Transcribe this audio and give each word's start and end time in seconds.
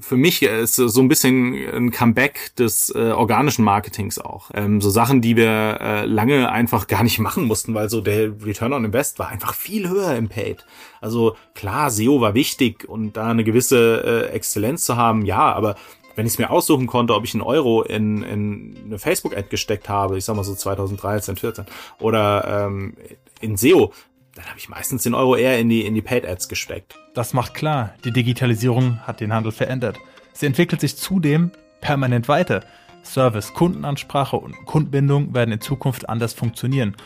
für 0.00 0.16
mich 0.16 0.42
ist 0.42 0.76
so 0.76 1.00
ein 1.00 1.08
bisschen 1.08 1.54
ein 1.54 1.90
Comeback 1.90 2.54
des 2.56 2.90
äh, 2.94 3.10
organischen 3.10 3.64
Marketings 3.64 4.18
auch. 4.18 4.50
Ähm, 4.54 4.80
so 4.80 4.90
Sachen, 4.90 5.20
die 5.20 5.36
wir 5.36 5.78
äh, 5.80 6.06
lange 6.06 6.50
einfach 6.50 6.86
gar 6.86 7.02
nicht 7.02 7.18
machen 7.18 7.44
mussten, 7.44 7.74
weil 7.74 7.88
so 7.88 8.00
der 8.00 8.32
Return 8.44 8.72
on 8.72 8.84
Invest 8.84 9.18
war 9.18 9.28
einfach 9.28 9.54
viel 9.54 9.88
höher 9.88 10.16
im 10.16 10.28
Paid. 10.28 10.64
Also 11.00 11.36
klar, 11.54 11.90
SEO 11.90 12.20
war 12.20 12.34
wichtig 12.34 12.88
und 12.88 13.16
da 13.16 13.30
eine 13.30 13.44
gewisse 13.44 14.28
äh, 14.30 14.34
Exzellenz 14.34 14.84
zu 14.84 14.96
haben, 14.96 15.24
ja, 15.24 15.52
aber 15.52 15.76
wenn 16.18 16.26
ich 16.26 16.32
es 16.32 16.38
mir 16.38 16.50
aussuchen 16.50 16.88
konnte, 16.88 17.14
ob 17.14 17.24
ich 17.24 17.32
einen 17.34 17.44
Euro 17.44 17.82
in, 17.82 18.24
in 18.24 18.76
eine 18.86 18.98
Facebook-Ad 18.98 19.48
gesteckt 19.50 19.88
habe, 19.88 20.18
ich 20.18 20.24
sag 20.24 20.34
mal 20.34 20.42
so 20.42 20.54
2013, 20.54 21.36
14, 21.36 21.64
oder 22.00 22.66
ähm, 22.66 22.94
in 23.40 23.56
SEO, 23.56 23.92
dann 24.34 24.46
habe 24.46 24.58
ich 24.58 24.68
meistens 24.68 25.02
den 25.02 25.14
Euro 25.14 25.36
eher 25.36 25.58
in 25.58 25.68
die, 25.68 25.84
in 25.84 25.94
die 25.94 26.02
Paid-Ads 26.02 26.48
gesteckt. 26.48 26.96
Das 27.14 27.34
macht 27.34 27.54
klar, 27.54 27.94
die 28.04 28.12
Digitalisierung 28.12 29.00
hat 29.00 29.20
den 29.20 29.32
Handel 29.32 29.52
verändert. 29.52 29.98
Sie 30.32 30.46
entwickelt 30.46 30.80
sich 30.80 30.96
zudem 30.96 31.50
permanent 31.80 32.28
weiter. 32.28 32.64
Service, 33.02 33.54
Kundenansprache 33.54 34.36
und 34.36 34.54
Kundenbindung 34.66 35.34
werden 35.34 35.52
in 35.52 35.60
Zukunft 35.60 36.08
anders 36.08 36.34
funktionieren 36.34 36.96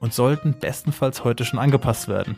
und 0.00 0.14
sollten 0.14 0.58
bestenfalls 0.58 1.24
heute 1.24 1.44
schon 1.44 1.58
angepasst 1.58 2.08
werden. 2.08 2.36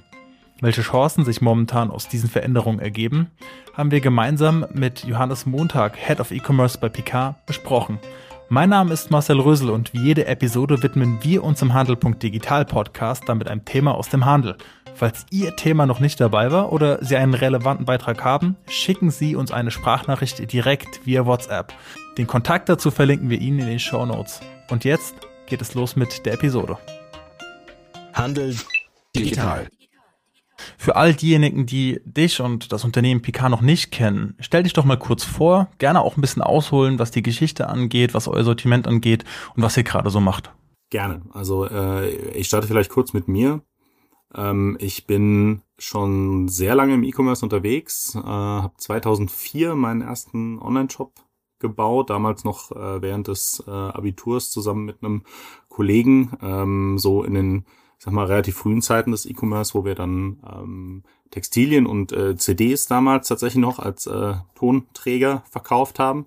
Welche 0.61 0.83
Chancen 0.83 1.25
sich 1.25 1.41
momentan 1.41 1.91
aus 1.91 2.09
diesen 2.09 2.31
Veränderungen 2.31 2.79
ergeben, 2.79 3.31
haben 3.75 3.91
wir 3.91 4.01
gemeinsam 4.01 4.65
mit 4.73 5.05
Johannes 5.05 5.45
Montag, 5.45 5.97
Head 5.97 6.21
of 6.21 6.31
E-Commerce 6.31 6.79
bei 6.79 6.89
Picard, 6.89 7.45
besprochen. 7.47 7.99
Mein 8.49 8.69
Name 8.69 8.93
ist 8.93 9.11
Marcel 9.11 9.41
Rösel 9.41 9.71
und 9.71 9.93
wie 9.95 10.01
jede 10.01 10.27
Episode 10.27 10.83
widmen 10.83 11.19
wir 11.23 11.43
uns 11.43 11.63
im 11.63 11.73
Handel.digital 11.73 12.65
Podcast 12.65 13.23
damit 13.27 13.49
einem 13.49 13.65
Thema 13.65 13.95
aus 13.95 14.09
dem 14.09 14.25
Handel. 14.25 14.57
Falls 14.95 15.25
Ihr 15.31 15.57
Thema 15.57 15.87
noch 15.87 16.01
nicht 16.01 16.21
dabei 16.21 16.51
war 16.51 16.71
oder 16.73 17.03
Sie 17.03 17.17
einen 17.17 17.35
relevanten 17.35 17.87
Beitrag 17.87 18.23
haben, 18.25 18.57
schicken 18.69 19.11
Sie 19.11 19.37
uns 19.37 19.53
eine 19.53 19.71
Sprachnachricht 19.71 20.53
direkt 20.53 21.07
via 21.07 21.25
WhatsApp. 21.25 21.73
Den 22.19 22.27
Kontakt 22.27 22.69
dazu 22.69 22.91
verlinken 22.91 23.31
wir 23.31 23.41
Ihnen 23.41 23.61
in 23.61 23.67
den 23.67 23.81
Show 23.81 24.05
Notes. 24.05 24.41
Und 24.71 24.85
jetzt 24.85 25.15
geht 25.47 25.63
es 25.63 25.75
los 25.75 25.97
mit 25.97 26.27
der 26.27 26.35
Episode. 26.35 26.77
Handel 28.13 28.55
digital. 29.17 29.69
Für 30.79 30.97
all 30.97 31.15
diejenigen, 31.15 31.67
die 31.67 32.01
dich 32.05 32.41
und 32.41 32.73
das 32.73 32.85
Unternehmen 32.85 33.23
Picard 33.23 33.51
noch 33.51 33.61
nicht 33.61 33.91
kennen, 33.91 34.35
stell 34.41 34.63
dich 34.63 34.73
doch 34.73 34.85
mal 34.85 34.99
kurz 34.99 35.25
vor, 35.25 35.69
gerne 35.79 36.01
auch 36.01 36.17
ein 36.17 36.21
bisschen 36.21 36.43
ausholen, 36.43 36.99
was 36.99 37.11
die 37.11 37.23
Geschichte 37.23 37.69
angeht, 37.69 38.15
was 38.15 38.29
euer 38.29 38.45
Sortiment 38.45 38.87
angeht 38.87 39.25
und 39.57 39.63
was 39.63 39.77
ihr 39.77 39.85
gerade 39.85 40.11
so 40.11 40.21
macht. 40.21 40.53
Gerne. 40.91 41.23
Also 41.33 41.67
äh, 41.67 42.11
ich 42.31 42.49
starte 42.49 42.67
vielleicht 42.67 42.91
kurz 42.91 43.13
mit 43.13 43.29
mir. 43.29 43.63
Ähm, 44.35 44.77
ich 44.81 45.07
bin 45.07 45.63
schon 45.79 46.49
sehr 46.49 46.75
lange 46.75 46.95
im 46.95 47.03
E-Commerce 47.03 47.45
unterwegs, 47.45 48.15
äh, 48.15 48.21
habe 48.21 48.75
2004 48.77 49.75
meinen 49.75 50.03
ersten 50.03 50.59
Online-Shop 50.59 51.15
gebaut, 51.59 52.11
damals 52.11 52.45
noch 52.45 52.73
äh, 52.73 53.01
während 53.01 53.29
des 53.29 53.63
äh, 53.67 53.71
Abiturs 53.71 54.51
zusammen 54.51 54.85
mit 54.85 55.03
einem 55.03 55.23
Kollegen, 55.69 56.33
ähm, 56.43 56.99
so 56.99 57.23
in 57.23 57.35
den 57.35 57.67
sag 58.03 58.13
mal, 58.13 58.27
relativ 58.27 58.57
frühen 58.57 58.83
Zeiten 58.83 59.13
des 59.13 59.27
E-Commerce, 59.27 59.75
wo 59.75 59.85
wir 59.85 59.95
dann 59.95 60.39
ähm, 60.53 61.03
Textilien 61.31 61.87
und 61.87 62.11
äh, 62.11 62.35
CDs 62.35 62.89
damals 62.89 63.29
tatsächlich 63.29 63.61
noch 63.61 63.79
als 63.79 64.09
äh, 64.09 64.35
Tonträger 64.57 65.45
verkauft 65.49 66.01
haben. 66.01 66.27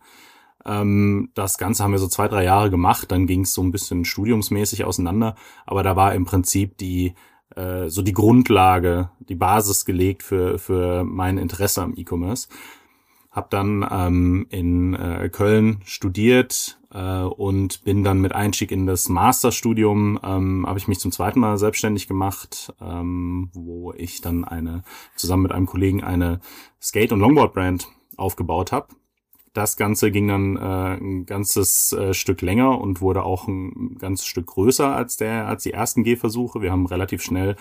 Ähm, 0.65 1.31
das 1.33 1.57
Ganze 1.57 1.83
haben 1.83 1.91
wir 1.91 1.99
so 1.99 2.07
zwei, 2.07 2.29
drei 2.29 2.45
Jahre 2.45 2.69
gemacht, 2.69 3.11
dann 3.11 3.27
ging 3.27 3.41
es 3.41 3.53
so 3.53 3.61
ein 3.61 3.73
bisschen 3.73 4.05
studiumsmäßig 4.05 4.85
auseinander, 4.85 5.35
aber 5.65 5.83
da 5.83 5.97
war 5.97 6.15
im 6.15 6.23
Prinzip 6.23 6.77
die 6.77 7.13
äh, 7.57 7.89
so 7.89 8.01
die 8.01 8.13
Grundlage, 8.13 9.09
die 9.19 9.35
Basis 9.35 9.83
gelegt 9.83 10.23
für, 10.23 10.57
für 10.57 11.03
mein 11.03 11.37
Interesse 11.37 11.81
am 11.81 11.93
E-Commerce. 11.97 12.47
Hab 13.31 13.49
dann 13.49 13.85
ähm, 13.91 14.47
in 14.49 14.93
äh, 14.93 15.27
Köln 15.27 15.81
studiert, 15.83 16.79
äh, 16.95 17.23
und 17.23 17.83
bin 17.83 18.03
dann 18.03 18.21
mit 18.21 18.33
Einstieg 18.33 18.71
in 18.71 18.87
das 18.87 19.09
Masterstudium, 19.09 20.19
ähm, 20.23 20.65
habe 20.65 20.79
ich 20.79 20.87
mich 20.87 20.99
zum 20.99 21.11
zweiten 21.11 21.39
Mal 21.39 21.57
selbstständig 21.57 22.07
gemacht, 22.07 22.73
ähm, 22.81 23.49
wo 23.53 23.93
ich 23.93 24.21
dann 24.21 24.45
eine, 24.45 24.83
zusammen 25.15 25.43
mit 25.43 25.51
einem 25.51 25.65
Kollegen 25.65 26.03
eine 26.03 26.39
Skate- 26.81 27.11
und 27.11 27.19
Longboard-Brand 27.19 27.89
aufgebaut 28.15 28.71
habe. 28.71 28.87
Das 29.53 29.77
Ganze 29.77 30.11
ging 30.11 30.27
dann 30.27 30.57
äh, 30.57 30.95
ein 30.95 31.25
ganzes 31.25 31.93
äh, 31.93 32.13
Stück 32.13 32.41
länger 32.41 32.79
und 32.79 33.01
wurde 33.01 33.23
auch 33.23 33.47
ein 33.47 33.97
ganzes 33.99 34.25
Stück 34.25 34.47
größer 34.47 34.95
als 34.95 35.17
der 35.17 35.47
als 35.47 35.63
die 35.63 35.71
ersten 35.71 36.03
Gehversuche. 36.03 36.61
Wir 36.61 36.71
haben 36.71 36.85
relativ 36.85 37.21
schnell 37.21 37.55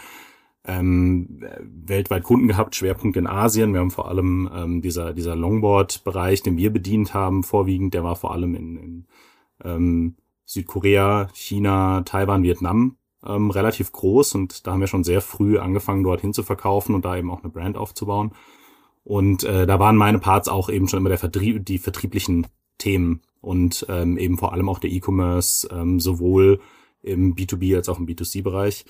ähm, 0.67 1.45
weltweit 1.61 2.23
Kunden 2.23 2.49
gehabt, 2.49 2.75
Schwerpunkt 2.75 3.17
in 3.17 3.27
Asien. 3.27 3.73
Wir 3.73 3.81
haben 3.81 3.91
vor 3.91 4.09
allem 4.09 4.51
ähm, 4.55 4.83
dieser, 4.83 5.13
dieser 5.13 5.37
Longboard-Bereich, 5.37 6.43
den 6.43 6.57
wir 6.57 6.73
bedient 6.73 7.15
haben, 7.15 7.43
vorwiegend, 7.43 7.95
der 7.95 8.05
war 8.05 8.17
vor 8.17 8.33
allem 8.33 8.55
in, 8.55 8.77
in 8.77 9.07
ähm, 9.63 10.17
Südkorea, 10.45 11.29
China, 11.35 12.03
Taiwan, 12.03 12.43
Vietnam 12.43 12.97
ähm, 13.25 13.51
relativ 13.51 13.93
groß 13.93 14.35
und 14.35 14.67
da 14.67 14.73
haben 14.73 14.81
wir 14.81 14.87
schon 14.87 15.05
sehr 15.05 15.21
früh 15.21 15.59
angefangen, 15.59 16.03
dorthin 16.03 16.33
zu 16.33 16.43
verkaufen 16.43 16.95
und 16.95 17.05
da 17.05 17.17
eben 17.17 17.31
auch 17.31 17.43
eine 17.43 17.53
Brand 17.53 17.77
aufzubauen. 17.77 18.33
Und 19.05 19.45
äh, 19.45 19.67
da 19.67 19.79
waren 19.79 19.97
meine 19.97 20.19
Parts 20.19 20.49
auch 20.49 20.71
eben 20.71 20.89
schon 20.89 20.99
immer 20.99 21.11
der 21.11 21.19
Vertrieb, 21.19 21.65
die 21.67 21.79
vertrieblichen 21.79 22.47
Themen 22.79 23.21
und 23.41 23.87
ähm, 23.89 24.17
eben 24.17 24.39
vor 24.39 24.53
allem 24.53 24.69
auch 24.69 24.79
der 24.79 24.91
E-Commerce, 24.91 25.69
ähm, 25.71 26.01
sowohl 26.01 26.61
im 27.03 27.35
B2B 27.35 27.77
als 27.77 27.89
auch 27.91 27.99
im 27.99 28.07
B2C-Bereich. 28.07 28.87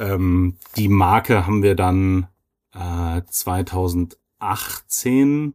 Ähm, 0.00 0.56
die 0.76 0.88
Marke 0.88 1.46
haben 1.46 1.62
wir 1.62 1.76
dann 1.76 2.26
äh, 2.74 3.22
2018, 3.28 5.54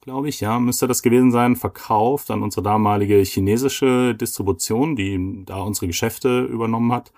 glaube 0.00 0.28
ich, 0.28 0.40
ja, 0.40 0.58
müsste 0.58 0.88
das 0.88 1.02
gewesen 1.02 1.30
sein, 1.30 1.54
verkauft 1.54 2.30
an 2.30 2.42
unsere 2.42 2.62
damalige 2.62 3.22
chinesische 3.22 4.14
Distribution, 4.14 4.96
die 4.96 5.44
da 5.44 5.60
unsere 5.60 5.86
Geschäfte 5.86 6.44
übernommen 6.44 6.92
hat. 6.92 7.12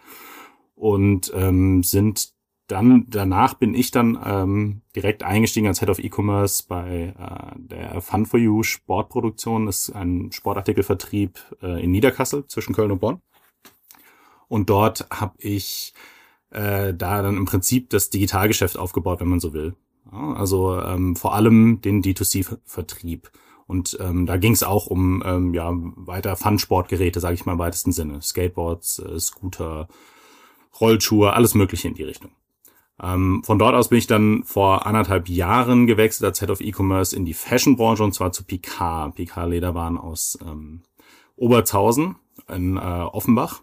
Und 0.74 1.32
ähm, 1.34 1.82
sind 1.82 2.34
dann, 2.66 3.06
danach 3.08 3.54
bin 3.54 3.74
ich 3.74 3.92
dann 3.92 4.18
ähm, 4.24 4.82
direkt 4.94 5.22
eingestiegen 5.22 5.68
als 5.68 5.78
Head 5.78 5.88
of 5.88 6.00
E-Commerce 6.00 6.64
bei 6.68 7.14
äh, 7.16 7.52
der 7.56 8.00
Fun 8.00 8.26
for 8.26 8.40
You 8.40 8.64
Sportproduktion. 8.64 9.66
Das 9.66 9.88
ist 9.88 9.94
ein 9.94 10.32
Sportartikelvertrieb 10.32 11.38
äh, 11.62 11.82
in 11.82 11.92
Niederkassel 11.92 12.46
zwischen 12.48 12.74
Köln 12.74 12.90
und 12.90 12.98
Bonn. 12.98 13.20
Und 14.48 14.68
dort 14.68 15.06
habe 15.10 15.34
ich 15.38 15.94
äh, 16.56 16.94
da 16.94 17.22
dann 17.22 17.36
im 17.36 17.44
Prinzip 17.44 17.90
das 17.90 18.10
Digitalgeschäft 18.10 18.78
aufgebaut, 18.78 19.20
wenn 19.20 19.28
man 19.28 19.40
so 19.40 19.52
will. 19.52 19.74
Ja, 20.10 20.32
also 20.32 20.80
ähm, 20.80 21.14
vor 21.14 21.34
allem 21.34 21.80
den 21.82 22.02
D2C-Vertrieb. 22.02 23.30
Und 23.66 23.98
ähm, 24.00 24.26
da 24.26 24.36
ging 24.36 24.52
es 24.52 24.62
auch 24.62 24.86
um 24.86 25.22
ähm, 25.26 25.52
ja 25.52 25.70
weiter 25.72 26.36
Fun-Sportgeräte, 26.36 27.20
sage 27.20 27.34
ich 27.34 27.44
mal 27.44 27.54
im 27.54 27.58
weitesten 27.58 27.92
Sinne. 27.92 28.22
Skateboards, 28.22 29.00
äh, 29.00 29.18
Scooter, 29.18 29.88
Rollschuhe, 30.80 31.32
alles 31.32 31.54
Mögliche 31.54 31.88
in 31.88 31.94
die 31.94 32.04
Richtung. 32.04 32.30
Ähm, 33.02 33.42
von 33.44 33.58
dort 33.58 33.74
aus 33.74 33.88
bin 33.88 33.98
ich 33.98 34.06
dann 34.06 34.42
vor 34.44 34.86
anderthalb 34.86 35.28
Jahren 35.28 35.86
gewechselt 35.86 36.24
als 36.24 36.40
Head 36.40 36.50
of 36.50 36.60
E-Commerce 36.60 37.14
in 37.14 37.26
die 37.26 37.34
Fashion-Branche 37.34 38.04
und 38.04 38.14
zwar 38.14 38.32
zu 38.32 38.44
Picard. 38.44 39.14
Picard 39.16 39.50
Lederwaren 39.50 39.98
aus 39.98 40.38
ähm, 40.42 40.82
Oberzhausen 41.34 42.16
in 42.48 42.76
äh, 42.76 42.80
Offenbach. 42.80 43.62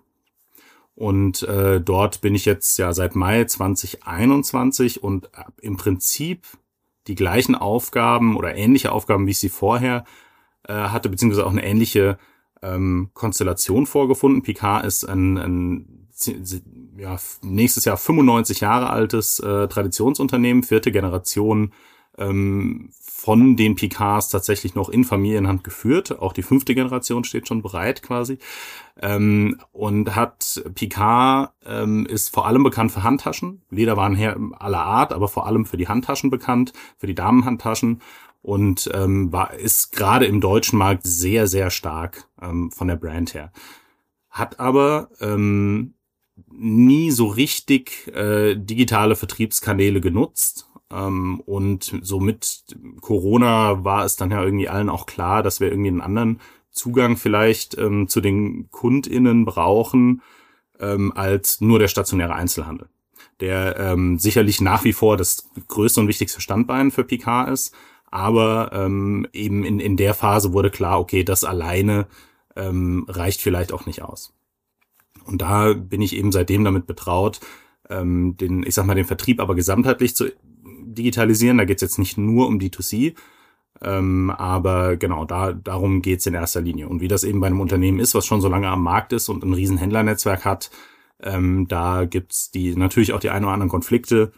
Und 0.96 1.44
äh, 1.44 1.81
dort 1.81 2.22
bin 2.22 2.36
ich 2.36 2.46
jetzt 2.46 2.78
ja 2.78 2.94
seit 2.94 3.16
Mai 3.16 3.46
2021 3.46 5.04
und 5.04 5.30
im 5.62 5.78
Prinzip 5.78 6.46
die 7.08 7.16
gleichen 7.16 7.56
Aufgaben 7.56 8.38
oder 8.38 8.56
ähnliche 8.56 8.92
Aufgaben, 8.92 9.26
wie 9.26 9.31
ich 9.31 9.40
sie 9.40 9.50
vorher 9.50 10.06
äh, 10.68 10.74
hatte, 10.74 11.09
beziehungsweise 11.09 11.46
auch 11.46 11.52
eine 11.52 11.66
ähnliche 11.66 12.18
ähm, 12.62 13.09
Konstellation 13.14 13.86
vorgefunden. 13.86 14.44
Picard 14.44 14.86
ist 14.86 15.04
ein, 15.04 15.38
ein 15.38 16.09
ja, 16.98 17.18
nächstes 17.42 17.86
Jahr 17.86 17.98
95 17.98 18.62
Jahre 18.62 18.90
altes 18.90 19.40
äh, 19.40 19.68
Traditionsunternehmen, 19.68 20.64
vierte 20.64 20.92
Generation 20.92 21.74
ähm, 22.18 22.90
von 22.91 23.56
den 23.56 23.75
Picards 23.75 24.29
tatsächlich 24.29 24.75
noch 24.75 24.89
in 24.89 25.04
Familienhand 25.04 25.63
geführt. 25.63 26.19
Auch 26.19 26.33
die 26.33 26.44
fünfte 26.44 26.75
Generation 26.75 27.24
steht 27.24 27.48
schon 27.48 27.62
bereit 27.62 28.04
quasi. 28.04 28.38
Ähm, 29.01 29.60
und 29.71 30.15
hat 30.15 30.63
Picard 30.75 31.54
ähm, 31.65 32.06
ist 32.06 32.33
vor 32.33 32.48
allem 32.48 32.63
bekannt 32.63 32.92
für 32.92 33.04
Handtaschen. 33.04 33.62
Lederwaren 33.69 34.15
her 34.15 34.38
aller 34.60 34.83
Art, 34.83 35.13
aber 35.13 35.27
vor 35.27 35.48
allem 35.48 35.65
für 35.65 35.77
die 35.77 35.88
Handtaschen 35.88 36.30
bekannt, 36.30 36.74
für 36.98 37.07
die 37.07 37.15
Damenhandtaschen 37.15 38.01
und 38.42 38.92
ähm, 38.94 39.31
war 39.31 39.54
ist 39.54 39.94
gerade 39.94 40.25
im 40.25 40.42
deutschen 40.42 40.77
Markt 40.77 41.04
sehr 41.06 41.48
sehr 41.48 41.69
stark 41.69 42.27
ähm, 42.42 42.71
von 42.71 42.88
der 42.88 42.98
Brand 42.98 43.33
her. 43.33 43.51
Hat 44.30 44.60
aber 44.60 45.10
ähm, 45.21 45.95
nie 46.51 47.10
so 47.12 47.27
richtig 47.27 48.07
äh, 48.13 48.56
digitale 48.56 49.15
Vertriebskanäle 49.15 50.01
genutzt 50.01 50.68
und 51.45 52.00
so 52.01 52.19
mit 52.19 52.66
Corona 53.01 53.84
war 53.84 54.06
es 54.06 54.16
dann 54.16 54.31
ja 54.31 54.44
irgendwie 54.44 54.69
allen 54.69 54.90
auch 54.90 55.06
klar, 55.06 55.44
dass 55.44 55.60
wir 55.60 55.69
irgendwie 55.69 55.90
einen 55.90 56.01
anderen 56.01 56.40
Zugang 56.72 57.18
vielleicht 57.18 57.78
ähm, 57.78 58.07
zu 58.07 58.22
den 58.22 58.69
KundInnen 58.72 59.45
brauchen, 59.45 60.22
ähm, 60.80 61.12
als 61.16 61.62
nur 61.62 61.80
der 61.80 61.88
stationäre 61.88 62.36
Einzelhandel. 62.36 62.90
Der 63.40 63.78
ähm, 63.80 64.19
sicherlich 64.19 64.62
nach 64.62 64.84
wie 64.84 64.94
vor 64.94 65.18
das 65.18 65.50
größte 65.68 66.00
und 66.00 66.07
wichtigste 66.07 66.42
Standbein 66.42 66.92
für 66.92 67.04
Picard 67.04 67.50
ist, 67.50 67.75
Aber 68.13 68.69
ähm, 68.74 69.25
eben 69.34 69.63
in, 69.63 69.80
in 69.80 69.98
der 69.98 70.13
Phase 70.13 70.54
wurde 70.54 70.69
klar, 70.69 71.00
okay, 71.00 71.24
das 71.24 71.44
alleine 71.44 72.06
ähm, 72.56 73.07
reicht 73.07 73.42
vielleicht 73.42 73.74
auch 73.74 73.88
nicht 73.88 74.04
aus. 74.04 74.36
Und 75.25 75.42
da 75.42 75.74
bin 75.74 76.00
ich 76.00 76.16
eben 76.16 76.31
seitdem 76.31 76.63
damit 76.63 76.86
betraut, 76.86 77.39
ähm, 77.89 78.38
den, 78.38 78.62
ich 78.62 78.75
sag 78.75 78.86
mal, 78.86 78.94
den 78.94 79.06
Vertrieb 79.06 79.42
aber 79.42 79.56
gesamtheitlich 79.56 80.16
zu 80.16 80.25
digitalisieren. 80.94 81.57
Da 81.57 81.66
geht 81.66 81.78
es 81.78 81.81
jetzt 81.81 82.00
nicht 82.00 82.18
nur 82.18 82.48
um 82.48 82.60
D2C, 82.60 83.16
ähm, 83.81 84.30
aber 84.30 84.98
genau, 84.98 85.25
da, 85.25 85.54
darum 85.54 86.01
geht's 86.01 86.25
in 86.25 86.34
erster 86.34 86.62
Linie. 86.62 86.88
Und 86.88 87.01
wie 87.01 87.07
das 87.07 87.24
eben 87.24 87.40
bei 87.40 87.48
einem 87.48 87.62
Unternehmen 87.62 88.00
ist, 88.00 88.16
was 88.16 88.25
schon 88.25 88.42
so 88.42 88.48
lange 88.48 88.69
am 88.69 88.84
Markt 88.84 89.13
ist 89.13 89.30
und 89.30 89.44
ein 89.44 89.54
riesen 89.54 89.78
Händlernetzwerk 89.78 90.45
hat, 90.45 90.72
ähm, 91.22 91.68
da 91.68 92.06
gibt's 92.06 92.51
die 92.51 92.75
natürlich 92.75 93.13
auch 93.13 93.19
die 93.19 93.30
ein 93.30 93.44
oder 93.44 93.54
anderen 93.54 93.69
Konflikte 93.69 94.31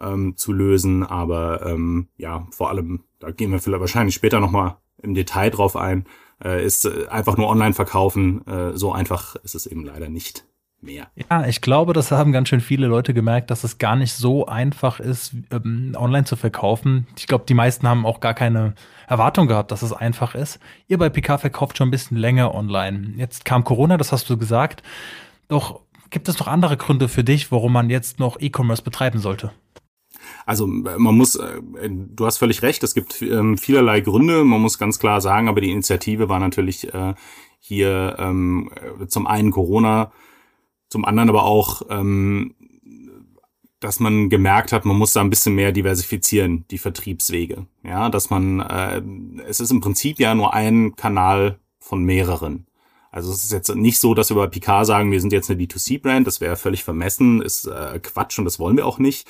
ähm, 0.00 0.36
zu 0.36 0.52
lösen, 0.52 1.02
aber 1.02 1.66
ähm, 1.66 2.08
ja, 2.16 2.46
vor 2.50 2.70
allem, 2.70 3.04
da 3.18 3.30
gehen 3.30 3.50
wir 3.50 3.58
vielleicht 3.58 3.80
wahrscheinlich 3.80 4.14
später 4.14 4.40
nochmal 4.40 4.76
im 5.02 5.14
Detail 5.14 5.50
drauf 5.50 5.76
ein, 5.76 6.06
äh, 6.42 6.64
ist 6.64 6.84
äh, 6.84 7.06
einfach 7.08 7.36
nur 7.36 7.48
online 7.48 7.74
verkaufen. 7.74 8.46
Äh, 8.46 8.76
so 8.76 8.92
einfach 8.92 9.36
ist 9.36 9.54
es 9.54 9.66
eben 9.66 9.84
leider 9.84 10.08
nicht 10.08 10.46
mehr. 10.80 11.08
Ja, 11.30 11.46
ich 11.46 11.60
glaube, 11.60 11.92
das 11.92 12.10
haben 12.10 12.32
ganz 12.32 12.48
schön 12.48 12.60
viele 12.60 12.86
Leute 12.86 13.14
gemerkt, 13.14 13.50
dass 13.50 13.64
es 13.64 13.78
gar 13.78 13.96
nicht 13.96 14.12
so 14.12 14.46
einfach 14.46 15.00
ist, 15.00 15.34
ähm, 15.50 15.94
online 15.96 16.24
zu 16.24 16.36
verkaufen. 16.36 17.06
Ich 17.16 17.26
glaube, 17.26 17.44
die 17.48 17.54
meisten 17.54 17.88
haben 17.88 18.06
auch 18.06 18.20
gar 18.20 18.34
keine 18.34 18.74
Erwartung 19.06 19.48
gehabt, 19.48 19.70
dass 19.70 19.82
es 19.82 19.92
einfach 19.92 20.34
ist. 20.34 20.60
Ihr 20.86 20.98
bei 20.98 21.08
PK 21.08 21.38
verkauft 21.38 21.78
schon 21.78 21.88
ein 21.88 21.92
bisschen 21.92 22.16
länger 22.16 22.54
online. 22.54 23.14
Jetzt 23.16 23.44
kam 23.44 23.64
Corona, 23.64 23.96
das 23.96 24.12
hast 24.12 24.30
du 24.30 24.36
gesagt. 24.36 24.82
Doch 25.48 25.80
gibt 26.10 26.28
es 26.28 26.38
noch 26.38 26.46
andere 26.46 26.76
Gründe 26.76 27.08
für 27.08 27.24
dich, 27.24 27.50
warum 27.50 27.72
man 27.72 27.90
jetzt 27.90 28.18
noch 28.18 28.40
E-Commerce 28.40 28.82
betreiben 28.82 29.18
sollte? 29.18 29.52
Also 30.46 30.66
man 30.66 31.16
muss, 31.16 31.36
äh, 31.36 31.60
du 31.90 32.26
hast 32.26 32.38
völlig 32.38 32.62
recht, 32.62 32.82
es 32.82 32.94
gibt 32.94 33.20
ähm, 33.22 33.58
vielerlei 33.58 34.00
Gründe. 34.00 34.44
Man 34.44 34.60
muss 34.60 34.78
ganz 34.78 34.98
klar 34.98 35.20
sagen, 35.20 35.48
aber 35.48 35.60
die 35.60 35.70
Initiative 35.70 36.28
war 36.28 36.38
natürlich 36.38 36.92
äh, 36.92 37.14
hier 37.60 38.16
ähm, 38.18 38.70
zum 39.08 39.26
einen 39.26 39.50
Corona, 39.50 40.12
zum 40.88 41.04
anderen 41.04 41.28
aber 41.28 41.44
auch, 41.44 41.82
ähm, 41.90 42.54
dass 43.80 44.00
man 44.00 44.28
gemerkt 44.28 44.72
hat, 44.72 44.84
man 44.84 44.96
muss 44.96 45.12
da 45.12 45.20
ein 45.20 45.30
bisschen 45.30 45.54
mehr 45.54 45.72
diversifizieren, 45.72 46.64
die 46.70 46.78
Vertriebswege. 46.78 47.66
Ja, 47.84 48.08
dass 48.08 48.30
man, 48.30 48.60
äh, 48.60 49.02
es 49.46 49.60
ist 49.60 49.70
im 49.70 49.80
Prinzip 49.80 50.18
ja 50.18 50.34
nur 50.34 50.52
ein 50.52 50.96
Kanal 50.96 51.58
von 51.78 52.02
mehreren. 52.02 52.66
Also 53.10 53.32
es 53.32 53.44
ist 53.44 53.52
jetzt 53.52 53.74
nicht 53.74 53.98
so, 53.98 54.14
dass 54.14 54.30
wir 54.30 54.36
bei 54.36 54.48
Picard 54.48 54.86
sagen, 54.86 55.10
wir 55.10 55.20
sind 55.20 55.32
jetzt 55.32 55.50
eine 55.50 55.60
D2C-Brand, 55.62 56.26
das 56.26 56.40
wäre 56.40 56.56
völlig 56.56 56.84
vermessen, 56.84 57.40
ist 57.40 57.66
äh, 57.66 57.98
Quatsch 58.00 58.38
und 58.38 58.44
das 58.44 58.58
wollen 58.58 58.76
wir 58.76 58.86
auch 58.86 58.98
nicht, 58.98 59.26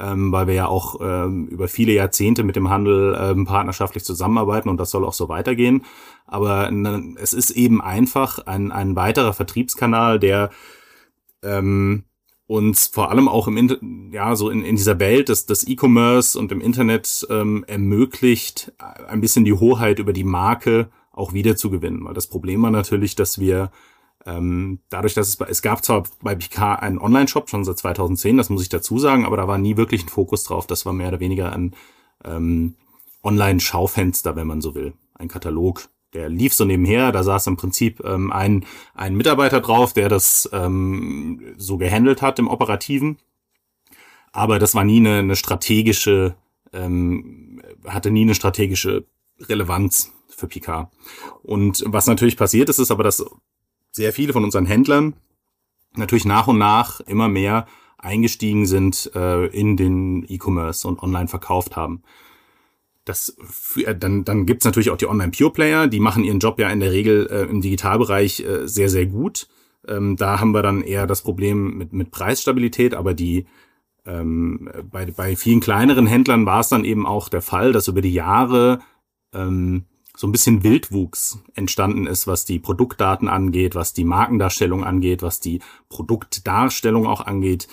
ähm, 0.00 0.32
weil 0.32 0.46
wir 0.46 0.54
ja 0.54 0.66
auch 0.66 1.00
ähm, 1.02 1.46
über 1.48 1.68
viele 1.68 1.92
Jahrzehnte 1.92 2.42
mit 2.42 2.56
dem 2.56 2.70
Handel 2.70 3.18
ähm, 3.20 3.44
partnerschaftlich 3.44 4.04
zusammenarbeiten 4.04 4.70
und 4.70 4.78
das 4.78 4.90
soll 4.90 5.04
auch 5.04 5.12
so 5.12 5.28
weitergehen. 5.28 5.84
Aber 6.26 6.70
ne, 6.70 7.14
es 7.20 7.32
ist 7.32 7.50
eben 7.50 7.82
einfach 7.82 8.38
ein, 8.46 8.72
ein 8.72 8.96
weiterer 8.96 9.34
Vertriebskanal, 9.34 10.18
der 10.18 10.50
ähm, 11.42 12.04
uns 12.46 12.86
vor 12.86 13.10
allem 13.10 13.28
auch 13.28 13.46
im 13.46 13.56
Inter 13.56 13.76
ja 14.10 14.34
so 14.34 14.48
in, 14.48 14.64
in 14.64 14.76
dieser 14.76 14.98
Welt 14.98 15.28
des, 15.28 15.46
des 15.46 15.68
E-Commerce 15.68 16.38
und 16.38 16.50
im 16.50 16.60
Internet 16.60 17.26
ähm, 17.30 17.64
ermöglicht, 17.66 18.72
ein 18.78 19.20
bisschen 19.20 19.44
die 19.44 19.52
Hoheit 19.52 19.98
über 19.98 20.14
die 20.14 20.24
Marke 20.24 20.88
auch 21.12 21.34
wieder 21.34 21.56
zu 21.56 21.70
gewinnen. 21.70 22.04
Weil 22.04 22.14
das 22.14 22.26
Problem 22.26 22.62
war 22.62 22.70
natürlich, 22.70 23.14
dass 23.16 23.38
wir 23.38 23.70
ähm, 24.24 24.80
dadurch, 24.88 25.14
dass 25.14 25.28
es 25.28 25.36
bei, 25.36 25.46
es 25.46 25.62
gab 25.62 25.84
zwar 25.84 26.04
bei 26.22 26.34
Picard 26.34 26.82
einen 26.82 26.98
Online-Shop 26.98 27.50
schon 27.50 27.64
seit 27.64 27.78
2010, 27.78 28.36
das 28.36 28.50
muss 28.50 28.62
ich 28.62 28.68
dazu 28.68 28.98
sagen, 28.98 29.26
aber 29.26 29.36
da 29.36 29.46
war 29.46 29.58
nie 29.58 29.76
wirklich 29.76 30.04
ein 30.04 30.08
Fokus 30.08 30.44
drauf. 30.44 30.66
Das 30.66 30.86
war 30.86 30.92
mehr 30.92 31.08
oder 31.08 31.20
weniger 31.20 31.52
ein 31.52 31.74
ähm, 32.24 32.76
Online-Schaufenster, 33.22 34.36
wenn 34.36 34.46
man 34.46 34.60
so 34.60 34.74
will. 34.74 34.94
Ein 35.14 35.28
Katalog, 35.28 35.88
der 36.14 36.28
lief 36.28 36.54
so 36.54 36.64
nebenher. 36.64 37.12
Da 37.12 37.22
saß 37.22 37.46
im 37.48 37.56
Prinzip 37.56 38.02
ähm, 38.04 38.32
ein, 38.32 38.64
ein 38.94 39.14
Mitarbeiter 39.16 39.60
drauf, 39.60 39.92
der 39.92 40.08
das 40.08 40.48
ähm, 40.52 41.54
so 41.56 41.78
gehandelt 41.78 42.22
hat 42.22 42.38
im 42.38 42.48
Operativen. 42.48 43.18
Aber 44.32 44.58
das 44.58 44.74
war 44.74 44.84
nie 44.84 44.98
eine, 44.98 45.18
eine 45.18 45.36
strategische, 45.36 46.34
ähm, 46.72 47.62
hatte 47.86 48.10
nie 48.10 48.22
eine 48.22 48.34
strategische 48.34 49.06
Relevanz 49.40 50.12
für 50.28 50.48
Picard. 50.48 50.92
Und 51.42 51.82
was 51.86 52.06
natürlich 52.06 52.36
passiert 52.36 52.68
ist, 52.68 52.78
ist 52.78 52.90
aber, 52.90 53.02
dass 53.04 53.24
sehr 53.90 54.12
viele 54.12 54.32
von 54.32 54.44
unseren 54.44 54.66
Händlern 54.66 55.14
natürlich 55.94 56.24
nach 56.24 56.46
und 56.46 56.58
nach 56.58 57.00
immer 57.00 57.28
mehr 57.28 57.66
eingestiegen 57.98 58.66
sind 58.66 59.10
äh, 59.14 59.46
in 59.46 59.76
den 59.76 60.24
E-Commerce 60.28 60.86
und 60.86 61.02
online 61.02 61.28
verkauft 61.28 61.76
haben. 61.76 62.02
Das, 63.08 63.36
für, 63.40 63.94
dann, 63.94 64.24
dann 64.24 64.44
gibt's 64.46 64.64
natürlich 64.64 64.90
auch 64.90 64.96
die 64.96 65.08
Online-Pure-Player, 65.08 65.86
die 65.86 66.00
machen 66.00 66.24
ihren 66.24 66.40
Job 66.40 66.58
ja 66.58 66.68
in 66.68 66.80
der 66.80 66.92
Regel 66.92 67.26
äh, 67.30 67.42
im 67.44 67.60
Digitalbereich 67.60 68.40
äh, 68.40 68.68
sehr, 68.68 68.88
sehr 68.88 69.06
gut. 69.06 69.48
Ähm, 69.86 70.16
da 70.16 70.40
haben 70.40 70.52
wir 70.52 70.62
dann 70.62 70.82
eher 70.82 71.06
das 71.06 71.22
Problem 71.22 71.78
mit, 71.78 71.92
mit 71.92 72.10
Preisstabilität, 72.10 72.94
aber 72.94 73.14
die 73.14 73.46
ähm, 74.04 74.70
bei, 74.90 75.06
bei 75.06 75.36
vielen 75.36 75.60
kleineren 75.60 76.06
Händlern 76.06 76.46
war 76.46 76.60
es 76.60 76.68
dann 76.68 76.84
eben 76.84 77.06
auch 77.06 77.28
der 77.28 77.42
Fall, 77.42 77.72
dass 77.72 77.88
über 77.88 78.00
die 78.00 78.12
Jahre 78.12 78.80
ähm, 79.32 79.84
so 80.16 80.26
ein 80.26 80.32
bisschen 80.32 80.64
Wildwuchs 80.64 81.38
entstanden 81.54 82.06
ist, 82.06 82.26
was 82.26 82.44
die 82.44 82.58
Produktdaten 82.58 83.28
angeht, 83.28 83.74
was 83.74 83.92
die 83.92 84.04
Markendarstellung 84.04 84.82
angeht, 84.82 85.22
was 85.22 85.38
die 85.38 85.60
Produktdarstellung 85.88 87.06
auch 87.06 87.20
angeht. 87.20 87.68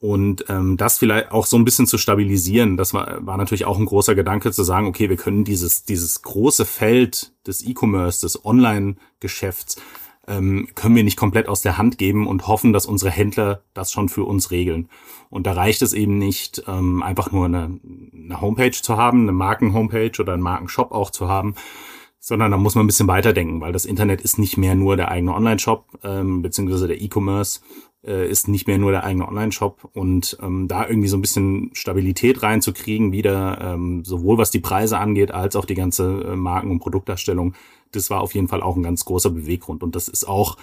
Und 0.00 0.46
ähm, 0.48 0.78
das 0.78 0.98
vielleicht 0.98 1.30
auch 1.30 1.44
so 1.44 1.58
ein 1.58 1.64
bisschen 1.64 1.86
zu 1.86 1.98
stabilisieren, 1.98 2.78
das 2.78 2.94
war, 2.94 3.18
war 3.26 3.36
natürlich 3.36 3.66
auch 3.66 3.78
ein 3.78 3.84
großer 3.84 4.14
Gedanke 4.14 4.50
zu 4.50 4.62
sagen, 4.62 4.86
okay, 4.86 5.10
wir 5.10 5.16
können 5.16 5.44
dieses, 5.44 5.84
dieses 5.84 6.22
große 6.22 6.64
Feld 6.64 7.34
des 7.46 7.62
E-Commerce, 7.62 8.22
des 8.22 8.42
Online-Geschäfts, 8.42 9.76
ähm, 10.26 10.68
können 10.74 10.96
wir 10.96 11.04
nicht 11.04 11.18
komplett 11.18 11.48
aus 11.48 11.60
der 11.60 11.76
Hand 11.76 11.98
geben 11.98 12.26
und 12.26 12.46
hoffen, 12.46 12.72
dass 12.72 12.86
unsere 12.86 13.10
Händler 13.10 13.62
das 13.74 13.92
schon 13.92 14.08
für 14.08 14.24
uns 14.24 14.50
regeln. 14.50 14.88
Und 15.28 15.46
da 15.46 15.52
reicht 15.52 15.82
es 15.82 15.92
eben 15.92 16.16
nicht, 16.16 16.62
ähm, 16.66 17.02
einfach 17.02 17.30
nur 17.30 17.44
eine, 17.44 17.78
eine 18.14 18.40
Homepage 18.40 18.70
zu 18.70 18.96
haben, 18.96 19.22
eine 19.22 19.32
Marken-Homepage 19.32 20.12
oder 20.18 20.32
einen 20.32 20.42
Markenshop 20.42 20.92
auch 20.92 21.10
zu 21.10 21.28
haben, 21.28 21.56
sondern 22.20 22.50
da 22.50 22.56
muss 22.56 22.74
man 22.74 22.84
ein 22.84 22.86
bisschen 22.86 23.08
weiterdenken, 23.08 23.60
weil 23.60 23.72
das 23.72 23.84
Internet 23.84 24.20
ist 24.22 24.38
nicht 24.38 24.56
mehr 24.56 24.74
nur 24.74 24.96
der 24.96 25.10
eigene 25.10 25.34
Online-Shop, 25.34 25.86
ähm, 26.04 26.42
beziehungsweise 26.42 26.86
der 26.86 27.02
E-Commerce 27.02 27.60
äh, 28.04 28.28
ist 28.28 28.48
nicht 28.48 28.66
mehr 28.66 28.78
nur 28.78 28.92
der 28.92 29.04
eigene 29.04 29.28
Online-Shop 29.28 29.90
und 29.92 30.38
ähm, 30.40 30.68
da 30.68 30.86
irgendwie 30.86 31.08
so 31.08 31.16
ein 31.16 31.20
bisschen 31.22 31.70
Stabilität 31.74 32.42
reinzukriegen, 32.42 33.12
wieder 33.12 33.60
ähm, 33.60 34.04
sowohl 34.04 34.38
was 34.38 34.50
die 34.50 34.60
Preise 34.60 34.98
angeht, 34.98 35.32
als 35.32 35.56
auch 35.56 35.64
die 35.64 35.74
ganze 35.74 36.22
äh, 36.22 36.36
Marken- 36.36 36.70
und 36.70 36.80
Produktdarstellung, 36.80 37.54
das 37.92 38.10
war 38.10 38.20
auf 38.20 38.34
jeden 38.34 38.48
Fall 38.48 38.62
auch 38.62 38.76
ein 38.76 38.82
ganz 38.82 39.04
großer 39.04 39.30
Beweggrund 39.30 39.82
und 39.82 39.94
das 39.96 40.08
ist 40.08 40.26
auch, 40.26 40.56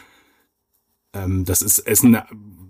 ähm, 1.13 1.45
das 1.45 1.61
ist, 1.61 1.79
ist 1.79 2.03
ein 2.03 2.17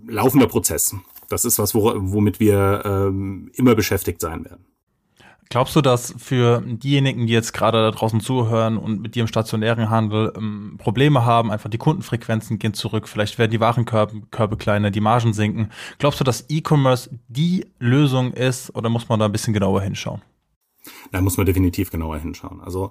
laufender 0.06 0.48
Prozess. 0.48 0.94
Das 1.28 1.44
ist 1.44 1.58
was, 1.58 1.74
womit 1.74 2.40
wir 2.40 2.82
ähm, 2.84 3.50
immer 3.54 3.74
beschäftigt 3.74 4.20
sein 4.20 4.44
werden. 4.44 4.64
Glaubst 5.50 5.74
du, 5.74 5.80
dass 5.80 6.14
für 6.18 6.62
diejenigen, 6.64 7.26
die 7.26 7.32
jetzt 7.32 7.54
gerade 7.54 7.78
da 7.78 7.90
draußen 7.90 8.20
zuhören 8.20 8.76
und 8.76 9.00
mit 9.00 9.14
dir 9.14 9.22
im 9.22 9.28
stationären 9.28 9.88
Handel 9.88 10.32
ähm, 10.36 10.76
Probleme 10.78 11.24
haben, 11.24 11.50
einfach 11.50 11.70
die 11.70 11.78
Kundenfrequenzen 11.78 12.58
gehen 12.58 12.74
zurück, 12.74 13.08
vielleicht 13.08 13.38
werden 13.38 13.50
die 13.50 13.60
Warenkörbe 13.60 14.56
kleiner, 14.58 14.90
die 14.90 15.00
Margen 15.00 15.32
sinken. 15.32 15.70
Glaubst 15.98 16.20
du, 16.20 16.24
dass 16.24 16.44
E-Commerce 16.48 17.10
die 17.28 17.66
Lösung 17.78 18.32
ist 18.32 18.74
oder 18.74 18.90
muss 18.90 19.08
man 19.08 19.18
da 19.20 19.26
ein 19.26 19.32
bisschen 19.32 19.54
genauer 19.54 19.80
hinschauen? 19.80 20.20
Da 21.12 21.20
muss 21.20 21.36
man 21.36 21.46
definitiv 21.46 21.90
genauer 21.90 22.18
hinschauen. 22.18 22.60
Also 22.60 22.90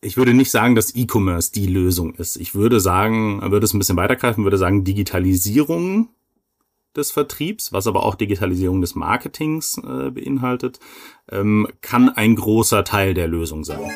ich 0.00 0.16
würde 0.16 0.34
nicht 0.34 0.50
sagen, 0.50 0.74
dass 0.74 0.94
E-Commerce 0.94 1.52
die 1.52 1.66
Lösung 1.66 2.14
ist. 2.14 2.36
Ich 2.36 2.54
würde 2.54 2.80
sagen, 2.80 3.40
würde 3.42 3.64
es 3.64 3.74
ein 3.74 3.78
bisschen 3.78 3.96
weitergreifen, 3.96 4.44
würde 4.44 4.58
sagen, 4.58 4.84
Digitalisierung 4.84 6.08
des 6.96 7.10
Vertriebs, 7.10 7.72
was 7.72 7.86
aber 7.86 8.04
auch 8.04 8.14
Digitalisierung 8.14 8.80
des 8.80 8.94
Marketings 8.94 9.78
äh, 9.78 10.10
beinhaltet, 10.10 10.78
ähm, 11.30 11.68
kann 11.80 12.08
ein 12.08 12.36
großer 12.36 12.84
Teil 12.84 13.14
der 13.14 13.28
Lösung 13.28 13.64
sein. 13.64 13.90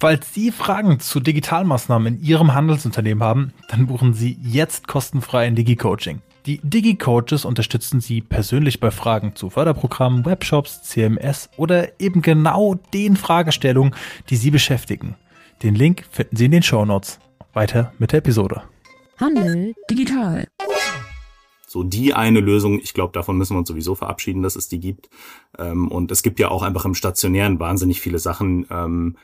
Falls 0.00 0.34
Sie 0.34 0.50
Fragen 0.50 0.98
zu 0.98 1.20
Digitalmaßnahmen 1.20 2.16
in 2.16 2.22
Ihrem 2.24 2.54
Handelsunternehmen 2.54 3.22
haben, 3.22 3.52
dann 3.68 3.86
buchen 3.86 4.14
Sie 4.14 4.36
jetzt 4.42 4.88
kostenfrei 4.88 5.46
ein 5.46 5.54
Digi-Coaching. 5.54 6.22
Die 6.44 6.58
Digi-Coaches 6.58 7.44
unterstützen 7.44 8.00
Sie 8.00 8.20
persönlich 8.20 8.80
bei 8.80 8.90
Fragen 8.90 9.36
zu 9.36 9.48
Förderprogrammen, 9.48 10.24
Webshops, 10.24 10.82
CMS 10.82 11.50
oder 11.56 12.00
eben 12.00 12.20
genau 12.20 12.74
den 12.92 13.16
Fragestellungen, 13.16 13.94
die 14.28 14.34
Sie 14.34 14.50
beschäftigen. 14.50 15.14
Den 15.62 15.76
Link 15.76 16.04
finden 16.10 16.34
Sie 16.34 16.46
in 16.46 16.50
den 16.50 16.64
Show 16.64 16.84
Notes. 16.84 17.20
Weiter 17.52 17.92
mit 17.98 18.10
der 18.10 18.18
Episode. 18.18 18.62
Handel 19.20 19.72
digital 19.88 20.48
so 21.72 21.82
die 21.82 22.14
eine 22.14 22.40
Lösung. 22.40 22.78
Ich 22.80 22.94
glaube, 22.94 23.12
davon 23.12 23.38
müssen 23.38 23.54
wir 23.54 23.58
uns 23.58 23.68
sowieso 23.68 23.94
verabschieden, 23.94 24.42
dass 24.42 24.56
es 24.56 24.68
die 24.68 24.80
gibt. 24.80 25.10
Ähm, 25.58 25.88
und 25.88 26.10
es 26.10 26.22
gibt 26.22 26.38
ja 26.38 26.50
auch 26.50 26.62
einfach 26.62 26.84
im 26.84 26.94
Stationären 26.94 27.58
wahnsinnig 27.58 28.00
viele 28.00 28.18
Sachen, 28.18 28.66
ähm, 28.70 29.16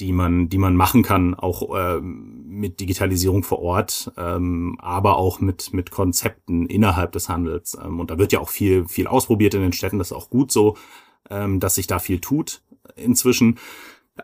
die 0.00 0.12
man, 0.12 0.48
die 0.48 0.58
man 0.58 0.76
machen 0.76 1.02
kann, 1.02 1.34
auch 1.34 1.70
ähm, 1.76 2.44
mit 2.46 2.78
Digitalisierung 2.80 3.42
vor 3.42 3.58
Ort, 3.60 4.12
ähm, 4.16 4.76
aber 4.80 5.16
auch 5.16 5.40
mit 5.40 5.72
mit 5.72 5.90
Konzepten 5.90 6.66
innerhalb 6.66 7.12
des 7.12 7.28
Handels. 7.28 7.76
Ähm, 7.84 7.98
und 8.00 8.10
da 8.10 8.18
wird 8.18 8.32
ja 8.32 8.40
auch 8.40 8.50
viel 8.50 8.86
viel 8.86 9.08
ausprobiert 9.08 9.54
in 9.54 9.62
den 9.62 9.72
Städten. 9.72 9.98
Das 9.98 10.12
ist 10.12 10.16
auch 10.16 10.30
gut 10.30 10.52
so. 10.52 10.76
ähm, 11.30 11.60
dass 11.60 11.74
sich 11.76 11.86
da 11.86 11.98
viel 11.98 12.20
tut 12.20 12.62
inzwischen. 12.96 13.58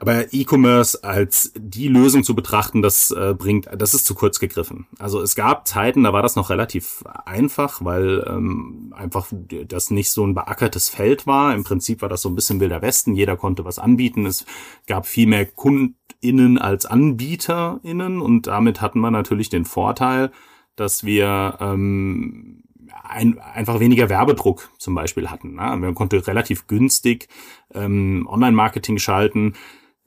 Aber 0.00 0.32
E-Commerce 0.32 1.04
als 1.04 1.52
die 1.56 1.88
Lösung 1.88 2.24
zu 2.24 2.34
betrachten, 2.34 2.82
das 2.82 3.10
äh, 3.10 3.34
bringt, 3.36 3.68
das 3.76 3.94
ist 3.94 4.06
zu 4.06 4.14
kurz 4.14 4.40
gegriffen. 4.40 4.86
Also 4.98 5.20
es 5.20 5.34
gab 5.34 5.68
Zeiten, 5.68 6.02
da 6.02 6.12
war 6.12 6.22
das 6.22 6.36
noch 6.36 6.50
relativ 6.50 7.04
einfach, 7.24 7.84
weil 7.84 8.24
ähm, 8.26 8.92
einfach 8.96 9.28
das 9.66 9.90
nicht 9.90 10.10
so 10.10 10.26
ein 10.26 10.34
beackertes 10.34 10.88
Feld 10.88 11.26
war. 11.26 11.54
Im 11.54 11.64
Prinzip 11.64 12.02
war 12.02 12.08
das 12.08 12.22
so 12.22 12.28
ein 12.28 12.34
bisschen 12.34 12.60
wilder 12.60 12.82
Westen. 12.82 13.14
Jeder 13.14 13.36
konnte 13.36 13.64
was 13.64 13.78
anbieten. 13.78 14.26
Es 14.26 14.44
gab 14.86 15.06
viel 15.06 15.26
mehr 15.26 15.46
KundInnen 15.46 16.58
als 16.58 16.86
AnbieterInnen 16.86 18.20
und 18.20 18.48
damit 18.48 18.80
hatten 18.80 19.00
wir 19.00 19.10
natürlich 19.10 19.48
den 19.48 19.64
Vorteil, 19.64 20.32
dass 20.76 21.04
wir 21.04 21.56
ähm, 21.60 22.64
ein, 23.02 23.38
einfach 23.38 23.80
weniger 23.80 24.08
Werbedruck 24.08 24.70
zum 24.78 24.94
Beispiel 24.94 25.30
hatten. 25.30 25.54
Ne? 25.54 25.76
Man 25.76 25.94
konnte 25.94 26.26
relativ 26.26 26.66
günstig 26.66 27.28
ähm, 27.72 28.26
Online-Marketing 28.28 28.98
schalten. 28.98 29.54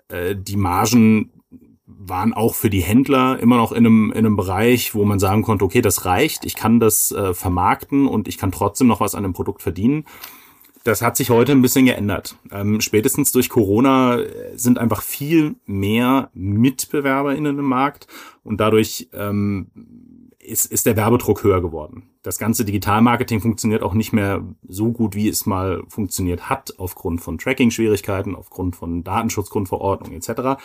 Äh, 0.09 0.35
die 0.35 0.57
Margen 0.57 1.31
waren 1.85 2.33
auch 2.33 2.55
für 2.55 2.69
die 2.69 2.81
Händler 2.81 3.39
immer 3.39 3.57
noch 3.57 3.71
in 3.71 3.85
einem, 3.85 4.11
in 4.11 4.19
einem 4.19 4.35
Bereich, 4.35 4.93
wo 4.93 5.05
man 5.05 5.19
sagen 5.19 5.41
konnte, 5.41 5.65
okay, 5.65 5.81
das 5.81 6.05
reicht, 6.05 6.45
ich 6.45 6.55
kann 6.55 6.79
das 6.79 7.11
äh, 7.11 7.33
vermarkten 7.33 8.07
und 8.07 8.27
ich 8.27 8.37
kann 8.37 8.51
trotzdem 8.51 8.87
noch 8.87 8.99
was 8.99 9.15
an 9.15 9.23
dem 9.23 9.33
Produkt 9.33 9.61
verdienen. 9.61 10.05
Das 10.83 11.01
hat 11.01 11.17
sich 11.17 11.29
heute 11.29 11.51
ein 11.51 11.61
bisschen 11.61 11.85
geändert. 11.85 12.37
Ähm, 12.51 12.79
spätestens 12.79 13.31
durch 13.31 13.49
Corona 13.49 14.19
äh, 14.19 14.57
sind 14.57 14.77
einfach 14.77 15.01
viel 15.01 15.55
mehr 15.65 16.29
MitbewerberInnen 16.33 17.59
im 17.59 17.65
Markt 17.65 18.07
und 18.43 18.61
dadurch 18.61 19.09
ähm, 19.13 19.67
ist, 20.39 20.65
ist 20.65 20.85
der 20.85 20.95
Werbedruck 20.95 21.43
höher 21.43 21.61
geworden. 21.61 22.03
Das 22.27 22.39
ganze 22.39 22.65
Digitalmarketing 22.65 23.39
funktioniert 23.39 23.83
auch 23.83 23.93
nicht 23.93 24.11
mehr 24.11 24.43
so 24.67 24.91
gut, 24.91 25.15
wie 25.15 25.29
es 25.29 25.45
mal 25.45 25.81
funktioniert 25.87 26.49
hat, 26.49 26.73
aufgrund 26.77 27.21
von 27.21 27.37
Tracking-Schwierigkeiten, 27.37 28.35
aufgrund 28.35 28.75
von 28.75 29.05
Datenschutzgrundverordnung 29.05 30.11
etc., 30.11 30.61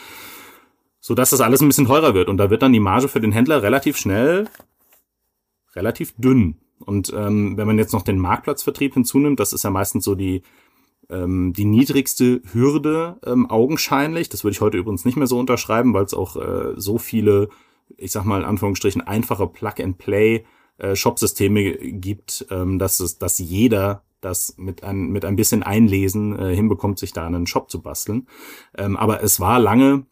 so 0.98 1.14
dass 1.14 1.30
das 1.30 1.40
alles 1.40 1.60
ein 1.60 1.68
bisschen 1.68 1.86
teurer 1.86 2.14
wird. 2.14 2.28
Und 2.28 2.38
da 2.38 2.50
wird 2.50 2.62
dann 2.62 2.72
die 2.72 2.80
Marge 2.80 3.06
für 3.06 3.20
den 3.20 3.30
Händler 3.30 3.62
relativ 3.62 3.96
schnell 3.96 4.48
relativ 5.76 6.14
dünn. 6.16 6.56
Und 6.80 7.12
ähm, 7.16 7.56
wenn 7.56 7.68
man 7.68 7.78
jetzt 7.78 7.92
noch 7.92 8.02
den 8.02 8.18
Marktplatzvertrieb 8.18 8.94
hinzunimmt, 8.94 9.38
das 9.38 9.52
ist 9.52 9.62
ja 9.62 9.70
meistens 9.70 10.04
so 10.04 10.16
die 10.16 10.42
ähm, 11.10 11.52
die 11.52 11.64
niedrigste 11.64 12.42
Hürde 12.52 13.20
ähm, 13.24 13.48
augenscheinlich. 13.48 14.28
Das 14.28 14.42
würde 14.42 14.54
ich 14.54 14.60
heute 14.60 14.78
übrigens 14.78 15.04
nicht 15.04 15.16
mehr 15.16 15.28
so 15.28 15.38
unterschreiben, 15.38 15.94
weil 15.94 16.06
es 16.06 16.14
auch 16.14 16.34
äh, 16.34 16.72
so 16.74 16.98
viele 16.98 17.50
ich 17.96 18.10
sag 18.10 18.24
mal 18.24 18.40
in 18.40 18.46
Anführungsstrichen, 18.46 19.02
einfache 19.02 19.46
Plug-and-Play 19.46 20.44
äh, 20.82 20.96
Shop-Systeme 20.96 21.74
gibt, 21.76 22.46
ähm, 22.50 22.78
dass 22.78 23.00
es, 23.00 23.18
dass 23.18 23.38
jeder 23.38 24.02
das 24.20 24.54
mit 24.56 24.84
ein, 24.84 25.10
mit 25.10 25.24
ein 25.24 25.36
bisschen 25.36 25.62
Einlesen 25.62 26.38
äh, 26.38 26.54
hinbekommt, 26.54 26.98
sich 26.98 27.12
da 27.12 27.26
einen 27.26 27.46
Shop 27.46 27.70
zu 27.70 27.82
basteln. 27.82 28.28
Ähm, 28.76 28.96
aber 28.96 29.22
es 29.22 29.40
war 29.40 29.58
lange 29.58 30.06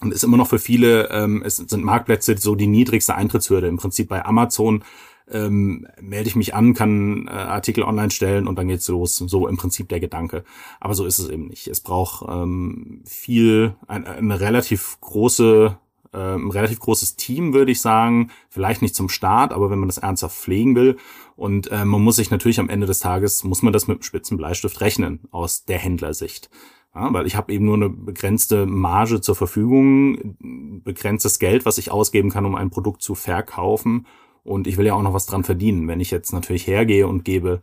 und 0.00 0.12
ist 0.12 0.24
immer 0.24 0.36
noch 0.36 0.48
für 0.48 0.58
viele, 0.58 1.10
ähm, 1.10 1.42
es 1.44 1.56
sind 1.56 1.84
Marktplätze 1.84 2.36
so 2.38 2.54
die 2.54 2.66
niedrigste 2.66 3.14
Eintrittshürde. 3.14 3.68
Im 3.68 3.78
Prinzip 3.78 4.08
bei 4.08 4.24
Amazon 4.24 4.84
ähm, 5.28 5.86
melde 6.00 6.28
ich 6.28 6.36
mich 6.36 6.54
an, 6.54 6.74
kann 6.74 7.26
äh, 7.26 7.30
Artikel 7.30 7.82
online 7.82 8.10
stellen 8.10 8.46
und 8.46 8.56
dann 8.58 8.68
geht's 8.68 8.88
los. 8.88 9.16
So 9.16 9.48
im 9.48 9.56
Prinzip 9.56 9.88
der 9.88 10.00
Gedanke. 10.00 10.44
Aber 10.80 10.94
so 10.94 11.04
ist 11.04 11.18
es 11.18 11.28
eben 11.28 11.46
nicht. 11.46 11.66
Es 11.68 11.80
braucht 11.80 12.26
ähm, 12.28 13.02
viel, 13.04 13.74
ein, 13.86 14.06
eine 14.06 14.40
relativ 14.40 14.98
große 15.00 15.78
äh, 16.16 16.34
ein 16.34 16.50
relativ 16.50 16.80
großes 16.80 17.16
Team, 17.16 17.52
würde 17.52 17.72
ich 17.72 17.80
sagen. 17.80 18.30
Vielleicht 18.48 18.82
nicht 18.82 18.94
zum 18.94 19.08
Start, 19.08 19.52
aber 19.52 19.70
wenn 19.70 19.78
man 19.78 19.88
das 19.88 19.98
ernsthaft 19.98 20.36
pflegen 20.36 20.74
will. 20.74 20.96
Und 21.36 21.70
äh, 21.70 21.84
man 21.84 22.02
muss 22.02 22.16
sich 22.16 22.30
natürlich 22.30 22.58
am 22.58 22.70
Ende 22.70 22.86
des 22.86 23.00
Tages, 23.00 23.44
muss 23.44 23.62
man 23.62 23.72
das 23.72 23.86
mit 23.86 23.98
einem 23.98 24.02
spitzen 24.02 24.36
Bleistift 24.38 24.80
rechnen, 24.80 25.20
aus 25.30 25.64
der 25.64 25.78
Händlersicht. 25.78 26.48
Ja, 26.94 27.12
weil 27.12 27.26
ich 27.26 27.36
habe 27.36 27.52
eben 27.52 27.66
nur 27.66 27.74
eine 27.74 27.90
begrenzte 27.90 28.64
Marge 28.64 29.20
zur 29.20 29.36
Verfügung, 29.36 30.36
begrenztes 30.82 31.38
Geld, 31.38 31.66
was 31.66 31.76
ich 31.76 31.90
ausgeben 31.90 32.30
kann, 32.30 32.46
um 32.46 32.54
ein 32.54 32.70
Produkt 32.70 33.02
zu 33.02 33.14
verkaufen. 33.14 34.06
Und 34.42 34.66
ich 34.66 34.78
will 34.78 34.86
ja 34.86 34.94
auch 34.94 35.02
noch 35.02 35.12
was 35.12 35.26
dran 35.26 35.44
verdienen. 35.44 35.88
Wenn 35.88 36.00
ich 36.00 36.10
jetzt 36.10 36.32
natürlich 36.32 36.66
hergehe 36.66 37.06
und 37.06 37.24
gebe 37.24 37.60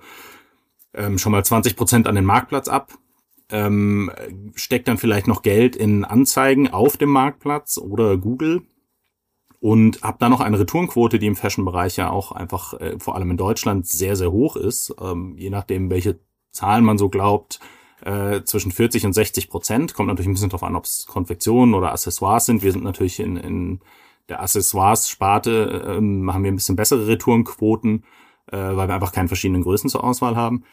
ähm, 0.94 1.18
schon 1.18 1.32
mal 1.32 1.44
20 1.44 1.76
Prozent 1.76 2.08
an 2.08 2.14
den 2.14 2.26
Marktplatz 2.26 2.68
ab, 2.68 2.94
ähm, 3.54 4.12
steckt 4.56 4.88
dann 4.88 4.98
vielleicht 4.98 5.28
noch 5.28 5.44
Geld 5.44 5.76
in 5.76 6.04
Anzeigen 6.04 6.70
auf 6.70 6.98
dem 6.98 7.10
Marktplatz 7.10 7.78
oder 7.78 8.18
Google 8.18 8.64
und 9.60 10.02
habe 10.02 10.18
da 10.20 10.28
noch 10.28 10.42
eine 10.42 10.60
Retourenquote, 10.60 11.20
die 11.20 11.28
im 11.28 11.36
Fashion-Bereich 11.36 11.96
ja 11.98 12.10
auch 12.10 12.32
einfach 12.32 12.74
äh, 12.82 13.00
vor 13.00 13.16
allem 13.16 13.32
in 13.32 13.38
Deutschland 13.38 13.88
sehr, 13.88 14.16
sehr 14.16 14.32
hoch 14.32 14.56
ist, 14.56 14.94
ähm, 15.00 15.36
je 15.38 15.52
nachdem, 15.52 15.92
welche 15.92 16.20
Zahlen 16.52 16.84
man 16.84 16.98
so 16.98 17.10
glaubt, 17.10 17.60
äh, 18.02 18.42
zwischen 18.44 18.72
40 18.72 19.06
und 19.06 19.14
60 19.14 19.50
Prozent. 19.50 19.94
Kommt 19.94 20.10
natürlich 20.10 20.28
ein 20.28 20.34
bisschen 20.34 20.50
drauf 20.50 20.64
an, 20.64 20.76
ob 20.76 20.86
es 20.86 21.06
Konfektionen 21.06 21.76
oder 21.76 21.92
Accessoires 21.92 22.46
sind. 22.46 22.64
Wir 22.64 22.72
sind 22.72 22.84
natürlich 22.84 23.20
in, 23.20 23.38
in 23.38 23.80
der 24.30 24.42
Accessoires-Sparte, 24.42 25.84
äh, 25.86 25.96
haben 25.96 26.26
wir 26.26 26.34
ein 26.34 26.56
bisschen 26.56 26.76
bessere 26.76 27.08
Retourenquoten, 27.08 28.04
äh, 28.52 28.58
weil 28.58 28.88
wir 28.88 28.96
einfach 28.96 29.14
keine 29.14 29.28
verschiedenen 29.28 29.62
Größen 29.62 29.90
zur 29.90 30.04
Auswahl 30.04 30.36
haben. 30.36 30.64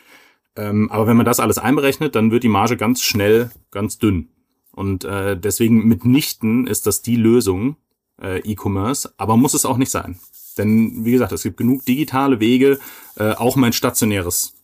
Ähm, 0.56 0.90
aber 0.90 1.06
wenn 1.06 1.16
man 1.16 1.26
das 1.26 1.40
alles 1.40 1.58
einberechnet, 1.58 2.14
dann 2.14 2.30
wird 2.30 2.42
die 2.42 2.48
Marge 2.48 2.76
ganz 2.76 3.02
schnell 3.02 3.50
ganz 3.70 3.98
dünn. 3.98 4.28
Und 4.72 5.04
äh, 5.04 5.38
deswegen 5.38 5.86
mitnichten 5.86 6.66
ist 6.66 6.86
das 6.86 7.02
die 7.02 7.16
Lösung, 7.16 7.76
äh, 8.20 8.38
E-Commerce, 8.40 9.12
aber 9.16 9.36
muss 9.36 9.54
es 9.54 9.66
auch 9.66 9.76
nicht 9.76 9.90
sein. 9.90 10.18
Denn 10.58 11.04
wie 11.04 11.12
gesagt, 11.12 11.32
es 11.32 11.42
gibt 11.42 11.56
genug 11.56 11.84
digitale 11.84 12.40
Wege, 12.40 12.78
äh, 13.16 13.32
auch 13.32 13.56
mein 13.56 13.72
stationäres 13.72 14.54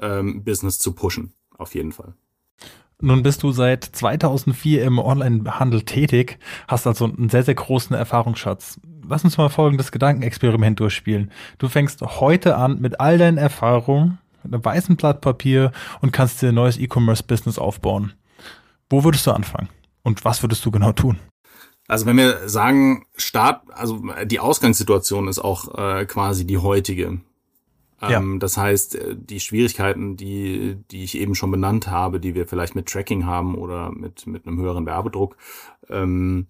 ähm, 0.00 0.44
Business 0.44 0.78
zu 0.78 0.92
pushen. 0.92 1.32
Auf 1.56 1.74
jeden 1.74 1.92
Fall. 1.92 2.14
Nun 3.00 3.22
bist 3.22 3.42
du 3.42 3.52
seit 3.52 3.84
2004 3.84 4.84
im 4.84 4.98
Onlinehandel 4.98 5.82
tätig, 5.82 6.38
hast 6.68 6.86
also 6.86 7.04
einen 7.04 7.28
sehr, 7.28 7.42
sehr 7.42 7.54
großen 7.54 7.94
Erfahrungsschatz. 7.94 8.80
Lass 9.06 9.24
uns 9.24 9.36
mal 9.36 9.50
folgendes 9.50 9.92
Gedankenexperiment 9.92 10.80
durchspielen. 10.80 11.30
Du 11.58 11.68
fängst 11.68 12.00
heute 12.00 12.56
an 12.56 12.80
mit 12.80 13.00
all 13.00 13.18
deinen 13.18 13.36
Erfahrungen 13.36 14.18
mit 14.44 14.54
einem 14.54 14.64
weißen 14.64 14.96
Blatt 14.96 15.20
Papier 15.20 15.72
und 16.00 16.12
kannst 16.12 16.40
dir 16.42 16.50
ein 16.50 16.54
neues 16.54 16.78
E-Commerce-Business 16.78 17.58
aufbauen. 17.58 18.12
Wo 18.88 19.04
würdest 19.04 19.26
du 19.26 19.32
anfangen? 19.32 19.68
Und 20.02 20.24
was 20.24 20.42
würdest 20.42 20.64
du 20.64 20.70
genau 20.70 20.92
tun? 20.92 21.18
Also 21.88 22.06
wenn 22.06 22.16
wir 22.16 22.48
sagen, 22.48 23.06
Start, 23.16 23.62
also 23.72 24.02
die 24.24 24.40
Ausgangssituation 24.40 25.28
ist 25.28 25.38
auch 25.38 25.76
äh, 25.76 26.06
quasi 26.06 26.46
die 26.46 26.58
heutige. 26.58 27.20
Ähm, 28.00 28.32
ja. 28.32 28.38
Das 28.38 28.56
heißt, 28.56 28.96
äh, 28.96 29.16
die 29.16 29.40
Schwierigkeiten, 29.40 30.16
die, 30.16 30.76
die 30.90 31.04
ich 31.04 31.18
eben 31.18 31.34
schon 31.34 31.50
benannt 31.50 31.88
habe, 31.88 32.20
die 32.20 32.34
wir 32.34 32.46
vielleicht 32.46 32.74
mit 32.74 32.86
Tracking 32.86 33.26
haben 33.26 33.54
oder 33.54 33.92
mit, 33.92 34.26
mit 34.26 34.46
einem 34.46 34.58
höheren 34.58 34.86
Werbedruck, 34.86 35.36
ähm, 35.88 36.46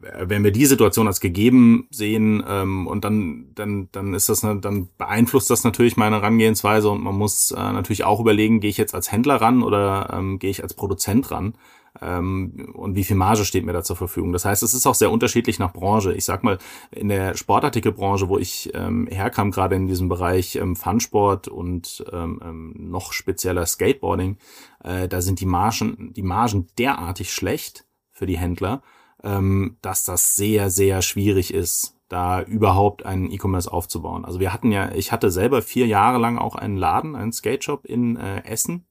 wenn 0.00 0.44
wir 0.44 0.50
die 0.50 0.66
Situation 0.66 1.06
als 1.06 1.20
gegeben 1.20 1.86
sehen 1.90 2.44
ähm, 2.46 2.86
und 2.86 3.04
dann 3.04 3.48
dann 3.54 3.88
dann 3.92 4.14
ist 4.14 4.28
das 4.28 4.40
dann 4.40 4.88
beeinflusst 4.98 5.50
das 5.50 5.64
natürlich 5.64 5.96
meine 5.96 6.16
Herangehensweise 6.16 6.90
und 6.90 7.02
man 7.02 7.16
muss 7.16 7.50
äh, 7.50 7.56
natürlich 7.56 8.04
auch 8.04 8.20
überlegen, 8.20 8.60
gehe 8.60 8.70
ich 8.70 8.76
jetzt 8.76 8.94
als 8.94 9.12
Händler 9.12 9.36
ran 9.36 9.62
oder 9.62 10.10
ähm, 10.12 10.38
gehe 10.38 10.50
ich 10.50 10.62
als 10.62 10.74
Produzent 10.74 11.30
ran 11.30 11.54
ähm, 12.00 12.72
und 12.74 12.94
wie 12.94 13.04
viel 13.04 13.16
Marge 13.16 13.44
steht 13.44 13.64
mir 13.64 13.72
da 13.72 13.82
zur 13.82 13.96
Verfügung. 13.96 14.32
Das 14.32 14.44
heißt, 14.44 14.62
es 14.62 14.74
ist 14.74 14.86
auch 14.86 14.94
sehr 14.94 15.10
unterschiedlich 15.10 15.58
nach 15.58 15.72
Branche. 15.72 16.12
Ich 16.14 16.24
sag 16.24 16.44
mal 16.44 16.58
in 16.90 17.08
der 17.08 17.36
Sportartikelbranche, 17.36 18.28
wo 18.28 18.38
ich 18.38 18.70
ähm, 18.74 19.06
herkam, 19.10 19.50
gerade 19.50 19.76
in 19.76 19.86
diesem 19.86 20.08
Bereich 20.08 20.56
ähm, 20.56 20.76
Funsport 20.76 21.48
und 21.48 22.04
ähm, 22.12 22.40
ähm, 22.42 22.74
noch 22.78 23.12
spezieller 23.12 23.66
Skateboarding, 23.66 24.36
äh, 24.82 25.08
da 25.08 25.20
sind 25.20 25.40
die 25.40 25.46
Margen 25.46 26.12
die 26.14 26.22
Margen 26.22 26.68
derartig 26.78 27.32
schlecht 27.32 27.86
für 28.12 28.26
die 28.26 28.38
Händler 28.38 28.82
ähm, 29.22 29.76
dass 29.82 30.04
das 30.04 30.36
sehr, 30.36 30.70
sehr 30.70 31.02
schwierig 31.02 31.52
ist, 31.52 31.96
da 32.08 32.42
überhaupt 32.42 33.04
einen 33.04 33.30
E-Commerce 33.30 33.72
aufzubauen. 33.72 34.24
Also 34.24 34.38
wir 34.40 34.52
hatten 34.52 34.70
ja, 34.70 34.92
ich 34.92 35.12
hatte 35.12 35.30
selber 35.30 35.62
vier 35.62 35.86
Jahre 35.86 36.18
lang 36.18 36.38
auch 36.38 36.54
einen 36.54 36.76
Laden, 36.76 37.16
einen 37.16 37.32
Skate 37.32 37.64
Shop 37.64 37.84
in 37.84 38.16
äh, 38.16 38.44
Essen. 38.44 38.86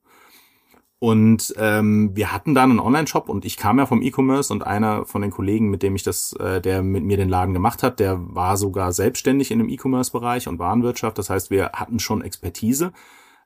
Und 0.99 1.53
ähm, 1.57 2.15
wir 2.15 2.31
hatten 2.31 2.55
da 2.55 2.63
einen 2.63 2.79
Online-Shop 2.79 3.29
und 3.29 3.45
ich 3.45 3.57
kam 3.57 3.77
ja 3.77 3.85
vom 3.85 4.01
E-Commerce 4.01 4.51
und 4.51 4.65
einer 4.65 5.05
von 5.05 5.21
den 5.21 5.29
Kollegen, 5.29 5.69
mit 5.69 5.83
dem 5.83 5.95
ich 5.95 6.03
das, 6.03 6.33
äh, 6.33 6.61
der 6.61 6.81
mit 6.83 7.03
mir 7.03 7.17
den 7.17 7.29
Laden 7.29 7.53
gemacht 7.53 7.83
hat, 7.83 7.99
der 7.99 8.17
war 8.33 8.57
sogar 8.57 8.91
selbstständig 8.91 9.51
in 9.51 9.59
dem 9.59 9.69
E-Commerce-Bereich 9.69 10.47
und 10.47 10.57
Warenwirtschaft. 10.57 11.17
Das 11.17 11.29
heißt, 11.29 11.51
wir 11.51 11.71
hatten 11.73 11.99
schon 11.99 12.21
Expertise. 12.21 12.91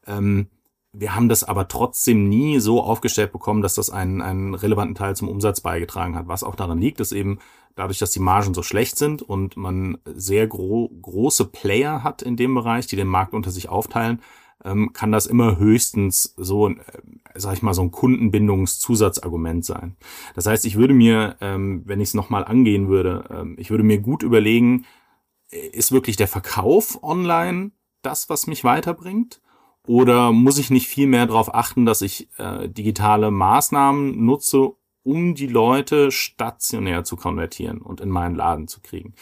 Ähm, 0.08 0.48
wir 0.92 1.16
haben 1.16 1.30
das 1.30 1.44
aber 1.44 1.68
trotzdem 1.68 2.30
nie 2.30 2.60
so 2.60 2.82
aufgestellt 2.82 3.32
bekommen, 3.32 3.62
dass 3.62 3.76
das 3.76 3.90
einen, 3.90 4.22
einen 4.22 4.56
relevanten 4.56 4.96
Teil 4.96 5.16
zum 5.16 5.30
Umsatz 5.30 5.62
beigetragen 5.62 6.16
hat. 6.16 6.28
Was 6.28 6.44
auch 6.44 6.56
daran 6.56 6.80
liegt, 6.80 7.00
ist 7.00 7.12
eben 7.12 7.40
dadurch, 7.76 8.00
dass 8.00 8.12
die 8.12 8.20
Margen 8.20 8.54
so 8.54 8.64
schlecht 8.64 8.98
sind 8.98 9.22
und 9.22 9.56
man 9.56 10.00
sehr 10.06 10.48
gro 10.48 10.90
große 11.02 11.46
Player 11.46 12.04
hat 12.04 12.22
in 12.22 12.36
dem 12.36 12.56
Bereich, 12.56 12.88
die 12.88 12.96
den 12.96 13.08
Markt 13.08 13.34
unter 13.34 13.52
sich 13.52 13.70
aufteilen, 13.70 14.22
ähm, 14.66 14.92
kann 14.92 15.12
das 15.12 15.28
immer 15.28 15.58
höchstens 15.58 16.34
so, 16.38 16.70
äh, 16.70 16.76
sag 17.36 17.54
ich 17.54 17.62
mal, 17.62 17.74
so 17.74 17.84
ein 17.84 17.92
Kundenbindungszusatzargument 17.92 19.64
sein. 19.64 19.96
Das 20.36 20.48
heißt, 20.48 20.66
ich 20.66 20.76
würde 20.76 20.94
mir, 20.94 21.38
ähm, 21.40 21.84
wenn 21.86 22.02
ich 22.02 22.10
es 22.10 22.14
nochmal 22.14 22.44
angehen 22.44 22.90
würde, 22.90 23.26
ähm, 23.30 23.56
ich 23.58 23.70
würde 23.70 23.84
mir 23.84 24.00
gut 24.00 24.24
überlegen, 24.24 24.86
ist 25.52 25.92
wirklich 25.92 26.16
der 26.16 26.28
Verkauf 26.28 27.02
online 27.04 27.72
das, 28.02 28.30
was 28.30 28.48
mich 28.48 28.64
weiterbringt? 28.64 29.42
Oder 29.90 30.32
muss 30.32 30.60
ich 30.60 30.70
nicht 30.70 30.88
viel 30.88 31.08
mehr 31.08 31.26
darauf 31.26 31.56
achten, 31.56 31.88
dass 31.88 32.04
ich 32.04 32.30
äh, 32.38 32.70
digitale 32.70 33.32
Maßnahmen 33.32 34.24
nutze, 34.24 34.74
um 35.02 35.34
die 35.34 35.48
Leute 35.48 36.12
stationär 36.12 37.04
zu 37.06 37.16
konvertieren 37.16 37.82
und 37.82 38.00
in 38.00 38.10
meinen 38.10 38.36
Laden 38.36 38.68
zu 38.68 38.82
kriegen? 38.82 39.16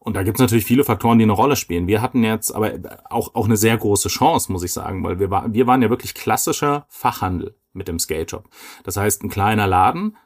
Und 0.00 0.16
da 0.16 0.24
gibt 0.24 0.38
es 0.38 0.40
natürlich 0.40 0.64
viele 0.64 0.82
Faktoren, 0.82 1.18
die 1.18 1.22
eine 1.22 1.30
Rolle 1.30 1.54
spielen. 1.54 1.86
Wir 1.86 2.02
hatten 2.02 2.24
jetzt 2.24 2.52
aber 2.52 2.72
auch, 3.10 3.36
auch 3.36 3.44
eine 3.44 3.56
sehr 3.56 3.78
große 3.78 4.08
Chance, 4.08 4.50
muss 4.50 4.64
ich 4.64 4.72
sagen, 4.72 5.04
weil 5.04 5.20
wir, 5.20 5.30
war, 5.30 5.54
wir 5.54 5.68
waren 5.68 5.82
ja 5.82 5.88
wirklich 5.88 6.14
klassischer 6.14 6.84
Fachhandel 6.88 7.54
mit 7.72 7.86
dem 7.86 8.00
Skate 8.00 8.32
Shop. 8.32 8.48
Das 8.82 8.96
heißt, 8.96 9.22
ein 9.22 9.30
kleiner 9.30 9.68
Laden, 9.68 10.16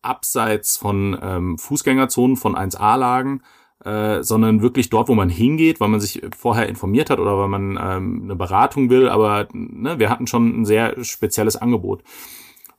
abseits 0.00 0.76
von 0.76 1.18
ähm, 1.20 1.58
Fußgängerzonen, 1.58 2.36
von 2.36 2.54
1A-Lagen, 2.54 3.42
äh, 3.84 4.22
sondern 4.22 4.62
wirklich 4.62 4.90
dort, 4.90 5.08
wo 5.08 5.14
man 5.14 5.28
hingeht, 5.28 5.80
weil 5.80 5.88
man 5.88 6.00
sich 6.00 6.22
vorher 6.36 6.68
informiert 6.68 7.10
hat 7.10 7.20
oder 7.20 7.38
weil 7.38 7.48
man 7.48 7.78
ähm, 7.80 8.20
eine 8.24 8.36
Beratung 8.36 8.90
will. 8.90 9.08
Aber 9.08 9.48
ne, 9.52 9.98
wir 9.98 10.10
hatten 10.10 10.26
schon 10.26 10.60
ein 10.60 10.64
sehr 10.64 11.02
spezielles 11.04 11.56
Angebot. 11.56 12.02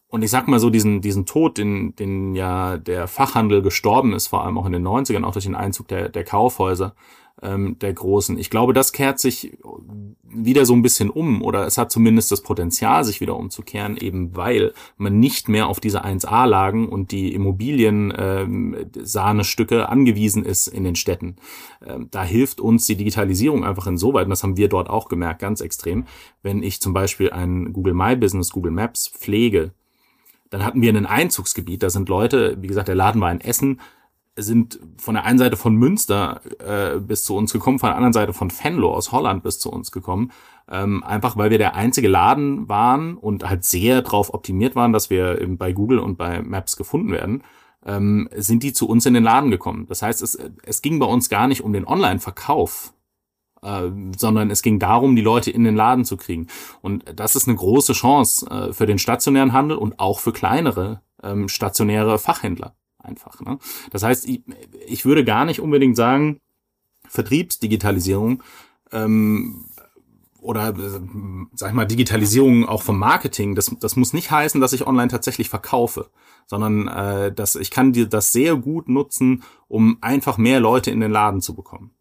Und 0.10 0.24
ich 0.24 0.32
sag 0.32 0.48
mal 0.48 0.60
so, 0.60 0.70
diesen, 0.70 1.02
diesen 1.02 1.26
Tod, 1.26 1.58
den, 1.58 1.96
den 1.96 2.34
ja 2.34 2.78
der 2.78 3.08
Fachhandel 3.08 3.62
gestorben 3.62 4.14
ist, 4.14 4.28
vor 4.28 4.44
allem 4.44 4.58
auch 4.58 4.66
in 4.66 4.72
den 4.72 4.88
90ern, 4.88 5.24
auch 5.24 5.34
durch 5.34 5.46
den 5.46 5.56
Einzug 5.56 5.88
der, 5.88 6.10
der 6.10 6.24
Kaufhäuser, 6.24 6.96
ähm, 7.42 7.78
der 7.80 7.94
großen. 7.94 8.38
Ich 8.38 8.50
glaube, 8.50 8.74
das 8.74 8.92
kehrt 8.92 9.20
sich 9.20 9.58
wieder 10.24 10.66
so 10.66 10.74
ein 10.74 10.82
bisschen 10.82 11.10
um 11.10 11.42
oder 11.42 11.66
es 11.66 11.78
hat 11.78 11.92
zumindest 11.92 12.32
das 12.32 12.42
Potenzial, 12.42 13.04
sich 13.04 13.22
wieder 13.22 13.36
umzukehren, 13.36 13.98
eben 13.98 14.36
weil 14.36 14.74
man 14.98 15.20
nicht 15.20 15.50
mehr 15.50 15.68
auf 15.68 15.80
diese 15.80 16.06
1A-Lagen 16.06 16.88
und 16.88 17.12
die 17.12 17.34
Immobilien 17.34 18.14
ähm, 18.18 18.76
angewiesen 19.70 20.46
ist 20.46 20.68
in 20.68 20.84
den 20.84 20.96
Städten. 20.96 21.38
Ähm, 21.86 22.08
da 22.12 22.24
hilft 22.24 22.62
uns 22.62 22.86
die 22.86 22.96
Digitalisierung 22.96 23.64
einfach 23.64 23.88
insoweit, 23.88 24.26
und 24.26 24.32
das 24.32 24.44
haben 24.44 24.58
wir 24.58 24.70
dort 24.70 24.90
auch 24.90 25.10
gemerkt, 25.10 25.40
ganz 25.40 25.62
extrem, 25.62 26.06
wenn 26.44 26.64
ich 26.64 26.82
zum 26.82 26.94
Beispiel 26.94 27.32
ein 27.32 27.74
Google 27.74 27.94
My 27.94 28.16
Business, 28.16 28.52
Google 28.52 28.72
Maps 28.72 29.08
pflege, 29.08 29.72
dann 30.50 30.66
hatten 30.66 30.82
wir 30.82 30.92
ein 30.94 31.06
Einzugsgebiet, 31.06 31.84
da 31.84 31.90
sind 31.90 32.10
Leute, 32.10 32.58
wie 32.60 32.68
gesagt, 32.68 32.88
der 32.88 32.96
Laden 32.96 33.22
war 33.22 33.32
in 33.32 33.42
Essen, 33.42 33.80
sind 34.42 34.80
von 34.98 35.16
der 35.16 35.26
einen 35.26 35.40
Seite 35.40 35.58
von 35.58 35.76
Münster 35.76 36.42
äh, 36.60 37.00
bis 37.00 37.24
zu 37.24 37.36
uns 37.36 37.54
gekommen, 37.54 37.80
von 37.80 37.90
der 37.90 37.96
anderen 37.96 38.14
Seite 38.14 38.34
von 38.34 38.52
Venlo 38.52 38.94
aus 38.94 39.12
Holland 39.12 39.44
bis 39.44 39.60
zu 39.60 39.72
uns 39.72 39.92
gekommen. 39.92 40.32
Ähm, 40.72 41.04
einfach 41.04 41.36
weil 41.36 41.50
wir 41.50 41.58
der 41.58 41.76
einzige 41.76 42.08
Laden 42.08 42.70
waren 42.70 43.18
und 43.18 43.50
halt 43.50 43.66
sehr 43.66 44.02
darauf 44.02 44.34
optimiert 44.34 44.76
waren, 44.76 44.94
dass 44.94 45.10
wir 45.10 45.40
bei 45.58 45.72
Google 45.72 46.00
und 46.00 46.18
bei 46.18 46.42
Maps 46.42 46.78
gefunden 46.78 47.12
werden, 47.12 47.44
ähm, 47.86 48.30
sind 48.36 48.64
die 48.64 48.74
zu 48.74 48.88
uns 48.88 49.06
in 49.06 49.14
den 49.14 49.24
Laden 49.24 49.52
gekommen. 49.52 49.88
Das 49.88 50.02
heißt, 50.02 50.22
es, 50.22 50.38
es 50.64 50.82
ging 50.82 51.00
bei 51.00 51.06
uns 51.06 51.30
gar 51.30 51.48
nicht 51.48 51.64
um 51.64 51.74
den 51.74 51.88
Online-Verkauf, 51.88 52.94
äh, 53.64 53.90
sondern 54.18 54.52
es 54.52 54.62
ging 54.62 54.80
darum, 54.80 55.16
die 55.16 55.22
Leute 55.22 55.52
in 55.52 55.64
den 55.64 55.76
Laden 55.76 56.06
zu 56.06 56.18
kriegen. 56.18 56.48
Und 56.82 57.04
das 57.16 57.36
ist 57.36 57.48
eine 57.48 57.58
große 57.58 57.94
Chance 57.94 58.46
äh, 58.50 58.74
für 58.74 58.86
den 58.86 59.00
stationären 59.00 59.54
Handel 59.54 59.78
und 59.78 60.00
auch 60.00 60.20
für 60.20 60.34
kleinere 60.34 61.02
ähm, 61.24 61.50
stationäre 61.50 62.20
Fachhändler 62.20 62.76
einfach. 63.00 63.42
Ne? 63.42 63.60
Das 63.92 64.04
heißt, 64.04 64.28
ich, 64.28 64.44
ich 64.86 65.06
würde 65.06 65.24
gar 65.24 65.46
nicht 65.46 65.60
unbedingt 65.60 65.96
sagen, 65.96 66.40
Vertriebsdigitalisierung 67.08 68.44
ähm, 68.92 69.66
oder 70.42 70.70
äh, 70.70 71.00
sag 71.54 71.70
ich 71.70 71.76
mal 71.76 71.86
Digitalisierung 71.86 72.68
auch 72.68 72.84
vom 72.84 73.00
Marketing, 73.00 73.56
das, 73.56 73.76
das 73.80 73.96
muss 73.96 74.14
nicht 74.14 74.32
heißen, 74.32 74.62
dass 74.62 74.74
ich 74.74 74.88
online 74.88 75.10
tatsächlich 75.10 75.50
verkaufe, 75.50 76.10
sondern 76.46 76.88
äh, 76.88 77.34
dass 77.34 77.56
ich 77.56 77.72
kann 77.72 77.94
dir 77.94 78.08
das 78.08 78.32
sehr 78.32 78.56
gut 78.56 78.90
nutzen, 78.90 79.44
um 79.68 79.98
einfach 80.02 80.38
mehr 80.38 80.60
Leute 80.60 80.92
in 80.92 81.00
den 81.00 81.12
Laden 81.12 81.42
zu 81.42 81.56
bekommen 81.56 81.92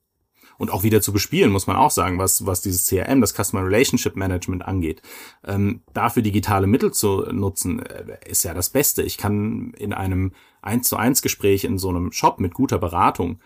und 0.58 0.70
auch 0.70 0.82
wieder 0.82 1.00
zu 1.00 1.12
bespielen, 1.12 1.50
muss 1.50 1.66
man 1.66 1.76
auch 1.76 1.90
sagen, 1.90 2.18
was, 2.18 2.44
was 2.44 2.60
dieses 2.60 2.86
CRM, 2.86 3.20
das 3.20 3.32
Customer 3.32 3.64
Relationship 3.64 4.16
Management 4.16 4.66
angeht. 4.66 5.00
Ähm, 5.46 5.80
dafür 5.94 6.22
digitale 6.22 6.66
Mittel 6.66 6.92
zu 6.92 7.22
nutzen, 7.32 7.80
äh, 7.80 8.18
ist 8.26 8.44
ja 8.44 8.52
das 8.52 8.70
Beste. 8.70 9.02
Ich 9.02 9.16
kann 9.16 9.72
in 9.78 9.92
einem 9.92 10.32
1 10.62 10.88
zu 10.88 10.96
1 10.96 11.22
Gespräch 11.22 11.64
in 11.64 11.78
so 11.78 11.88
einem 11.88 12.12
Shop 12.12 12.40
mit 12.40 12.52
guter 12.54 12.78
Beratung 12.78 13.38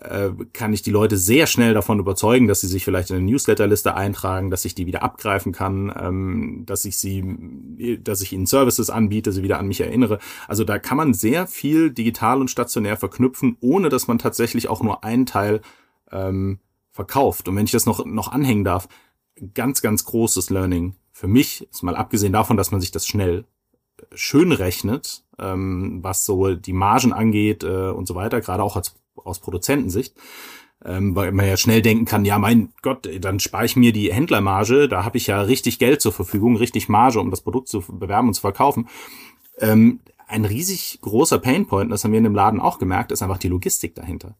äh, 0.00 0.30
kann 0.52 0.72
ich 0.72 0.82
die 0.82 0.90
Leute 0.90 1.16
sehr 1.16 1.46
schnell 1.46 1.74
davon 1.74 1.98
überzeugen, 1.98 2.46
dass 2.46 2.60
sie 2.60 2.66
sich 2.66 2.84
vielleicht 2.84 3.10
in 3.10 3.16
eine 3.16 3.24
Newsletterliste 3.24 3.94
eintragen, 3.94 4.50
dass 4.50 4.64
ich 4.64 4.74
die 4.74 4.86
wieder 4.86 5.02
abgreifen 5.02 5.52
kann, 5.52 5.92
ähm, 5.98 6.62
dass 6.66 6.84
ich 6.84 6.98
sie, 6.98 7.98
dass 8.02 8.20
ich 8.20 8.32
ihnen 8.32 8.46
Services 8.46 8.90
anbiete, 8.90 9.32
sie 9.32 9.42
wieder 9.42 9.58
an 9.58 9.68
mich 9.68 9.80
erinnere. 9.80 10.18
Also 10.48 10.64
da 10.64 10.78
kann 10.78 10.96
man 10.96 11.14
sehr 11.14 11.46
viel 11.46 11.90
digital 11.90 12.40
und 12.40 12.50
stationär 12.50 12.96
verknüpfen, 12.96 13.56
ohne 13.60 13.88
dass 13.88 14.06
man 14.08 14.18
tatsächlich 14.18 14.68
auch 14.68 14.82
nur 14.82 15.04
einen 15.04 15.26
Teil 15.26 15.60
ähm, 16.14 16.60
verkauft. 16.90 17.48
Und 17.48 17.56
wenn 17.56 17.66
ich 17.66 17.72
das 17.72 17.86
noch, 17.86 18.06
noch 18.06 18.28
anhängen 18.32 18.64
darf, 18.64 18.88
ganz, 19.52 19.82
ganz 19.82 20.04
großes 20.04 20.48
Learning 20.48 20.94
für 21.12 21.26
mich, 21.26 21.68
ist 21.70 21.82
mal 21.82 21.96
abgesehen 21.96 22.32
davon, 22.32 22.56
dass 22.56 22.70
man 22.70 22.80
sich 22.80 22.92
das 22.92 23.06
schnell 23.06 23.44
äh, 23.98 24.04
schön 24.14 24.52
rechnet, 24.52 25.24
ähm, 25.38 25.98
was 26.02 26.24
so 26.24 26.54
die 26.54 26.72
Margen 26.72 27.12
angeht 27.12 27.64
äh, 27.64 27.90
und 27.90 28.06
so 28.06 28.14
weiter, 28.14 28.40
gerade 28.40 28.62
auch 28.62 28.76
als, 28.76 28.94
aus 29.16 29.40
Produzentensicht, 29.40 30.14
ähm, 30.84 31.16
weil 31.16 31.32
man 31.32 31.46
ja 31.46 31.56
schnell 31.56 31.82
denken 31.82 32.04
kann, 32.04 32.24
ja 32.24 32.38
mein 32.38 32.72
Gott, 32.82 33.08
dann 33.20 33.40
spare 33.40 33.64
ich 33.64 33.74
mir 33.74 33.92
die 33.92 34.12
Händlermarge, 34.12 34.88
da 34.88 35.04
habe 35.04 35.18
ich 35.18 35.26
ja 35.26 35.40
richtig 35.42 35.80
Geld 35.80 36.00
zur 36.00 36.12
Verfügung, 36.12 36.56
richtig 36.56 36.88
Marge, 36.88 37.20
um 37.20 37.30
das 37.30 37.40
Produkt 37.40 37.68
zu 37.68 37.80
bewerben 37.80 38.28
und 38.28 38.34
zu 38.34 38.40
verkaufen. 38.40 38.88
Ähm, 39.58 40.00
ein 40.26 40.44
riesig 40.44 41.00
großer 41.02 41.38
Painpoint, 41.38 41.90
das 41.92 42.04
haben 42.04 42.12
wir 42.12 42.18
in 42.18 42.24
dem 42.24 42.34
Laden 42.34 42.60
auch 42.60 42.78
gemerkt, 42.78 43.12
ist 43.12 43.22
einfach 43.22 43.38
die 43.38 43.48
Logistik 43.48 43.94
dahinter 43.94 44.36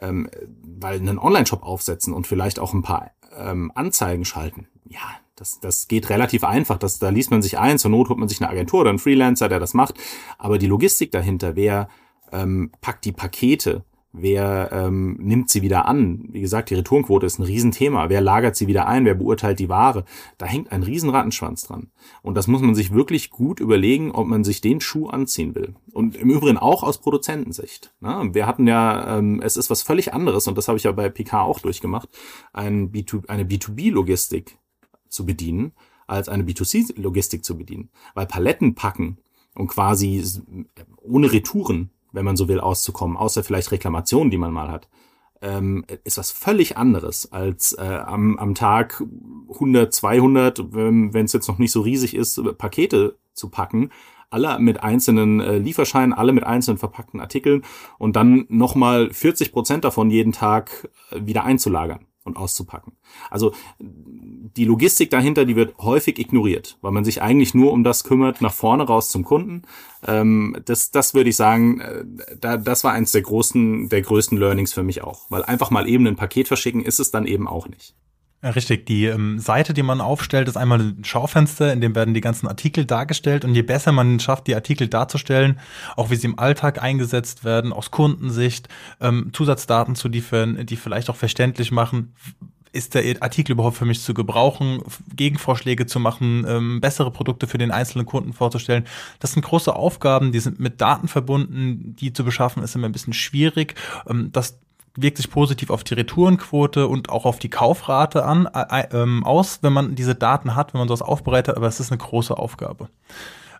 ähm, 0.00 0.28
weil 0.62 0.98
einen 0.98 1.18
Online-Shop 1.18 1.62
aufsetzen 1.62 2.12
und 2.12 2.26
vielleicht 2.26 2.58
auch 2.58 2.72
ein 2.74 2.82
paar 2.82 3.10
ähm, 3.36 3.72
Anzeigen 3.74 4.24
schalten, 4.24 4.68
ja, 4.86 5.00
das, 5.36 5.60
das 5.60 5.86
geht 5.86 6.10
relativ 6.10 6.44
einfach. 6.44 6.78
Das, 6.78 6.98
da 6.98 7.10
liest 7.10 7.30
man 7.30 7.42
sich 7.42 7.58
ein, 7.58 7.78
zur 7.78 7.90
Not 7.90 8.08
holt 8.08 8.18
man 8.18 8.28
sich 8.28 8.40
eine 8.40 8.50
Agentur 8.50 8.80
oder 8.80 8.90
einen 8.90 8.98
Freelancer, 8.98 9.48
der 9.48 9.60
das 9.60 9.72
macht. 9.72 9.94
Aber 10.36 10.58
die 10.58 10.66
Logistik 10.66 11.12
dahinter, 11.12 11.54
wer 11.54 11.88
ähm, 12.32 12.72
packt 12.80 13.04
die 13.04 13.12
Pakete, 13.12 13.84
Wer 14.12 14.70
ähm, 14.72 15.18
nimmt 15.20 15.50
sie 15.50 15.60
wieder 15.60 15.86
an? 15.86 16.28
Wie 16.32 16.40
gesagt, 16.40 16.70
die 16.70 16.74
Returnquote 16.74 17.26
ist 17.26 17.38
ein 17.38 17.44
Riesenthema. 17.44 18.08
Wer 18.08 18.22
lagert 18.22 18.56
sie 18.56 18.66
wieder 18.66 18.88
ein? 18.88 19.04
Wer 19.04 19.14
beurteilt 19.14 19.58
die 19.58 19.68
Ware? 19.68 20.06
Da 20.38 20.46
hängt 20.46 20.72
ein 20.72 20.82
Riesenrattenschwanz 20.82 21.66
dran. 21.66 21.90
Und 22.22 22.34
das 22.34 22.46
muss 22.46 22.62
man 22.62 22.74
sich 22.74 22.92
wirklich 22.92 23.30
gut 23.30 23.60
überlegen, 23.60 24.10
ob 24.10 24.26
man 24.26 24.44
sich 24.44 24.62
den 24.62 24.80
Schuh 24.80 25.08
anziehen 25.08 25.54
will. 25.54 25.74
Und 25.92 26.16
im 26.16 26.30
Übrigen 26.30 26.56
auch 26.56 26.82
aus 26.82 26.98
Produzentensicht. 26.98 27.92
Ne? 28.00 28.30
Wir 28.32 28.46
hatten 28.46 28.66
ja, 28.66 29.18
ähm, 29.18 29.42
es 29.42 29.58
ist 29.58 29.68
was 29.68 29.82
völlig 29.82 30.14
anderes, 30.14 30.48
und 30.48 30.56
das 30.56 30.68
habe 30.68 30.78
ich 30.78 30.84
ja 30.84 30.92
bei 30.92 31.10
PK 31.10 31.42
auch 31.42 31.60
durchgemacht, 31.60 32.08
ein 32.54 32.90
B2, 32.90 33.28
eine 33.28 33.44
B2B-Logistik 33.44 34.56
zu 35.10 35.26
bedienen, 35.26 35.72
als 36.06 36.30
eine 36.30 36.44
B2C-Logistik 36.44 37.44
zu 37.44 37.58
bedienen. 37.58 37.90
Weil 38.14 38.26
Paletten 38.26 38.74
packen 38.74 39.18
und 39.54 39.68
quasi 39.68 40.24
ohne 41.02 41.30
Retouren 41.30 41.90
wenn 42.12 42.24
man 42.24 42.36
so 42.36 42.48
will, 42.48 42.60
auszukommen, 42.60 43.16
außer 43.16 43.44
vielleicht 43.44 43.70
Reklamationen, 43.70 44.30
die 44.30 44.38
man 44.38 44.52
mal 44.52 44.70
hat, 44.70 44.88
ähm, 45.40 45.84
ist 46.04 46.18
was 46.18 46.30
völlig 46.30 46.76
anderes 46.76 47.30
als 47.32 47.72
äh, 47.74 47.82
am, 47.82 48.38
am 48.38 48.54
Tag 48.54 49.02
100, 49.52 49.92
200, 49.92 50.72
wenn 50.72 51.14
es 51.14 51.32
jetzt 51.32 51.48
noch 51.48 51.58
nicht 51.58 51.72
so 51.72 51.80
riesig 51.82 52.14
ist, 52.14 52.40
Pakete 52.58 53.16
zu 53.34 53.48
packen, 53.48 53.90
alle 54.30 54.58
mit 54.58 54.82
einzelnen 54.82 55.40
äh, 55.40 55.58
Lieferscheinen, 55.58 56.12
alle 56.12 56.32
mit 56.32 56.44
einzelnen 56.44 56.78
verpackten 56.78 57.20
Artikeln 57.20 57.62
und 57.98 58.16
dann 58.16 58.46
nochmal 58.48 59.10
40 59.10 59.52
Prozent 59.52 59.84
davon 59.84 60.10
jeden 60.10 60.32
Tag 60.32 60.90
äh, 61.10 61.20
wieder 61.24 61.44
einzulagern 61.44 62.07
und 62.28 62.36
auszupacken. 62.36 62.92
Also 63.30 63.52
die 63.80 64.64
Logistik 64.64 65.10
dahinter, 65.10 65.44
die 65.44 65.56
wird 65.56 65.76
häufig 65.78 66.18
ignoriert, 66.18 66.78
weil 66.80 66.92
man 66.92 67.04
sich 67.04 67.20
eigentlich 67.20 67.54
nur 67.54 67.72
um 67.72 67.82
das 67.82 68.04
kümmert, 68.04 68.40
nach 68.40 68.52
vorne 68.52 68.84
raus 68.84 69.10
zum 69.10 69.24
Kunden. 69.24 69.62
Ähm, 70.06 70.56
das, 70.64 70.92
das 70.92 71.14
würde 71.14 71.30
ich 71.30 71.36
sagen, 71.36 71.80
äh, 71.80 72.04
da, 72.40 72.56
das 72.56 72.84
war 72.84 72.92
eins 72.92 73.12
der 73.12 73.22
großen, 73.22 73.88
der 73.88 74.02
größten 74.02 74.38
Learnings 74.38 74.72
für 74.72 74.84
mich 74.84 75.02
auch, 75.02 75.22
weil 75.30 75.42
einfach 75.42 75.70
mal 75.70 75.88
eben 75.88 76.06
ein 76.06 76.16
Paket 76.16 76.46
verschicken 76.46 76.84
ist 76.84 77.00
es 77.00 77.10
dann 77.10 77.26
eben 77.26 77.48
auch 77.48 77.68
nicht. 77.68 77.94
Ja, 78.40 78.50
richtig. 78.50 78.86
Die 78.86 79.06
ähm, 79.06 79.40
Seite, 79.40 79.74
die 79.74 79.82
man 79.82 80.00
aufstellt, 80.00 80.46
ist 80.46 80.56
einmal 80.56 80.80
ein 80.80 81.04
Schaufenster, 81.04 81.72
in 81.72 81.80
dem 81.80 81.96
werden 81.96 82.14
die 82.14 82.20
ganzen 82.20 82.46
Artikel 82.46 82.84
dargestellt. 82.84 83.44
Und 83.44 83.54
je 83.54 83.62
besser 83.62 83.90
man 83.90 84.20
schafft, 84.20 84.46
die 84.46 84.54
Artikel 84.54 84.86
darzustellen, 84.86 85.58
auch 85.96 86.10
wie 86.10 86.14
sie 86.14 86.28
im 86.28 86.38
Alltag 86.38 86.80
eingesetzt 86.80 87.42
werden, 87.42 87.72
aus 87.72 87.90
Kundensicht, 87.90 88.68
ähm, 89.00 89.30
Zusatzdaten 89.32 89.96
zu 89.96 90.06
liefern, 90.06 90.64
die 90.66 90.76
vielleicht 90.76 91.10
auch 91.10 91.16
verständlich 91.16 91.72
machen, 91.72 92.14
ist 92.70 92.94
der 92.94 93.22
Artikel 93.22 93.52
überhaupt 93.52 93.76
für 93.76 93.86
mich 93.86 94.02
zu 94.02 94.14
gebrauchen, 94.14 94.82
Gegenvorschläge 95.16 95.86
zu 95.86 95.98
machen, 95.98 96.44
ähm, 96.46 96.80
bessere 96.80 97.10
Produkte 97.10 97.48
für 97.48 97.58
den 97.58 97.72
einzelnen 97.72 98.06
Kunden 98.06 98.32
vorzustellen. 98.32 98.84
Das 99.18 99.32
sind 99.32 99.42
große 99.42 99.74
Aufgaben, 99.74 100.30
die 100.30 100.38
sind 100.38 100.60
mit 100.60 100.80
Daten 100.80 101.08
verbunden, 101.08 101.96
die 101.98 102.12
zu 102.12 102.24
beschaffen 102.24 102.62
ist 102.62 102.76
immer 102.76 102.88
ein 102.88 102.92
bisschen 102.92 103.14
schwierig. 103.14 103.74
Ähm, 104.08 104.30
das 104.32 104.60
wirkt 104.96 105.16
sich 105.16 105.30
positiv 105.30 105.70
auf 105.70 105.84
die 105.84 105.94
Retourenquote 105.94 106.86
und 106.86 107.10
auch 107.10 107.24
auf 107.24 107.38
die 107.38 107.50
Kaufrate 107.50 108.24
an, 108.24 108.48
äh, 108.52 108.80
äh, 108.90 109.22
aus, 109.22 109.60
wenn 109.62 109.72
man 109.72 109.94
diese 109.94 110.14
Daten 110.14 110.54
hat, 110.54 110.74
wenn 110.74 110.80
man 110.80 110.88
sowas 110.88 111.02
aufbereitet, 111.02 111.56
aber 111.56 111.66
es 111.66 111.80
ist 111.80 111.92
eine 111.92 111.98
große 111.98 112.36
Aufgabe. 112.36 112.88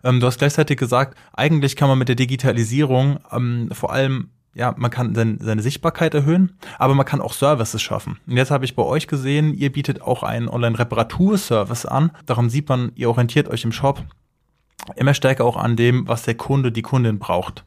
Ähm, 0.03 0.19
du 0.19 0.27
hast 0.27 0.39
gleichzeitig 0.39 0.77
gesagt, 0.77 1.17
eigentlich 1.33 1.75
kann 1.75 1.89
man 1.89 1.97
mit 1.97 2.07
der 2.07 2.15
Digitalisierung 2.15 3.19
ähm, 3.31 3.69
vor 3.71 3.91
allem 3.91 4.29
ja, 4.55 4.73
man 4.75 4.89
kann 4.89 5.13
seine 5.13 5.61
Sichtbarkeit 5.61 6.15
erhöhen, 6.15 6.57
aber 6.79 6.95
man 6.95 7.05
kann 7.05 7.21
auch 7.21 7.33
Services 7.33 7.81
schaffen. 7.81 8.17
Und 8.27 8.35
jetzt 8.35 8.49
habe 8.49 8.65
ich 8.65 8.75
bei 8.75 8.81
euch 8.81 9.07
gesehen, 9.07 9.53
ihr 9.53 9.71
bietet 9.71 10.01
auch 10.01 10.23
einen 10.23 10.49
Online-Reparaturservice 10.49 11.85
an. 11.85 12.11
Darum 12.25 12.49
sieht 12.49 12.67
man, 12.67 12.91
ihr 12.95 13.09
orientiert 13.09 13.47
euch 13.47 13.63
im 13.63 13.71
Shop 13.71 14.03
immer 14.95 15.13
stärker 15.13 15.45
auch 15.45 15.57
an 15.57 15.75
dem, 15.75 16.07
was 16.07 16.23
der 16.23 16.35
Kunde, 16.35 16.71
die 16.71 16.81
Kundin 16.81 17.19
braucht. 17.19 17.63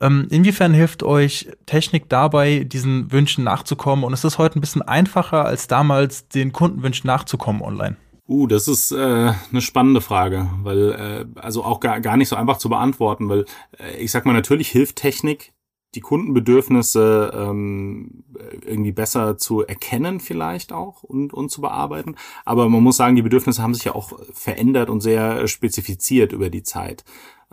Ähm, 0.00 0.26
inwiefern 0.30 0.72
hilft 0.72 1.02
euch 1.02 1.48
Technik 1.66 2.08
dabei, 2.08 2.64
diesen 2.64 3.12
Wünschen 3.12 3.44
nachzukommen? 3.44 4.04
Und 4.04 4.12
ist 4.12 4.24
es 4.24 4.38
heute 4.38 4.58
ein 4.58 4.62
bisschen 4.62 4.82
einfacher, 4.82 5.44
als 5.44 5.66
damals 5.66 6.28
den 6.28 6.52
Kundenwünschen 6.52 7.06
nachzukommen 7.06 7.60
online? 7.62 7.96
Uh, 8.26 8.46
das 8.46 8.68
ist 8.68 8.92
äh, 8.92 9.32
eine 9.50 9.60
spannende 9.60 10.00
Frage, 10.00 10.48
weil 10.62 10.92
äh, 10.92 11.40
also 11.40 11.64
auch 11.64 11.80
gar, 11.80 12.00
gar 12.00 12.16
nicht 12.16 12.28
so 12.28 12.36
einfach 12.36 12.58
zu 12.58 12.68
beantworten, 12.68 13.28
weil 13.28 13.44
äh, 13.78 13.96
ich 13.96 14.12
sag 14.12 14.24
mal, 14.24 14.32
natürlich 14.32 14.68
hilft 14.68 14.96
Technik, 14.96 15.52
die 15.96 16.00
Kundenbedürfnisse 16.00 17.32
ähm, 17.34 18.22
irgendwie 18.64 18.92
besser 18.92 19.36
zu 19.36 19.66
erkennen 19.66 20.20
vielleicht 20.20 20.72
auch 20.72 21.02
und, 21.02 21.34
und 21.34 21.50
zu 21.50 21.60
bearbeiten. 21.60 22.14
Aber 22.44 22.68
man 22.68 22.82
muss 22.84 22.96
sagen, 22.96 23.16
die 23.16 23.22
Bedürfnisse 23.22 23.62
haben 23.62 23.74
sich 23.74 23.84
ja 23.84 23.96
auch 23.96 24.12
verändert 24.32 24.88
und 24.88 25.00
sehr 25.00 25.48
spezifiziert 25.48 26.32
über 26.32 26.48
die 26.48 26.62
Zeit 26.62 27.04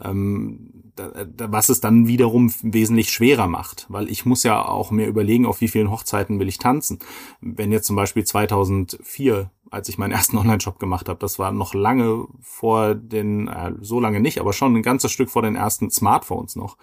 ähm, 0.04 0.72
was 1.38 1.70
es 1.70 1.80
dann 1.80 2.08
wiederum 2.08 2.52
wesentlich 2.62 3.12
schwerer 3.12 3.48
macht, 3.48 3.86
weil 3.90 4.10
ich 4.10 4.26
muss 4.26 4.44
ja 4.44 4.66
auch 4.66 4.90
mir 4.92 5.08
überlegen, 5.08 5.46
auf 5.46 5.62
wie 5.62 5.68
vielen 5.68 5.92
Hochzeiten 5.92 6.40
will 6.40 6.48
ich 6.48 6.58
tanzen. 6.58 7.00
Wenn 7.40 7.72
jetzt 7.72 7.88
zum 7.88 7.96
Beispiel 7.96 8.24
2004 8.24 9.52
als 9.72 9.90
ich 9.90 9.98
meinen 9.98 10.12
ersten 10.14 10.38
Online-Shop 10.38 10.80
gemacht 10.80 11.10
habe. 11.10 11.20
Das 11.20 11.40
war 11.40 11.52
noch 11.52 11.74
lange 11.74 12.26
vor 12.42 12.96
den, 12.96 13.48
äh, 13.48 13.74
so 13.82 14.00
lange 14.00 14.20
nicht, 14.20 14.40
aber 14.40 14.54
schon 14.54 14.76
ein 14.76 14.82
ganzes 14.82 15.12
Stück 15.12 15.30
vor 15.30 15.42
den 15.42 15.56
ersten 15.56 15.90
Smartphones 15.90 16.56
noch 16.56 16.78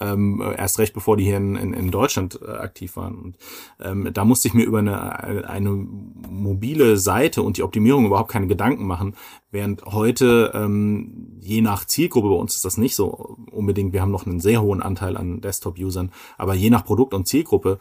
ähm, 0.00 0.42
erst 0.56 0.78
recht 0.78 0.94
bevor 0.94 1.16
die 1.16 1.24
hier 1.24 1.36
in, 1.36 1.56
in, 1.56 1.74
in 1.74 1.90
Deutschland 1.90 2.38
äh, 2.42 2.50
aktiv 2.50 2.96
waren. 2.96 3.16
Und 3.16 3.36
ähm, 3.80 4.10
da 4.12 4.24
musste 4.24 4.48
ich 4.48 4.54
mir 4.54 4.64
über 4.64 4.78
eine, 4.78 5.48
eine 5.48 5.70
mobile 5.70 6.96
Seite 6.96 7.42
und 7.42 7.56
die 7.56 7.62
Optimierung 7.62 8.06
überhaupt 8.06 8.30
keine 8.30 8.46
Gedanken 8.46 8.86
machen, 8.86 9.14
während 9.50 9.84
heute 9.86 10.52
ähm, 10.54 11.38
je 11.40 11.60
nach 11.60 11.84
Zielgruppe, 11.84 12.28
bei 12.28 12.34
uns 12.34 12.56
ist 12.56 12.64
das 12.64 12.76
nicht 12.76 12.94
so 12.94 13.36
unbedingt, 13.50 13.92
wir 13.92 14.02
haben 14.02 14.10
noch 14.10 14.26
einen 14.26 14.40
sehr 14.40 14.62
hohen 14.62 14.82
Anteil 14.82 15.16
an 15.16 15.40
Desktop-Usern, 15.40 16.12
aber 16.36 16.54
je 16.54 16.70
nach 16.70 16.84
Produkt 16.84 17.14
und 17.14 17.26
Zielgruppe 17.26 17.78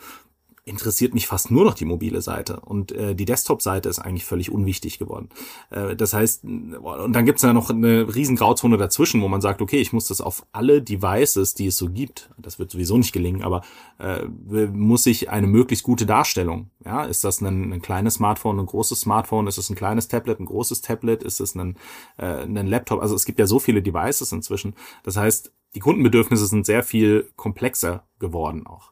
interessiert 0.67 1.13
mich 1.13 1.27
fast 1.27 1.49
nur 1.49 1.63
noch 1.63 1.73
die 1.73 1.85
mobile 1.85 2.21
Seite 2.21 2.59
und 2.59 2.91
äh, 2.91 3.15
die 3.15 3.25
Desktop-Seite 3.25 3.87
ist 3.87 3.99
eigentlich 3.99 4.25
völlig 4.25 4.51
unwichtig 4.51 4.99
geworden. 4.99 5.29
Äh, 5.69 5.95
das 5.95 6.13
heißt, 6.13 6.43
und 6.43 7.13
dann 7.13 7.25
gibt 7.25 7.37
es 7.37 7.43
ja 7.43 7.53
noch 7.53 7.69
eine 7.69 8.13
riesen 8.13 8.35
Grauzone 8.35 8.77
dazwischen, 8.77 9.21
wo 9.21 9.29
man 9.29 9.41
sagt, 9.41 9.61
okay, 9.61 9.79
ich 9.79 9.93
muss 9.93 10.07
das 10.07 10.19
auf 10.19 10.45
alle 10.51 10.81
Devices, 10.81 11.53
die 11.53 11.67
es 11.67 11.77
so 11.77 11.89
gibt, 11.89 12.29
das 12.37 12.59
wird 12.59 12.69
sowieso 12.71 12.97
nicht 12.97 13.13
gelingen, 13.13 13.43
aber 13.43 13.61
äh, 13.99 14.25
muss 14.67 15.05
ich 15.05 15.29
eine 15.29 15.47
möglichst 15.47 15.83
gute 15.83 16.05
Darstellung. 16.05 16.69
Ja, 16.83 17.05
ist 17.05 17.23
das 17.23 17.41
ein, 17.41 17.71
ein 17.71 17.81
kleines 17.81 18.15
Smartphone, 18.15 18.59
ein 18.59 18.65
großes 18.65 18.99
Smartphone, 18.99 19.47
ist 19.47 19.57
es 19.57 19.69
ein 19.69 19.75
kleines 19.75 20.09
Tablet, 20.09 20.39
ein 20.39 20.45
großes 20.45 20.81
Tablet, 20.81 21.23
ist 21.23 21.39
es 21.39 21.55
ein, 21.55 21.77
äh, 22.17 22.43
ein 22.43 22.67
Laptop? 22.67 23.01
Also 23.01 23.15
es 23.15 23.25
gibt 23.25 23.39
ja 23.39 23.47
so 23.47 23.59
viele 23.59 23.81
Devices 23.81 24.31
inzwischen. 24.33 24.75
Das 25.03 25.15
heißt, 25.15 25.53
die 25.75 25.79
Kundenbedürfnisse 25.79 26.45
sind 26.45 26.65
sehr 26.65 26.83
viel 26.83 27.31
komplexer 27.35 28.05
geworden 28.19 28.65
auch. 28.65 28.91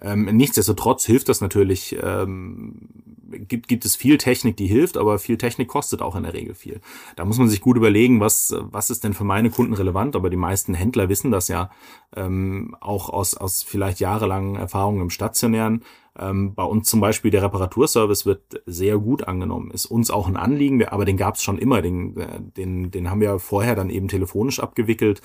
Ähm, 0.00 0.24
nichtsdestotrotz 0.24 1.06
hilft 1.06 1.28
das 1.28 1.40
natürlich, 1.40 1.96
ähm, 2.02 2.88
gibt, 3.30 3.66
gibt 3.66 3.84
es 3.86 3.96
viel 3.96 4.18
Technik, 4.18 4.56
die 4.56 4.66
hilft, 4.66 4.98
aber 4.98 5.18
viel 5.18 5.38
Technik 5.38 5.68
kostet 5.68 6.02
auch 6.02 6.16
in 6.16 6.24
der 6.24 6.34
Regel 6.34 6.54
viel. 6.54 6.80
Da 7.16 7.24
muss 7.24 7.38
man 7.38 7.48
sich 7.48 7.62
gut 7.62 7.78
überlegen, 7.78 8.20
was, 8.20 8.54
was 8.58 8.90
ist 8.90 9.04
denn 9.04 9.14
für 9.14 9.24
meine 9.24 9.50
Kunden 9.50 9.72
relevant, 9.72 10.14
aber 10.14 10.28
die 10.28 10.36
meisten 10.36 10.74
Händler 10.74 11.08
wissen 11.08 11.30
das 11.30 11.48
ja 11.48 11.70
ähm, 12.14 12.76
auch 12.80 13.08
aus, 13.08 13.34
aus 13.34 13.62
vielleicht 13.62 14.00
jahrelangen 14.00 14.56
Erfahrungen 14.56 15.00
im 15.00 15.10
Stationären. 15.10 15.82
Ähm, 16.18 16.54
bei 16.54 16.64
uns 16.64 16.88
zum 16.88 17.00
Beispiel 17.00 17.30
der 17.30 17.42
Reparaturservice 17.42 18.24
wird 18.24 18.62
sehr 18.64 18.98
gut 18.98 19.28
angenommen. 19.28 19.70
Ist 19.70 19.86
uns 19.86 20.10
auch 20.10 20.28
ein 20.28 20.36
Anliegen, 20.36 20.84
aber 20.84 21.04
den 21.04 21.16
gab 21.16 21.34
es 21.34 21.42
schon 21.42 21.58
immer. 21.58 21.82
Den, 21.82 22.16
äh, 22.16 22.40
den, 22.40 22.90
den 22.90 23.10
haben 23.10 23.20
wir 23.20 23.38
vorher 23.38 23.74
dann 23.74 23.90
eben 23.90 24.08
telefonisch 24.08 24.60
abgewickelt. 24.60 25.20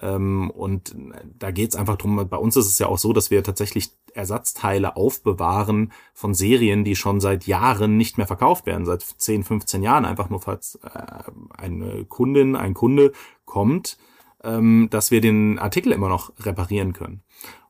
Ähm, 0.00 0.50
und 0.50 0.94
da 1.38 1.50
geht 1.50 1.70
es 1.70 1.76
einfach 1.76 1.96
drum. 1.96 2.28
bei 2.28 2.36
uns 2.36 2.56
ist 2.56 2.66
es 2.66 2.78
ja 2.78 2.86
auch 2.86 2.98
so, 2.98 3.12
dass 3.12 3.30
wir 3.30 3.42
tatsächlich 3.42 3.90
Ersatzteile 4.14 4.96
aufbewahren 4.96 5.92
von 6.14 6.34
Serien, 6.34 6.84
die 6.84 6.96
schon 6.96 7.20
seit 7.20 7.46
Jahren 7.46 7.96
nicht 7.96 8.16
mehr 8.16 8.26
verkauft 8.26 8.66
werden, 8.66 8.86
seit 8.86 9.02
10, 9.02 9.44
15 9.44 9.82
Jahren, 9.82 10.04
einfach 10.04 10.30
nur 10.30 10.40
falls 10.40 10.78
äh, 10.82 11.30
eine 11.56 12.04
Kundin, 12.06 12.56
ein 12.56 12.74
Kunde 12.74 13.12
kommt, 13.44 13.98
ähm, 14.42 14.88
dass 14.90 15.10
wir 15.10 15.20
den 15.20 15.58
Artikel 15.58 15.92
immer 15.92 16.08
noch 16.08 16.32
reparieren 16.40 16.92
können. 16.92 17.22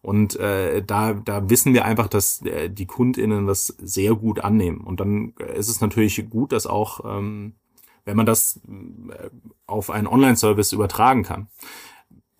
Und 0.02 0.36
äh, 0.36 0.82
da, 0.82 1.12
da 1.12 1.50
wissen 1.50 1.74
wir 1.74 1.84
einfach, 1.84 2.08
dass 2.08 2.42
äh, 2.42 2.70
die 2.70 2.86
KundInnen 2.86 3.46
das 3.46 3.66
sehr 3.66 4.14
gut 4.14 4.40
annehmen. 4.40 4.80
Und 4.80 5.00
dann 5.00 5.34
ist 5.54 5.68
es 5.68 5.80
natürlich 5.80 6.28
gut, 6.30 6.52
dass 6.52 6.66
auch, 6.66 7.00
ähm, 7.04 7.54
wenn 8.04 8.16
man 8.16 8.26
das 8.26 8.60
äh, 9.10 9.28
auf 9.66 9.90
einen 9.90 10.06
Online-Service 10.06 10.72
übertragen 10.72 11.22
kann. 11.22 11.48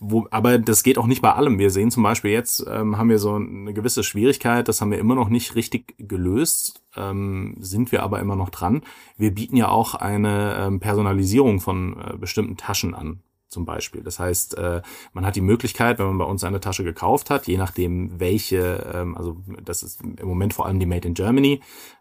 Wo, 0.03 0.27
aber 0.31 0.59
das 0.59 0.83
geht 0.83 0.97
auch 0.97 1.07
nicht 1.07 1.21
bei 1.21 1.35
allem. 1.35 1.59
Wir 1.59 1.69
sehen 1.69 1.91
zum 1.91 2.03
Beispiel 2.03 2.31
jetzt, 2.31 2.65
ähm, 2.67 2.97
haben 2.97 3.11
wir 3.11 3.19
so 3.19 3.35
eine 3.35 3.75
gewisse 3.75 4.03
Schwierigkeit, 4.03 4.67
das 4.67 4.81
haben 4.81 4.91
wir 4.91 4.99
immer 4.99 5.15
noch 5.15 5.29
nicht 5.29 5.55
richtig 5.57 5.95
gelöst, 5.99 6.83
ähm, 6.97 7.57
sind 7.61 7.93
wir 7.93 8.03
aber 8.03 8.19
immer 8.21 8.35
noch 8.35 8.49
dran. 8.49 8.81
Wir 9.19 9.35
bieten 9.35 9.57
ja 9.57 9.69
auch 9.69 9.95
eine 9.95 10.57
ähm, 10.59 10.81
Personalisierung 10.81 11.61
von 11.61 12.01
äh, 12.01 12.17
bestimmten 12.17 12.57
Taschen 12.57 12.95
an 12.95 13.21
zum 13.51 13.65
Beispiel. 13.65 14.03
Das 14.03 14.19
heißt, 14.19 14.57
äh, 14.57 14.81
man 15.13 15.27
hat 15.27 15.37
die 15.37 15.41
Möglichkeit, 15.41 15.99
wenn 15.99 16.07
man 16.07 16.19
bei 16.19 16.25
uns 16.25 16.45
eine 16.45 16.61
Tasche 16.61 16.85
gekauft 16.85 17.31
hat, 17.31 17.47
je 17.47 17.59
nachdem 17.59 18.19
welche, 18.19 18.91
ähm, 18.95 19.17
also 19.17 19.37
das 19.63 19.83
ist 19.83 20.01
im 20.03 20.27
Moment 20.27 20.55
vor 20.55 20.67
allem 20.67 20.79
die 20.79 20.87
Made 20.87 21.07
in 21.07 21.15
Germany 21.15 21.61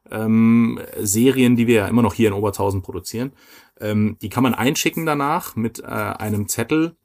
ähm, 0.10 0.80
Serien, 1.00 1.56
die 1.56 1.68
wir 1.68 1.76
ja 1.76 1.88
immer 1.88 2.04
noch 2.04 2.14
hier 2.14 2.30
in 2.30 2.34
Obertshausen 2.34 2.82
produzieren, 2.82 3.34
ähm, 3.80 4.18
die 4.22 4.30
kann 4.30 4.44
man 4.44 4.54
einschicken 4.54 5.06
danach 5.06 5.56
mit 5.56 5.80
äh, 5.80 5.86
einem 5.86 6.48
Zettel, 6.48 6.96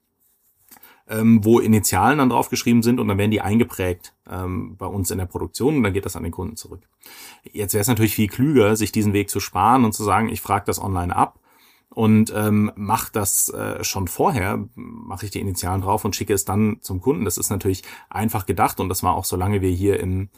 wo 1.07 1.59
Initialen 1.59 2.17
dann 2.17 2.31
draufgeschrieben 2.31 2.83
sind 2.83 2.99
und 2.99 3.09
dann 3.09 3.19
werden 3.19 3.31
die 3.31 3.43
eingeprägt 3.43 4.15
ähm, 4.27 4.79
bei 4.79 4.87
uns 4.87 5.11
in 5.11 5.19
der 5.19 5.27
Produktion 5.27 5.77
und 5.77 5.83
dann 5.83 5.93
geht 5.93 6.07
das 6.07 6.17
an 6.17 6.23
den 6.23 6.33
Kunden 6.33 6.57
zurück. 6.57 6.81
Jetzt 7.43 7.75
wäre 7.75 7.83
es 7.83 7.89
natürlich 7.89 8.15
viel 8.15 8.27
klüger, 8.27 8.75
sich 8.75 8.91
diesen 8.91 9.13
Weg 9.13 9.29
zu 9.29 9.39
sparen 9.39 9.85
und 9.85 9.93
zu 9.93 10.03
sagen, 10.03 10.31
ich 10.31 10.41
frage 10.41 10.65
das 10.65 10.81
online 10.81 11.15
ab 11.15 11.39
und 11.95 12.33
ähm, 12.35 12.73
mache 12.77 13.11
das 13.13 13.49
äh, 13.51 13.83
schon 13.85 14.09
vorher, 14.09 14.69
mache 14.75 15.27
ich 15.27 15.31
die 15.31 15.41
Initialen 15.41 15.81
drauf 15.81 16.05
und 16.05 16.17
schicke 16.17 16.35
es 16.35 16.45
dann 16.45 16.79
zum 16.81 17.01
Kunden. 17.01 17.25
Das 17.25 17.39
ist 17.39 17.51
natürlich 17.51 17.83
einfach 18.11 18.47
gedacht 18.47 18.81
und 18.81 18.89
das 18.89 19.03
war 19.03 19.15
auch 19.15 19.25
solange 19.25 19.61
wir 19.61 19.71
hier 19.71 20.01
in 20.01 20.31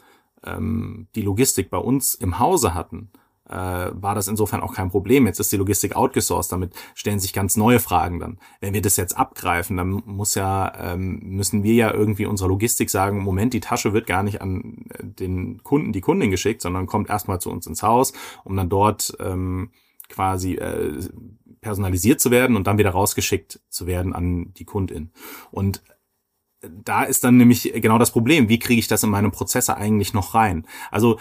ähm, 0.43 1.07
die 1.15 1.21
Logistik 1.21 1.69
bei 1.69 1.77
uns 1.77 2.13
im 2.13 2.39
Hause 2.39 2.73
hatten, 2.73 3.09
äh, 3.49 3.53
war 3.53 4.13
das 4.13 4.27
insofern 4.27 4.61
auch 4.61 4.73
kein 4.73 4.89
Problem. 4.89 5.25
Jetzt 5.25 5.39
ist 5.39 5.51
die 5.51 5.57
Logistik 5.57 5.95
outgesourced, 5.95 6.51
damit 6.51 6.73
stellen 6.93 7.19
sich 7.19 7.33
ganz 7.33 7.55
neue 7.57 7.79
Fragen 7.79 8.19
dann. 8.19 8.39
Wenn 8.59 8.73
wir 8.73 8.81
das 8.81 8.97
jetzt 8.97 9.17
abgreifen, 9.17 9.77
dann 9.77 10.03
muss 10.05 10.35
ja, 10.35 10.93
ähm, 10.93 11.19
müssen 11.23 11.63
wir 11.63 11.73
ja 11.73 11.93
irgendwie 11.93 12.25
unserer 12.25 12.49
Logistik 12.49 12.89
sagen, 12.89 13.23
Moment, 13.23 13.53
die 13.53 13.61
Tasche 13.61 13.93
wird 13.93 14.05
gar 14.05 14.23
nicht 14.23 14.41
an 14.41 14.85
den 15.01 15.63
Kunden, 15.63 15.93
die 15.93 16.01
Kundin 16.01 16.29
geschickt, 16.29 16.61
sondern 16.61 16.87
kommt 16.87 17.09
erstmal 17.09 17.39
zu 17.39 17.49
uns 17.49 17.65
ins 17.67 17.83
Haus, 17.83 18.13
um 18.43 18.55
dann 18.55 18.69
dort 18.69 19.15
ähm, 19.19 19.71
quasi 20.09 20.55
äh, 20.55 20.99
personalisiert 21.61 22.19
zu 22.19 22.31
werden 22.31 22.55
und 22.55 22.67
dann 22.67 22.77
wieder 22.77 22.91
rausgeschickt 22.91 23.59
zu 23.69 23.87
werden 23.87 24.13
an 24.13 24.53
die 24.53 24.65
Kundin. 24.65 25.11
Und 25.51 25.81
da 26.61 27.03
ist 27.03 27.23
dann 27.23 27.37
nämlich 27.37 27.71
genau 27.75 27.97
das 27.97 28.11
Problem. 28.11 28.49
Wie 28.49 28.59
kriege 28.59 28.79
ich 28.79 28.87
das 28.87 29.03
in 29.03 29.09
meinem 29.09 29.31
Prozesse 29.31 29.77
eigentlich 29.77 30.13
noch 30.13 30.33
rein? 30.33 30.65
Also 30.91 31.19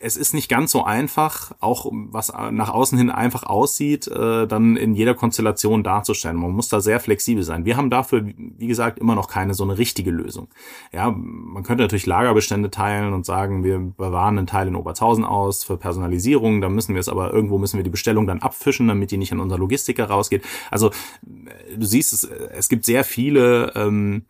es 0.00 0.16
ist 0.16 0.32
nicht 0.32 0.48
ganz 0.48 0.70
so 0.70 0.84
einfach, 0.84 1.52
auch 1.58 1.86
was 1.90 2.32
nach 2.50 2.68
außen 2.70 2.96
hin 2.96 3.10
einfach 3.10 3.42
aussieht, 3.42 4.06
äh, 4.06 4.46
dann 4.46 4.76
in 4.76 4.94
jeder 4.94 5.14
Konstellation 5.14 5.82
darzustellen. 5.82 6.36
Man 6.36 6.52
muss 6.52 6.68
da 6.68 6.80
sehr 6.80 7.00
flexibel 7.00 7.42
sein. 7.42 7.64
Wir 7.64 7.76
haben 7.76 7.90
dafür, 7.90 8.24
wie 8.24 8.66
gesagt, 8.68 8.98
immer 9.00 9.16
noch 9.16 9.28
keine 9.28 9.54
so 9.54 9.64
eine 9.64 9.76
richtige 9.76 10.12
Lösung. 10.12 10.48
Ja, 10.92 11.10
man 11.10 11.64
könnte 11.64 11.82
natürlich 11.82 12.06
Lagerbestände 12.06 12.70
teilen 12.70 13.12
und 13.12 13.26
sagen, 13.26 13.64
wir 13.64 13.78
bewahren 13.78 14.38
einen 14.38 14.46
Teil 14.46 14.68
in 14.68 14.76
Obertshausen 14.76 15.24
aus 15.24 15.64
für 15.64 15.76
Personalisierung. 15.76 16.60
Da 16.60 16.68
müssen 16.68 16.94
wir 16.94 17.00
es 17.00 17.08
aber 17.08 17.32
irgendwo 17.32 17.58
müssen 17.58 17.76
wir 17.76 17.84
die 17.84 17.90
Bestellung 17.90 18.26
dann 18.26 18.40
abfischen, 18.40 18.86
damit 18.86 19.10
die 19.10 19.16
nicht 19.16 19.32
an 19.32 19.40
unser 19.40 19.58
Logistiker 19.58 20.04
rausgeht. 20.04 20.44
Also 20.70 20.92
du 21.22 21.84
siehst, 21.84 22.12
es, 22.12 22.24
es 22.24 22.68
gibt 22.68 22.84
sehr 22.84 23.02
viele 23.02 23.72
ähm, 23.74 24.26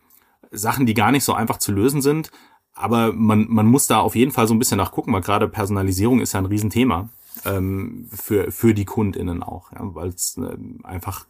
Sachen, 0.51 0.87
die 0.87 0.95
gar 0.95 1.11
nicht 1.11 1.23
so 1.23 1.33
einfach 1.33 1.57
zu 1.57 1.71
lösen 1.71 2.01
sind. 2.01 2.31
Aber 2.79 3.11
man, 3.11 3.45
man 3.49 3.67
muss 3.67 3.87
da 3.87 3.99
auf 3.99 4.15
jeden 4.15 4.31
Fall 4.31 4.47
so 4.47 4.53
ein 4.53 4.59
bisschen 4.59 4.77
nachgucken, 4.77 5.11
weil 5.11 5.21
gerade 5.21 5.47
Personalisierung 5.49 6.21
ist 6.21 6.33
ja 6.33 6.39
ein 6.39 6.45
Riesenthema 6.45 7.09
ähm, 7.45 8.07
für, 8.11 8.51
für 8.51 8.73
die 8.73 8.85
KundInnen 8.85 9.43
auch, 9.43 9.71
ja, 9.73 9.79
weil 9.81 10.09
es 10.09 10.37
äh, 10.37 10.57
einfach 10.83 11.25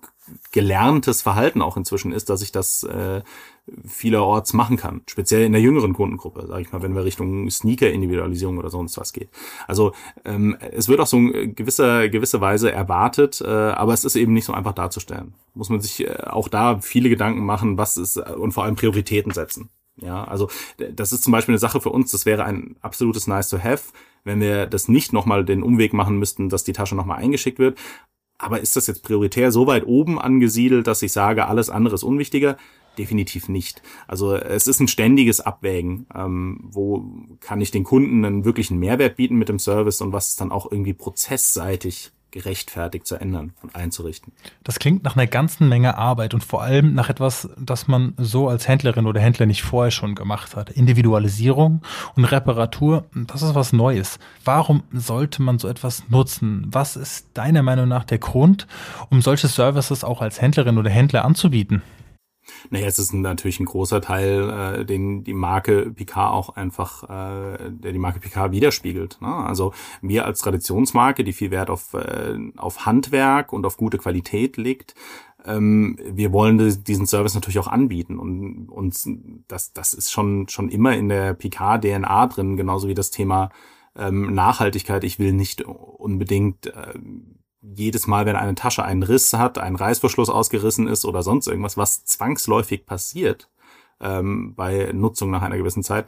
gelerntes 0.52 1.24
Verhalten 1.24 1.64
auch 1.64 1.76
inzwischen 1.76 2.12
ist, 2.12 2.30
dass 2.30 2.44
ich 2.44 2.52
das 2.52 2.84
äh, 2.84 3.24
vielerorts 3.84 4.54
machen 4.54 4.78
kann. 4.78 5.02
Speziell 5.08 5.44
in 5.44 5.54
der 5.54 5.62
jüngeren 5.62 5.94
Kundengruppe, 5.94 6.46
sage 6.46 6.62
ich 6.62 6.72
mal, 6.72 6.84
wenn 6.84 6.94
wir 6.94 7.04
Richtung 7.04 7.50
Sneaker-Individualisierung 7.50 8.60
oder 8.60 8.70
sonst 8.70 9.00
was 9.00 9.12
geht. 9.12 9.30
Also 9.68 9.94
ähm, 10.26 10.56
es 10.60 10.88
wird 10.88 11.00
auch 11.00 11.08
so 11.08 11.18
in 11.18 11.56
gewisser, 11.56 12.10
gewisser 12.10 12.42
Weise 12.42 12.72
erwartet, 12.72 13.42
äh, 13.42 13.48
aber 13.48 13.94
es 13.94 14.06
ist 14.06 14.16
eben 14.16 14.34
nicht 14.34 14.46
so 14.46 14.54
einfach 14.54 14.74
darzustellen. 14.74 15.34
Muss 15.56 15.70
man 15.70 15.82
sich 15.82 16.06
äh, 16.06 16.14
auch 16.28 16.48
da 16.48 16.80
viele 16.80 17.10
Gedanken 17.10 17.44
machen, 17.44 17.80
was 17.80 17.98
ist 17.98 18.18
äh, 18.18 18.34
und 18.34 18.52
vor 18.52 18.66
allem 18.66 18.76
Prioritäten 18.76 19.32
setzen 19.32 19.70
Ja, 20.02 20.24
also 20.24 20.50
das 20.78 21.12
ist 21.12 21.24
zum 21.24 21.32
Beispiel 21.32 21.54
eine 21.54 21.60
Sache 21.60 21.82
für 21.82 21.90
uns, 21.90 22.12
das 22.12 22.26
wäre 22.26 22.46
ein 22.46 22.76
absolutes 22.82 23.28
Nice 23.28 23.50
to 23.50 23.60
Have, 23.60 23.92
wenn 24.24 24.40
wir 24.40 24.66
das 24.66 24.88
nicht 24.88 25.14
nochmal 25.14 25.46
den 25.46 25.64
Umweg 25.64 25.94
machen 25.94 26.18
müssten, 26.18 26.50
dass 26.50 26.64
die 26.64 26.74
Tasche 26.74 26.96
nochmal 26.96 27.20
eingeschickt 27.20 27.60
wird. 27.60 27.78
Aber 28.38 28.62
ist 28.62 28.76
das 28.78 28.88
jetzt 28.88 29.04
prioritär 29.04 29.52
so 29.52 29.68
weit 29.68 29.86
oben 29.86 30.20
angesiedelt, 30.20 30.88
dass 30.88 31.02
ich 31.02 31.12
sage, 31.12 31.48
alles 31.48 31.70
andere 31.70 31.96
ist 31.96 32.04
unwichtiger? 32.04 32.58
Definitiv 32.98 33.50
nicht. 33.50 33.82
Also 34.08 34.34
es 34.36 34.68
ist 34.68 34.80
ein 34.80 34.88
ständiges 34.88 35.42
Abwägen, 35.42 36.08
ähm, 36.16 36.60
wo 36.64 37.06
kann 37.42 37.62
ich 37.62 37.72
den 37.72 37.84
Kunden 37.84 38.24
einen 38.26 38.46
wirklichen 38.46 38.80
Mehrwert 38.80 39.18
bieten 39.18 39.36
mit 39.36 39.50
dem 39.50 39.60
Service 39.60 40.02
und 40.02 40.14
was 40.14 40.30
ist 40.30 40.42
dann 40.42 40.52
auch 40.52 40.72
irgendwie 40.72 40.94
prozessseitig 40.94 42.12
gerechtfertigt 42.32 43.08
zu 43.08 43.16
ändern 43.16 43.54
und 43.62 43.76
einzurichten. 43.76 44.34
Das 44.64 44.80
klingt 44.80 45.04
nach 45.04 45.16
einer 45.16 45.28
ganzen 45.28 45.68
Menge 45.68 45.98
Arbeit 45.98 46.34
und 46.34 46.44
vor 46.44 46.62
allem 46.62 46.94
nach 46.94 47.10
etwas, 47.10 47.50
das 47.58 47.88
man 47.88 48.14
so 48.18 48.48
als 48.48 48.68
Händlerin 48.68 49.08
oder 49.08 49.20
Händler 49.20 49.46
nicht 49.46 49.64
vorher 49.64 49.92
schon 49.92 50.16
gemacht 50.16 50.56
hat. 50.56 50.70
Individualisierung 50.70 51.82
und 52.16 52.26
Reparatur, 52.26 53.06
das 53.14 53.42
ist 53.42 53.56
was 53.56 53.74
Neues. 53.74 54.20
Warum 54.44 54.84
sollte 54.92 55.42
man 55.42 55.60
so 55.60 55.68
etwas 55.68 56.04
nutzen? 56.10 56.68
Was 56.72 56.96
ist 56.96 57.28
deiner 57.34 57.64
Meinung 57.64 57.88
nach 57.88 58.04
der 58.04 58.20
Grund, 58.20 58.68
um 59.10 59.22
solche 59.22 59.48
Services 59.48 60.04
auch 60.04 60.22
als 60.22 60.42
Händlerin 60.42 60.78
oder 60.78 60.90
Händler 60.90 61.26
anzubieten? 61.26 61.82
Naja, 62.70 62.88
es 62.88 63.00
ist 63.00 63.14
natürlich 63.14 63.60
ein 63.60 63.66
großer 63.66 64.02
Teil, 64.02 64.50
äh, 64.50 64.86
den 64.86 65.24
die 65.24 65.34
Marke 65.34 65.92
Picard 65.92 66.34
auch 66.34 66.56
einfach, 66.56 67.04
äh, 67.04 67.70
der 67.70 67.92
die 67.92 68.00
Marke 68.00 68.20
Picard 68.20 68.52
widerspiegelt. 68.52 69.18
Ne? 69.22 69.28
Also 69.28 69.74
wir 70.02 70.26
als 70.26 70.40
Traditionsmarke, 70.40 71.24
die 71.24 71.34
viel 71.34 71.52
Wert 71.52 71.70
auf, 71.70 71.94
äh, 71.94 72.38
auf 72.58 72.86
Handwerk 72.86 73.54
und 73.54 73.66
auf 73.66 73.78
gute 73.78 73.98
Qualität 73.98 74.58
legt, 74.58 74.96
ähm, 75.46 75.98
wir 76.04 76.34
wollen 76.34 76.84
diesen 76.84 77.08
Service 77.08 77.34
natürlich 77.34 77.60
auch 77.60 77.68
anbieten 77.68 78.20
und 78.20 78.68
uns 78.68 79.10
das 79.48 79.72
das 79.72 79.94
ist 79.94 80.12
schon 80.12 80.50
schon 80.50 80.70
immer 80.70 80.96
in 80.96 81.08
der 81.08 81.34
Picard 81.34 81.84
DNA 81.84 82.28
drin, 82.28 82.58
genauso 82.58 82.88
wie 82.88 82.94
das 82.94 83.10
Thema 83.10 83.50
ähm, 83.96 84.34
Nachhaltigkeit. 84.34 85.04
Ich 85.04 85.20
will 85.20 85.34
nicht 85.34 85.62
unbedingt 85.62 86.68
äh, 86.68 86.94
jedes 87.62 88.08
Mal, 88.08 88.26
wenn 88.26 88.36
eine 88.36 88.56
Tasche 88.56 88.84
einen 88.84 89.04
Riss 89.04 89.34
hat, 89.34 89.58
ein 89.58 89.76
Reißverschluss 89.76 90.30
ausgerissen 90.30 90.88
ist 90.88 91.06
oder 91.06 91.24
sonst 91.24 91.48
irgendwas, 91.48 91.78
was 91.78 92.06
zwangsläufig 92.06 92.86
passiert 92.86 93.50
ähm, 94.00 94.54
bei 94.56 94.92
Nutzung 94.94 95.30
nach 95.30 95.42
einer 95.42 95.58
gewissen 95.58 95.84
Zeit, 95.84 96.08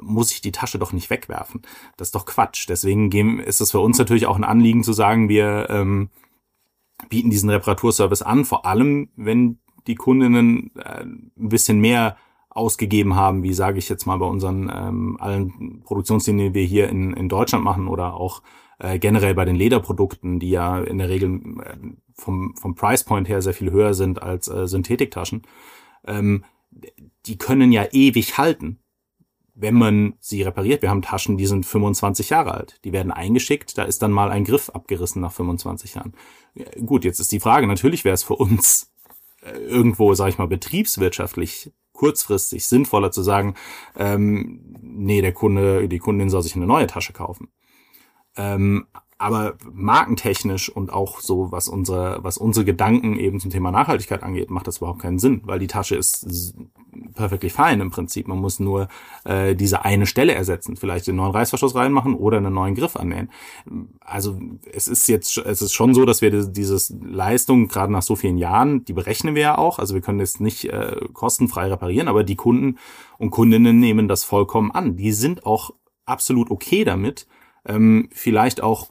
muss 0.00 0.30
ich 0.30 0.40
die 0.40 0.52
Tasche 0.52 0.78
doch 0.78 0.92
nicht 0.92 1.10
wegwerfen. 1.10 1.62
Das 1.96 2.08
ist 2.08 2.14
doch 2.14 2.26
Quatsch. 2.26 2.68
Deswegen 2.68 3.40
ist 3.40 3.60
es 3.60 3.72
für 3.72 3.80
uns 3.80 3.98
natürlich 3.98 4.26
auch 4.26 4.36
ein 4.36 4.44
Anliegen 4.44 4.84
zu 4.84 4.92
sagen, 4.92 5.28
wir 5.28 5.68
ähm, 5.70 6.10
bieten 7.08 7.30
diesen 7.30 7.50
Reparaturservice 7.50 8.22
an, 8.22 8.44
vor 8.44 8.64
allem 8.64 9.10
wenn 9.16 9.58
die 9.86 9.96
Kundinnen 9.96 10.70
äh, 10.76 11.02
ein 11.02 11.32
bisschen 11.34 11.80
mehr 11.80 12.16
ausgegeben 12.48 13.16
haben, 13.16 13.42
wie 13.42 13.54
sage 13.54 13.78
ich 13.78 13.88
jetzt 13.88 14.06
mal 14.06 14.18
bei 14.18 14.26
unseren 14.26 14.70
ähm, 14.72 15.16
allen 15.18 15.82
Produktionslinien, 15.84 16.52
die 16.52 16.60
wir 16.60 16.66
hier 16.66 16.88
in, 16.88 17.14
in 17.14 17.28
Deutschland 17.28 17.64
machen 17.64 17.88
oder 17.88 18.14
auch 18.14 18.42
äh, 18.82 18.98
generell 18.98 19.34
bei 19.34 19.44
den 19.44 19.54
Lederprodukten, 19.54 20.40
die 20.40 20.50
ja 20.50 20.80
in 20.80 20.98
der 20.98 21.08
Regel 21.08 21.40
äh, 21.64 21.76
vom, 22.14 22.54
vom 22.56 22.74
Price 22.74 23.04
Point 23.04 23.28
her 23.28 23.40
sehr 23.40 23.54
viel 23.54 23.70
höher 23.70 23.94
sind 23.94 24.22
als 24.22 24.48
äh, 24.48 24.66
Synthetiktaschen, 24.66 25.42
ähm, 26.04 26.44
die 27.26 27.38
können 27.38 27.70
ja 27.70 27.86
ewig 27.92 28.38
halten, 28.38 28.80
wenn 29.54 29.74
man 29.74 30.14
sie 30.18 30.42
repariert. 30.42 30.82
Wir 30.82 30.90
haben 30.90 31.02
Taschen, 31.02 31.36
die 31.36 31.46
sind 31.46 31.64
25 31.64 32.30
Jahre 32.30 32.54
alt. 32.54 32.80
Die 32.84 32.92
werden 32.92 33.12
eingeschickt, 33.12 33.78
da 33.78 33.84
ist 33.84 34.02
dann 34.02 34.10
mal 34.10 34.30
ein 34.30 34.44
Griff 34.44 34.70
abgerissen 34.70 35.22
nach 35.22 35.32
25 35.32 35.94
Jahren. 35.94 36.14
Ja, 36.54 36.66
gut, 36.84 37.04
jetzt 37.04 37.20
ist 37.20 37.30
die 37.30 37.40
Frage, 37.40 37.68
natürlich 37.68 38.04
wäre 38.04 38.14
es 38.14 38.24
für 38.24 38.34
uns 38.34 38.90
äh, 39.42 39.58
irgendwo, 39.58 40.14
sage 40.14 40.30
ich 40.30 40.38
mal, 40.38 40.48
betriebswirtschaftlich 40.48 41.70
kurzfristig 41.92 42.66
sinnvoller 42.66 43.12
zu 43.12 43.22
sagen, 43.22 43.54
ähm, 43.96 44.60
nee, 44.80 45.20
der 45.20 45.32
Kunde, 45.32 45.88
die 45.88 45.98
Kundin 45.98 46.30
soll 46.30 46.42
sich 46.42 46.56
eine 46.56 46.66
neue 46.66 46.88
Tasche 46.88 47.12
kaufen. 47.12 47.52
Ähm, 48.36 48.86
aber 49.22 49.54
markentechnisch 49.72 50.68
und 50.68 50.92
auch 50.92 51.20
so, 51.20 51.52
was 51.52 51.68
unsere, 51.68 52.18
was 52.24 52.38
unsere 52.38 52.64
Gedanken 52.64 53.16
eben 53.16 53.38
zum 53.38 53.52
Thema 53.52 53.70
Nachhaltigkeit 53.70 54.24
angeht, 54.24 54.50
macht 54.50 54.66
das 54.66 54.78
überhaupt 54.78 55.00
keinen 55.00 55.20
Sinn, 55.20 55.42
weil 55.44 55.60
die 55.60 55.68
Tasche 55.68 55.94
ist 55.94 56.56
perfektly 57.14 57.48
fein 57.48 57.80
im 57.80 57.92
Prinzip. 57.92 58.26
Man 58.26 58.38
muss 58.38 58.58
nur 58.58 58.88
äh, 59.24 59.54
diese 59.54 59.84
eine 59.84 60.06
Stelle 60.06 60.34
ersetzen, 60.34 60.74
vielleicht 60.74 61.06
den 61.06 61.14
neuen 61.16 61.30
Reißverschluss 61.30 61.76
reinmachen 61.76 62.14
oder 62.14 62.38
einen 62.38 62.52
neuen 62.52 62.74
Griff 62.74 62.96
annähen. 62.96 63.30
Also 64.00 64.40
es 64.72 64.88
ist 64.88 65.06
jetzt, 65.06 65.38
es 65.38 65.62
ist 65.62 65.72
schon 65.72 65.94
so, 65.94 66.04
dass 66.04 66.20
wir 66.20 66.30
dieses 66.46 66.92
Leistung 67.00 67.68
gerade 67.68 67.92
nach 67.92 68.02
so 68.02 68.16
vielen 68.16 68.38
Jahren, 68.38 68.84
die 68.84 68.92
berechnen 68.92 69.36
wir 69.36 69.42
ja 69.42 69.58
auch. 69.58 69.78
Also 69.78 69.94
wir 69.94 70.00
können 70.00 70.18
das 70.18 70.40
nicht 70.40 70.64
äh, 70.64 70.96
kostenfrei 71.12 71.68
reparieren, 71.68 72.08
aber 72.08 72.24
die 72.24 72.36
Kunden 72.36 72.78
und 73.18 73.30
Kundinnen 73.30 73.78
nehmen 73.78 74.08
das 74.08 74.24
vollkommen 74.24 74.72
an. 74.72 74.96
Die 74.96 75.12
sind 75.12 75.46
auch 75.46 75.70
absolut 76.06 76.50
okay 76.50 76.82
damit, 76.82 77.28
ähm, 77.66 78.08
vielleicht 78.12 78.62
auch 78.62 78.90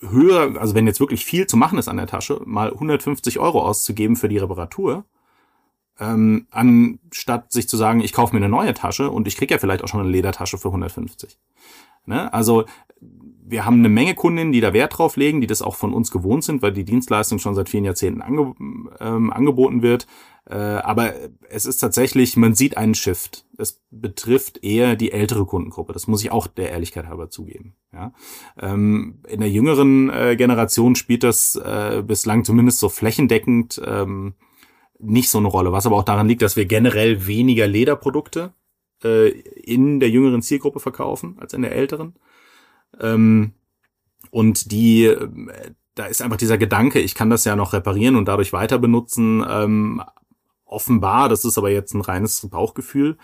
höher, 0.00 0.60
also 0.60 0.74
wenn 0.74 0.86
jetzt 0.86 1.00
wirklich 1.00 1.24
viel 1.24 1.46
zu 1.46 1.56
machen 1.56 1.78
ist 1.78 1.88
an 1.88 1.96
der 1.96 2.06
Tasche, 2.06 2.40
mal 2.44 2.70
150 2.72 3.38
Euro 3.38 3.62
auszugeben 3.62 4.16
für 4.16 4.28
die 4.28 4.38
Reparatur, 4.38 5.04
ähm, 5.98 6.46
anstatt 6.50 7.52
sich 7.52 7.68
zu 7.68 7.76
sagen, 7.76 8.00
ich 8.00 8.12
kaufe 8.12 8.34
mir 8.34 8.44
eine 8.44 8.50
neue 8.50 8.74
Tasche 8.74 9.10
und 9.10 9.26
ich 9.26 9.36
krieg 9.36 9.50
ja 9.50 9.58
vielleicht 9.58 9.82
auch 9.82 9.88
schon 9.88 10.00
eine 10.00 10.10
Ledertasche 10.10 10.58
für 10.58 10.68
150. 10.68 11.38
Ne? 12.04 12.32
Also 12.32 12.64
wir 13.48 13.64
haben 13.64 13.78
eine 13.78 13.88
Menge 13.88 14.14
Kundinnen, 14.14 14.52
die 14.52 14.60
da 14.60 14.72
Wert 14.72 14.98
drauf 14.98 15.16
legen, 15.16 15.40
die 15.40 15.46
das 15.46 15.62
auch 15.62 15.76
von 15.76 15.94
uns 15.94 16.10
gewohnt 16.10 16.44
sind, 16.44 16.62
weil 16.62 16.72
die 16.72 16.84
Dienstleistung 16.84 17.38
schon 17.38 17.54
seit 17.54 17.68
vielen 17.68 17.84
Jahrzehnten 17.84 18.20
ange 18.20 18.54
ähm, 19.00 19.32
angeboten 19.32 19.82
wird. 19.82 20.06
Äh, 20.48 20.54
aber 20.54 21.14
es 21.48 21.66
ist 21.66 21.78
tatsächlich, 21.78 22.36
man 22.36 22.54
sieht 22.54 22.76
einen 22.76 22.94
Shift. 22.94 23.44
Es 23.58 23.82
betrifft 23.90 24.62
eher 24.62 24.94
die 24.94 25.10
ältere 25.10 25.44
Kundengruppe. 25.44 25.92
Das 25.92 26.06
muss 26.06 26.22
ich 26.22 26.30
auch 26.30 26.46
der 26.46 26.70
Ehrlichkeit 26.70 27.06
halber 27.06 27.30
zugeben. 27.30 27.74
Ja? 27.92 28.12
Ähm, 28.60 29.22
in 29.26 29.40
der 29.40 29.50
jüngeren 29.50 30.08
äh, 30.10 30.36
Generation 30.36 30.94
spielt 30.94 31.24
das 31.24 31.56
äh, 31.56 32.02
bislang 32.06 32.44
zumindest 32.44 32.78
so 32.78 32.88
flächendeckend 32.88 33.80
ähm, 33.84 34.34
nicht 34.98 35.30
so 35.30 35.38
eine 35.38 35.48
Rolle. 35.48 35.72
Was 35.72 35.86
aber 35.86 35.96
auch 35.96 36.04
daran 36.04 36.28
liegt, 36.28 36.42
dass 36.42 36.56
wir 36.56 36.66
generell 36.66 37.26
weniger 37.26 37.66
Lederprodukte 37.66 38.52
in 39.02 40.00
der 40.00 40.08
jüngeren 40.08 40.40
Zielgruppe 40.40 40.80
verkaufen 40.80 41.36
als 41.38 41.52
in 41.52 41.60
der 41.60 41.72
älteren. 41.72 42.14
Ähm, 42.98 43.52
und 44.30 44.72
die 44.72 45.14
da 45.96 46.06
ist 46.06 46.22
einfach 46.22 46.36
dieser 46.36 46.58
Gedanke, 46.58 47.00
ich 47.00 47.14
kann 47.14 47.30
das 47.30 47.44
ja 47.44 47.56
noch 47.56 47.72
reparieren 47.72 48.16
und 48.16 48.26
dadurch 48.28 48.52
weiter 48.52 48.78
benutzen, 48.78 49.44
ähm, 49.48 50.02
offenbar, 50.66 51.28
das 51.28 51.44
ist 51.44 51.56
aber 51.56 51.70
jetzt 51.70 51.94
ein 51.94 52.02
reines 52.02 52.46
Bauchgefühl, 52.48 53.16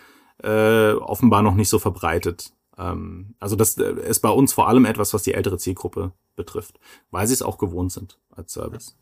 äh, 0.42 0.92
offenbar 0.92 1.42
noch 1.42 1.55
nicht 1.55 1.68
so 1.68 1.78
verbreitet. 1.78 2.52
Ähm, 2.78 3.35
also 3.38 3.57
das 3.57 3.76
äh, 3.76 3.92
ist 4.09 4.20
bei 4.20 4.31
uns 4.31 4.52
vor 4.52 4.68
allem 4.68 4.85
etwas, 4.85 5.12
was 5.12 5.22
die 5.22 5.35
ältere 5.35 5.59
Zielgruppe 5.59 6.12
betrifft, 6.37 6.78
weil 7.11 7.26
sie 7.26 7.35
es 7.35 7.42
auch 7.42 7.59
gewohnt 7.59 7.92
sind 7.92 8.18
als 8.31 8.52
Service. 8.52 8.96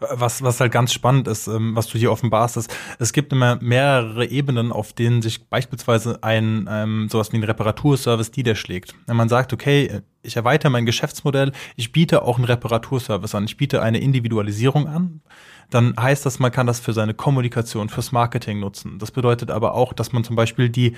Was, 0.00 0.42
was 0.42 0.60
halt 0.60 0.70
ganz 0.70 0.92
spannend 0.92 1.26
ist, 1.26 1.48
ähm, 1.48 1.74
was 1.74 1.88
du 1.88 1.98
hier 1.98 2.12
offenbarst, 2.12 2.56
ist, 2.56 2.72
es 3.00 3.12
gibt 3.12 3.32
immer 3.32 3.58
mehrere 3.60 4.26
Ebenen, 4.26 4.70
auf 4.70 4.92
denen 4.92 5.22
sich 5.22 5.48
beispielsweise 5.48 6.22
ein 6.22 6.68
ähm, 6.70 7.08
sowas 7.10 7.32
wie 7.32 7.36
ein 7.36 7.42
Reparaturservice 7.42 8.30
niederschlägt. 8.36 8.94
Wenn 9.06 9.16
man 9.16 9.28
sagt, 9.28 9.52
okay, 9.52 10.02
ich 10.22 10.36
erweitere 10.36 10.70
mein 10.70 10.86
Geschäftsmodell, 10.86 11.50
ich 11.74 11.90
biete 11.90 12.22
auch 12.22 12.36
einen 12.36 12.44
Reparaturservice 12.44 13.34
an, 13.34 13.44
ich 13.44 13.56
biete 13.56 13.82
eine 13.82 13.98
Individualisierung 13.98 14.86
an, 14.86 15.20
dann 15.70 15.94
heißt 15.98 16.24
das, 16.24 16.38
man 16.38 16.52
kann 16.52 16.66
das 16.66 16.80
für 16.80 16.92
seine 16.92 17.14
Kommunikation, 17.14 17.88
fürs 17.88 18.12
Marketing 18.12 18.60
nutzen. 18.60 18.98
Das 18.98 19.10
bedeutet 19.10 19.50
aber 19.50 19.74
auch, 19.74 19.92
dass 19.92 20.12
man 20.12 20.24
zum 20.24 20.36
Beispiel 20.36 20.68
die 20.68 20.96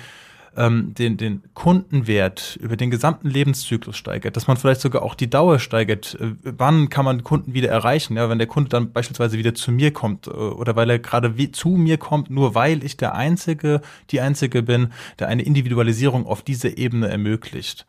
ähm, 0.57 0.93
den, 0.93 1.17
den 1.17 1.43
Kundenwert 1.53 2.57
über 2.61 2.75
den 2.75 2.91
gesamten 2.91 3.29
Lebenszyklus 3.29 3.95
steigert, 3.95 4.35
dass 4.35 4.47
man 4.47 4.57
vielleicht 4.57 4.81
sogar 4.81 5.01
auch 5.01 5.15
die 5.15 5.29
Dauer 5.29 5.59
steigert. 5.59 6.17
Äh, 6.19 6.33
wann 6.43 6.89
kann 6.89 7.05
man 7.05 7.23
Kunden 7.23 7.53
wieder 7.53 7.69
erreichen? 7.69 8.17
Ja, 8.17 8.29
wenn 8.29 8.37
der 8.37 8.47
Kunde 8.47 8.69
dann 8.69 8.91
beispielsweise 8.91 9.37
wieder 9.37 9.55
zu 9.55 9.71
mir 9.71 9.91
kommt 9.91 10.27
äh, 10.27 10.31
oder 10.31 10.75
weil 10.75 10.89
er 10.89 10.99
gerade 10.99 11.33
zu 11.51 11.69
mir 11.69 11.97
kommt, 11.97 12.29
nur 12.29 12.53
weil 12.55 12.83
ich 12.83 12.97
der 12.97 13.15
Einzige, 13.15 13.81
die 14.09 14.19
Einzige 14.19 14.63
bin, 14.63 14.91
der 15.19 15.29
eine 15.29 15.43
Individualisierung 15.43 16.25
auf 16.25 16.41
dieser 16.41 16.77
Ebene 16.77 17.07
ermöglicht. 17.07 17.85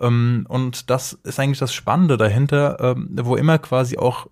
Ähm, 0.00 0.46
und 0.48 0.90
das 0.90 1.14
ist 1.24 1.40
eigentlich 1.40 1.58
das 1.58 1.74
Spannende 1.74 2.16
dahinter, 2.16 2.78
ähm, 2.80 3.08
wo 3.22 3.36
immer 3.36 3.58
quasi 3.58 3.98
auch 3.98 4.28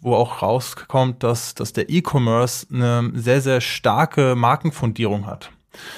wo 0.00 0.16
auch 0.16 0.42
rauskommt, 0.42 1.22
dass, 1.22 1.54
dass 1.54 1.72
der 1.72 1.88
E-Commerce 1.88 2.66
eine 2.72 3.12
sehr, 3.14 3.40
sehr 3.40 3.60
starke 3.60 4.34
Markenfundierung 4.34 5.26
hat. 5.26 5.50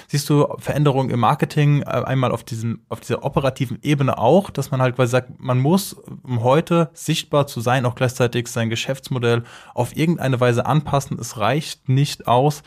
Siehst 0.09 0.29
du 0.31 0.47
Veränderungen 0.59 1.11
im 1.11 1.21
Marketing 1.21 1.83
äh, 1.83 1.87
einmal 1.87 2.33
auf 2.33 2.45
diesem, 2.45 2.81
auf 2.89 3.01
dieser 3.01 3.25
operativen 3.25 3.79
Ebene 3.83 4.19
auch, 4.19 4.51
dass 4.51 4.71
man 4.71 4.81
halt 4.81 4.97
quasi 4.97 5.13
sagt, 5.13 5.41
man 5.41 5.59
muss, 5.61 5.95
um 6.23 6.43
heute 6.43 6.91
sichtbar 6.93 7.47
zu 7.47 7.61
sein, 7.61 7.87
auch 7.87 7.95
gleichzeitig 7.95 8.49
sein 8.49 8.71
Geschäftsmodell 8.71 9.45
auf 9.75 9.97
irgendeine 9.97 10.41
Weise 10.41 10.67
anpassen. 10.67 11.19
Es 11.19 11.39
reicht 11.39 11.89
nicht 11.89 12.27
aus, 12.27 12.63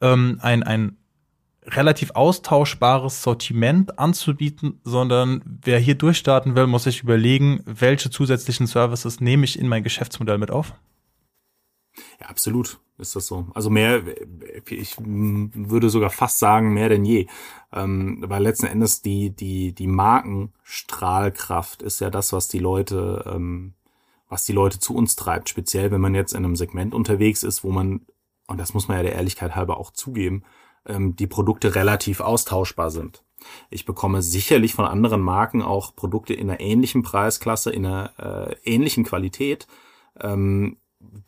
ähm, 0.00 0.38
ein, 0.42 0.62
ein 0.62 0.96
relativ 1.66 2.12
austauschbares 2.12 3.22
Sortiment 3.22 3.98
anzubieten, 3.98 4.80
sondern 4.84 5.42
wer 5.44 5.78
hier 5.78 5.94
durchstarten 5.96 6.56
will, 6.56 6.66
muss 6.66 6.84
sich 6.84 7.02
überlegen, 7.02 7.60
welche 7.66 8.10
zusätzlichen 8.10 8.66
Services 8.66 9.20
nehme 9.20 9.44
ich 9.44 9.58
in 9.58 9.68
mein 9.68 9.82
Geschäftsmodell 9.82 10.38
mit 10.38 10.50
auf? 10.50 10.72
Ja, 12.20 12.26
absolut 12.28 12.80
ist 12.98 13.14
das 13.16 13.26
so. 13.26 13.46
Also 13.54 13.70
mehr, 13.70 14.02
ich 14.66 14.96
würde 14.98 15.88
sogar 15.88 16.10
fast 16.10 16.38
sagen, 16.40 16.74
mehr 16.74 16.88
denn 16.88 17.04
je. 17.04 17.28
Ähm, 17.72 18.24
weil 18.26 18.42
letzten 18.42 18.66
Endes 18.66 19.02
die, 19.02 19.30
die, 19.30 19.72
die 19.72 19.86
Markenstrahlkraft 19.86 21.80
ist 21.82 22.00
ja 22.00 22.10
das, 22.10 22.32
was 22.32 22.48
die 22.48 22.58
Leute, 22.58 23.24
ähm, 23.32 23.74
was 24.28 24.44
die 24.44 24.52
Leute 24.52 24.80
zu 24.80 24.96
uns 24.96 25.14
treibt. 25.16 25.48
Speziell, 25.48 25.92
wenn 25.92 26.00
man 26.00 26.14
jetzt 26.14 26.32
in 26.32 26.44
einem 26.44 26.56
Segment 26.56 26.92
unterwegs 26.92 27.44
ist, 27.44 27.62
wo 27.62 27.70
man, 27.70 28.04
und 28.48 28.58
das 28.58 28.74
muss 28.74 28.88
man 28.88 28.96
ja 28.96 29.04
der 29.04 29.14
Ehrlichkeit 29.14 29.54
halber 29.54 29.78
auch 29.78 29.92
zugeben, 29.92 30.42
ähm, 30.84 31.14
die 31.14 31.28
Produkte 31.28 31.76
relativ 31.76 32.20
austauschbar 32.20 32.90
sind. 32.90 33.22
Ich 33.70 33.84
bekomme 33.84 34.22
sicherlich 34.22 34.74
von 34.74 34.84
anderen 34.84 35.20
Marken 35.20 35.62
auch 35.62 35.94
Produkte 35.94 36.34
in 36.34 36.50
einer 36.50 36.58
ähnlichen 36.58 37.04
Preisklasse, 37.04 37.70
in 37.70 37.86
einer 37.86 38.12
äh, 38.18 38.56
ähnlichen 38.64 39.04
Qualität. 39.04 39.68
Ähm, 40.18 40.78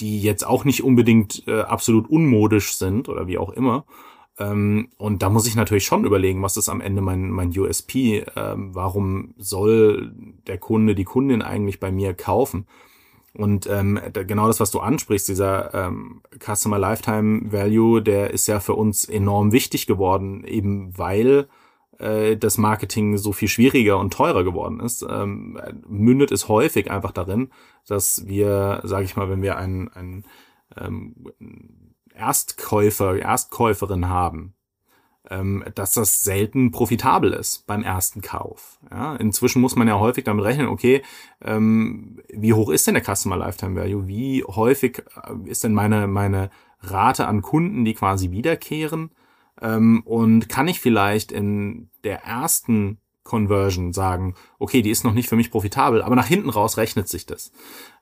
die 0.01 0.21
jetzt 0.21 0.47
auch 0.47 0.64
nicht 0.64 0.83
unbedingt 0.83 1.47
äh, 1.47 1.61
absolut 1.61 2.09
unmodisch 2.09 2.75
sind 2.75 3.09
oder 3.09 3.27
wie 3.27 3.38
auch 3.38 3.51
immer. 3.51 3.85
Ähm, 4.38 4.88
und 4.97 5.23
da 5.23 5.29
muss 5.31 5.47
ich 5.47 5.55
natürlich 5.55 5.85
schon 5.85 6.05
überlegen, 6.05 6.43
was 6.43 6.57
ist 6.57 6.69
am 6.69 6.81
Ende 6.81 7.03
mein, 7.03 7.31
mein 7.31 7.57
USP? 7.57 8.25
Ähm, 8.37 8.75
warum 8.75 9.35
soll 9.37 10.12
der 10.47 10.59
Kunde, 10.59 10.95
die 10.95 11.05
Kundin 11.05 11.43
eigentlich 11.43 11.81
bei 11.81 11.93
mir 11.93 12.14
kaufen? 12.14 12.66
Und 13.33 13.69
ähm, 13.69 14.01
genau 14.12 14.49
das, 14.49 14.59
was 14.59 14.73
du 14.73 14.81
ansprichst, 14.81 15.29
dieser 15.29 15.73
ähm, 15.73 16.23
Customer 16.40 16.79
Lifetime 16.79 17.53
Value, 17.53 18.03
der 18.03 18.31
ist 18.31 18.49
ja 18.49 18.59
für 18.59 18.75
uns 18.75 19.05
enorm 19.05 19.53
wichtig 19.53 19.87
geworden, 19.87 20.43
eben 20.45 20.99
weil 20.99 21.47
äh, 22.01 22.37
das 22.37 22.59
Marketing 22.59 23.19
so 23.19 23.33
viel 23.33 23.49
schwieriger 23.49 23.99
und 23.99 24.13
teurer 24.13 24.45
geworden 24.45 24.81
ist, 24.81 25.07
ähm, 25.09 25.61
mündet 25.87 26.33
es 26.33 26.49
häufig 26.49 26.91
einfach 26.91 27.13
darin, 27.13 27.51
dass 27.87 28.27
wir, 28.27 28.81
sage 28.85 29.05
ich 29.05 29.17
mal, 29.17 29.29
wenn 29.29 29.43
wir 29.43 29.57
einen, 29.57 29.89
einen 29.89 30.25
ähm, 30.77 31.15
Erstkäufer, 32.15 33.19
Erstkäuferin 33.19 34.09
haben, 34.09 34.55
ähm, 35.29 35.65
dass 35.75 35.95
das 35.95 36.23
selten 36.23 36.71
profitabel 36.71 37.33
ist 37.33 37.67
beim 37.67 37.83
ersten 37.83 38.21
Kauf. 38.21 38.79
Ja, 38.91 39.17
inzwischen 39.17 39.61
muss 39.61 39.77
man 39.77 39.89
ja 39.89 39.99
häufig 39.99 40.25
damit 40.25 40.45
rechnen, 40.45 40.69
okay, 40.69 41.03
ähm, 41.43 42.21
wie 42.29 42.55
hoch 42.55 42.71
ist 42.71 42.87
denn 42.87 42.95
der 42.95 43.05
Customer 43.05 43.37
Lifetime 43.37 43.79
Value? 43.79 44.07
Wie 44.07 44.45
häufig 44.45 45.05
äh, 45.23 45.49
ist 45.49 45.65
denn 45.65 45.75
meine, 45.75 46.07
meine 46.07 46.51
Rate 46.81 47.27
an 47.27 47.43
Kunden, 47.43 47.85
die 47.85 47.95
quasi 47.95 48.31
wiederkehren? 48.31 49.11
Ähm, 49.61 50.03
und 50.05 50.49
kann 50.49 50.68
ich 50.68 50.81
vielleicht 50.81 51.33
in 51.33 51.90
der 52.05 52.25
ersten 52.25 52.99
Conversion 53.31 53.92
sagen, 53.92 54.35
okay, 54.59 54.83
die 54.83 54.90
ist 54.90 55.05
noch 55.05 55.12
nicht 55.12 55.29
für 55.29 55.37
mich 55.37 55.51
profitabel, 55.53 56.03
aber 56.03 56.16
nach 56.16 56.27
hinten 56.27 56.49
raus 56.49 56.79
rechnet 56.79 57.09
sich 57.09 57.27
das. 57.27 57.53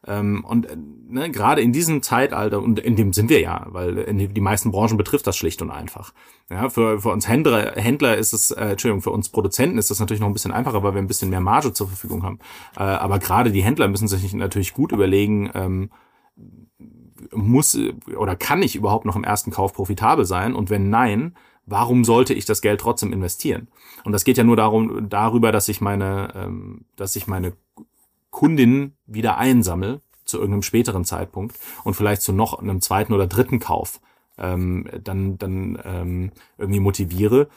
Ähm, 0.06 0.44
und 0.44 0.66
äh, 0.66 0.76
ne, 0.76 1.30
gerade 1.30 1.60
in 1.60 1.72
diesem 1.72 2.02
Zeitalter, 2.02 2.62
und 2.62 2.78
in 2.78 2.96
dem 2.96 3.12
sind 3.12 3.28
wir 3.28 3.40
ja, 3.40 3.66
weil 3.68 3.98
in 3.98 4.32
die, 4.32 4.40
meisten 4.40 4.70
Branchen 4.70 4.96
betrifft 4.96 5.26
das 5.26 5.36
schlicht 5.36 5.60
und 5.60 5.70
einfach. 5.70 6.14
Ja, 6.48 6.70
für, 6.70 7.00
für 7.00 7.10
uns 7.10 7.28
Händler, 7.28 7.72
Händler 7.74 8.16
ist 8.16 8.32
es, 8.32 8.52
äh, 8.52 8.70
Entschuldigung, 8.70 9.02
für 9.02 9.10
uns 9.10 9.28
Produzenten 9.28 9.76
ist 9.76 9.90
das 9.90 10.00
natürlich 10.00 10.20
noch 10.20 10.28
ein 10.28 10.32
bisschen 10.32 10.52
einfacher, 10.52 10.82
weil 10.82 10.94
wir 10.94 11.02
ein 11.02 11.08
bisschen 11.08 11.30
mehr 11.30 11.40
Marge 11.40 11.74
zur 11.74 11.88
Verfügung 11.88 12.22
haben. 12.22 12.38
Äh, 12.76 12.84
aber 12.84 13.18
gerade 13.18 13.50
die 13.50 13.62
Händler 13.62 13.88
müssen 13.88 14.08
sich 14.08 14.32
natürlich 14.32 14.72
gut 14.72 14.92
überlegen, 14.92 15.50
ähm, 15.54 15.90
muss 17.32 17.78
oder 18.16 18.36
kann 18.36 18.62
ich 18.62 18.76
überhaupt 18.76 19.04
noch 19.04 19.16
im 19.16 19.24
ersten 19.24 19.50
Kauf 19.50 19.72
profitabel 19.74 20.24
sein? 20.24 20.54
Und 20.54 20.70
wenn 20.70 20.88
nein, 20.88 21.34
warum 21.68 22.04
sollte 22.04 22.34
ich 22.34 22.44
das 22.44 22.62
Geld 22.62 22.80
trotzdem 22.80 23.12
investieren? 23.12 23.68
Und 24.04 24.12
das 24.12 24.24
geht 24.24 24.38
ja 24.38 24.44
nur 24.44 24.56
darum, 24.56 25.08
darüber, 25.08 25.52
dass 25.52 25.68
ich 25.68 25.80
meine, 25.80 26.32
ähm, 26.34 26.84
dass 26.96 27.16
ich 27.16 27.26
meine 27.26 27.52
Kundin 28.30 28.94
wieder 29.06 29.38
einsammle 29.38 30.00
zu 30.24 30.38
irgendeinem 30.38 30.62
späteren 30.62 31.04
Zeitpunkt 31.04 31.56
und 31.84 31.94
vielleicht 31.94 32.22
zu 32.22 32.32
noch 32.32 32.58
einem 32.58 32.80
zweiten 32.80 33.12
oder 33.12 33.26
dritten 33.26 33.58
Kauf 33.58 34.00
ähm, 34.36 34.86
dann, 35.02 35.38
dann 35.38 35.78
ähm, 35.84 36.32
irgendwie 36.56 36.80
motiviere. 36.80 37.48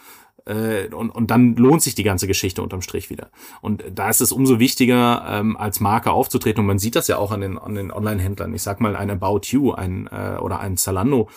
Äh, 0.45 0.87
und, 0.93 1.11
und 1.11 1.29
dann 1.29 1.55
lohnt 1.55 1.83
sich 1.83 1.95
die 1.95 2.03
ganze 2.03 2.27
Geschichte 2.27 2.63
unterm 2.63 2.81
Strich 2.81 3.09
wieder. 3.09 3.29
Und 3.61 3.83
da 3.93 4.09
ist 4.09 4.21
es 4.21 4.31
umso 4.31 4.59
wichtiger, 4.59 5.23
ähm, 5.27 5.55
als 5.55 5.79
Marke 5.79 6.11
aufzutreten. 6.11 6.61
Und 6.61 6.67
man 6.67 6.79
sieht 6.79 6.95
das 6.95 7.07
ja 7.07 7.17
auch 7.17 7.31
an 7.31 7.41
den, 7.41 7.57
an 7.57 7.75
den 7.75 7.91
Online-Händlern. 7.91 8.53
Ich 8.55 8.63
sag 8.63 8.81
mal, 8.81 8.95
ein 8.95 9.11
About 9.11 9.41
You 9.43 9.71
ein, 9.71 10.07
äh, 10.07 10.37
oder 10.41 10.59
ein 10.59 10.77
Zalando, 10.77 11.29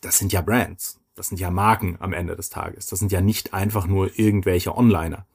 das 0.00 0.18
sind 0.18 0.32
ja 0.32 0.42
Brands. 0.42 1.00
Das 1.14 1.28
sind 1.28 1.38
ja 1.40 1.50
Marken 1.50 1.96
am 2.00 2.12
Ende 2.12 2.36
des 2.36 2.50
Tages. 2.50 2.86
Das 2.86 2.98
sind 2.98 3.12
ja 3.12 3.20
nicht 3.20 3.54
einfach 3.54 3.86
nur 3.86 4.18
irgendwelche 4.18 4.76
Onliner, 4.76 5.26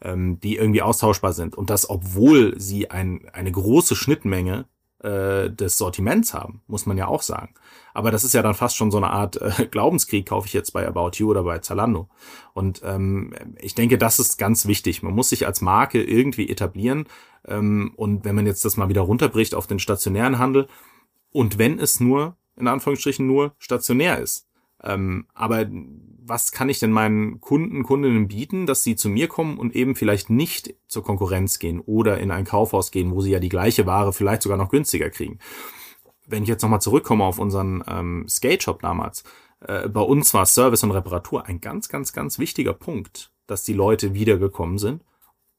ähm, 0.00 0.38
die 0.40 0.56
irgendwie 0.56 0.82
austauschbar 0.82 1.32
sind. 1.32 1.56
Und 1.56 1.70
das, 1.70 1.90
obwohl 1.90 2.58
sie 2.60 2.90
ein, 2.90 3.28
eine 3.32 3.50
große 3.50 3.96
Schnittmenge 3.96 4.66
äh, 5.02 5.50
des 5.50 5.76
Sortiments 5.76 6.32
haben, 6.32 6.62
muss 6.66 6.86
man 6.86 6.96
ja 6.96 7.06
auch 7.06 7.22
sagen. 7.22 7.54
Aber 7.92 8.10
das 8.10 8.24
ist 8.24 8.34
ja 8.34 8.42
dann 8.42 8.54
fast 8.54 8.76
schon 8.76 8.90
so 8.90 8.96
eine 8.96 9.10
Art 9.10 9.40
äh, 9.40 9.66
Glaubenskrieg, 9.70 10.26
kaufe 10.26 10.46
ich 10.46 10.52
jetzt 10.52 10.72
bei 10.72 10.86
About 10.86 11.12
You 11.14 11.30
oder 11.30 11.42
bei 11.42 11.58
Zalando. 11.58 12.08
Und 12.54 12.82
ähm, 12.84 13.34
ich 13.58 13.74
denke, 13.74 13.98
das 13.98 14.18
ist 14.18 14.38
ganz 14.38 14.66
wichtig. 14.66 15.02
Man 15.02 15.14
muss 15.14 15.30
sich 15.30 15.46
als 15.46 15.60
Marke 15.60 16.02
irgendwie 16.02 16.48
etablieren. 16.48 17.06
Ähm, 17.46 17.92
und 17.96 18.24
wenn 18.24 18.34
man 18.34 18.46
jetzt 18.46 18.64
das 18.64 18.76
mal 18.76 18.88
wieder 18.88 19.02
runterbricht 19.02 19.54
auf 19.54 19.66
den 19.66 19.78
stationären 19.78 20.38
Handel, 20.38 20.68
und 21.32 21.58
wenn 21.58 21.78
es 21.78 22.00
nur, 22.00 22.36
in 22.56 22.66
Anführungsstrichen, 22.66 23.26
nur 23.26 23.54
stationär 23.58 24.18
ist, 24.20 24.46
ähm, 24.82 25.26
aber 25.34 25.66
was 26.28 26.52
kann 26.52 26.68
ich 26.68 26.78
denn 26.78 26.90
meinen 26.90 27.40
Kunden, 27.40 27.82
Kundinnen 27.84 28.28
bieten, 28.28 28.66
dass 28.66 28.82
sie 28.82 28.96
zu 28.96 29.08
mir 29.08 29.28
kommen 29.28 29.58
und 29.58 29.74
eben 29.74 29.94
vielleicht 29.94 30.28
nicht 30.28 30.74
zur 30.88 31.04
Konkurrenz 31.04 31.58
gehen 31.58 31.80
oder 31.80 32.18
in 32.18 32.30
ein 32.30 32.44
Kaufhaus 32.44 32.90
gehen, 32.90 33.12
wo 33.12 33.20
sie 33.20 33.30
ja 33.30 33.38
die 33.38 33.48
gleiche 33.48 33.86
Ware 33.86 34.12
vielleicht 34.12 34.42
sogar 34.42 34.58
noch 34.58 34.70
günstiger 34.70 35.10
kriegen? 35.10 35.38
Wenn 36.26 36.42
ich 36.42 36.48
jetzt 36.48 36.62
nochmal 36.62 36.80
zurückkomme 36.80 37.24
auf 37.24 37.38
unseren 37.38 37.84
ähm, 37.88 38.26
Skate 38.28 38.64
Shop 38.64 38.82
damals, 38.82 39.22
äh, 39.60 39.88
bei 39.88 40.00
uns 40.00 40.34
war 40.34 40.46
Service 40.46 40.82
und 40.82 40.90
Reparatur 40.90 41.46
ein 41.46 41.60
ganz, 41.60 41.88
ganz, 41.88 42.12
ganz 42.12 42.38
wichtiger 42.38 42.72
Punkt, 42.72 43.32
dass 43.46 43.62
die 43.62 43.74
Leute 43.74 44.14
wiedergekommen 44.14 44.78
sind 44.78 45.04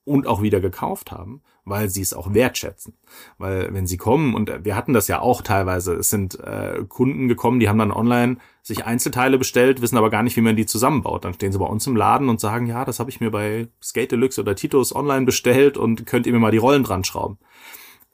und 0.03 0.27
auch 0.27 0.41
wieder 0.41 0.59
gekauft 0.59 1.11
haben, 1.11 1.41
weil 1.67 1.89
sie 1.89 2.01
es 2.01 2.13
auch 2.13 2.33
wertschätzen. 2.33 2.93
Weil 3.37 3.73
wenn 3.73 3.87
sie 3.87 3.97
kommen, 3.97 4.35
und 4.35 4.51
wir 4.63 4.75
hatten 4.75 4.93
das 4.93 5.07
ja 5.07 5.19
auch 5.19 5.41
teilweise, 5.41 5.93
es 5.95 6.09
sind 6.09 6.39
äh, 6.39 6.83
Kunden 6.87 7.27
gekommen, 7.27 7.59
die 7.59 7.69
haben 7.69 7.79
dann 7.79 7.91
online 7.91 8.37
sich 8.63 8.85
Einzelteile 8.85 9.37
bestellt, 9.37 9.81
wissen 9.81 9.97
aber 9.97 10.09
gar 10.09 10.23
nicht, 10.23 10.35
wie 10.35 10.41
man 10.41 10.55
die 10.55 10.65
zusammenbaut. 10.65 11.25
Dann 11.25 11.33
stehen 11.33 11.51
sie 11.51 11.59
bei 11.59 11.65
uns 11.65 11.87
im 11.87 11.95
Laden 11.95 12.29
und 12.29 12.39
sagen, 12.39 12.67
ja, 12.67 12.85
das 12.85 12.99
habe 12.99 13.09
ich 13.09 13.21
mir 13.21 13.31
bei 13.31 13.67
Skate 13.81 14.11
Deluxe 14.11 14.41
oder 14.41 14.55
Titos 14.55 14.95
online 14.95 15.25
bestellt 15.25 15.77
und 15.77 16.05
könnt 16.05 16.27
ihr 16.27 16.33
mir 16.33 16.39
mal 16.39 16.51
die 16.51 16.57
Rollen 16.57 16.83
dran 16.83 17.03
schrauben 17.03 17.37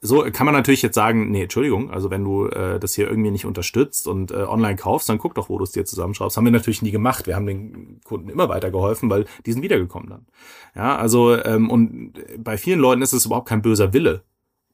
so 0.06 0.22
kann 0.30 0.44
man 0.44 0.54
natürlich 0.54 0.82
jetzt 0.82 0.94
sagen, 0.94 1.30
nee, 1.30 1.44
Entschuldigung, 1.44 1.90
also 1.90 2.10
wenn 2.10 2.24
du 2.24 2.46
äh, 2.48 2.78
das 2.78 2.94
hier 2.94 3.08
irgendwie 3.08 3.30
nicht 3.30 3.46
unterstützt 3.46 4.06
und 4.06 4.32
äh, 4.32 4.42
online 4.42 4.76
kaufst, 4.76 5.08
dann 5.08 5.16
guck 5.16 5.34
doch, 5.34 5.48
wo 5.48 5.56
du 5.56 5.64
es 5.64 5.72
dir 5.72 5.86
zusammenschraubst. 5.86 6.36
Haben 6.36 6.44
wir 6.44 6.52
natürlich 6.52 6.82
nie 6.82 6.90
gemacht. 6.90 7.26
Wir 7.26 7.36
haben 7.36 7.46
den 7.46 8.00
Kunden 8.04 8.28
immer 8.28 8.50
weiter 8.50 8.70
geholfen, 8.70 9.08
weil 9.08 9.24
die 9.46 9.52
sind 9.52 9.62
wiedergekommen 9.62 10.10
dann. 10.10 10.26
Ja, 10.74 10.96
also 10.96 11.34
ähm, 11.42 11.70
und 11.70 12.12
bei 12.36 12.58
vielen 12.58 12.80
Leuten 12.80 13.00
ist 13.00 13.14
es 13.14 13.24
überhaupt 13.24 13.48
kein 13.48 13.62
böser 13.62 13.94
Wille, 13.94 14.24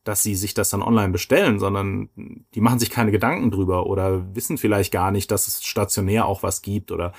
dass 0.04 0.22
sie 0.22 0.34
sich 0.34 0.54
das 0.54 0.70
dann 0.70 0.82
online 0.82 1.12
bestellen, 1.12 1.58
sondern 1.58 2.08
die 2.54 2.60
machen 2.60 2.78
sich 2.78 2.90
keine 2.90 3.10
Gedanken 3.10 3.50
drüber 3.50 3.86
oder 3.86 4.34
wissen 4.34 4.58
vielleicht 4.58 4.92
gar 4.92 5.10
nicht, 5.10 5.30
dass 5.30 5.46
es 5.46 5.62
stationär 5.62 6.26
auch 6.26 6.42
was 6.42 6.62
gibt 6.62 6.90
oder 6.90 7.12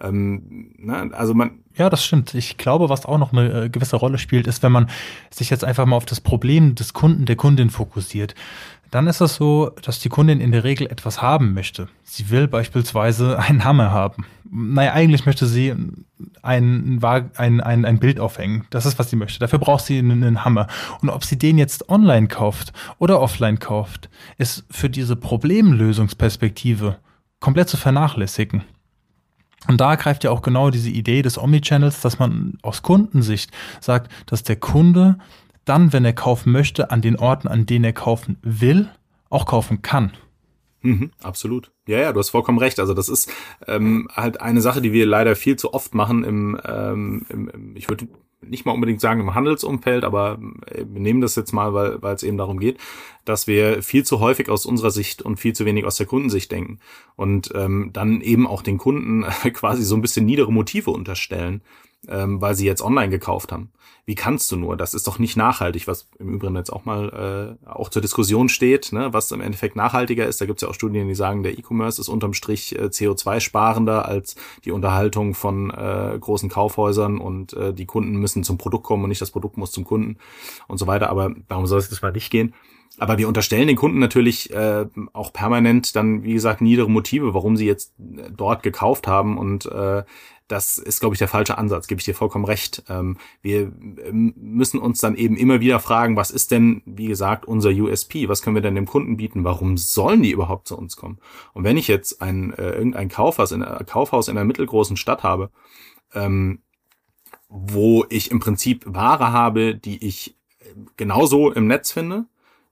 ähm, 0.00 0.74
ne, 0.78 1.10
also 1.12 1.34
man. 1.34 1.64
Ja, 1.74 1.90
das 1.90 2.04
stimmt. 2.04 2.34
Ich 2.34 2.56
glaube, 2.56 2.88
was 2.88 3.04
auch 3.04 3.18
noch 3.18 3.32
eine 3.32 3.64
äh, 3.64 3.68
gewisse 3.68 3.96
Rolle 3.96 4.18
spielt, 4.18 4.46
ist, 4.46 4.62
wenn 4.62 4.72
man 4.72 4.88
sich 5.30 5.50
jetzt 5.50 5.64
einfach 5.64 5.86
mal 5.86 5.96
auf 5.96 6.06
das 6.06 6.20
Problem 6.20 6.74
des 6.74 6.92
Kunden, 6.92 7.24
der 7.24 7.36
Kundin 7.36 7.70
fokussiert. 7.70 8.34
Dann 8.90 9.06
ist 9.06 9.20
es 9.20 9.34
so, 9.34 9.70
dass 9.82 10.00
die 10.00 10.08
Kundin 10.08 10.40
in 10.40 10.50
der 10.50 10.64
Regel 10.64 10.86
etwas 10.86 11.20
haben 11.20 11.52
möchte. 11.52 11.88
Sie 12.04 12.30
will 12.30 12.48
beispielsweise 12.48 13.38
einen 13.38 13.64
Hammer 13.64 13.90
haben. 13.90 14.24
Naja, 14.50 14.92
eigentlich 14.92 15.26
möchte 15.26 15.46
sie 15.46 15.74
ein, 16.42 17.02
ein, 17.02 17.60
ein, 17.60 17.84
ein 17.84 17.98
Bild 17.98 18.18
aufhängen. 18.18 18.64
Das 18.70 18.86
ist, 18.86 18.98
was 18.98 19.10
sie 19.10 19.16
möchte. 19.16 19.40
Dafür 19.40 19.58
braucht 19.58 19.84
sie 19.84 19.98
einen, 19.98 20.24
einen 20.24 20.44
Hammer. 20.44 20.68
Und 21.02 21.10
ob 21.10 21.24
sie 21.24 21.38
den 21.38 21.58
jetzt 21.58 21.90
online 21.90 22.28
kauft 22.28 22.72
oder 22.98 23.20
offline 23.20 23.58
kauft, 23.58 24.08
ist 24.38 24.64
für 24.70 24.88
diese 24.88 25.16
Problemlösungsperspektive 25.16 26.96
komplett 27.40 27.68
zu 27.68 27.76
vernachlässigen. 27.76 28.64
Und 29.66 29.80
da 29.80 29.96
greift 29.96 30.24
ja 30.24 30.30
auch 30.30 30.40
genau 30.40 30.70
diese 30.70 30.88
Idee 30.88 31.20
des 31.20 31.36
Omnichannels, 31.36 32.00
dass 32.00 32.18
man 32.18 32.58
aus 32.62 32.82
Kundensicht 32.82 33.50
sagt, 33.80 34.10
dass 34.26 34.42
der 34.42 34.56
Kunde 34.56 35.18
dann, 35.68 35.92
wenn 35.92 36.04
er 36.04 36.12
kaufen 36.12 36.52
möchte, 36.52 36.90
an 36.90 37.02
den 37.02 37.16
Orten, 37.16 37.48
an 37.48 37.66
denen 37.66 37.84
er 37.84 37.92
kaufen 37.92 38.38
will, 38.42 38.88
auch 39.30 39.46
kaufen 39.46 39.82
kann. 39.82 40.12
Mhm, 40.80 41.10
absolut. 41.22 41.72
Ja, 41.86 41.98
ja, 41.98 42.12
du 42.12 42.20
hast 42.20 42.30
vollkommen 42.30 42.58
recht. 42.58 42.78
Also 42.78 42.94
das 42.94 43.08
ist 43.08 43.30
ähm, 43.66 44.08
halt 44.12 44.40
eine 44.40 44.60
Sache, 44.60 44.80
die 44.80 44.92
wir 44.92 45.06
leider 45.06 45.34
viel 45.36 45.56
zu 45.56 45.74
oft 45.74 45.94
machen 45.94 46.24
im, 46.24 46.60
ähm, 46.64 47.26
im 47.28 47.76
ich 47.76 47.88
würde 47.88 48.08
nicht 48.40 48.64
mal 48.64 48.72
unbedingt 48.72 49.00
sagen 49.00 49.20
im 49.20 49.34
Handelsumfeld, 49.34 50.04
aber 50.04 50.38
äh, 50.66 50.84
wir 50.88 51.00
nehmen 51.00 51.20
das 51.20 51.34
jetzt 51.34 51.52
mal, 51.52 51.74
weil, 51.74 52.00
weil 52.02 52.14
es 52.14 52.22
eben 52.22 52.38
darum 52.38 52.60
geht, 52.60 52.78
dass 53.24 53.46
wir 53.46 53.82
viel 53.82 54.04
zu 54.04 54.20
häufig 54.20 54.48
aus 54.48 54.66
unserer 54.66 54.90
Sicht 54.92 55.22
und 55.22 55.38
viel 55.38 55.52
zu 55.52 55.64
wenig 55.64 55.84
aus 55.84 55.96
der 55.96 56.06
Kundensicht 56.06 56.50
denken 56.52 56.78
und 57.16 57.50
ähm, 57.54 57.90
dann 57.92 58.20
eben 58.20 58.46
auch 58.46 58.62
den 58.62 58.78
Kunden 58.78 59.22
quasi 59.52 59.82
so 59.82 59.96
ein 59.96 60.02
bisschen 60.02 60.26
niedere 60.26 60.52
Motive 60.52 60.90
unterstellen, 60.90 61.62
ähm, 62.06 62.40
weil 62.40 62.54
sie 62.54 62.66
jetzt 62.66 62.82
online 62.82 63.10
gekauft 63.10 63.50
haben. 63.50 63.72
Wie 64.08 64.14
kannst 64.14 64.50
du 64.50 64.56
nur? 64.56 64.74
Das 64.78 64.94
ist 64.94 65.06
doch 65.06 65.18
nicht 65.18 65.36
nachhaltig, 65.36 65.86
was 65.86 66.08
im 66.18 66.32
Übrigen 66.32 66.56
jetzt 66.56 66.72
auch 66.72 66.86
mal 66.86 67.58
äh, 67.66 67.68
auch 67.68 67.90
zur 67.90 68.00
Diskussion 68.00 68.48
steht, 68.48 68.90
ne? 68.90 69.12
was 69.12 69.30
im 69.32 69.42
Endeffekt 69.42 69.76
nachhaltiger 69.76 70.26
ist. 70.26 70.40
Da 70.40 70.46
gibt 70.46 70.56
es 70.56 70.62
ja 70.62 70.70
auch 70.70 70.74
Studien, 70.74 71.08
die 71.08 71.14
sagen, 71.14 71.42
der 71.42 71.58
E-Commerce 71.58 72.00
ist 72.00 72.08
unterm 72.08 72.32
Strich 72.32 72.74
äh, 72.74 72.84
CO2-sparender 72.84 74.06
als 74.06 74.34
die 74.64 74.72
Unterhaltung 74.72 75.34
von 75.34 75.68
äh, 75.68 76.16
großen 76.18 76.48
Kaufhäusern 76.48 77.18
und 77.18 77.52
äh, 77.52 77.74
die 77.74 77.84
Kunden 77.84 78.16
müssen 78.16 78.44
zum 78.44 78.56
Produkt 78.56 78.84
kommen 78.84 79.02
und 79.02 79.10
nicht 79.10 79.20
das 79.20 79.30
Produkt 79.30 79.58
muss 79.58 79.72
zum 79.72 79.84
Kunden 79.84 80.16
und 80.68 80.78
so 80.78 80.86
weiter. 80.86 81.10
Aber 81.10 81.34
darum 81.48 81.66
soll 81.66 81.78
es 81.78 81.90
das 81.90 82.00
mal 82.00 82.10
nicht 82.10 82.30
gehen. 82.30 82.54
Aber 82.96 83.18
wir 83.18 83.28
unterstellen 83.28 83.68
den 83.68 83.76
Kunden 83.76 83.98
natürlich 83.98 84.50
äh, 84.54 84.86
auch 85.12 85.34
permanent 85.34 85.94
dann, 85.94 86.24
wie 86.24 86.32
gesagt, 86.32 86.62
niedere 86.62 86.88
Motive, 86.88 87.34
warum 87.34 87.58
sie 87.58 87.66
jetzt 87.66 87.92
äh, 88.00 88.30
dort 88.34 88.62
gekauft 88.62 89.06
haben. 89.06 89.36
Und 89.36 89.66
äh, 89.66 90.02
das 90.48 90.78
ist, 90.78 91.00
glaube 91.00 91.14
ich, 91.14 91.18
der 91.18 91.28
falsche 91.28 91.58
Ansatz, 91.58 91.86
gebe 91.86 92.00
ich 92.00 92.04
dir 92.04 92.14
vollkommen 92.14 92.46
recht. 92.46 92.82
Ähm, 92.88 93.18
wir 93.42 93.72
ähm, 94.04 94.34
müssen 94.36 94.80
uns 94.80 95.00
dann 95.00 95.14
eben 95.14 95.36
immer 95.36 95.60
wieder 95.60 95.78
fragen, 95.78 96.16
was 96.16 96.30
ist 96.30 96.50
denn, 96.50 96.82
wie 96.86 97.06
gesagt, 97.06 97.46
unser 97.46 97.70
USP? 97.70 98.28
Was 98.28 98.42
können 98.42 98.56
wir 98.56 98.62
denn 98.62 98.74
dem 98.74 98.86
Kunden 98.86 99.18
bieten? 99.18 99.44
Warum 99.44 99.76
sollen 99.76 100.22
die 100.22 100.30
überhaupt 100.30 100.66
zu 100.66 100.76
uns 100.76 100.96
kommen? 100.96 101.18
Und 101.52 101.64
wenn 101.64 101.76
ich 101.76 101.86
jetzt 101.86 102.22
ein 102.22 102.52
äh, 102.54 102.70
irgendein 102.70 103.10
Kaufhaus 103.10 103.52
in, 103.52 103.62
äh, 103.62 103.84
Kaufhaus 103.86 104.28
in 104.28 104.36
einer 104.36 104.46
mittelgroßen 104.46 104.96
Stadt 104.96 105.22
habe, 105.22 105.50
ähm, 106.14 106.60
wo 107.48 108.06
ich 108.08 108.30
im 108.30 108.40
Prinzip 108.40 108.84
Ware 108.86 109.32
habe, 109.32 109.74
die 109.74 110.04
ich 110.04 110.36
genauso 110.96 111.52
im 111.52 111.66
Netz 111.66 111.92
finde, 111.92 112.26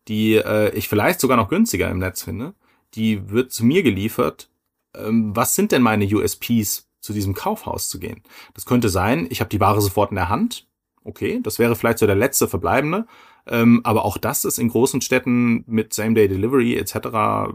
die 0.09 0.35
äh, 0.37 0.71
ich 0.75 0.89
vielleicht 0.89 1.21
sogar 1.21 1.37
noch 1.37 1.49
günstiger 1.49 1.91
im 1.91 1.99
Netz 1.99 2.23
finde, 2.23 2.55
die 2.95 3.31
wird 3.31 3.53
zu 3.53 3.65
mir 3.65 3.83
geliefert. 3.83 4.51
Ähm, 4.95 5.35
was 5.35 5.55
sind 5.55 5.73
denn 5.73 5.83
meine 5.83 6.07
USPs, 6.07 6.86
zu 7.07 7.13
diesem 7.13 7.35
Kaufhaus 7.35 7.89
zu 7.89 7.99
gehen? 7.99 8.23
Das 8.55 8.67
könnte 8.67 8.89
sein, 8.89 9.27
ich 9.31 9.41
habe 9.41 9.49
die 9.49 9.61
Ware 9.61 9.81
sofort 9.81 10.11
in 10.11 10.17
der 10.17 10.29
Hand. 10.29 10.67
Okay, 11.05 11.41
das 11.43 11.59
wäre 11.59 11.77
vielleicht 11.77 11.99
so 11.99 12.07
der 12.07 12.17
letzte 12.17 12.49
verbleibende. 12.49 13.07
Ähm, 13.47 13.81
aber 13.85 14.05
auch 14.05 14.19
das 14.19 14.45
ist 14.45 14.59
in 14.59 14.69
großen 14.69 15.01
Städten 15.01 15.65
mit 15.67 15.95
Same-Day-Delivery 15.95 16.77
etc. 16.77 17.55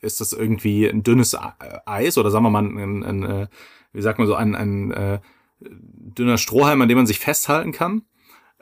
ist 0.00 0.20
das 0.20 0.32
irgendwie 0.32 0.86
ein 0.86 1.02
dünnes 1.02 1.36
Eis 1.84 2.16
oder 2.16 2.30
sagen 2.30 2.44
wir 2.44 2.50
mal 2.50 2.64
ein, 2.64 2.78
ein, 2.78 3.04
ein 3.04 3.22
äh, 3.22 3.48
wie 3.92 4.02
sagt 4.02 4.18
man 4.18 4.26
so, 4.26 4.34
ein, 4.34 4.54
ein 4.54 4.90
äh, 4.92 5.20
dünner 5.60 6.38
Strohhalm, 6.38 6.80
an 6.80 6.88
dem 6.88 6.96
man 6.96 7.06
sich 7.06 7.20
festhalten 7.20 7.72
kann. 7.72 8.02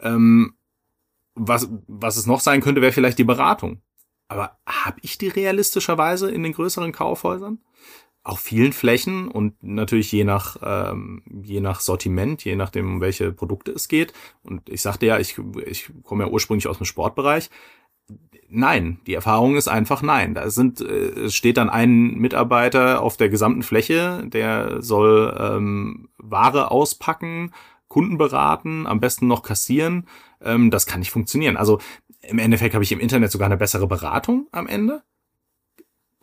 Ähm, 0.01 0.55
was, 1.35 1.69
was 1.87 2.17
es 2.17 2.27
noch 2.27 2.41
sein 2.41 2.61
könnte, 2.61 2.83
wäre 2.83 2.93
vielleicht 2.93 3.19
die 3.19 3.25
Beratung. 3.25 3.83
Aber 4.29 4.59
habe 4.67 4.99
ich 5.03 5.19
die 5.19 5.29
realistischerweise 5.29 6.31
in 6.31 6.43
den 6.43 6.53
größeren 6.53 6.93
Kaufhäusern? 6.93 7.61
Auf 8.27 8.41
vielen 8.41 8.73
Flächen 8.73 9.29
und 9.29 9.63
natürlich 9.63 10.11
je 10.11 10.25
nach, 10.25 10.57
ähm, 10.63 11.23
je 11.43 11.61
nach 11.61 11.81
Sortiment, 11.81 12.45
je 12.45 12.57
nachdem, 12.57 12.95
um 12.95 13.01
welche 13.01 13.33
Produkte 13.33 13.73
es 13.73 13.89
geht. 13.89 14.13
Und 14.43 14.69
ich 14.69 14.83
sagte 14.83 15.07
ja, 15.07 15.19
ich, 15.19 15.37
ich 15.65 15.91
komme 16.03 16.25
ja 16.25 16.31
ursprünglich 16.31 16.67
aus 16.67 16.79
dem 16.79 16.87
Sportbereich. 16.87 17.51
Nein, 18.49 19.01
die 19.07 19.15
Erfahrung 19.15 19.57
ist 19.57 19.69
einfach 19.69 20.03
nein. 20.03 20.35
Da 20.35 20.51
sind, 20.51 20.81
äh, 20.81 21.27
es 21.27 21.35
steht 21.35 21.57
dann 21.57 21.71
ein 21.71 22.15
Mitarbeiter 22.15 23.01
auf 23.03 23.17
der 23.17 23.29
gesamten 23.29 23.63
Fläche, 23.63 24.25
der 24.27 24.83
soll 24.83 25.37
ähm, 25.39 26.09
Ware 26.19 26.71
auspacken, 26.71 27.53
Kunden 27.89 28.19
beraten, 28.19 28.87
am 28.87 28.99
besten 28.99 29.29
noch 29.29 29.43
kassieren 29.43 30.07
ähm, 30.41 30.71
das 30.71 30.87
kann 30.87 31.01
nicht 31.01 31.11
funktionieren. 31.11 31.57
Also 31.57 31.81
im 32.23 32.39
Endeffekt 32.39 32.75
habe 32.75 32.85
ich 32.85 32.93
im 32.93 33.01
Internet 33.01 33.31
sogar 33.31 33.47
eine 33.47 33.57
bessere 33.57 33.87
Beratung 33.87 34.49
am 34.53 34.67
Ende. 34.67 35.03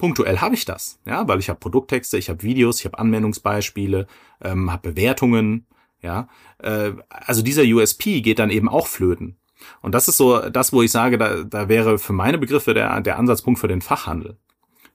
Punktuell 0.03 0.39
habe 0.39 0.53
ich 0.53 0.65
das, 0.65 0.99
ja, 1.05 1.29
weil 1.29 1.39
ich 1.39 1.47
habe 1.47 1.61
Produkttexte, 1.61 2.17
ich 2.17 2.27
habe 2.27 2.43
Videos, 2.43 2.77
ich 2.81 2.85
habe 2.85 2.99
Anwendungsbeispiele, 2.99 4.05
ähm, 4.41 4.69
habe 4.69 4.91
Bewertungen, 4.91 5.65
ja. 6.01 6.27
Äh, 6.57 6.91
also 7.07 7.41
dieser 7.41 7.63
USP 7.63 8.19
geht 8.19 8.39
dann 8.39 8.49
eben 8.49 8.67
auch 8.67 8.87
flöten. 8.87 9.37
Und 9.81 9.95
das 9.95 10.09
ist 10.09 10.17
so 10.17 10.49
das, 10.49 10.73
wo 10.73 10.81
ich 10.81 10.91
sage, 10.91 11.17
da, 11.17 11.43
da 11.43 11.69
wäre 11.69 11.99
für 11.99 12.11
meine 12.11 12.37
Begriffe 12.37 12.73
der, 12.73 12.99
der 12.99 13.17
Ansatzpunkt 13.17 13.61
für 13.61 13.69
den 13.69 13.79
Fachhandel, 13.79 14.35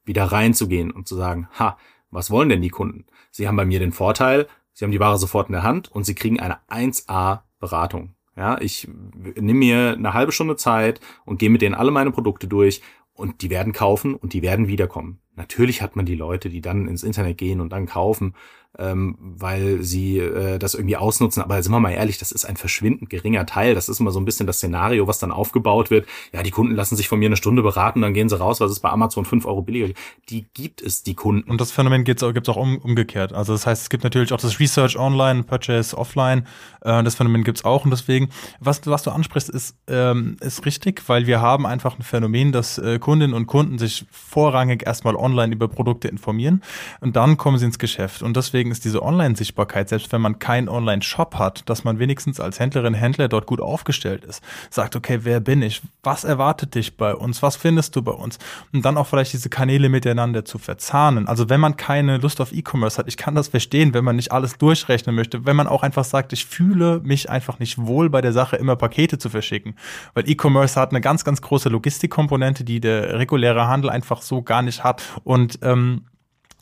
wieder 0.05 0.25
reinzugehen 0.25 0.91
und 0.91 1.09
zu 1.09 1.17
sagen, 1.17 1.49
ha, 1.59 1.79
was 2.11 2.31
wollen 2.31 2.51
denn 2.51 2.61
die 2.61 2.69
Kunden? 2.69 3.07
Sie 3.31 3.49
haben 3.49 3.57
bei 3.57 3.65
mir 3.65 3.79
den 3.79 3.93
Vorteil, 3.93 4.47
sie 4.75 4.85
haben 4.85 4.93
die 4.93 5.01
Ware 5.01 5.17
sofort 5.17 5.49
in 5.49 5.55
der 5.55 5.63
Hand 5.63 5.91
und 5.91 6.05
sie 6.05 6.17
kriegen 6.17 6.39
eine 6.39 6.59
1A 6.69 7.45
Beratung. 7.61 8.15
Ja, 8.37 8.61
ich 8.61 8.87
nehme 9.35 9.59
mir 9.59 9.95
eine 9.95 10.13
halbe 10.13 10.31
Stunde 10.31 10.55
Zeit 10.55 11.01
und 11.25 11.39
gehe 11.39 11.51
mit 11.51 11.61
denen 11.61 11.75
alle 11.75 11.91
meine 11.91 12.13
Produkte 12.13 12.47
durch 12.47 12.83
und 13.19 13.43
die 13.43 13.51
werden 13.51 13.73
kaufen 13.73 14.15
und 14.15 14.33
die 14.33 14.43
werden 14.43 14.69
wiederkommen. 14.69 15.19
Natürlich 15.35 15.83
hat 15.83 15.97
man 15.97 16.07
die 16.07 16.15
Leute, 16.15 16.51
die 16.51 16.61
dann 16.61 16.87
ins 16.87 17.03
Internet 17.03 17.37
gehen 17.37 17.61
und 17.61 17.71
dann 17.71 17.87
kaufen, 17.87 18.35
ähm, 18.79 19.17
weil 19.19 19.83
sie 19.83 20.19
äh, 20.19 20.59
das 20.59 20.75
irgendwie 20.75 20.97
ausnutzen. 20.97 21.43
Aber 21.43 21.63
sind 21.63 21.73
wir 21.73 21.81
mal 21.81 21.91
ehrlich, 21.91 22.19
das 22.19 22.33
ist 22.33 22.45
ein 22.45 22.57
verschwindend 22.57 23.11
geringer 23.11 23.47
Teil. 23.47 23.75
Das 23.75 23.89
ist 23.89 24.01
immer 24.01 24.11
so 24.11 24.21
ein 24.21 24.25
bisschen 24.25 24.47
das 24.47 24.59
Szenario, 24.59 25.07
was 25.07 25.19
dann 25.19 25.33
aufgebaut 25.33 25.91
wird. 25.91 26.07
Ja, 26.33 26.43
die 26.43 26.51
Kunden 26.51 26.75
lassen 26.75 26.97
sich 26.97 27.09
von 27.09 27.19
mir 27.19 27.27
eine 27.27 27.37
Stunde 27.37 27.63
beraten, 27.63 28.03
dann 28.03 28.15
gehen 28.15 28.29
sie 28.29 28.39
raus, 28.39 28.61
was 28.61 28.71
ist 28.71 28.81
bei 28.81 28.91
Amazon 28.91 29.25
fünf 29.25 29.47
Euro 29.47 29.63
billiger. 29.63 29.93
Die 30.29 30.47
gibt 30.55 30.83
es, 30.83 31.03
die 31.03 31.15
Kunden. 31.15 31.51
Und 31.51 31.61
das 31.61 31.73
Phänomen 31.73 32.05
gibt 32.05 32.23
es 32.23 32.49
auch 32.49 32.57
um, 32.57 32.79
umgekehrt. 32.79 33.33
Also 33.33 33.53
das 33.53 33.67
heißt, 33.67 33.83
es 33.83 33.91
gibt 33.91 34.05
natürlich 34.05 34.33
auch 34.33 34.41
das 34.41 34.61
Research 34.61 34.99
online, 34.99 35.43
Purchase 35.43 35.97
offline. 35.97 36.47
Äh, 36.83 37.03
das 37.03 37.15
Phänomen 37.15 37.45
gibt 37.45 37.59
es 37.59 37.65
auch. 37.65 37.85
Und 37.85 37.91
deswegen, 37.91 38.31
was, 38.61 38.81
was 38.87 39.03
du 39.03 39.11
ansprichst, 39.11 39.51
ist, 39.51 39.77
ähm, 39.87 40.37
ist 40.41 40.65
richtig, 40.67 41.09
weil 41.09 41.27
wir 41.27 41.41
haben 41.41 41.67
einfach 41.67 41.99
ein 41.99 42.03
Phänomen, 42.03 42.53
dass 42.53 42.79
äh, 42.79 42.99
Kundinnen 42.99 43.35
und 43.35 43.47
Kunden 43.47 43.79
sich 43.79 44.07
vorrangig 44.11 44.87
erstmal 44.87 45.17
online 45.17 45.53
über 45.53 45.69
Produkte 45.69 46.09
informieren 46.09 46.63
und 47.01 47.17
dann 47.17 47.37
kommen 47.37 47.59
sie 47.59 47.67
ins 47.67 47.79
Geschäft. 47.79 48.23
Und 48.23 48.37
deswegen 48.37 48.68
ist 48.71 48.85
diese 48.85 49.03
Online-Sichtbarkeit, 49.03 49.89
selbst 49.89 50.13
wenn 50.13 50.21
man 50.21 50.39
keinen 50.39 50.69
Online-Shop 50.69 51.37
hat, 51.37 51.69
dass 51.69 51.85
man 51.85 51.99
wenigstens 51.99 52.41
als 52.41 52.61
Händlerin, 52.61 52.95
Händler 52.95 53.29
dort 53.29 53.47
gut 53.47 53.61
aufgestellt 53.61 54.25
ist. 54.25 54.43
Sagt, 54.71 54.97
okay, 54.97 55.21
wer 55.23 55.41
bin 55.41 55.63
ich? 55.63 55.83
Was 56.03 56.25
erwartet 56.25 56.75
dich 56.75 56.97
bei 56.97 57.15
uns? 57.15 57.43
Was 57.43 57.57
findest 57.57 57.97
du 57.97 58.03
bei 58.03 58.13
uns? 58.13 58.39
Und 58.73 58.85
dann 58.85 58.97
auch 58.97 59.07
vielleicht 59.07 59.33
diese 59.33 59.49
Kanäle 59.49 59.89
miteinander 59.89 60.45
zu 60.45 60.59
verzahnen. 60.59 61.29
Also 61.29 61.49
wenn 61.49 61.61
man 61.61 61.77
keine 61.77 62.19
Lust 62.19 62.41
auf 62.41 62.53
E-Commerce 62.53 62.99
hat, 62.99 63.09
ich 63.09 63.17
kann 63.17 63.35
das 63.35 63.49
verstehen, 63.49 63.95
wenn 63.95 64.05
man 64.05 64.17
nicht 64.17 64.33
alles 64.33 64.59
durchrechnen 64.59 65.15
möchte, 65.15 65.47
wenn 65.47 65.57
man 65.57 65.67
auch 65.67 65.83
einfach 65.83 66.05
sagt, 66.05 66.33
ich 66.33 66.47
fühle 66.47 67.01
mich 67.01 67.31
einfach 67.31 67.59
nicht 67.59 67.79
wohl 67.79 68.11
bei 68.11 68.21
der 68.21 68.33
Sache, 68.33 68.57
immer 68.57 68.77
Pakete 68.77 69.19
zu 69.19 69.31
verschicken. 69.31 69.75
Weil 70.15 70.29
E-Commerce 70.29 70.81
hat 70.81 70.91
eine 70.91 71.01
ganz, 71.01 71.25
ganz 71.25 71.43
große 71.43 71.69
Logistikkomponente, 71.69 72.65
die 72.65 72.81
der 72.81 73.19
reguläre 73.19 73.69
Handel 73.69 73.91
einfach 73.91 74.23
so 74.23 74.43
gar 74.43 74.63
nicht 74.63 74.85
hat. 74.85 75.03
Und 75.25 75.59
ähm, 75.63 76.05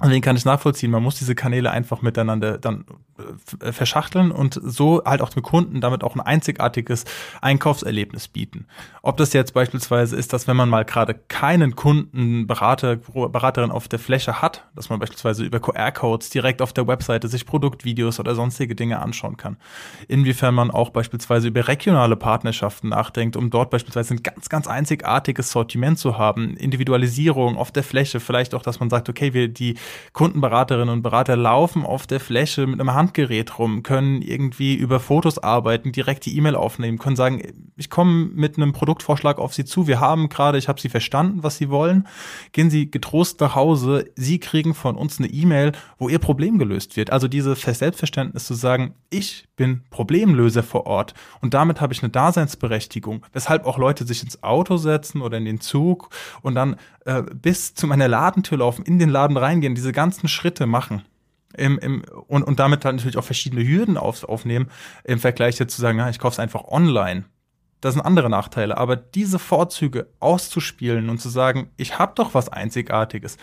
Deswegen 0.02 0.22
kann 0.22 0.36
ich 0.36 0.44
nachvollziehen, 0.44 0.90
man 0.90 1.02
muss 1.02 1.16
diese 1.16 1.34
Kanäle 1.34 1.70
einfach 1.70 2.02
miteinander 2.02 2.58
dann 2.58 2.84
verschachteln 3.58 4.30
und 4.30 4.60
so 4.62 5.02
halt 5.04 5.22
auch 5.22 5.30
dem 5.30 5.42
Kunden 5.42 5.80
damit 5.80 6.04
auch 6.04 6.14
ein 6.14 6.20
einzigartiges 6.20 7.04
Einkaufserlebnis 7.40 8.28
bieten. 8.28 8.66
Ob 9.02 9.16
das 9.16 9.32
jetzt 9.32 9.54
beispielsweise 9.54 10.16
ist, 10.16 10.32
dass 10.32 10.46
wenn 10.46 10.56
man 10.56 10.68
mal 10.68 10.84
gerade 10.84 11.14
keinen 11.14 11.76
Kunden, 11.76 12.46
Berater, 12.46 12.96
Beraterin 12.96 13.70
auf 13.70 13.88
der 13.88 13.98
Fläche 13.98 14.42
hat, 14.42 14.66
dass 14.74 14.90
man 14.90 14.98
beispielsweise 14.98 15.44
über 15.44 15.60
QR-Codes 15.60 16.30
direkt 16.30 16.60
auf 16.60 16.72
der 16.72 16.86
Webseite 16.86 17.28
sich 17.28 17.46
Produktvideos 17.46 18.20
oder 18.20 18.34
sonstige 18.34 18.74
Dinge 18.74 19.00
anschauen 19.00 19.36
kann. 19.36 19.56
Inwiefern 20.08 20.54
man 20.54 20.70
auch 20.70 20.90
beispielsweise 20.90 21.48
über 21.48 21.68
regionale 21.68 22.16
Partnerschaften 22.16 22.88
nachdenkt, 22.88 23.36
um 23.36 23.50
dort 23.50 23.70
beispielsweise 23.70 24.14
ein 24.14 24.22
ganz, 24.22 24.48
ganz 24.48 24.66
einzigartiges 24.66 25.50
Sortiment 25.50 25.98
zu 25.98 26.18
haben, 26.18 26.56
Individualisierung 26.56 27.56
auf 27.56 27.72
der 27.72 27.82
Fläche, 27.82 28.20
vielleicht 28.20 28.54
auch, 28.54 28.62
dass 28.62 28.80
man 28.80 28.90
sagt, 28.90 29.08
okay, 29.08 29.32
wir 29.32 29.48
die 29.48 29.76
Kundenberaterinnen 30.12 30.88
und 30.88 31.02
Berater 31.02 31.36
laufen 31.36 31.84
auf 31.84 32.06
der 32.06 32.20
Fläche 32.20 32.66
mit 32.66 32.80
einem 32.80 32.94
Handgerät 33.06 33.58
rum, 33.58 33.84
können 33.84 34.20
irgendwie 34.20 34.74
über 34.74 34.98
Fotos 34.98 35.38
arbeiten, 35.38 35.92
direkt 35.92 36.26
die 36.26 36.36
E-Mail 36.36 36.56
aufnehmen, 36.56 36.98
können 36.98 37.14
sagen, 37.14 37.40
ich 37.76 37.88
komme 37.88 38.30
mit 38.34 38.56
einem 38.56 38.72
Produktvorschlag 38.72 39.38
auf 39.38 39.54
Sie 39.54 39.64
zu, 39.64 39.86
wir 39.86 40.00
haben 40.00 40.28
gerade, 40.28 40.58
ich 40.58 40.66
habe 40.66 40.80
Sie 40.80 40.88
verstanden, 40.88 41.44
was 41.44 41.56
Sie 41.56 41.70
wollen, 41.70 42.08
gehen 42.50 42.68
Sie 42.68 42.90
getrost 42.90 43.40
nach 43.40 43.54
Hause, 43.54 44.06
Sie 44.16 44.40
kriegen 44.40 44.74
von 44.74 44.96
uns 44.96 45.18
eine 45.18 45.28
E-Mail, 45.28 45.72
wo 45.98 46.08
Ihr 46.08 46.18
Problem 46.18 46.58
gelöst 46.58 46.96
wird. 46.96 47.10
Also 47.10 47.28
diese 47.28 47.54
Selbstverständnis 47.54 48.46
zu 48.46 48.54
sagen, 48.54 48.94
ich 49.10 49.46
bin 49.54 49.82
Problemlöser 49.90 50.64
vor 50.64 50.86
Ort 50.86 51.14
und 51.40 51.54
damit 51.54 51.80
habe 51.80 51.92
ich 51.92 52.02
eine 52.02 52.10
Daseinsberechtigung, 52.10 53.24
weshalb 53.32 53.66
auch 53.66 53.78
Leute 53.78 54.04
sich 54.04 54.22
ins 54.22 54.42
Auto 54.42 54.78
setzen 54.78 55.20
oder 55.20 55.38
in 55.38 55.44
den 55.44 55.60
Zug 55.60 56.10
und 56.42 56.56
dann 56.56 56.76
äh, 57.04 57.22
bis 57.22 57.74
zu 57.74 57.86
meiner 57.86 58.08
Ladentür 58.08 58.58
laufen, 58.58 58.84
in 58.84 58.98
den 58.98 59.10
Laden 59.10 59.36
reingehen, 59.36 59.76
diese 59.76 59.92
ganzen 59.92 60.26
Schritte 60.26 60.66
machen. 60.66 61.02
Im, 61.56 61.78
im, 61.78 62.04
und, 62.26 62.42
und 62.42 62.58
damit 62.58 62.84
dann 62.84 62.96
natürlich 62.96 63.16
auch 63.16 63.24
verschiedene 63.24 63.66
Hürden 63.66 63.96
auf, 63.96 64.24
aufnehmen, 64.24 64.70
im 65.04 65.18
Vergleich 65.18 65.58
jetzt 65.58 65.74
zu 65.74 65.80
sagen, 65.80 65.98
ja, 65.98 66.08
ich 66.10 66.18
kaufe 66.18 66.34
es 66.34 66.38
einfach 66.38 66.64
online. 66.64 67.24
Das 67.80 67.94
sind 67.94 68.02
andere 68.02 68.30
Nachteile. 68.30 68.78
Aber 68.78 68.96
diese 68.96 69.38
Vorzüge 69.38 70.08
auszuspielen 70.18 71.08
und 71.08 71.18
zu 71.18 71.28
sagen, 71.28 71.70
ich 71.76 71.98
habe 71.98 72.12
doch 72.14 72.34
was 72.34 72.48
Einzigartiges, 72.48 73.36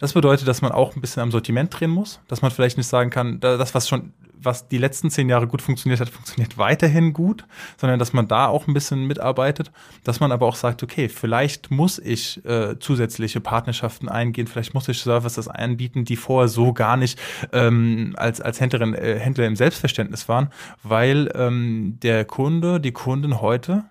das 0.00 0.14
bedeutet, 0.14 0.48
dass 0.48 0.62
man 0.62 0.72
auch 0.72 0.96
ein 0.96 1.00
bisschen 1.00 1.22
am 1.22 1.30
Sortiment 1.30 1.78
drehen 1.78 1.90
muss, 1.90 2.20
dass 2.26 2.42
man 2.42 2.50
vielleicht 2.50 2.76
nicht 2.76 2.88
sagen 2.88 3.10
kann, 3.10 3.38
das, 3.38 3.74
was 3.74 3.88
schon 3.88 4.12
was 4.42 4.68
die 4.68 4.78
letzten 4.78 5.10
zehn 5.10 5.28
Jahre 5.28 5.46
gut 5.46 5.62
funktioniert 5.62 6.00
hat, 6.00 6.08
funktioniert 6.08 6.58
weiterhin 6.58 7.12
gut, 7.12 7.44
sondern 7.76 7.98
dass 7.98 8.12
man 8.12 8.28
da 8.28 8.46
auch 8.46 8.66
ein 8.66 8.74
bisschen 8.74 9.06
mitarbeitet, 9.06 9.70
dass 10.04 10.20
man 10.20 10.32
aber 10.32 10.46
auch 10.46 10.54
sagt, 10.54 10.82
okay, 10.82 11.08
vielleicht 11.08 11.70
muss 11.70 11.98
ich 11.98 12.44
äh, 12.44 12.78
zusätzliche 12.78 13.40
Partnerschaften 13.40 14.08
eingehen, 14.08 14.46
vielleicht 14.46 14.74
muss 14.74 14.88
ich 14.88 15.00
Services 15.00 15.48
anbieten, 15.48 16.04
die 16.04 16.16
vorher 16.16 16.48
so 16.48 16.72
gar 16.72 16.96
nicht 16.96 17.18
ähm, 17.52 18.14
als, 18.16 18.40
als 18.40 18.60
Händlerin, 18.60 18.94
äh, 18.94 19.18
Händler 19.18 19.46
im 19.46 19.56
Selbstverständnis 19.56 20.28
waren, 20.28 20.48
weil 20.82 21.30
ähm, 21.34 21.98
der 22.02 22.24
Kunde, 22.24 22.80
die 22.80 22.92
Kundin 22.92 23.40
heute 23.40 23.84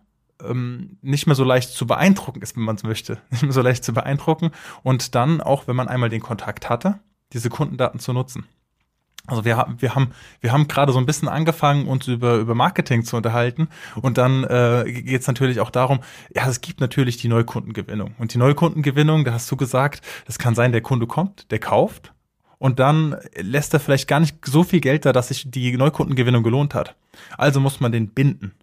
ähm, 0.44 0.98
nicht 1.02 1.28
mehr 1.28 1.36
so 1.36 1.44
leicht 1.44 1.72
zu 1.72 1.88
beeindrucken 1.88 2.42
ist, 2.42 2.56
wenn 2.56 2.64
man 2.64 2.76
es 2.76 2.84
möchte. 2.84 3.20
Nicht 3.30 3.44
mehr 3.44 3.52
so 3.52 3.62
leicht 3.62 3.84
zu 3.84 3.94
beeindrucken 3.94 4.52
und 4.84 5.16
dann 5.16 5.42
auch, 5.42 5.68
wenn 5.68 5.76
man 5.76 5.88
einmal 5.88 6.10
den 6.10 6.22
Kontakt 6.22 6.70
hatte, 6.70 7.00
diese 7.34 7.50
Kundendaten 7.50 8.00
zu 8.00 8.14
nutzen. 8.14 8.46
Also 9.28 9.46
wir 9.46 9.58
haben, 9.58 9.80
wir 9.80 9.94
haben, 9.94 10.12
wir 10.42 10.52
haben 10.52 10.68
gerade 10.68 10.92
so 10.92 10.98
ein 10.98 11.06
bisschen 11.06 11.28
angefangen, 11.28 11.88
uns 11.88 12.08
über, 12.08 12.38
über 12.38 12.56
Marketing 12.56 13.04
zu 13.04 13.16
unterhalten. 13.16 13.68
Und 14.02 14.18
dann 14.18 14.44
äh, 14.44 14.86
geht 14.88 15.22
es 15.22 15.28
natürlich 15.28 15.60
auch 15.60 15.70
darum, 15.70 16.00
ja, 16.34 16.48
es 16.48 16.62
gibt 16.62 16.82
natürlich 16.82 17.18
die 17.18 17.28
Neukundengewinnung. 17.28 18.16
Und 18.18 18.34
die 18.34 18.40
Neukundengewinnung, 18.40 19.26
da 19.26 19.34
hast 19.34 19.52
du 19.52 19.56
gesagt, 19.56 20.02
das 20.26 20.40
kann 20.40 20.56
sein, 20.56 20.72
der 20.72 20.82
Kunde 20.82 21.06
kommt, 21.06 21.52
der 21.52 21.60
kauft. 21.60 22.14
Und 22.58 22.80
dann 22.80 23.16
lässt 23.36 23.74
er 23.74 23.80
vielleicht 23.80 24.08
gar 24.08 24.20
nicht 24.20 24.38
so 24.46 24.64
viel 24.64 24.82
Geld 24.82 25.06
da, 25.06 25.14
dass 25.14 25.30
sich 25.30 25.50
die 25.50 25.78
Neukundengewinnung 25.78 26.44
gelohnt 26.44 26.74
hat. 26.74 26.96
Also 27.38 27.60
muss 27.60 27.80
man 27.80 27.92
den 27.92 28.10
binden. 28.10 28.54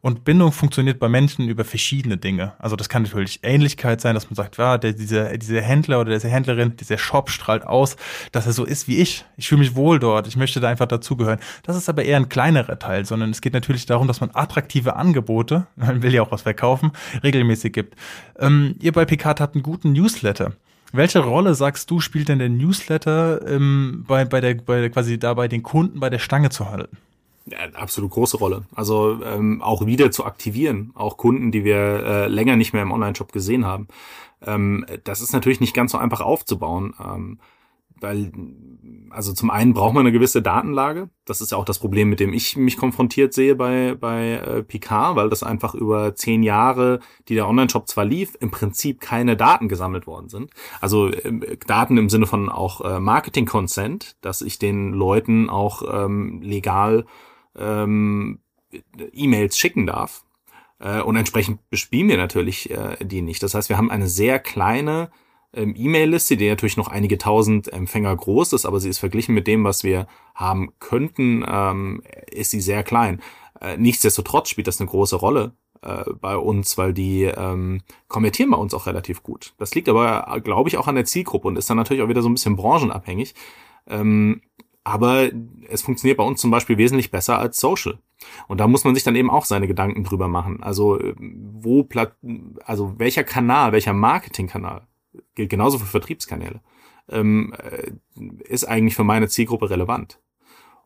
Und 0.00 0.24
Bindung 0.24 0.52
funktioniert 0.52 0.98
bei 0.98 1.08
Menschen 1.08 1.48
über 1.48 1.64
verschiedene 1.64 2.16
Dinge. 2.16 2.52
Also 2.58 2.76
das 2.76 2.88
kann 2.88 3.04
natürlich 3.04 3.40
Ähnlichkeit 3.42 4.00
sein, 4.00 4.14
dass 4.14 4.28
man 4.28 4.34
sagt, 4.34 4.58
ja, 4.58 4.76
der, 4.76 4.92
dieser, 4.92 5.36
dieser 5.38 5.62
Händler 5.62 6.00
oder 6.00 6.12
diese 6.12 6.28
Händlerin, 6.28 6.76
dieser 6.76 6.98
Shop 6.98 7.30
strahlt 7.30 7.66
aus, 7.66 7.96
dass 8.32 8.46
er 8.46 8.52
so 8.52 8.64
ist 8.64 8.86
wie 8.86 8.98
ich. 8.98 9.24
Ich 9.36 9.48
fühle 9.48 9.60
mich 9.60 9.74
wohl 9.74 9.98
dort. 9.98 10.26
Ich 10.26 10.36
möchte 10.36 10.60
da 10.60 10.68
einfach 10.68 10.86
dazugehören. 10.86 11.38
Das 11.62 11.76
ist 11.76 11.88
aber 11.88 12.04
eher 12.04 12.18
ein 12.18 12.28
kleinerer 12.28 12.78
Teil, 12.78 13.06
sondern 13.06 13.30
es 13.30 13.40
geht 13.40 13.54
natürlich 13.54 13.86
darum, 13.86 14.06
dass 14.06 14.20
man 14.20 14.30
attraktive 14.34 14.96
Angebote, 14.96 15.66
man 15.76 16.02
will 16.02 16.12
ja 16.12 16.22
auch 16.22 16.30
was 16.30 16.42
verkaufen, 16.42 16.92
regelmäßig 17.22 17.72
gibt. 17.72 17.94
Ähm, 18.38 18.76
ihr 18.80 18.92
bei 18.92 19.04
Picard 19.04 19.40
habt 19.40 19.54
einen 19.54 19.62
guten 19.62 19.92
Newsletter. 19.92 20.52
Welche 20.92 21.18
Rolle 21.18 21.54
sagst 21.54 21.90
du, 21.90 21.98
spielt 21.98 22.28
denn 22.28 22.38
der 22.38 22.48
Newsletter 22.48 23.44
ähm, 23.48 24.04
bei, 24.06 24.24
bei 24.24 24.40
der, 24.40 24.54
bei 24.54 24.88
quasi 24.90 25.18
dabei 25.18 25.48
den 25.48 25.64
Kunden 25.64 25.98
bei 25.98 26.08
der 26.08 26.20
Stange 26.20 26.50
zu 26.50 26.70
halten? 26.70 26.96
Absolut 27.74 28.10
große 28.10 28.38
Rolle. 28.38 28.64
Also 28.74 29.20
ähm, 29.22 29.60
auch 29.60 29.84
wieder 29.84 30.10
zu 30.10 30.24
aktivieren, 30.24 30.92
auch 30.94 31.18
Kunden, 31.18 31.52
die 31.52 31.64
wir 31.64 31.76
äh, 31.76 32.26
länger 32.26 32.56
nicht 32.56 32.72
mehr 32.72 32.82
im 32.82 32.92
Online-Shop 32.92 33.32
gesehen 33.32 33.66
haben. 33.66 33.88
Ähm, 34.46 34.86
das 35.04 35.20
ist 35.20 35.32
natürlich 35.32 35.60
nicht 35.60 35.74
ganz 35.74 35.92
so 35.92 35.98
einfach 35.98 36.22
aufzubauen. 36.22 36.94
Ähm, 37.04 37.38
weil, 38.00 38.32
also 39.10 39.32
zum 39.32 39.50
einen 39.50 39.72
braucht 39.72 39.94
man 39.94 40.02
eine 40.02 40.12
gewisse 40.12 40.42
Datenlage. 40.42 41.08
Das 41.24 41.40
ist 41.40 41.52
ja 41.52 41.58
auch 41.58 41.64
das 41.64 41.78
Problem, 41.78 42.10
mit 42.10 42.20
dem 42.20 42.32
ich 42.32 42.56
mich 42.56 42.76
konfrontiert 42.76 43.32
sehe 43.32 43.54
bei, 43.54 43.94
bei 43.98 44.32
äh, 44.32 44.62
Picard, 44.62 45.16
weil 45.16 45.30
das 45.30 45.42
einfach 45.42 45.74
über 45.74 46.14
zehn 46.14 46.42
Jahre, 46.42 47.00
die 47.28 47.34
der 47.34 47.48
Online-Shop 47.48 47.88
zwar 47.88 48.04
lief, 48.04 48.36
im 48.40 48.50
Prinzip 48.50 49.00
keine 49.00 49.36
Daten 49.36 49.68
gesammelt 49.68 50.06
worden 50.06 50.28
sind. 50.28 50.50
Also 50.80 51.08
äh, 51.08 51.56
Daten 51.66 51.96
im 51.96 52.10
Sinne 52.10 52.26
von 52.26 52.48
auch 52.48 52.80
äh, 52.82 53.00
Marketing-Consent, 53.00 54.16
dass 54.20 54.42
ich 54.42 54.58
den 54.58 54.92
Leuten 54.92 55.48
auch 55.48 55.82
ähm, 56.04 56.42
legal 56.42 57.06
ähm, 57.56 58.40
E-Mails 59.12 59.58
schicken 59.58 59.86
darf. 59.86 60.24
Äh, 60.78 61.00
und 61.00 61.16
entsprechend 61.16 61.68
bespielen 61.70 62.08
wir 62.08 62.16
natürlich 62.16 62.70
äh, 62.70 62.96
die 63.00 63.22
nicht. 63.22 63.42
Das 63.42 63.54
heißt, 63.54 63.68
wir 63.68 63.76
haben 63.76 63.90
eine 63.90 64.08
sehr 64.08 64.38
kleine 64.38 65.10
ähm, 65.54 65.74
E-Mail-Liste, 65.76 66.36
die 66.36 66.48
natürlich 66.48 66.76
noch 66.76 66.88
einige 66.88 67.18
tausend 67.18 67.72
Empfänger 67.72 68.14
groß 68.14 68.52
ist, 68.52 68.66
aber 68.66 68.80
sie 68.80 68.88
ist 68.88 68.98
verglichen 68.98 69.34
mit 69.34 69.46
dem, 69.46 69.64
was 69.64 69.84
wir 69.84 70.06
haben 70.34 70.72
könnten, 70.80 71.44
ähm, 71.46 72.02
ist 72.30 72.50
sie 72.50 72.60
sehr 72.60 72.82
klein. 72.82 73.22
Äh, 73.60 73.76
nichtsdestotrotz 73.76 74.48
spielt 74.48 74.66
das 74.66 74.80
eine 74.80 74.90
große 74.90 75.16
Rolle 75.16 75.52
äh, 75.82 76.04
bei 76.20 76.36
uns, 76.36 76.76
weil 76.76 76.92
die 76.92 77.24
ähm, 77.24 77.82
konvertieren 78.08 78.50
bei 78.50 78.56
uns 78.56 78.74
auch 78.74 78.86
relativ 78.86 79.22
gut. 79.22 79.54
Das 79.58 79.74
liegt 79.74 79.88
aber, 79.88 80.40
glaube 80.42 80.68
ich, 80.68 80.76
auch 80.76 80.88
an 80.88 80.96
der 80.96 81.04
Zielgruppe 81.04 81.48
und 81.48 81.56
ist 81.56 81.70
dann 81.70 81.76
natürlich 81.76 82.02
auch 82.02 82.08
wieder 82.08 82.22
so 82.22 82.28
ein 82.28 82.34
bisschen 82.34 82.56
branchenabhängig. 82.56 83.34
Ähm, 83.86 84.42
aber 84.84 85.30
es 85.68 85.82
funktioniert 85.82 86.18
bei 86.18 86.24
uns 86.24 86.40
zum 86.40 86.50
Beispiel 86.50 86.76
wesentlich 86.76 87.10
besser 87.10 87.38
als 87.38 87.58
Social. 87.58 87.98
Und 88.48 88.60
da 88.60 88.68
muss 88.68 88.84
man 88.84 88.94
sich 88.94 89.02
dann 89.02 89.16
eben 89.16 89.30
auch 89.30 89.46
seine 89.46 89.66
Gedanken 89.66 90.04
drüber 90.04 90.28
machen. 90.28 90.62
Also 90.62 91.00
wo 91.16 91.88
also 92.64 92.98
welcher 92.98 93.24
Kanal, 93.24 93.72
welcher 93.72 93.94
Marketingkanal 93.94 94.86
gilt 95.34 95.50
genauso 95.50 95.78
für 95.78 95.86
Vertriebskanäle, 95.86 96.60
ähm, 97.08 97.54
äh, 97.58 97.92
ist 98.44 98.64
eigentlich 98.64 98.94
für 98.94 99.04
meine 99.04 99.28
Zielgruppe 99.28 99.70
relevant. 99.70 100.20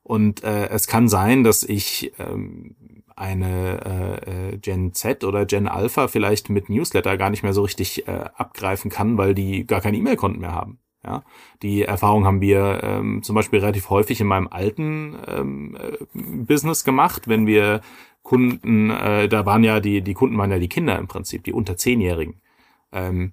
Und 0.03 0.43
äh, 0.43 0.69
es 0.69 0.87
kann 0.87 1.09
sein, 1.09 1.45
dass 1.45 1.63
ich 1.63 2.13
ähm, 2.19 2.77
eine 3.15 4.23
äh, 4.27 4.53
äh 4.53 4.59
Gen 4.59 4.95
Z 4.95 5.25
oder 5.25 5.45
Gen 5.45 5.69
Alpha 5.69 6.09
vielleicht 6.09 6.51
mit 6.51 6.71
Newsletter 6.71 7.17
gar 7.17 7.31
nicht 7.31 7.43
mehr 7.43 7.53
so 7.53 7.63
richtig 7.63 8.07
äh, 8.07 8.25
abgreifen 8.35 8.91
kann, 8.91 9.19
weil 9.19 9.35
die 9.35 9.67
gar 9.67 9.81
keine 9.81 9.99
E-Mail-Konten 9.99 10.41
mehr 10.41 10.53
haben. 10.53 10.79
Ja, 11.09 11.23
die 11.63 11.85
Erfahrung 11.85 12.27
haben 12.27 12.43
wir 12.43 12.81
ähm, 12.83 13.23
zum 13.23 13.35
Beispiel 13.35 13.61
relativ 13.61 13.89
häufig 13.89 14.21
in 14.21 14.27
meinem 14.27 14.47
alten 14.47 15.17
ähm, 15.27 15.75
äh, 15.75 15.97
Business 16.13 16.85
gemacht, 16.85 17.29
wenn 17.29 17.47
wir 17.47 17.81
Kunden, 18.23 18.91
äh, 18.91 19.27
da 19.27 19.47
waren 19.47 19.65
ja 19.65 19.81
die, 19.81 20.03
die 20.03 20.13
Kunden 20.13 20.37
waren 20.37 20.51
ja 20.51 20.59
die 20.59 20.69
Kinder 20.69 20.99
im 20.99 21.09
Prinzip, 21.09 21.45
die 21.45 21.55
unter 21.55 21.79
Zehnjährigen. 21.79 22.43
Ähm, 22.93 23.33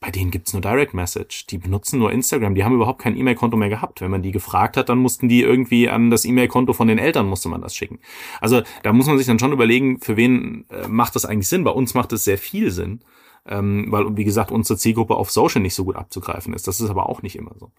bei 0.00 0.10
denen 0.10 0.30
gibt's 0.30 0.54
nur 0.54 0.62
Direct 0.62 0.94
Message. 0.94 1.46
Die 1.46 1.58
benutzen 1.58 1.98
nur 1.98 2.10
Instagram. 2.10 2.54
Die 2.54 2.64
haben 2.64 2.74
überhaupt 2.74 3.02
kein 3.02 3.18
E-Mail-Konto 3.18 3.58
mehr 3.58 3.68
gehabt. 3.68 4.00
Wenn 4.00 4.10
man 4.10 4.22
die 4.22 4.32
gefragt 4.32 4.78
hat, 4.78 4.88
dann 4.88 4.98
mussten 4.98 5.28
die 5.28 5.42
irgendwie 5.42 5.90
an 5.90 6.10
das 6.10 6.24
E-Mail-Konto 6.24 6.72
von 6.72 6.88
den 6.88 6.98
Eltern 6.98 7.26
musste 7.26 7.50
man 7.50 7.60
das 7.60 7.76
schicken. 7.76 7.98
Also 8.40 8.62
da 8.82 8.94
muss 8.94 9.06
man 9.06 9.18
sich 9.18 9.26
dann 9.26 9.38
schon 9.38 9.52
überlegen, 9.52 10.00
für 10.00 10.16
wen 10.16 10.64
äh, 10.70 10.88
macht 10.88 11.16
das 11.16 11.26
eigentlich 11.26 11.48
Sinn. 11.48 11.64
Bei 11.64 11.70
uns 11.70 11.92
macht 11.92 12.12
es 12.14 12.24
sehr 12.24 12.38
viel 12.38 12.70
Sinn 12.70 13.00
ähm, 13.46 13.86
weil, 13.90 14.16
wie 14.16 14.24
gesagt, 14.24 14.50
unsere 14.50 14.78
Zielgruppe 14.78 15.16
auf 15.16 15.30
Social 15.30 15.62
nicht 15.62 15.74
so 15.74 15.84
gut 15.84 15.96
abzugreifen 15.96 16.54
ist. 16.54 16.66
Das 16.66 16.80
ist 16.80 16.90
aber 16.90 17.08
auch 17.08 17.22
nicht 17.22 17.36
immer 17.36 17.52
so. 17.58 17.70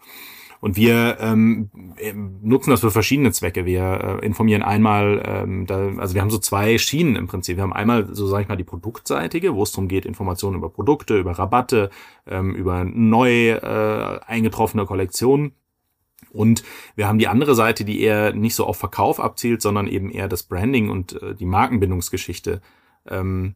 Und 0.62 0.78
wir 0.78 1.18
ähm, 1.20 1.70
nutzen 2.42 2.72
das 2.72 2.82
für 2.82 2.92
verschiedene 2.92 3.32
Zwecke. 3.32 3.66
Wir 3.66 4.20
äh, 4.22 4.26
informieren 4.26 4.64
einmal, 4.64 5.22
ähm, 5.26 5.66
da, 5.68 5.92
also 5.98 6.16
wir 6.16 6.22
haben 6.22 6.30
so 6.30 6.38
zwei 6.38 6.78
Schienen 6.78 7.16
im 7.16 7.28
Prinzip. 7.28 7.58
Wir 7.58 7.64
haben 7.64 7.74
einmal, 7.74 8.08
so 8.16 8.26
sage 8.28 8.44
ich 8.44 8.50
mal, 8.50 8.56
die 8.56 8.64
produktseitige, 8.64 9.54
wo 9.54 9.64
es 9.64 9.72
darum 9.72 9.88
geht, 9.88 10.06
Informationen 10.06 10.58
über 10.58 10.70
Produkte, 10.70 11.20
über 11.20 11.34
Rabatte, 11.34 11.90
ähm, 12.26 12.56
über 12.56 12.84
neu 12.84 13.52
äh, 13.52 14.20
eingetroffene 14.26 14.86
Kollektionen. 14.86 15.52
Und 16.32 16.64
wir 16.96 17.08
haben 17.08 17.20
die 17.20 17.28
andere 17.28 17.56
Seite, 17.56 17.86
die 17.86 18.02
eher 18.02 18.34
nicht 18.34 18.56
so 18.56 18.66
auf 18.66 18.78
Verkauf 18.78 19.20
abzielt, 19.20 19.62
sondern 19.62 19.88
eben 19.88 20.10
eher 20.10 20.28
das 20.28 20.44
Branding 20.44 20.90
und 20.90 21.22
äh, 21.22 21.36
die 21.36 21.46
Markenbindungsgeschichte 21.46 22.62
ähm, 23.08 23.56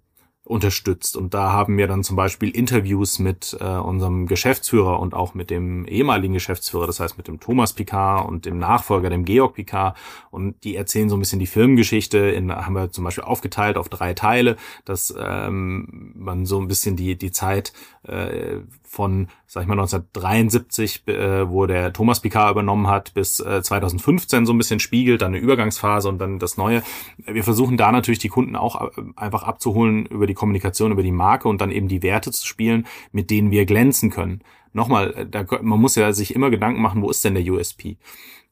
unterstützt. 0.50 1.16
Und 1.16 1.36
da 1.36 1.52
haben 1.52 1.78
wir 1.78 1.86
dann 1.86 2.04
zum 2.04 2.16
Beispiel 2.16 2.50
Interviews 2.50 3.20
mit 3.20 3.56
äh, 3.60 3.64
unserem 3.64 4.26
Geschäftsführer 4.26 5.00
und 5.00 5.14
auch 5.14 5.36
mit 5.36 5.52
dem 5.52 5.86
ehemaligen 5.86 6.34
Geschäftsführer, 6.34 6.88
das 6.88 7.00
heißt 7.00 7.18
mit 7.18 7.28
dem 7.28 7.40
Thomas 7.40 7.74
Picard 7.74 8.28
und 8.28 8.46
dem 8.46 8.58
Nachfolger, 8.58 9.12
dem 9.12 9.26
Georg 9.26 9.54
Picard. 9.54 9.96
Und 10.32 10.64
die 10.64 10.76
erzählen 10.76 11.08
so 11.08 11.16
ein 11.16 11.20
bisschen 11.20 11.38
die 11.38 11.46
Filmgeschichte. 11.46 12.18
In, 12.18 12.52
haben 12.52 12.74
wir 12.74 12.92
zum 12.92 13.04
Beispiel 13.04 13.26
aufgeteilt 13.26 13.78
auf 13.78 13.90
drei 13.90 14.16
Teile, 14.16 14.58
dass 14.86 15.14
ähm, 15.20 16.14
man 16.16 16.48
so 16.48 16.60
ein 16.60 16.68
bisschen 16.68 16.96
die, 16.96 17.16
die 17.16 17.32
Zeit 17.32 17.72
äh, 18.02 18.62
von, 18.82 19.28
sag 19.52 19.64
ich 19.64 19.68
mal, 19.68 19.74
1973, 19.74 21.08
äh, 21.08 21.50
wo 21.50 21.66
der 21.66 21.92
Thomas 21.92 22.20
Picard 22.20 22.52
übernommen 22.52 22.86
hat, 22.86 23.16
bis 23.16 23.40
äh, 23.40 23.64
2015 23.64 24.46
so 24.46 24.54
ein 24.54 24.60
bisschen 24.60 24.80
spiegelt, 24.80 25.24
dann 25.24 25.34
eine 25.34 25.40
Übergangsphase 25.40 26.08
und 26.08 26.20
dann 26.20 26.38
das 26.38 26.56
Neue. 26.56 26.84
Wir 27.18 27.44
versuchen 27.44 27.76
da 27.76 27.92
natürlich 27.92 28.20
die 28.20 28.30
Kunden 28.30 28.56
auch 28.56 28.80
äh, 28.80 29.02
einfach 29.16 29.42
abzuholen 29.42 30.06
über 30.06 30.28
die 30.28 30.36
Kommunikation, 30.36 30.92
über 30.92 31.02
die 31.02 31.12
Marke 31.12 31.50
und 31.50 31.62
dann 31.62 31.72
eben 31.72 31.88
die 31.88 32.04
Werte 32.04 32.32
zu 32.32 32.46
spielen, 32.46 32.86
mit 33.12 33.32
denen 33.32 33.50
wir 33.50 33.66
glänzen 33.66 34.12
können. 34.12 34.44
Nochmal, 34.72 35.16
äh, 35.16 35.26
da, 35.26 35.44
man 35.64 35.80
muss 35.80 35.96
ja 35.96 36.14
sich 36.14 36.36
immer 36.36 36.52
Gedanken 36.52 36.84
machen, 36.84 37.02
wo 37.02 37.10
ist 37.10 37.26
denn 37.26 37.34
der 37.34 37.44
USP? 37.44 37.98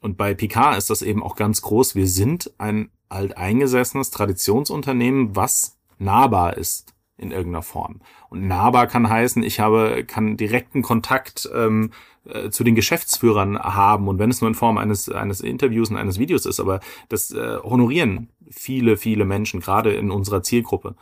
Und 0.02 0.18
bei 0.18 0.34
Picard 0.34 0.80
ist 0.80 0.90
das 0.90 1.04
eben 1.04 1.22
auch 1.22 1.36
ganz 1.36 1.62
groß. 1.62 1.94
Wir 1.94 2.08
sind 2.08 2.52
ein 2.58 2.90
alteingesessenes 3.10 4.10
Traditionsunternehmen, 4.10 5.36
was 5.36 5.78
nahbar 6.00 6.58
ist 6.58 6.96
in 7.18 7.30
irgendeiner 7.30 7.62
Form. 7.64 8.02
Und 8.30 8.48
nahbar 8.48 8.88
kann 8.88 9.10
heißen, 9.10 9.44
ich 9.44 9.60
habe, 9.60 10.04
kann 10.06 10.38
direkten 10.38 10.82
Kontakt 10.82 11.50
ähm, 11.54 11.92
äh, 12.28 12.50
zu 12.50 12.64
den 12.64 12.76
Geschäftsführern 12.76 13.58
haben 13.58 14.08
und 14.08 14.20
wenn 14.20 14.30
es 14.30 14.42
nur 14.42 14.50
in 14.50 14.56
Form 14.56 14.78
eines, 14.78 15.10
eines 15.10 15.42
Interviews 15.42 15.90
und 15.90 15.98
eines 15.98 16.20
Videos 16.20 16.46
ist, 16.46 16.60
aber 16.60 16.82
das 17.10 17.32
äh, 17.32 17.58
honorieren 17.64 18.30
viele, 18.50 18.98
viele 18.98 19.26
Menschen, 19.26 19.60
gerade 19.60 19.94
in 19.94 20.12
unserer 20.12 20.44
Zielgruppe. 20.44 20.96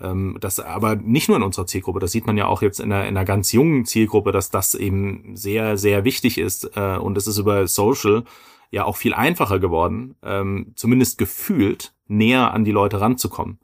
Ähm, 0.00 0.38
das 0.40 0.60
aber 0.60 0.96
nicht 0.96 1.28
nur 1.28 1.36
in 1.36 1.42
unserer 1.42 1.66
Zielgruppe, 1.66 2.00
das 2.00 2.12
sieht 2.12 2.26
man 2.26 2.36
ja 2.36 2.46
auch 2.46 2.62
jetzt 2.62 2.80
in 2.80 2.92
einer, 2.92 3.06
in 3.06 3.16
einer 3.16 3.24
ganz 3.24 3.52
jungen 3.52 3.84
Zielgruppe, 3.84 4.32
dass 4.32 4.50
das 4.50 4.74
eben 4.74 5.36
sehr, 5.36 5.76
sehr 5.76 6.04
wichtig 6.04 6.38
ist 6.38 6.70
äh, 6.76 6.96
und 6.96 7.18
es 7.18 7.26
ist 7.26 7.38
über 7.38 7.66
Social 7.66 8.24
ja 8.70 8.84
auch 8.84 8.96
viel 8.96 9.14
einfacher 9.14 9.58
geworden, 9.58 10.14
ähm, 10.22 10.72
zumindest 10.76 11.18
gefühlt 11.18 11.92
näher 12.06 12.52
an 12.52 12.64
die 12.64 12.72
Leute 12.72 13.00
ranzukommen. 13.00 13.58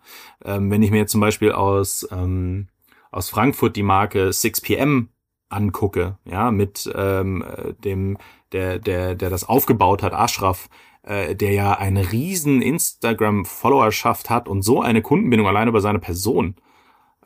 Ähm, 0.45 0.71
wenn 0.71 0.83
ich 0.83 0.91
mir 0.91 0.99
jetzt 0.99 1.12
zum 1.12 1.21
Beispiel 1.21 1.53
aus, 1.53 2.07
ähm, 2.11 2.69
aus 3.17 3.31
Frankfurt 3.31 3.77
die 3.77 3.83
Marke 3.83 4.29
6pm 4.29 5.07
angucke, 5.49 6.19
ja, 6.25 6.51
mit 6.51 6.91
ähm, 6.95 7.45
dem, 7.83 8.19
der, 8.53 8.79
der, 8.79 9.14
der 9.14 9.31
das 9.31 9.45
aufgebaut 9.45 10.03
hat, 10.03 10.12
Ashraf, 10.12 10.69
äh, 11.03 11.35
der 11.35 11.53
ja 11.53 11.73
eine 11.73 12.12
riesen 12.12 12.61
Instagram-Followerschaft 12.61 14.29
hat 14.29 14.49
und 14.49 14.62
so 14.62 14.83
eine 14.83 15.03
Kundenbindung 15.03 15.47
allein 15.47 15.69
über 15.69 15.81
seine 15.81 15.99
Person 15.99 16.57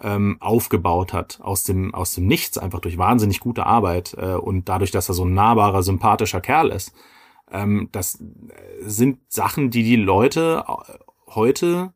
ähm, 0.01 0.37
aufgebaut 0.41 1.13
hat, 1.13 1.41
aus 1.43 1.65
dem, 1.65 1.95
aus 1.95 2.15
dem 2.15 2.27
Nichts, 2.27 2.57
einfach 2.57 2.81
durch 2.81 2.99
wahnsinnig 2.99 3.41
gute 3.41 3.67
Arbeit 3.67 4.15
äh, 4.19 4.35
und 4.35 4.69
dadurch, 4.69 4.91
dass 4.91 5.09
er 5.09 5.15
so 5.15 5.25
ein 5.25 5.35
nahbarer, 5.35 5.83
sympathischer 5.83 6.41
Kerl 6.41 6.69
ist. 6.71 6.95
Ähm, 7.51 7.89
das 7.93 8.23
sind 8.81 9.19
Sachen, 9.29 9.71
die 9.71 9.83
die 9.83 9.97
Leute 9.97 10.65
äh, 10.69 10.93
heute 11.35 11.95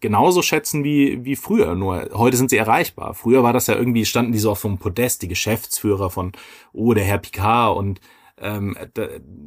genauso 0.00 0.42
schätzen 0.42 0.84
wie, 0.84 1.24
wie 1.24 1.36
früher, 1.36 1.74
nur 1.74 2.08
heute 2.14 2.36
sind 2.36 2.50
sie 2.50 2.56
erreichbar. 2.56 3.14
Früher 3.14 3.42
war 3.42 3.52
das 3.52 3.66
ja 3.66 3.74
irgendwie, 3.74 4.04
standen 4.04 4.32
die 4.32 4.38
so 4.38 4.50
auf 4.50 4.64
einem 4.64 4.78
Podest, 4.78 5.22
die 5.22 5.28
Geschäftsführer 5.28 6.10
von, 6.10 6.32
oh, 6.72 6.94
der 6.94 7.04
Herr 7.04 7.18
Picard 7.18 7.76
und 7.76 8.00
ähm, 8.40 8.76
da, 8.94 9.06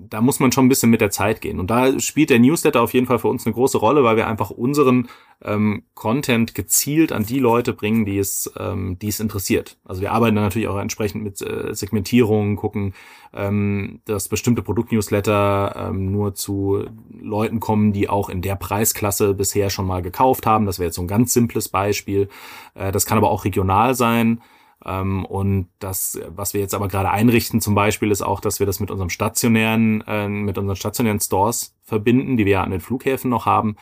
da 0.09 0.21
muss 0.21 0.39
man 0.39 0.51
schon 0.51 0.65
ein 0.65 0.69
bisschen 0.69 0.89
mit 0.89 1.01
der 1.01 1.11
Zeit 1.11 1.41
gehen. 1.41 1.59
Und 1.59 1.69
da 1.69 1.99
spielt 1.99 2.29
der 2.29 2.39
Newsletter 2.39 2.81
auf 2.81 2.93
jeden 2.93 3.05
Fall 3.05 3.19
für 3.19 3.27
uns 3.27 3.45
eine 3.45 3.53
große 3.53 3.77
Rolle, 3.77 4.03
weil 4.03 4.15
wir 4.15 4.27
einfach 4.27 4.49
unseren 4.49 5.09
ähm, 5.43 5.83
Content 5.93 6.55
gezielt 6.55 7.11
an 7.11 7.25
die 7.25 7.39
Leute 7.39 7.73
bringen, 7.73 8.05
die 8.05 8.17
es, 8.17 8.51
ähm, 8.57 8.97
die 8.99 9.09
es 9.09 9.19
interessiert. 9.19 9.77
Also 9.83 10.01
wir 10.01 10.13
arbeiten 10.13 10.35
natürlich 10.35 10.69
auch 10.69 10.79
entsprechend 10.79 11.23
mit 11.23 11.41
äh, 11.41 11.75
Segmentierung, 11.75 12.55
gucken, 12.55 12.93
ähm, 13.33 13.99
dass 14.05 14.29
bestimmte 14.29 14.61
Produktnewsletter 14.61 15.89
ähm, 15.89 16.11
nur 16.11 16.33
zu 16.33 16.85
Leuten 17.19 17.59
kommen, 17.59 17.91
die 17.91 18.07
auch 18.07 18.29
in 18.29 18.41
der 18.41 18.55
Preisklasse 18.55 19.33
bisher 19.33 19.69
schon 19.69 19.85
mal 19.85 20.01
gekauft 20.01 20.45
haben. 20.45 20.65
Das 20.65 20.79
wäre 20.79 20.87
jetzt 20.87 20.95
so 20.95 21.01
ein 21.01 21.07
ganz 21.07 21.33
simples 21.33 21.67
Beispiel. 21.67 22.29
Äh, 22.73 22.93
das 22.93 23.05
kann 23.05 23.17
aber 23.17 23.31
auch 23.31 23.43
regional 23.43 23.95
sein. 23.95 24.41
Ähm, 24.87 25.25
und 25.25 25.67
das, 25.79 26.19
was 26.29 26.53
wir 26.53 26.61
jetzt 26.61 26.73
aber 26.73 26.87
gerade 26.87 27.11
einrichten 27.11 27.61
zum 27.61 27.75
Beispiel, 27.75 28.09
ist 28.09 28.21
auch, 28.21 28.39
dass 28.39 28.59
wir 28.59 28.65
das 28.65 28.79
mit 28.79 28.89
unserem 28.89 29.09
stationären, 29.09 30.03
äh, 30.07 30.27
mit 30.29 30.57
unseren 30.57 30.77
stationären 30.77 31.19
Stores 31.19 31.75
verbinden, 31.83 32.37
die 32.37 32.45
wir 32.45 32.53
ja 32.53 32.63
an 32.63 32.71
den 32.71 32.79
Flughäfen 32.79 33.29
noch 33.29 33.45
haben, 33.45 33.75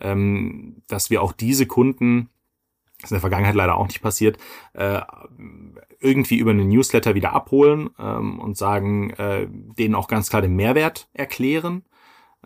ähm, 0.00 0.82
dass 0.88 1.10
wir 1.10 1.22
auch 1.22 1.32
diese 1.32 1.66
Kunden, 1.66 2.28
das 3.00 3.04
ist 3.04 3.10
in 3.12 3.14
der 3.16 3.20
Vergangenheit 3.20 3.54
leider 3.54 3.76
auch 3.76 3.86
nicht 3.86 4.02
passiert, 4.02 4.38
äh, 4.74 5.00
irgendwie 6.00 6.38
über 6.38 6.50
einen 6.50 6.68
Newsletter 6.68 7.14
wieder 7.14 7.32
abholen 7.32 7.90
ähm, 7.98 8.40
und 8.40 8.56
sagen, 8.56 9.10
äh, 9.10 9.46
denen 9.48 9.94
auch 9.94 10.08
ganz 10.08 10.28
klar 10.28 10.42
den 10.42 10.56
Mehrwert 10.56 11.08
erklären 11.12 11.84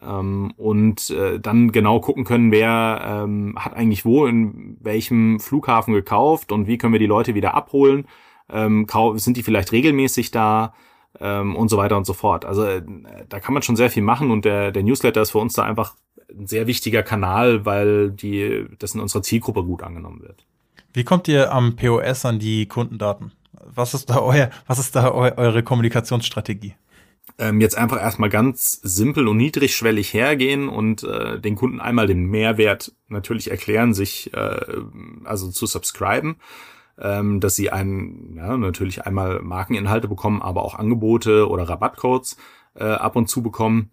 ähm, 0.06 0.52
und 0.56 1.10
äh, 1.10 1.38
dann 1.38 1.72
genau 1.72 2.00
gucken 2.00 2.24
können, 2.24 2.50
wer 2.50 3.24
ähm, 3.24 3.54
hat 3.58 3.74
eigentlich 3.74 4.04
wo 4.04 4.26
in 4.26 4.76
welchem 4.80 5.40
Flughafen 5.40 5.94
gekauft 5.94 6.52
und 6.52 6.66
wie 6.66 6.78
können 6.78 6.92
wir 6.92 7.00
die 7.00 7.06
Leute 7.06 7.34
wieder 7.34 7.54
abholen. 7.54 8.06
Ähm, 8.50 8.86
sind 9.16 9.36
die 9.36 9.42
vielleicht 9.42 9.72
regelmäßig 9.72 10.30
da 10.30 10.74
ähm, 11.20 11.56
und 11.56 11.68
so 11.68 11.76
weiter 11.76 11.96
und 11.96 12.06
so 12.06 12.12
fort. 12.12 12.44
Also 12.44 12.64
äh, 12.64 12.82
da 13.28 13.40
kann 13.40 13.54
man 13.54 13.62
schon 13.62 13.76
sehr 13.76 13.90
viel 13.90 14.02
machen 14.02 14.30
und 14.30 14.44
der, 14.44 14.72
der 14.72 14.82
Newsletter 14.82 15.22
ist 15.22 15.30
für 15.30 15.38
uns 15.38 15.54
da 15.54 15.62
einfach 15.62 15.94
ein 16.30 16.46
sehr 16.46 16.66
wichtiger 16.66 17.02
Kanal, 17.02 17.64
weil 17.64 18.10
die 18.10 18.66
das 18.78 18.94
in 18.94 19.00
unserer 19.00 19.22
Zielgruppe 19.22 19.64
gut 19.64 19.82
angenommen 19.82 20.22
wird. 20.22 20.44
Wie 20.92 21.04
kommt 21.04 21.28
ihr 21.28 21.52
am 21.52 21.76
POS 21.76 22.24
an 22.24 22.38
die 22.38 22.66
Kundendaten? 22.66 23.32
Was 23.74 23.94
ist 23.94 24.10
da 24.10 24.20
euer, 24.20 24.50
was 24.66 24.78
ist 24.78 24.94
da 24.96 25.10
eu 25.12 25.30
eure 25.36 25.62
Kommunikationsstrategie? 25.62 26.74
Ähm, 27.38 27.60
jetzt 27.60 27.76
einfach 27.76 28.00
erstmal 28.00 28.28
ganz 28.28 28.80
simpel 28.82 29.28
und 29.28 29.36
niedrigschwellig 29.36 30.12
hergehen 30.12 30.68
und 30.68 31.02
äh, 31.02 31.40
den 31.40 31.56
Kunden 31.56 31.80
einmal 31.80 32.06
den 32.06 32.24
Mehrwert 32.26 32.92
natürlich 33.08 33.50
erklären, 33.50 33.94
sich 33.94 34.32
äh, 34.34 34.60
also 35.24 35.50
zu 35.50 35.66
subscriben, 35.66 36.36
ähm, 36.98 37.40
dass 37.40 37.56
sie 37.56 37.70
einen 37.70 38.36
ja, 38.36 38.56
natürlich 38.56 39.06
einmal 39.06 39.40
Markeninhalte 39.40 40.08
bekommen, 40.08 40.42
aber 40.42 40.62
auch 40.62 40.74
Angebote 40.74 41.48
oder 41.48 41.68
Rabattcodes 41.68 42.36
äh, 42.74 42.84
ab 42.84 43.16
und 43.16 43.28
zu 43.28 43.42
bekommen. 43.42 43.90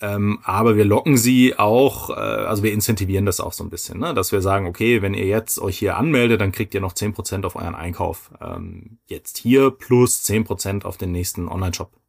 Ähm, 0.00 0.40
aber 0.42 0.76
wir 0.76 0.84
locken 0.84 1.16
sie 1.16 1.56
auch, 1.56 2.10
äh, 2.10 2.14
also 2.14 2.64
wir 2.64 2.72
incentivieren 2.72 3.24
das 3.24 3.38
auch 3.38 3.52
so 3.52 3.62
ein 3.62 3.70
bisschen, 3.70 4.00
ne? 4.00 4.14
dass 4.14 4.32
wir 4.32 4.40
sagen, 4.40 4.66
okay, 4.66 5.00
wenn 5.00 5.14
ihr 5.14 5.26
jetzt 5.26 5.60
euch 5.60 5.78
hier 5.78 5.96
anmeldet, 5.96 6.40
dann 6.40 6.50
kriegt 6.50 6.74
ihr 6.74 6.80
noch 6.80 6.92
zehn 6.92 7.12
Prozent 7.12 7.46
auf 7.46 7.54
euren 7.54 7.76
Einkauf 7.76 8.32
ähm, 8.40 8.98
jetzt 9.06 9.38
hier 9.38 9.70
plus 9.70 10.22
zehn 10.24 10.42
Prozent 10.42 10.84
auf 10.84 10.96
den 10.96 11.12
nächsten 11.12 11.46
Online-Shop 11.46 12.01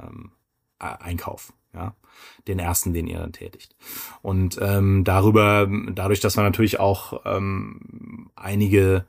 ähm, 0.00 0.32
Einkauf, 0.78 1.52
ja, 1.74 1.94
den 2.48 2.58
ersten, 2.58 2.92
den 2.92 3.06
ihr 3.06 3.18
dann 3.18 3.32
tätigt. 3.32 3.76
Und 4.20 4.58
ähm, 4.60 5.04
darüber, 5.04 5.68
dadurch, 5.92 6.20
dass 6.20 6.36
wir 6.36 6.42
natürlich 6.42 6.80
auch 6.80 7.22
ähm, 7.24 8.30
einige 8.34 9.06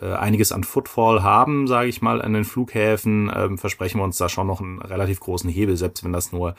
äh, 0.00 0.12
einiges 0.12 0.52
an 0.52 0.64
Footfall 0.64 1.22
haben, 1.22 1.66
sage 1.66 1.88
ich 1.88 2.02
mal, 2.02 2.20
an 2.20 2.32
den 2.32 2.44
Flughäfen, 2.44 3.32
ähm, 3.34 3.58
versprechen 3.58 4.00
wir 4.00 4.04
uns 4.04 4.18
da 4.18 4.28
schon 4.28 4.46
noch 4.46 4.60
einen 4.60 4.80
relativ 4.80 5.20
großen 5.20 5.48
Hebel, 5.48 5.76
selbst 5.76 6.04
wenn 6.04 6.12
das 6.12 6.32
nur 6.32 6.54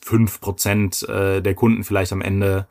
fünf 0.00 0.40
Prozent 0.40 1.08
äh, 1.08 1.40
der 1.40 1.54
Kunden 1.54 1.84
vielleicht 1.84 2.12
am 2.12 2.22
Ende 2.22 2.66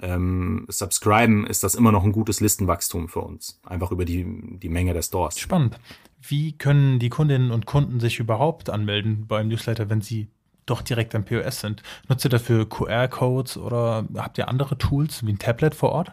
ähm, 0.00 0.66
subscriben, 0.68 1.46
ist 1.46 1.64
das 1.64 1.74
immer 1.74 1.92
noch 1.92 2.04
ein 2.04 2.12
gutes 2.12 2.40
Listenwachstum 2.40 3.08
für 3.08 3.20
uns. 3.20 3.60
Einfach 3.66 3.90
über 3.90 4.04
die, 4.04 4.24
die 4.58 4.68
Menge 4.68 4.94
der 4.94 5.02
Stores. 5.02 5.38
Spannend. 5.38 5.78
Wie 6.20 6.52
können 6.52 6.98
die 6.98 7.08
Kundinnen 7.08 7.50
und 7.50 7.66
Kunden 7.66 8.00
sich 8.00 8.18
überhaupt 8.18 8.70
anmelden 8.70 9.26
beim 9.26 9.48
Newsletter, 9.48 9.90
wenn 9.90 10.00
sie 10.00 10.28
doch 10.66 10.82
direkt 10.82 11.14
am 11.14 11.24
POS 11.24 11.60
sind? 11.60 11.82
Nutzt 12.08 12.24
ihr 12.24 12.30
dafür 12.30 12.68
QR-Codes 12.68 13.56
oder 13.56 14.06
habt 14.16 14.38
ihr 14.38 14.48
andere 14.48 14.78
Tools 14.78 15.26
wie 15.26 15.32
ein 15.32 15.38
Tablet 15.38 15.74
vor 15.74 15.90
Ort? 15.90 16.12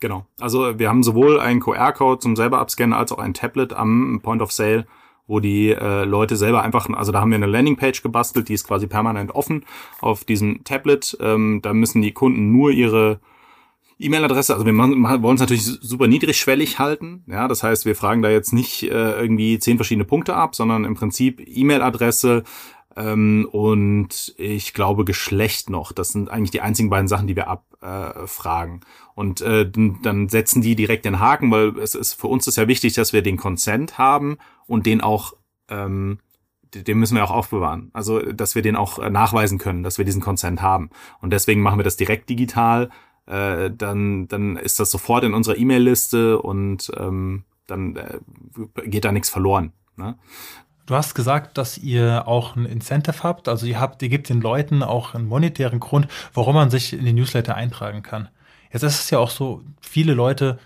Genau. 0.00 0.26
Also 0.40 0.78
wir 0.78 0.88
haben 0.88 1.02
sowohl 1.02 1.40
einen 1.40 1.60
QR-Code 1.60 2.18
zum 2.18 2.36
selber 2.36 2.58
abscannen 2.58 2.94
als 2.94 3.12
auch 3.12 3.18
ein 3.18 3.34
Tablet 3.34 3.72
am 3.72 4.20
Point 4.22 4.42
of 4.42 4.52
Sale, 4.52 4.86
wo 5.26 5.40
die 5.40 5.70
äh, 5.70 6.04
Leute 6.04 6.36
selber 6.36 6.62
einfach, 6.62 6.88
also 6.90 7.12
da 7.12 7.20
haben 7.20 7.30
wir 7.30 7.36
eine 7.36 7.46
Landingpage 7.46 8.02
gebastelt, 8.02 8.48
die 8.48 8.54
ist 8.54 8.66
quasi 8.66 8.86
permanent 8.86 9.34
offen 9.34 9.64
auf 10.00 10.24
diesem 10.24 10.64
Tablet. 10.64 11.16
Ähm, 11.20 11.60
da 11.62 11.72
müssen 11.72 12.02
die 12.02 12.12
Kunden 12.12 12.52
nur 12.52 12.70
ihre 12.70 13.20
E-Mail-Adresse, 13.98 14.52
also 14.52 14.66
wir 14.66 14.76
wollen 14.76 15.34
es 15.34 15.40
natürlich 15.40 15.64
super 15.64 16.08
niedrigschwellig 16.08 16.78
halten. 16.78 17.24
Ja, 17.28 17.48
das 17.48 17.62
heißt, 17.62 17.86
wir 17.86 17.94
fragen 17.94 18.22
da 18.22 18.30
jetzt 18.30 18.52
nicht 18.52 18.82
äh, 18.82 18.88
irgendwie 18.88 19.58
zehn 19.58 19.76
verschiedene 19.76 20.04
Punkte 20.04 20.34
ab, 20.34 20.54
sondern 20.56 20.84
im 20.84 20.94
Prinzip 20.94 21.40
E-Mail-Adresse 21.46 22.42
ähm, 22.96 23.48
und 23.50 24.34
ich 24.36 24.74
glaube 24.74 25.04
Geschlecht 25.04 25.70
noch. 25.70 25.92
Das 25.92 26.10
sind 26.10 26.30
eigentlich 26.30 26.50
die 26.50 26.60
einzigen 26.60 26.90
beiden 26.90 27.08
Sachen, 27.08 27.26
die 27.26 27.36
wir 27.36 27.48
abfragen. 27.48 28.80
Äh, 28.80 28.84
und 29.14 29.40
äh, 29.40 29.70
dann 29.70 30.28
setzen 30.28 30.62
die 30.62 30.74
direkt 30.74 31.04
den 31.04 31.20
Haken, 31.20 31.50
weil 31.50 31.78
es 31.78 31.94
ist 31.94 32.14
für 32.14 32.26
uns 32.26 32.46
ist 32.46 32.56
ja 32.56 32.68
wichtig, 32.68 32.94
dass 32.94 33.12
wir 33.12 33.22
den 33.22 33.36
Consent 33.36 33.98
haben 33.98 34.38
und 34.66 34.86
den 34.86 35.00
auch 35.00 35.34
ähm, 35.68 36.18
den 36.74 36.98
müssen 36.98 37.14
wir 37.14 37.22
auch 37.22 37.30
aufbewahren. 37.30 37.90
Also, 37.92 38.20
dass 38.32 38.56
wir 38.56 38.62
den 38.62 38.74
auch 38.74 38.98
äh, 38.98 39.08
nachweisen 39.08 39.58
können, 39.58 39.84
dass 39.84 39.96
wir 39.96 40.04
diesen 40.04 40.20
Consent 40.20 40.60
haben. 40.60 40.90
Und 41.20 41.30
deswegen 41.30 41.60
machen 41.60 41.78
wir 41.78 41.84
das 41.84 41.96
direkt 41.96 42.28
digital 42.28 42.90
äh, 43.26 43.70
dann, 43.70 44.28
dann 44.28 44.56
ist 44.56 44.80
das 44.80 44.90
sofort 44.90 45.24
in 45.24 45.34
unserer 45.34 45.56
E-Mail-Liste 45.56 46.40
und 46.40 46.90
ähm, 46.96 47.44
dann 47.66 47.96
äh, 47.96 48.18
geht 48.86 49.04
da 49.04 49.12
nichts 49.12 49.30
verloren. 49.30 49.72
Ne? 49.96 50.16
Du 50.86 50.94
hast 50.94 51.14
gesagt, 51.14 51.56
dass 51.56 51.78
ihr 51.78 52.28
auch 52.28 52.56
ein 52.56 52.66
Incentive 52.66 53.22
habt, 53.22 53.48
also 53.48 53.64
ihr 53.64 53.80
habt, 53.80 54.02
ihr 54.02 54.10
gebt 54.10 54.28
den 54.28 54.42
Leuten 54.42 54.82
auch 54.82 55.14
einen 55.14 55.26
monetären 55.26 55.80
Grund, 55.80 56.08
warum 56.34 56.54
man 56.54 56.68
sich 56.68 56.92
in 56.92 57.06
den 57.06 57.16
Newsletter 57.16 57.54
eintragen 57.54 58.02
kann. 58.02 58.28
Jetzt 58.74 58.82
ist 58.82 59.00
es 59.04 59.10
ja 59.10 59.20
auch 59.20 59.30
so, 59.30 59.62
viele 59.80 60.14
Leute, 60.14 60.58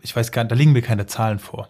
ich 0.00 0.16
weiß 0.16 0.32
gar 0.32 0.42
nicht, 0.42 0.50
da 0.50 0.56
liegen 0.56 0.72
mir 0.72 0.80
keine 0.80 1.04
Zahlen 1.04 1.38
vor, 1.38 1.68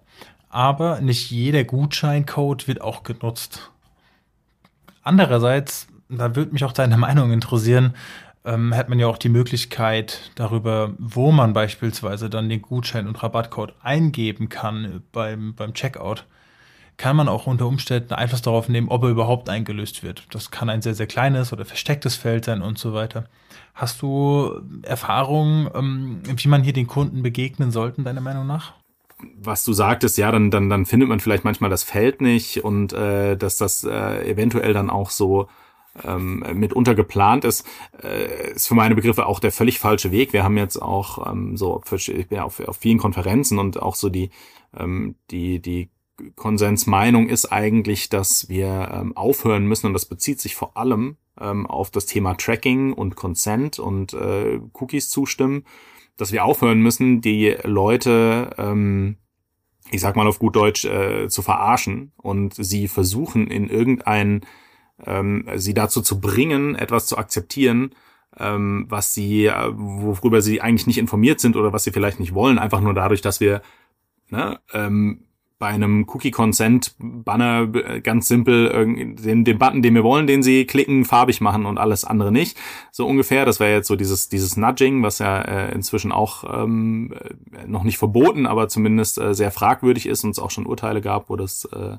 aber 0.48 1.00
nicht 1.00 1.32
jeder 1.32 1.64
Gutscheincode 1.64 2.68
wird 2.68 2.80
auch 2.80 3.02
genutzt. 3.02 3.72
Andererseits, 5.02 5.88
da 6.08 6.36
würde 6.36 6.52
mich 6.52 6.62
auch 6.62 6.72
deine 6.72 6.96
Meinung 6.96 7.32
interessieren, 7.32 7.96
ähm, 8.44 8.72
hat 8.72 8.88
man 8.88 9.00
ja 9.00 9.08
auch 9.08 9.18
die 9.18 9.30
Möglichkeit 9.30 10.30
darüber, 10.36 10.94
wo 10.98 11.32
man 11.32 11.54
beispielsweise 11.54 12.30
dann 12.30 12.48
den 12.48 12.62
Gutschein 12.62 13.08
und 13.08 13.20
Rabattcode 13.20 13.74
eingeben 13.82 14.48
kann 14.48 15.02
beim, 15.10 15.56
beim 15.56 15.74
Checkout, 15.74 16.24
kann 17.00 17.16
man 17.16 17.28
auch 17.28 17.46
unter 17.46 17.66
Umständen 17.66 18.12
Einfluss 18.12 18.42
darauf 18.42 18.68
nehmen, 18.68 18.88
ob 18.88 19.04
er 19.04 19.08
überhaupt 19.08 19.48
eingelöst 19.48 20.02
wird. 20.02 20.26
Das 20.32 20.50
kann 20.50 20.68
ein 20.68 20.82
sehr, 20.82 20.94
sehr 20.94 21.06
kleines 21.06 21.50
oder 21.50 21.64
verstecktes 21.64 22.14
Feld 22.14 22.44
sein 22.44 22.60
und 22.60 22.78
so 22.78 22.92
weiter. 22.92 23.24
Hast 23.74 24.02
du 24.02 24.60
Erfahrungen, 24.82 25.70
ähm, 25.74 26.20
wie 26.26 26.48
man 26.48 26.62
hier 26.62 26.74
den 26.74 26.86
Kunden 26.86 27.22
begegnen 27.22 27.70
sollten, 27.70 28.04
deiner 28.04 28.20
Meinung 28.20 28.46
nach? 28.46 28.74
was 29.36 29.64
du 29.64 29.74
sagtest, 29.74 30.16
ja, 30.16 30.32
dann, 30.32 30.50
dann, 30.50 30.70
dann 30.70 30.86
findet 30.86 31.10
man 31.10 31.20
vielleicht 31.20 31.44
manchmal 31.44 31.68
das 31.68 31.82
Feld 31.82 32.22
nicht 32.22 32.64
und 32.64 32.94
äh, 32.94 33.36
dass 33.36 33.58
das 33.58 33.84
äh, 33.84 34.30
eventuell 34.30 34.72
dann 34.72 34.88
auch 34.88 35.10
so 35.10 35.46
ähm, 36.02 36.42
mitunter 36.54 36.94
geplant 36.94 37.44
ist, 37.44 37.66
äh, 38.02 38.52
ist 38.52 38.66
für 38.66 38.74
meine 38.74 38.94
Begriffe 38.94 39.26
auch 39.26 39.38
der 39.38 39.52
völlig 39.52 39.78
falsche 39.78 40.10
Weg. 40.10 40.32
Wir 40.32 40.42
haben 40.42 40.56
jetzt 40.56 40.80
auch 40.80 41.30
ähm, 41.30 41.58
so, 41.58 41.82
ich 41.92 42.28
bin 42.28 42.36
ja 42.38 42.44
auf, 42.44 42.60
auf 42.60 42.78
vielen 42.78 42.96
Konferenzen 42.96 43.58
und 43.58 43.82
auch 43.82 43.94
so 43.94 44.08
die, 44.08 44.30
ähm, 44.74 45.16
die, 45.30 45.60
die 45.60 45.90
Konsensmeinung 46.36 47.28
ist 47.28 47.52
eigentlich, 47.52 48.08
dass 48.08 48.48
wir 48.48 48.90
ähm, 48.92 49.16
aufhören 49.16 49.66
müssen 49.66 49.86
und 49.86 49.92
das 49.92 50.06
bezieht 50.06 50.40
sich 50.40 50.56
vor 50.56 50.76
allem 50.76 51.16
ähm, 51.40 51.66
auf 51.66 51.90
das 51.90 52.06
Thema 52.06 52.34
Tracking 52.34 52.92
und 52.92 53.16
Consent 53.16 53.78
und 53.78 54.12
äh, 54.12 54.60
Cookies 54.74 55.10
zustimmen, 55.10 55.64
dass 56.16 56.32
wir 56.32 56.44
aufhören 56.44 56.80
müssen, 56.80 57.20
die 57.20 57.56
Leute 57.64 58.54
ähm, 58.58 59.16
ich 59.90 60.00
sag 60.00 60.16
mal 60.16 60.26
auf 60.26 60.38
gut 60.38 60.56
Deutsch, 60.56 60.84
äh, 60.84 61.28
zu 61.28 61.42
verarschen 61.42 62.12
und 62.16 62.54
sie 62.54 62.88
versuchen 62.88 63.48
in 63.48 63.68
irgendein 63.68 64.42
ähm, 65.04 65.46
sie 65.56 65.74
dazu 65.74 66.02
zu 66.02 66.20
bringen, 66.20 66.74
etwas 66.74 67.06
zu 67.06 67.16
akzeptieren, 67.16 67.94
ähm, 68.38 68.86
was 68.88 69.14
sie, 69.14 69.46
äh, 69.46 69.70
worüber 69.72 70.42
sie 70.42 70.60
eigentlich 70.60 70.86
nicht 70.86 70.98
informiert 70.98 71.40
sind 71.40 71.56
oder 71.56 71.72
was 71.72 71.84
sie 71.84 71.90
vielleicht 71.90 72.20
nicht 72.20 72.34
wollen, 72.34 72.58
einfach 72.58 72.80
nur 72.80 72.94
dadurch, 72.94 73.22
dass 73.22 73.40
wir 73.40 73.62
ne, 74.28 74.60
ähm, 74.72 75.24
bei 75.60 75.66
einem 75.66 76.06
Cookie-Consent-Banner 76.08 77.68
äh, 77.74 78.00
ganz 78.00 78.26
simpel 78.28 78.70
den, 79.14 79.44
den 79.44 79.58
Button, 79.58 79.82
den 79.82 79.94
wir 79.94 80.02
wollen, 80.02 80.26
den 80.26 80.42
sie 80.42 80.64
klicken, 80.64 81.04
farbig 81.04 81.42
machen 81.42 81.66
und 81.66 81.76
alles 81.76 82.04
andere 82.04 82.32
nicht. 82.32 82.56
So 82.90 83.06
ungefähr. 83.06 83.44
Das 83.44 83.60
wäre 83.60 83.74
jetzt 83.74 83.86
so 83.86 83.94
dieses, 83.94 84.30
dieses 84.30 84.56
Nudging, 84.56 85.02
was 85.02 85.18
ja 85.18 85.42
äh, 85.42 85.74
inzwischen 85.74 86.12
auch 86.12 86.44
ähm, 86.64 87.14
noch 87.66 87.84
nicht 87.84 87.98
verboten, 87.98 88.46
aber 88.46 88.68
zumindest 88.68 89.18
äh, 89.18 89.34
sehr 89.34 89.50
fragwürdig 89.50 90.06
ist 90.06 90.24
und 90.24 90.30
es 90.30 90.38
auch 90.38 90.50
schon 90.50 90.64
Urteile 90.66 91.02
gab, 91.02 91.28
wo 91.28 91.36
das 91.36 91.66
äh, 91.66 91.98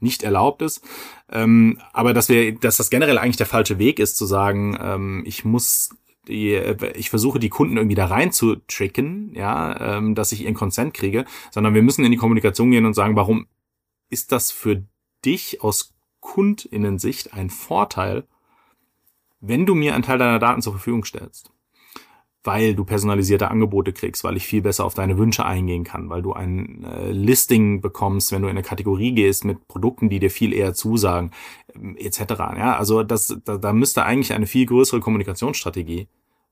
nicht 0.00 0.22
erlaubt 0.22 0.62
ist. 0.62 0.82
Ähm, 1.30 1.78
aber 1.92 2.14
dass 2.14 2.30
wir, 2.30 2.54
dass 2.54 2.78
das 2.78 2.88
generell 2.88 3.18
eigentlich 3.18 3.36
der 3.36 3.46
falsche 3.46 3.78
Weg 3.78 3.98
ist, 3.98 4.16
zu 4.16 4.24
sagen, 4.24 4.76
ähm, 4.80 5.22
ich 5.26 5.44
muss 5.44 5.90
die, 6.28 6.54
ich 6.94 7.10
versuche 7.10 7.38
die 7.38 7.48
Kunden 7.48 7.76
irgendwie 7.76 7.96
da 7.96 8.06
rein 8.06 8.32
zu 8.32 8.56
tricken, 8.68 9.34
ja, 9.34 9.96
ähm, 9.98 10.14
dass 10.14 10.32
ich 10.32 10.42
ihren 10.42 10.54
Consent 10.54 10.94
kriege, 10.94 11.24
sondern 11.50 11.74
wir 11.74 11.82
müssen 11.82 12.04
in 12.04 12.10
die 12.10 12.16
Kommunikation 12.16 12.70
gehen 12.70 12.86
und 12.86 12.94
sagen, 12.94 13.16
warum 13.16 13.46
ist 14.08 14.32
das 14.32 14.50
für 14.50 14.84
dich 15.24 15.62
aus 15.62 15.94
Kundinnensicht 16.20 17.34
ein 17.34 17.50
Vorteil, 17.50 18.24
wenn 19.40 19.66
du 19.66 19.74
mir 19.74 19.94
einen 19.94 20.04
Teil 20.04 20.18
deiner 20.18 20.38
Daten 20.38 20.62
zur 20.62 20.72
Verfügung 20.72 21.04
stellst? 21.04 21.51
Weil 22.44 22.74
du 22.74 22.84
personalisierte 22.84 23.50
Angebote 23.50 23.92
kriegst, 23.92 24.24
weil 24.24 24.36
ich 24.36 24.46
viel 24.46 24.62
besser 24.62 24.84
auf 24.84 24.94
deine 24.94 25.16
Wünsche 25.16 25.44
eingehen 25.44 25.84
kann, 25.84 26.10
weil 26.10 26.22
du 26.22 26.32
ein 26.32 26.84
äh, 26.84 27.12
Listing 27.12 27.80
bekommst, 27.80 28.32
wenn 28.32 28.42
du 28.42 28.48
in 28.48 28.56
eine 28.56 28.62
Kategorie 28.62 29.12
gehst 29.12 29.44
mit 29.44 29.68
Produkten, 29.68 30.08
die 30.08 30.18
dir 30.18 30.30
viel 30.30 30.52
eher 30.52 30.74
zusagen, 30.74 31.30
ähm, 31.74 31.96
etc. 31.96 32.20
Ja, 32.56 32.76
also 32.76 33.04
das, 33.04 33.36
da, 33.44 33.58
da 33.58 33.72
müsste 33.72 34.04
eigentlich 34.04 34.32
eine 34.32 34.46
viel 34.46 34.66
größere 34.66 35.00
Kommunikationsstrategie 35.00 36.08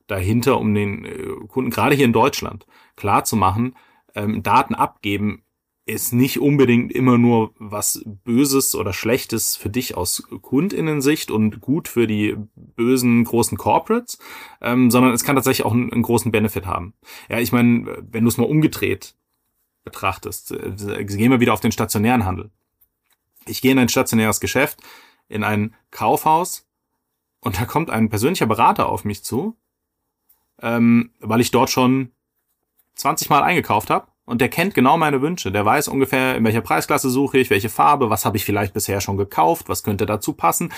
dahinter, 0.07 0.59
um 0.61 0.75
den 0.75 1.05
äh, 1.05 1.47
Kunden 1.49 1.71
gerade 1.71 1.97
hier 1.97 2.05
in 2.05 2.13
Deutschland 2.13 2.67
klar 2.95 3.25
zu 3.25 3.37
machen, 3.37 3.75
ähm, 4.15 4.43
Daten 4.43 4.75
abgeben 4.75 5.43
ist 5.87 6.13
nicht 6.13 6.41
unbedingt 6.41 6.93
immer 6.93 7.19
nur 7.19 7.53
was 7.59 8.03
Böses 8.05 8.75
oder 8.75 8.93
Schlechtes 8.93 9.57
für 9.57 9.71
dich 9.71 9.97
aus 9.97 10.23
Kundinnensicht 10.43 11.31
und 11.31 11.61
gut 11.61 11.89
für 11.89 12.07
die 12.07 12.37
bösen 12.55 13.25
großen 13.25 13.59
Corporates, 13.59 14.19
ähm, 14.61 14.91
sondern 14.91 15.13
es 15.13 15.25
kann 15.25 15.37
tatsächlich 15.37 15.67
auch 15.67 15.73
einen, 15.73 15.93
einen 15.93 16.03
großen 16.03 16.31
Benefit 16.31 16.67
haben. 16.67 16.95
Ja, 17.29 17.39
ich 17.39 17.53
meine, 17.53 18.05
wenn 18.11 18.25
du 18.25 18.29
es 18.29 18.37
mal 18.37 18.45
umgedreht 18.45 19.15
betrachtest, 19.83 20.53
äh, 20.53 21.05
gehen 21.05 21.31
wir 21.31 21.41
wieder 21.41 21.55
auf 21.55 21.61
den 21.61 21.73
stationären 21.73 22.25
Handel. 22.25 22.51
Ich 23.47 23.63
gehe 23.63 23.73
in 23.73 23.79
ein 23.79 23.89
stationäres 23.89 24.41
Geschäft, 24.41 24.81
in 25.29 25.43
ein 25.43 25.75
Kaufhaus 25.91 26.69
und 27.41 27.59
da 27.59 27.65
kommt 27.65 27.91
ein 27.91 28.11
persönlicher 28.11 28.47
Berater 28.47 28.89
auf 28.89 29.05
mich 29.05 29.25
zu, 29.25 29.57
ähm, 30.61 31.11
weil 31.21 31.41
ich 31.41 31.51
dort 31.51 31.71
schon 31.71 32.13
20 32.97 33.31
Mal 33.31 33.43
eingekauft 33.43 33.89
habe 33.89 34.10
und 34.31 34.41
der 34.41 34.49
kennt 34.49 34.75
genau 34.75 34.97
meine 34.97 35.23
Wünsche. 35.23 35.51
Der 35.51 35.65
weiß 35.65 35.89
ungefähr, 35.89 36.37
in 36.37 36.45
welcher 36.45 36.61
Preisklasse 36.61 37.11
suche 37.11 37.39
ich, 37.39 37.51
welche 37.51 37.69
Farbe, 37.69 38.11
was 38.11 38.25
habe 38.25 38.37
ich 38.37 38.45
vielleicht 38.45 38.73
bisher 38.73 39.01
schon 39.01 39.17
gekauft, 39.17 39.69
was 39.69 39.83
könnte 39.83 40.07
dazu 40.07 40.35
passen. 40.35 40.73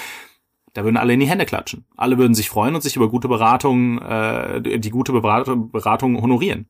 Da 0.72 0.84
würden 0.84 0.96
alle 0.96 1.12
in 1.12 1.20
die 1.20 1.28
Hände 1.28 1.44
klatschen. 1.44 1.84
Alle 1.94 2.16
würden 2.16 2.34
sich 2.34 2.48
freuen 2.48 2.74
und 2.74 2.80
sich 2.80 2.96
über 2.96 3.10
gute 3.10 3.28
Beratung, 3.28 3.98
äh, 3.98 4.78
die 4.80 4.88
gute 4.88 5.12
Beratung, 5.12 5.70
Beratung 5.70 6.22
honorieren. 6.22 6.66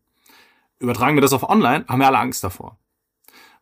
Übertragen 0.80 1.16
wir 1.16 1.20
das 1.20 1.32
auf 1.32 1.48
online, 1.48 1.84
haben 1.86 2.00
wir 2.00 2.08
alle 2.08 2.18
Angst 2.18 2.42
davor. 2.42 2.78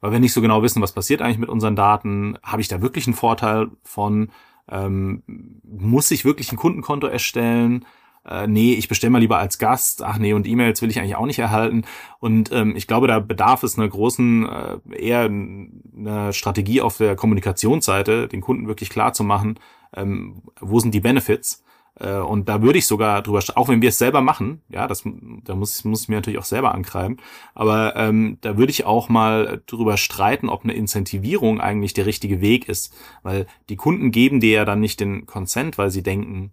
Weil 0.00 0.12
wir 0.12 0.18
nicht 0.18 0.32
so 0.32 0.40
genau 0.40 0.62
wissen, 0.62 0.80
was 0.80 0.94
passiert 0.94 1.20
eigentlich 1.20 1.36
mit 1.36 1.50
unseren 1.50 1.76
Daten. 1.76 2.38
Habe 2.42 2.62
ich 2.62 2.68
da 2.68 2.80
wirklich 2.80 3.06
einen 3.06 3.16
Vorteil 3.16 3.68
von? 3.82 4.30
Ähm, 4.66 5.22
muss 5.62 6.10
ich 6.10 6.24
wirklich 6.24 6.52
ein 6.52 6.56
Kundenkonto 6.56 7.06
erstellen? 7.06 7.84
Äh, 8.30 8.46
nee, 8.46 8.74
ich 8.74 8.88
bestelle 8.88 9.10
mal 9.10 9.18
lieber 9.18 9.38
als 9.38 9.58
Gast, 9.58 10.02
ach 10.02 10.18
nee, 10.18 10.32
und 10.32 10.46
E-Mails 10.46 10.80
will 10.80 10.90
ich 10.90 10.98
eigentlich 10.98 11.16
auch 11.16 11.26
nicht 11.26 11.38
erhalten. 11.38 11.82
Und 12.20 12.52
ähm, 12.52 12.76
ich 12.76 12.86
glaube, 12.86 13.08
da 13.08 13.18
bedarf 13.18 13.62
es 13.62 13.76
einer 13.76 13.88
großen, 13.88 14.48
äh, 14.48 14.78
eher 14.96 15.24
einer 15.24 16.32
Strategie 16.32 16.80
auf 16.80 16.98
der 16.98 17.16
Kommunikationsseite, 17.16 18.28
den 18.28 18.40
Kunden 18.40 18.68
wirklich 18.68 18.90
klar 18.90 19.12
zu 19.12 19.24
machen, 19.24 19.58
ähm, 19.94 20.42
wo 20.60 20.78
sind 20.78 20.94
die 20.94 21.00
Benefits. 21.00 21.64
Äh, 21.98 22.18
und 22.18 22.48
da 22.48 22.62
würde 22.62 22.78
ich 22.78 22.86
sogar 22.86 23.22
drüber, 23.22 23.42
auch 23.56 23.68
wenn 23.68 23.82
wir 23.82 23.88
es 23.88 23.98
selber 23.98 24.20
machen, 24.20 24.62
ja, 24.68 24.86
das, 24.86 25.02
da 25.44 25.54
muss, 25.56 25.84
muss 25.84 26.02
ich 26.02 26.08
mir 26.08 26.16
natürlich 26.16 26.38
auch 26.38 26.44
selber 26.44 26.72
ankreiben, 26.72 27.16
aber 27.54 27.96
ähm, 27.96 28.38
da 28.42 28.56
würde 28.56 28.70
ich 28.70 28.84
auch 28.84 29.08
mal 29.08 29.60
drüber 29.66 29.96
streiten, 29.96 30.48
ob 30.48 30.62
eine 30.62 30.74
Incentivierung 30.74 31.60
eigentlich 31.60 31.94
der 31.94 32.06
richtige 32.06 32.40
Weg 32.40 32.68
ist, 32.68 32.94
weil 33.22 33.46
die 33.68 33.76
Kunden 33.76 34.12
geben 34.12 34.40
dir 34.40 34.52
ja 34.52 34.64
dann 34.64 34.80
nicht 34.80 35.00
den 35.00 35.26
Consent, 35.26 35.78
weil 35.78 35.90
sie 35.90 36.02
denken, 36.04 36.52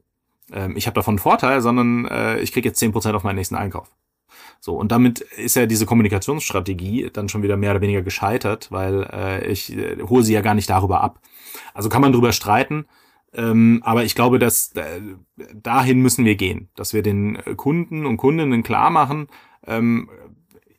ähm, 0.51 0.75
ich 0.77 0.87
habe 0.87 0.95
davon 0.95 1.13
einen 1.13 1.19
Vorteil, 1.19 1.61
sondern 1.61 2.05
äh, 2.05 2.39
ich 2.39 2.51
kriege 2.51 2.69
jetzt 2.69 2.79
zehn 2.79 2.91
Prozent 2.91 3.15
auf 3.15 3.23
meinen 3.23 3.35
nächsten 3.35 3.55
Einkauf. 3.55 3.91
So, 4.59 4.75
und 4.75 4.91
damit 4.91 5.19
ist 5.19 5.55
ja 5.55 5.65
diese 5.65 5.85
Kommunikationsstrategie 5.85 7.09
dann 7.13 7.29
schon 7.29 7.43
wieder 7.43 7.57
mehr 7.57 7.71
oder 7.71 7.81
weniger 7.81 8.01
gescheitert, 8.01 8.71
weil 8.71 9.07
äh, 9.11 9.47
ich 9.47 9.75
äh, 9.75 10.01
hole 10.01 10.23
sie 10.23 10.33
ja 10.33 10.41
gar 10.41 10.55
nicht 10.55 10.69
darüber 10.69 11.01
ab. 11.01 11.19
Also 11.73 11.89
kann 11.89 12.01
man 12.01 12.11
drüber 12.11 12.31
streiten, 12.31 12.85
ähm, 13.33 13.81
aber 13.83 14.03
ich 14.03 14.15
glaube, 14.15 14.39
dass 14.39 14.71
äh, 14.73 15.01
dahin 15.53 16.01
müssen 16.01 16.25
wir 16.25 16.35
gehen, 16.35 16.69
dass 16.75 16.93
wir 16.93 17.03
den 17.03 17.37
Kunden 17.55 18.05
und 18.05 18.17
Kundinnen 18.17 18.63
klar 18.63 18.89
machen, 18.89 19.27
ähm, 19.65 20.09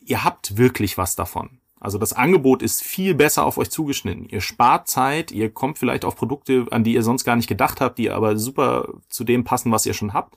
ihr 0.01 0.25
habt 0.25 0.57
wirklich 0.57 0.99
was 0.99 1.15
davon. 1.15 1.58
Also 1.81 1.99
das 1.99 2.13
Angebot 2.13 2.63
ist 2.63 2.83
viel 2.83 3.15
besser 3.15 3.45
auf 3.45 3.59
euch 3.59 3.71
zugeschnitten. 3.71 4.29
Ihr 4.29 4.41
spart 4.41 4.89
Zeit, 4.89 5.31
ihr 5.31 5.51
kommt 5.51 5.79
vielleicht 5.79 6.05
auf 6.05 6.17
Produkte, 6.17 6.67
an 6.71 6.85
die 6.85 6.95
ihr 6.95 7.03
sonst 7.03 7.25
gar 7.25 7.37
nicht 7.37 7.49
gedacht 7.49 7.81
habt, 7.81 7.99
die 7.99 8.11
aber 8.11 8.37
super 8.37 8.89
zu 9.09 9.25
dem 9.25 9.45
passen, 9.45 9.71
was 9.71 9.87
ihr 9.87 9.95
schon 9.95 10.13
habt 10.13 10.37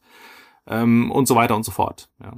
ähm, 0.67 1.11
und 1.11 1.27
so 1.27 1.35
weiter 1.35 1.55
und 1.55 1.63
so 1.63 1.71
fort. 1.71 2.09
Ja. 2.23 2.33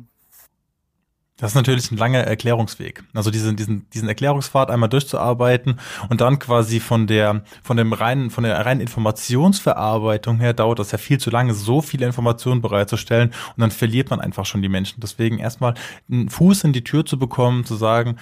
Das 1.38 1.52
ist 1.52 1.56
natürlich 1.56 1.92
ein 1.92 1.98
langer 1.98 2.20
Erklärungsweg. 2.20 3.04
Also 3.14 3.32
diesen, 3.32 3.56
diesen, 3.56 3.90
diesen 3.90 4.08
Erklärungspfad 4.08 4.70
einmal 4.70 4.88
durchzuarbeiten 4.88 5.80
und 6.10 6.22
dann 6.22 6.38
quasi 6.38 6.80
von 6.80 7.08
der, 7.08 7.44
von 7.64 7.76
dem 7.76 7.92
reinen, 7.92 8.30
von 8.30 8.44
der 8.44 8.64
reinen 8.64 8.82
Informationsverarbeitung 8.82 10.40
her 10.40 10.54
dauert 10.54 10.78
das 10.78 10.92
ja 10.92 11.00
viel 11.00 11.18
zu 11.18 11.32
lange, 11.32 11.56
so 11.56 11.82
viele 11.82 12.06
Informationen 12.06 12.62
bereitzustellen 12.62 13.30
und 13.30 13.62
dann 13.62 13.72
verliert 13.72 14.12
man 14.12 14.22
einfach 14.22 14.46
schon 14.46 14.62
die 14.62 14.70
Menschen. 14.70 15.02
Deswegen 15.02 15.40
erstmal 15.40 15.74
einen 16.10 16.30
Fuß 16.30 16.66
in 16.66 16.72
die 16.72 16.84
Tür 16.84 17.04
zu 17.06 17.18
bekommen, 17.18 17.66
zu 17.66 17.76
sagen, 17.76 18.18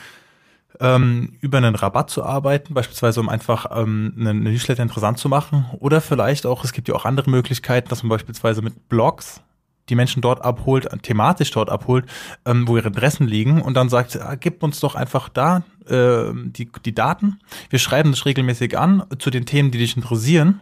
ähm, 0.81 1.33
über 1.39 1.59
einen 1.59 1.75
Rabatt 1.75 2.09
zu 2.09 2.23
arbeiten, 2.23 2.73
beispielsweise 2.73 3.19
um 3.21 3.29
einfach 3.29 3.67
ähm, 3.71 4.13
einen 4.19 4.43
Newsletter 4.43 4.83
interessant 4.83 5.19
zu 5.19 5.29
machen. 5.29 5.65
Oder 5.79 6.01
vielleicht 6.01 6.45
auch, 6.45 6.63
es 6.63 6.73
gibt 6.73 6.87
ja 6.87 6.95
auch 6.95 7.05
andere 7.05 7.29
Möglichkeiten, 7.29 7.87
dass 7.89 8.03
man 8.03 8.09
beispielsweise 8.09 8.61
mit 8.61 8.89
Blogs 8.89 9.41
die 9.89 9.95
Menschen 9.95 10.21
dort 10.21 10.43
abholt, 10.43 10.87
thematisch 11.03 11.51
dort 11.51 11.69
abholt, 11.69 12.05
ähm, 12.45 12.67
wo 12.67 12.77
ihre 12.77 12.87
Interessen 12.87 13.27
liegen 13.27 13.61
und 13.61 13.75
dann 13.75 13.89
sagt, 13.89 14.19
ah, 14.19 14.35
gib 14.35 14.63
uns 14.63 14.79
doch 14.79 14.95
einfach 14.95 15.29
da 15.29 15.63
äh, 15.87 16.31
die, 16.33 16.69
die 16.85 16.95
Daten. 16.95 17.39
Wir 17.69 17.79
schreiben 17.79 18.11
das 18.11 18.25
regelmäßig 18.25 18.77
an 18.77 19.03
zu 19.19 19.29
den 19.29 19.45
Themen, 19.45 19.71
die 19.71 19.77
dich 19.77 19.95
interessieren. 19.95 20.61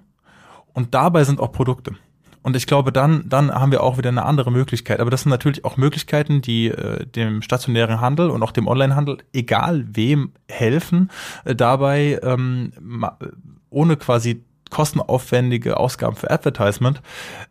Und 0.74 0.94
dabei 0.94 1.24
sind 1.24 1.40
auch 1.40 1.52
Produkte. 1.52 1.96
Und 2.42 2.56
ich 2.56 2.68
glaube, 2.68 2.92
dann, 2.92 3.28
dann 3.28 3.52
haben 3.52 3.72
wir 3.72 3.84
auch 3.84 3.98
wieder 3.98 4.10
eine 4.10 4.24
andere 4.24 4.52
Möglichkeit. 4.52 5.00
Aber 5.00 5.12
das 5.12 5.24
sind 5.24 5.30
natürlich 5.30 5.66
auch 5.66 5.78
Möglichkeiten, 5.78 6.42
die 6.42 6.68
äh, 6.68 7.06
dem 7.06 7.42
stationären 7.42 8.00
Handel 8.00 8.30
und 8.30 8.42
auch 8.44 8.52
dem 8.52 8.68
Onlinehandel, 8.68 9.18
egal 9.34 9.86
wem, 9.92 10.32
helfen, 10.48 11.12
äh, 11.44 11.56
dabei 11.56 12.20
ähm, 12.24 12.72
ohne 13.70 13.98
quasi 13.98 14.44
kostenaufwendige 14.70 15.78
Ausgaben 15.78 16.16
für 16.16 16.32
Advertisement, 16.32 17.02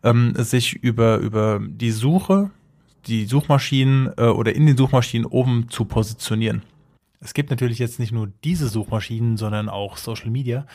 ähm, 0.03 0.33
sich 0.37 0.73
über, 0.73 1.17
über 1.17 1.59
die 1.61 1.91
Suche, 1.91 2.49
die 3.07 3.25
Suchmaschinen 3.25 4.11
äh, 4.17 4.23
oder 4.23 4.55
in 4.55 4.65
den 4.65 4.77
Suchmaschinen 4.77 5.25
oben 5.25 5.69
zu 5.69 5.85
positionieren. 5.85 6.63
Es 7.19 7.33
gibt 7.33 7.49
natürlich 7.49 7.79
jetzt 7.79 7.99
nicht 7.99 8.11
nur 8.11 8.31
diese 8.43 8.69
Suchmaschinen, 8.69 9.37
sondern 9.37 9.69
auch 9.69 9.97
Social 9.97 10.29
Media. 10.29 10.65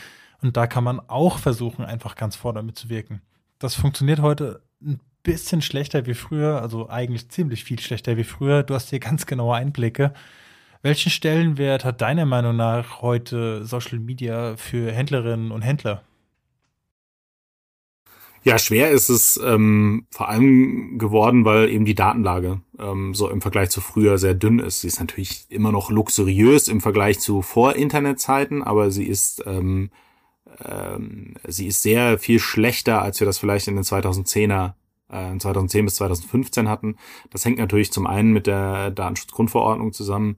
Und 0.43 0.57
da 0.57 0.67
kann 0.67 0.85
man 0.85 1.01
auch 1.01 1.39
versuchen, 1.39 1.85
einfach 1.85 2.17
ganz 2.17 2.37
vorne 2.37 2.63
mitzuwirken. 2.63 3.23
Das 3.65 3.77
funktioniert 3.77 4.21
heute 4.21 4.61
ein 4.83 5.01
bisschen 5.23 5.63
schlechter 5.63 6.05
wie 6.05 6.13
früher, 6.13 6.61
also 6.61 6.91
eigentlich 6.91 7.31
ziemlich 7.31 7.65
viel 7.65 7.81
schlechter 7.81 8.19
wie 8.19 8.25
früher. 8.25 8.63
Du 8.63 8.75
hast 8.75 8.91
hier 8.91 9.01
ganz 9.01 9.25
genaue 9.25 9.57
Einblicke. 9.57 10.13
Welchen 10.83 11.09
Stellenwert 11.09 11.83
hat 11.83 12.03
deiner 12.03 12.27
Meinung 12.27 12.57
nach 12.57 13.01
heute 13.01 13.65
Social 13.65 14.01
Media 14.01 14.59
für 14.59 14.93
Händlerinnen 14.93 15.51
und 15.51 15.63
Händler? 15.63 16.03
Ja, 18.43 18.59
schwer 18.59 18.91
ist 18.91 19.09
es 19.09 19.41
ähm, 19.43 20.09
vor 20.11 20.29
allem 20.29 20.99
geworden, 20.99 21.47
weil 21.47 21.71
eben 21.71 21.87
die 21.87 21.95
Datenlage 21.95 22.61
ähm, 22.79 23.15
so 23.15 23.31
im 23.31 23.41
Vergleich 23.41 23.71
zu 23.71 23.81
früher 23.81 24.19
sehr 24.19 24.35
dünn 24.35 24.59
ist. 24.59 24.83
Sie 24.83 24.89
ist 24.89 25.01
natürlich 25.01 25.47
immer 25.49 25.73
noch 25.73 25.91
luxuriös 25.91 26.69
im 26.69 26.83
Vergleich 26.83 27.19
zu 27.19 27.41
Vor-Internet-Zeiten, 27.41 28.63
aber 28.63 28.91
sie 28.91 29.07
ist 29.07 29.43
ähm, 29.47 29.89
ähm, 30.65 31.35
sie 31.47 31.67
ist 31.67 31.83
sehr 31.83 32.19
viel 32.19 32.39
schlechter, 32.39 33.03
als 33.03 33.21
wir 33.21 33.27
das 33.27 33.39
vielleicht 33.39 33.69
in 33.69 33.77
den 33.77 33.85
2010er, 33.85 34.75
äh, 35.11 35.39
2010 35.39 35.85
bis 35.85 35.97
2015 35.97 36.69
hatten. 36.69 36.97
Das 37.31 37.45
hängt 37.45 37.59
natürlich 37.59 37.93
zum 37.93 38.07
einen 38.07 38.33
mit 38.33 38.47
der 38.47 38.91
Datenschutzgrundverordnung 38.91 39.93
zusammen, 39.93 40.37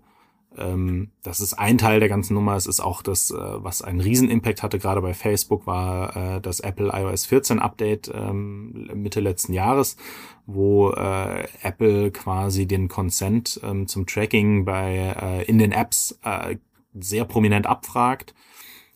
Ähm, 0.58 1.10
das 1.22 1.40
ist 1.40 1.54
ein 1.54 1.78
Teil 1.78 2.00
der 2.00 2.08
ganzen 2.08 2.34
Nummer. 2.34 2.56
Es 2.56 2.66
ist 2.66 2.80
auch 2.80 3.02
das, 3.02 3.30
äh, 3.30 3.34
was 3.36 3.82
einen 3.82 4.00
Riesenimpact 4.00 4.62
hatte, 4.62 4.78
gerade 4.78 5.02
bei 5.02 5.14
Facebook, 5.14 5.66
war 5.66 6.16
äh, 6.16 6.40
das 6.40 6.60
Apple 6.60 6.90
iOS 6.92 7.26
14 7.26 7.58
Update 7.58 8.10
ähm, 8.14 8.88
Mitte 8.94 9.20
letzten 9.20 9.52
Jahres, 9.52 9.96
wo 10.46 10.90
äh, 10.90 11.46
Apple 11.62 12.10
quasi 12.10 12.66
den 12.66 12.88
Consent 12.88 13.60
ähm, 13.62 13.86
zum 13.86 14.06
Tracking 14.06 14.64
bei 14.64 15.14
äh, 15.20 15.44
in 15.44 15.58
den 15.58 15.72
Apps 15.72 16.18
äh, 16.24 16.56
sehr 16.94 17.24
prominent 17.24 17.66
abfragt 17.66 18.34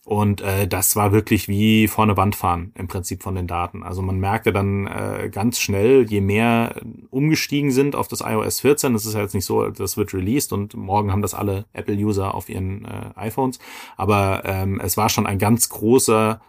und 0.03 0.41
äh, 0.41 0.67
das 0.67 0.95
war 0.95 1.11
wirklich 1.11 1.47
wie 1.47 1.87
vor 1.87 2.03
eine 2.03 2.17
Wand 2.17 2.35
fahren 2.35 2.71
im 2.75 2.87
Prinzip 2.87 3.21
von 3.21 3.35
den 3.35 3.45
Daten. 3.45 3.83
Also 3.83 4.01
man 4.01 4.19
merkte 4.19 4.51
dann 4.51 4.87
äh, 4.87 5.29
ganz 5.31 5.59
schnell, 5.59 6.07
je 6.09 6.21
mehr 6.21 6.81
umgestiegen 7.11 7.71
sind 7.71 7.95
auf 7.95 8.07
das 8.07 8.21
iOS 8.21 8.61
14, 8.61 8.93
das 8.93 9.05
ist 9.05 9.13
ja 9.13 9.21
jetzt 9.21 9.35
nicht 9.35 9.45
so, 9.45 9.69
das 9.69 9.97
wird 9.97 10.13
released 10.13 10.53
und 10.53 10.75
morgen 10.75 11.11
haben 11.11 11.21
das 11.21 11.35
alle 11.35 11.65
Apple-User 11.73 12.33
auf 12.33 12.49
ihren 12.49 12.85
äh, 12.85 13.11
iPhones. 13.15 13.59
Aber 13.95 14.41
ähm, 14.45 14.81
es 14.83 14.97
war 14.97 15.09
schon 15.09 15.27
ein 15.27 15.37
ganz 15.37 15.69
großer 15.69 16.41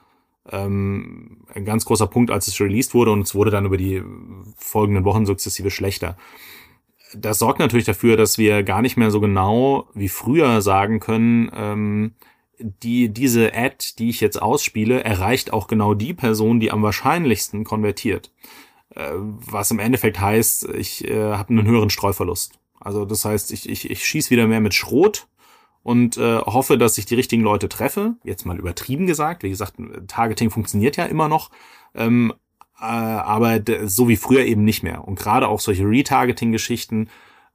ähm, 0.51 1.45
ein 1.55 1.65
ganz 1.65 1.85
großer 1.85 2.07
Punkt, 2.07 2.31
als 2.31 2.49
es 2.49 2.59
released 2.61 2.95
wurde 2.95 3.13
und 3.13 3.21
es 3.23 3.35
wurde 3.35 3.51
dann 3.51 3.67
über 3.67 3.77
die 3.77 4.03
folgenden 4.57 5.05
Wochen 5.05 5.27
sukzessive 5.27 5.71
schlechter. 5.71 6.17
Das 7.15 7.39
sorgt 7.39 7.59
natürlich 7.59 7.85
dafür, 7.85 8.17
dass 8.17 8.39
wir 8.39 8.63
gar 8.63 8.83
nicht 8.83 8.97
mehr 8.97 9.11
so 9.11 9.21
genau 9.21 9.89
wie 9.95 10.09
früher 10.09 10.63
sagen 10.63 10.99
können, 10.99 11.51
ähm, 11.55 12.13
die, 12.63 13.09
diese 13.09 13.55
Ad, 13.55 13.77
die 13.99 14.11
ich 14.11 14.21
jetzt 14.21 14.41
ausspiele, 14.41 15.05
erreicht 15.05 15.53
auch 15.53 15.67
genau 15.67 15.95
die 15.95 16.15
Person, 16.15 16.61
die 16.61 16.71
am 16.71 16.83
wahrscheinlichsten 16.83 17.65
konvertiert. 17.65 18.33
Äh, 18.95 19.11
was 19.15 19.71
im 19.71 19.79
Endeffekt 19.79 20.21
heißt, 20.21 20.69
ich 20.75 21.09
äh, 21.09 21.33
habe 21.33 21.51
einen 21.51 21.67
höheren 21.67 21.91
Streuverlust. 21.91 22.59
Also 22.81 23.05
das 23.05 23.25
heißt, 23.25 23.53
ich, 23.53 23.69
ich, 23.69 23.91
ich 23.91 24.05
schieße 24.05 24.31
wieder 24.31 24.47
mehr 24.47 24.61
mit 24.61 24.75
Schrot 24.75 25.29
und 25.83 26.17
äh, 26.17 26.39
hoffe, 26.39 26.79
dass 26.79 26.99
ich 26.99 27.07
die 27.07 27.15
richtigen 27.15 27.43
Leute 27.43 27.69
treffe. 27.69 28.15
Jetzt 28.25 28.45
mal 28.45 28.59
übertrieben 28.59 29.07
gesagt. 29.07 29.43
Wie 29.43 29.51
gesagt, 29.51 29.75
Targeting 30.09 30.51
funktioniert 30.51 30.97
ja 30.97 31.05
immer 31.05 31.29
noch. 31.29 31.51
Ähm, 31.95 32.33
äh, 32.81 32.85
aber 32.85 33.61
so 33.85 34.09
wie 34.09 34.17
früher 34.17 34.45
eben 34.45 34.65
nicht 34.65 34.83
mehr. 34.83 35.07
Und 35.07 35.19
gerade 35.19 35.49
auch 35.49 35.61
solche 35.61 35.85
Retargeting-Geschichten, 35.85 37.09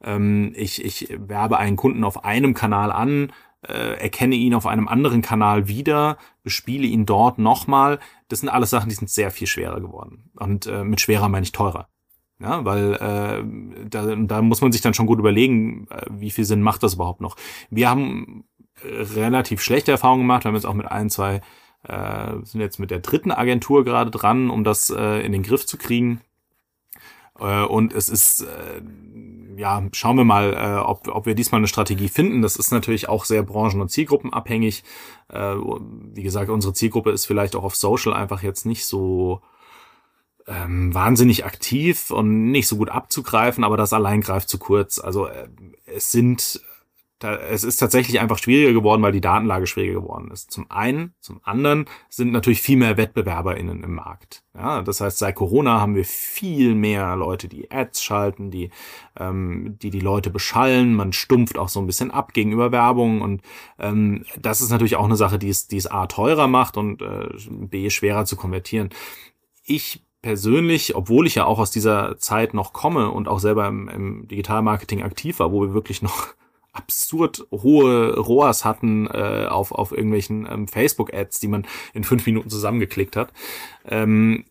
ähm, 0.03 0.53
ich, 0.55 0.83
ich 0.83 1.09
werbe 1.17 1.57
einen 1.57 1.75
Kunden 1.75 2.03
auf 2.03 2.23
einem 2.23 2.53
Kanal 2.53 2.91
an, 2.91 3.33
erkenne 3.61 4.35
ihn 4.35 4.53
auf 4.53 4.65
einem 4.65 4.87
anderen 4.87 5.21
Kanal 5.21 5.67
wieder, 5.67 6.17
bespiele 6.43 6.87
ihn 6.87 7.05
dort 7.05 7.39
nochmal. 7.39 7.99
Das 8.27 8.39
sind 8.39 8.49
alles 8.49 8.69
Sachen, 8.69 8.89
die 8.89 8.95
sind 8.95 9.09
sehr 9.09 9.31
viel 9.31 9.47
schwerer 9.47 9.81
geworden. 9.81 10.29
Und 10.35 10.67
äh, 10.67 10.83
mit 10.83 11.01
schwerer 11.01 11.27
meine 11.27 11.43
ich 11.43 11.51
teurer. 11.51 11.89
Ja, 12.39 12.63
weil 12.65 12.93
äh, 12.93 13.87
da, 13.89 14.15
da 14.15 14.41
muss 14.43 14.61
man 14.61 14.71
sich 14.71 14.81
dann 14.81 14.93
schon 14.93 15.07
gut 15.07 15.17
überlegen, 15.17 15.87
äh, 15.89 16.05
wie 16.09 16.29
viel 16.29 16.45
Sinn 16.45 16.61
macht 16.61 16.83
das 16.83 16.93
überhaupt 16.93 17.19
noch. 17.19 17.35
Wir 17.71 17.89
haben 17.89 18.45
relativ 18.83 19.61
schlechte 19.61 19.91
Erfahrungen 19.91 20.21
gemacht. 20.21 20.43
Wir 20.43 20.49
haben 20.49 20.55
jetzt 20.55 20.65
auch 20.65 20.73
mit 20.73 20.85
ein, 20.87 21.09
zwei, 21.09 21.41
äh, 21.83 22.33
sind 22.43 22.61
jetzt 22.61 22.79
mit 22.79 22.91
der 22.91 22.99
dritten 22.99 23.31
Agentur 23.31 23.83
gerade 23.83 24.11
dran, 24.11 24.49
um 24.49 24.63
das 24.63 24.89
äh, 24.89 25.25
in 25.25 25.31
den 25.31 25.43
Griff 25.43 25.65
zu 25.65 25.77
kriegen. 25.77 26.21
Äh, 27.39 27.63
und 27.63 27.93
es 27.93 28.09
ist, 28.09 28.41
äh, 28.41 28.81
ja, 29.55 29.83
schauen 29.91 30.17
wir 30.17 30.23
mal, 30.23 30.53
äh, 30.53 30.79
ob, 30.79 31.07
ob 31.07 31.25
wir 31.25 31.35
diesmal 31.35 31.59
eine 31.59 31.67
Strategie 31.67 32.09
finden. 32.09 32.41
Das 32.41 32.55
ist 32.55 32.71
natürlich 32.71 33.09
auch 33.09 33.25
sehr 33.25 33.43
branchen- 33.43 33.81
und 33.81 33.89
zielgruppenabhängig. 33.89 34.83
Wie 35.29 36.23
gesagt, 36.23 36.49
unsere 36.49 36.73
Zielgruppe 36.73 37.11
ist 37.11 37.25
vielleicht 37.25 37.57
auch 37.57 37.65
auf 37.65 37.75
Social 37.75 38.13
einfach 38.13 38.43
jetzt 38.43 38.65
nicht 38.65 38.85
so 38.85 39.41
ähm, 40.47 40.93
wahnsinnig 40.93 41.43
aktiv 41.43 42.11
und 42.11 42.49
nicht 42.49 42.69
so 42.69 42.77
gut 42.77 42.89
abzugreifen, 42.89 43.65
aber 43.65 43.75
das 43.75 43.91
allein 43.91 44.21
greift 44.21 44.47
zu 44.47 44.57
kurz. 44.57 44.99
Also 44.99 45.27
es 45.85 46.13
sind 46.13 46.61
da, 47.19 47.35
es 47.35 47.63
ist 47.63 47.77
tatsächlich 47.77 48.19
einfach 48.19 48.37
schwieriger 48.37 48.73
geworden, 48.73 49.01
weil 49.01 49.11
die 49.11 49.21
Datenlage 49.21 49.65
schwieriger 49.65 50.01
geworden 50.01 50.29
ist. 50.31 50.51
Zum 50.51 50.69
einen, 50.69 51.15
zum 51.19 51.39
anderen 51.43 51.85
sind 52.09 52.31
natürlich 52.31 52.61
viel 52.61 52.77
mehr 52.77 52.95
WettbewerberInnen 52.95 53.83
im 53.83 53.95
Markt. 53.95 54.43
Ja, 54.55 54.83
das 54.83 55.01
heißt, 55.01 55.17
seit 55.17 55.35
Corona 55.35 55.81
haben 55.81 55.95
wir 55.95 56.05
viel 56.05 56.75
mehr 56.75 57.15
Leute, 57.15 57.47
die 57.47 57.71
Ads 57.71 58.03
schalten, 58.03 58.51
die, 58.51 58.69
ähm, 59.19 59.77
die 59.81 59.89
die 59.89 59.99
Leute 59.99 60.29
beschallen. 60.29 60.93
Man 60.93 61.11
stumpft 61.11 61.57
auch 61.57 61.69
so 61.69 61.79
ein 61.79 61.87
bisschen 61.87 62.11
ab 62.11 62.33
gegenüber 62.33 62.71
Werbung 62.71 63.21
und 63.21 63.41
ähm, 63.79 64.23
das 64.39 64.61
ist 64.61 64.69
natürlich 64.69 64.95
auch 64.95 65.05
eine 65.05 65.15
Sache, 65.15 65.39
die 65.39 65.49
es, 65.49 65.67
die 65.67 65.77
es 65.77 65.87
A 65.87 66.05
teurer 66.05 66.47
macht 66.47 66.77
und 66.77 67.01
äh, 67.01 67.29
B 67.49 67.89
schwerer 67.89 68.25
zu 68.25 68.35
konvertieren. 68.35 68.89
Ich 69.63 70.03
persönlich, 70.21 70.95
obwohl 70.95 71.25
ich 71.25 71.35
ja 71.35 71.45
auch 71.45 71.57
aus 71.57 71.71
dieser 71.71 72.17
Zeit 72.17 72.53
noch 72.53 72.73
komme 72.73 73.09
und 73.09 73.27
auch 73.27 73.39
selber 73.39 73.67
im, 73.67 73.87
im 73.87 74.27
Digitalmarketing 74.27 75.01
aktiv 75.01 75.39
war, 75.39 75.51
wo 75.51 75.61
wir 75.61 75.73
wirklich 75.73 76.01
noch 76.01 76.27
absurd 76.77 77.45
hohe 77.51 78.15
ROAS 78.15 78.63
hatten 78.63 79.07
äh, 79.07 79.47
auf, 79.49 79.71
auf 79.71 79.91
irgendwelchen 79.91 80.47
ähm, 80.49 80.67
Facebook-Ads, 80.67 81.39
die 81.39 81.47
man 81.47 81.65
in 81.93 82.03
fünf 82.03 82.25
Minuten 82.25 82.49
zusammengeklickt 82.49 83.15
hat. 83.15 83.33
Ähm, 83.85 84.45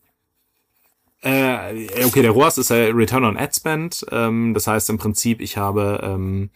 äh, 1.22 2.04
okay, 2.04 2.22
der 2.22 2.32
ROAS 2.32 2.58
ist 2.58 2.70
ja 2.70 2.76
Return 2.86 3.24
on 3.24 3.36
Ad 3.36 3.52
Spend. 3.54 4.04
Ähm, 4.10 4.54
das 4.54 4.66
heißt 4.66 4.90
im 4.90 4.98
Prinzip, 4.98 5.40
ich 5.40 5.56
habe 5.56 6.00
ähm, 6.02 6.50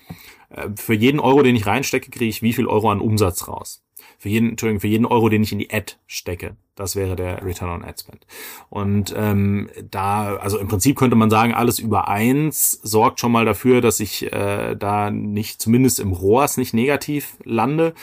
äh, 0.50 0.68
für 0.76 0.94
jeden 0.94 1.20
Euro, 1.20 1.42
den 1.42 1.56
ich 1.56 1.66
reinstecke, 1.66 2.10
kriege 2.10 2.28
ich 2.28 2.42
wie 2.42 2.52
viel 2.52 2.66
Euro 2.66 2.90
an 2.90 3.00
Umsatz 3.00 3.48
raus. 3.48 3.82
Für 4.20 4.28
jeden, 4.28 4.50
Entschuldigung, 4.50 4.80
für 4.80 4.86
jeden 4.86 5.06
Euro, 5.06 5.30
den 5.30 5.42
ich 5.42 5.50
in 5.50 5.58
die 5.58 5.72
Ad 5.72 5.94
stecke. 6.06 6.54
Das 6.74 6.94
wäre 6.94 7.16
der 7.16 7.42
Return 7.42 7.70
on 7.70 7.82
Ad 7.82 7.98
Spend. 7.98 8.26
Und 8.68 9.14
ähm, 9.16 9.70
da, 9.90 10.36
also 10.36 10.58
im 10.58 10.68
Prinzip 10.68 10.98
könnte 10.98 11.16
man 11.16 11.30
sagen, 11.30 11.54
alles 11.54 11.78
über 11.78 12.06
eins 12.06 12.72
sorgt 12.82 13.18
schon 13.18 13.32
mal 13.32 13.46
dafür, 13.46 13.80
dass 13.80 13.98
ich 13.98 14.30
äh, 14.30 14.76
da 14.76 15.10
nicht, 15.10 15.62
zumindest 15.62 16.00
im 16.00 16.12
ROAS 16.12 16.58
nicht 16.58 16.74
negativ 16.74 17.38
lande. 17.44 17.94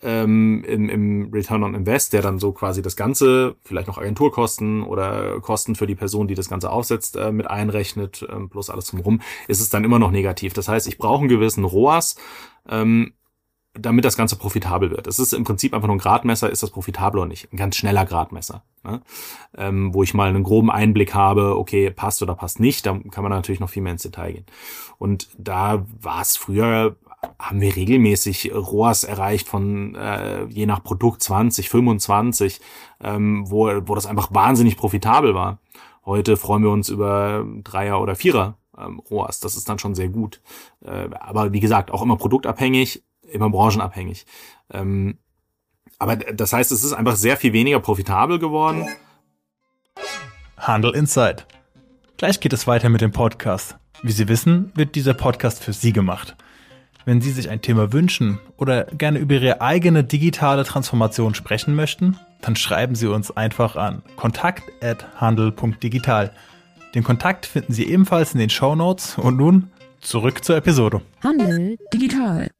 Ähm, 0.00 0.64
im, 0.66 0.88
im 0.88 1.30
Return 1.34 1.62
on 1.62 1.74
Invest, 1.74 2.14
der 2.14 2.22
dann 2.22 2.38
so 2.38 2.52
quasi 2.52 2.80
das 2.80 2.96
Ganze, 2.96 3.56
vielleicht 3.62 3.88
noch 3.88 3.98
Agenturkosten 3.98 4.82
oder 4.82 5.38
Kosten 5.40 5.74
für 5.74 5.86
die 5.86 5.96
Person, 5.96 6.28
die 6.28 6.34
das 6.34 6.48
Ganze 6.48 6.70
aufsetzt, 6.70 7.16
äh, 7.16 7.30
mit 7.30 7.50
einrechnet, 7.50 8.22
äh, 8.22 8.46
plus 8.48 8.70
alles 8.70 8.86
drumherum, 8.86 9.20
ist 9.48 9.60
es 9.60 9.68
dann 9.68 9.84
immer 9.84 9.98
noch 9.98 10.12
negativ. 10.12 10.54
Das 10.54 10.68
heißt, 10.68 10.88
ich 10.88 10.96
brauche 10.96 11.20
einen 11.20 11.28
gewissen 11.28 11.64
ROAS, 11.64 12.16
ähm, 12.70 13.12
damit 13.78 14.04
das 14.04 14.16
Ganze 14.16 14.36
profitabel 14.36 14.90
wird. 14.90 15.06
Es 15.06 15.18
ist 15.18 15.32
im 15.32 15.44
Prinzip 15.44 15.74
einfach 15.74 15.86
nur 15.86 15.96
ein 15.96 16.00
Gradmesser, 16.00 16.50
ist 16.50 16.62
das 16.62 16.70
profitabel 16.70 17.20
oder 17.20 17.28
nicht? 17.28 17.52
Ein 17.52 17.56
ganz 17.56 17.76
schneller 17.76 18.04
Gradmesser, 18.04 18.62
ne? 18.84 19.02
ähm, 19.56 19.94
wo 19.94 20.02
ich 20.02 20.14
mal 20.14 20.28
einen 20.28 20.42
groben 20.42 20.70
Einblick 20.70 21.14
habe, 21.14 21.56
okay, 21.56 21.90
passt 21.90 22.22
oder 22.22 22.34
passt 22.34 22.60
nicht, 22.60 22.86
da 22.86 22.98
kann 23.10 23.22
man 23.22 23.30
natürlich 23.30 23.60
noch 23.60 23.70
viel 23.70 23.82
mehr 23.82 23.92
ins 23.92 24.02
Detail 24.02 24.32
gehen. 24.32 24.46
Und 24.98 25.28
da 25.38 25.84
war 26.00 26.22
es 26.22 26.36
früher, 26.36 26.96
haben 27.38 27.60
wir 27.60 27.74
regelmäßig 27.74 28.52
ROAS 28.54 29.04
erreicht 29.04 29.48
von 29.48 29.94
äh, 29.94 30.44
je 30.46 30.66
nach 30.66 30.82
Produkt 30.82 31.22
20, 31.22 31.68
25, 31.68 32.60
ähm, 33.02 33.44
wo, 33.48 33.66
wo 33.86 33.94
das 33.94 34.06
einfach 34.06 34.32
wahnsinnig 34.32 34.76
profitabel 34.76 35.34
war. 35.34 35.58
Heute 36.04 36.36
freuen 36.36 36.62
wir 36.62 36.70
uns 36.70 36.88
über 36.88 37.44
Dreier 37.64 38.00
oder 38.00 38.14
Vierer 38.14 38.56
ähm, 38.78 39.00
ROAS. 39.10 39.40
Das 39.40 39.56
ist 39.56 39.68
dann 39.68 39.78
schon 39.78 39.94
sehr 39.94 40.08
gut. 40.08 40.40
Äh, 40.84 41.08
aber 41.18 41.52
wie 41.52 41.60
gesagt, 41.60 41.90
auch 41.90 42.02
immer 42.02 42.16
produktabhängig 42.16 43.02
immer 43.30 43.50
branchenabhängig. 43.50 44.26
Ähm, 44.72 45.18
aber 45.98 46.16
das 46.16 46.52
heißt, 46.52 46.72
es 46.72 46.84
ist 46.84 46.92
einfach 46.92 47.16
sehr 47.16 47.36
viel 47.36 47.52
weniger 47.52 47.80
profitabel 47.80 48.38
geworden. 48.38 48.86
Handel 50.56 50.94
Insight. 50.94 51.46
Gleich 52.16 52.40
geht 52.40 52.52
es 52.52 52.66
weiter 52.66 52.88
mit 52.88 53.00
dem 53.00 53.12
Podcast. 53.12 53.76
Wie 54.02 54.12
Sie 54.12 54.28
wissen, 54.28 54.72
wird 54.74 54.94
dieser 54.94 55.14
Podcast 55.14 55.62
für 55.62 55.72
Sie 55.72 55.92
gemacht. 55.92 56.36
Wenn 57.04 57.20
Sie 57.20 57.32
sich 57.32 57.48
ein 57.48 57.62
Thema 57.62 57.92
wünschen 57.92 58.38
oder 58.56 58.84
gerne 58.84 59.18
über 59.18 59.34
Ihre 59.34 59.60
eigene 59.60 60.04
digitale 60.04 60.64
Transformation 60.64 61.34
sprechen 61.34 61.74
möchten, 61.74 62.18
dann 62.42 62.54
schreiben 62.54 62.94
Sie 62.94 63.06
uns 63.06 63.36
einfach 63.36 63.76
an 63.76 64.02
kontakt@handel.digital. 64.16 66.32
Den 66.94 67.04
Kontakt 67.04 67.46
finden 67.46 67.72
Sie 67.72 67.88
ebenfalls 67.88 68.34
in 68.34 68.40
den 68.40 68.50
Show 68.50 68.74
Notes 68.74 69.16
und 69.18 69.36
nun 69.36 69.70
zurück 70.00 70.44
zur 70.44 70.56
Episode. 70.56 71.00
Handel 71.22 71.76
digital. 71.92 72.50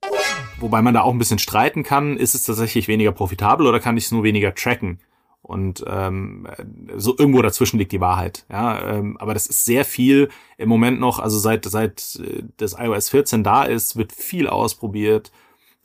Wobei 0.61 0.83
man 0.83 0.95
da 0.95 1.03
auch 1.03 1.13
ein 1.13 1.19
bisschen 1.19 1.39
streiten 1.39 1.85
kann, 1.85 2.17
ist 2.17 2.35
es 2.35 2.43
tatsächlich 2.43 2.89
weniger 2.89 3.13
profitabel 3.13 3.67
oder 3.67 3.79
kann 3.79 3.97
ich 3.97 4.07
es 4.07 4.13
nur 4.13 4.25
weniger 4.25 4.55
tracken? 4.55 4.99
Und 5.41 5.85
ähm, 5.87 6.49
so 6.97 7.17
irgendwo 7.17 7.41
dazwischen 7.43 7.79
liegt 7.79 7.93
die 7.93 8.01
Wahrheit. 8.01 8.45
Ja, 8.51 8.97
ähm, 8.97 9.17
aber 9.19 9.35
das 9.35 9.47
ist 9.47 9.65
sehr 9.65 9.85
viel 9.85 10.29
im 10.59 10.69
Moment 10.69 10.99
noch. 11.01 11.21
Also 11.21 11.39
seit 11.39 11.65
seit 11.65 12.21
äh, 12.23 12.43
das 12.57 12.77
iOS 12.79 13.09
14 13.11 13.45
da 13.45 13.65
ist, 13.65 13.97
wird 13.97 14.13
viel 14.13 14.49
ausprobiert 14.49 15.31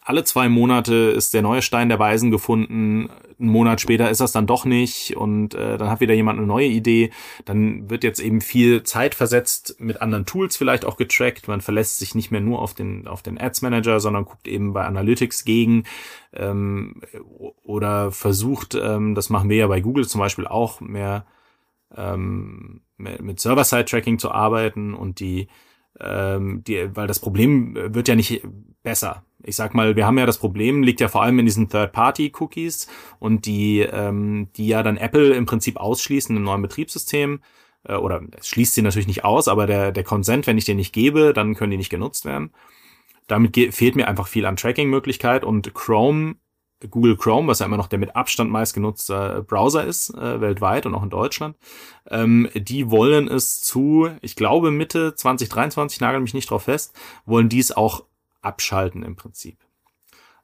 alle 0.05 0.23
zwei 0.23 0.49
Monate 0.49 0.93
ist 0.93 1.33
der 1.33 1.41
neue 1.41 1.61
Stein 1.61 1.89
der 1.89 1.99
Weisen 1.99 2.29
gefunden. 2.29 3.09
Einen 3.39 3.49
Monat 3.49 3.81
später 3.81 4.09
ist 4.09 4.21
das 4.21 4.31
dann 4.31 4.47
doch 4.47 4.65
nicht 4.65 5.15
und 5.15 5.55
äh, 5.55 5.77
dann 5.77 5.89
hat 5.89 6.01
wieder 6.01 6.13
jemand 6.13 6.37
eine 6.37 6.47
neue 6.47 6.67
Idee. 6.67 7.11
Dann 7.45 7.89
wird 7.89 8.03
jetzt 8.03 8.19
eben 8.19 8.41
viel 8.41 8.83
Zeit 8.83 9.15
versetzt 9.15 9.77
mit 9.79 10.01
anderen 10.01 10.25
Tools 10.25 10.57
vielleicht 10.57 10.85
auch 10.85 10.97
getrackt. 10.97 11.47
Man 11.47 11.61
verlässt 11.61 11.99
sich 11.99 12.15
nicht 12.15 12.31
mehr 12.31 12.41
nur 12.41 12.61
auf 12.61 12.73
den 12.73 13.07
auf 13.07 13.21
den 13.21 13.39
Ads 13.39 13.61
Manager, 13.61 13.99
sondern 13.99 14.25
guckt 14.25 14.47
eben 14.47 14.73
bei 14.73 14.83
Analytics 14.83 15.45
gegen 15.45 15.85
ähm, 16.33 17.01
oder 17.63 18.11
versucht, 18.11 18.75
ähm, 18.75 19.15
das 19.15 19.29
machen 19.29 19.49
wir 19.49 19.57
ja 19.57 19.67
bei 19.67 19.81
Google 19.81 20.07
zum 20.07 20.19
Beispiel 20.19 20.47
auch 20.47 20.81
mehr 20.81 21.25
ähm, 21.95 22.81
mit 22.97 23.39
Server-Side-Tracking 23.39 24.19
zu 24.19 24.31
arbeiten 24.31 24.93
und 24.93 25.19
die 25.19 25.47
ähm, 25.99 26.63
die, 26.65 26.95
weil 26.95 27.07
das 27.07 27.19
Problem 27.19 27.75
wird 27.75 28.07
ja 28.07 28.15
nicht 28.15 28.43
besser. 28.83 29.23
Ich 29.43 29.55
sag 29.55 29.73
mal, 29.73 29.95
wir 29.95 30.05
haben 30.05 30.17
ja 30.17 30.25
das 30.25 30.37
Problem, 30.37 30.83
liegt 30.83 31.01
ja 31.01 31.07
vor 31.07 31.23
allem 31.23 31.39
in 31.39 31.45
diesen 31.45 31.69
Third-Party-Cookies 31.69 32.87
und 33.19 33.45
die, 33.45 33.79
ähm, 33.79 34.49
die 34.55 34.67
ja 34.67 34.83
dann 34.83 34.97
Apple 34.97 35.33
im 35.33 35.45
Prinzip 35.45 35.77
ausschließen 35.77 36.35
im 36.35 36.43
neuen 36.43 36.61
Betriebssystem 36.61 37.41
äh, 37.83 37.95
oder 37.95 38.21
es 38.37 38.47
schließt 38.47 38.73
sie 38.73 38.81
natürlich 38.81 39.07
nicht 39.07 39.25
aus, 39.25 39.47
aber 39.47 39.67
der, 39.67 39.91
der 39.91 40.03
Consent, 40.03 40.47
wenn 40.47 40.57
ich 40.57 40.65
den 40.65 40.77
nicht 40.77 40.93
gebe, 40.93 41.33
dann 41.33 41.55
können 41.55 41.71
die 41.71 41.77
nicht 41.77 41.89
genutzt 41.89 42.25
werden. 42.25 42.51
Damit 43.27 43.57
fehlt 43.73 43.95
mir 43.95 44.07
einfach 44.07 44.27
viel 44.27 44.45
an 44.45 44.57
Tracking-Möglichkeit 44.57 45.43
und 45.43 45.73
Chrome, 45.73 46.35
Google 46.89 47.15
Chrome, 47.15 47.47
was 47.47 47.59
ja 47.59 47.65
immer 47.65 47.77
noch 47.77 47.87
der 47.87 47.99
mit 47.99 48.15
Abstand 48.15 48.51
meist 48.51 48.73
genutzte 48.73 49.45
Browser 49.47 49.85
ist, 49.85 50.09
äh, 50.09 50.41
weltweit 50.41 50.85
und 50.85 50.93
auch 50.95 51.03
in 51.03 51.09
Deutschland, 51.09 51.55
ähm, 52.09 52.49
die 52.53 52.91
wollen 52.91 53.29
es 53.29 53.61
zu, 53.61 54.09
ich 54.21 54.35
glaube 54.35 54.71
Mitte 54.71 55.15
2023, 55.15 56.01
nagel 56.01 56.19
mich 56.19 56.33
nicht 56.33 56.49
drauf 56.49 56.63
fest, 56.63 56.93
wollen 57.25 57.47
dies 57.47 57.71
auch 57.71 58.03
abschalten 58.43 59.03
im 59.03 59.15
Prinzip. 59.15 59.57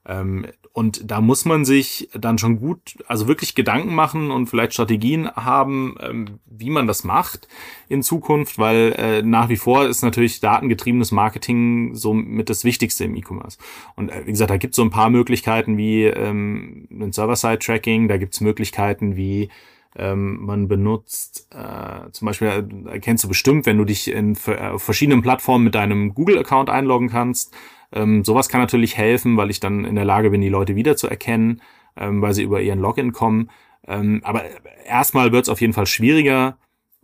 Ähm, 0.06 0.46
und 0.72 1.10
da 1.10 1.20
muss 1.20 1.44
man 1.44 1.64
sich 1.64 2.08
dann 2.14 2.38
schon 2.38 2.58
gut, 2.58 2.96
also 3.06 3.28
wirklich 3.28 3.54
Gedanken 3.54 3.94
machen 3.94 4.30
und 4.30 4.46
vielleicht 4.46 4.72
Strategien 4.72 5.30
haben, 5.32 5.96
ähm, 6.00 6.38
wie 6.46 6.70
man 6.70 6.86
das 6.86 7.04
macht 7.04 7.48
in 7.88 8.02
Zukunft, 8.02 8.58
weil 8.58 8.94
äh, 8.96 9.22
nach 9.22 9.48
wie 9.48 9.56
vor 9.56 9.86
ist 9.86 10.02
natürlich 10.02 10.40
datengetriebenes 10.40 11.12
Marketing 11.12 11.94
so 11.94 12.14
mit 12.14 12.48
das 12.48 12.64
Wichtigste 12.64 13.04
im 13.04 13.16
E-Commerce. 13.16 13.58
Und 13.94 14.10
äh, 14.10 14.26
wie 14.26 14.30
gesagt, 14.30 14.50
da 14.50 14.56
gibt 14.56 14.72
es 14.72 14.76
so 14.76 14.82
ein 14.82 14.90
paar 14.90 15.10
Möglichkeiten 15.10 15.76
wie 15.76 16.04
ähm, 16.04 16.88
ein 16.90 17.12
Server-Side-Tracking, 17.12 18.08
da 18.08 18.16
gibt 18.16 18.32
es 18.32 18.40
Möglichkeiten 18.40 19.16
wie 19.16 19.50
ähm, 19.96 20.44
man 20.44 20.68
benutzt, 20.68 21.48
äh, 21.50 22.10
zum 22.12 22.26
Beispiel 22.26 22.48
äh, 22.48 22.90
erkennst 22.90 23.24
du 23.24 23.28
bestimmt, 23.28 23.66
wenn 23.66 23.76
du 23.76 23.84
dich 23.84 24.08
in 24.08 24.36
äh, 24.46 24.78
verschiedenen 24.78 25.20
Plattformen 25.20 25.64
mit 25.64 25.74
deinem 25.74 26.14
Google-Account 26.14 26.70
einloggen 26.70 27.08
kannst, 27.08 27.52
ähm, 27.92 28.24
sowas 28.24 28.48
kann 28.48 28.60
natürlich 28.60 28.96
helfen, 28.96 29.36
weil 29.36 29.50
ich 29.50 29.60
dann 29.60 29.84
in 29.84 29.94
der 29.94 30.04
Lage 30.04 30.30
bin, 30.30 30.40
die 30.40 30.48
Leute 30.48 30.76
wiederzuerkennen, 30.76 31.62
ähm, 31.96 32.22
weil 32.22 32.34
sie 32.34 32.42
über 32.42 32.60
ihren 32.60 32.80
Login 32.80 33.12
kommen. 33.12 33.50
Ähm, 33.86 34.20
aber 34.24 34.44
erstmal 34.86 35.32
wird 35.32 35.44
es 35.44 35.48
auf 35.48 35.60
jeden 35.60 35.72
Fall 35.72 35.86
schwieriger, 35.86 36.58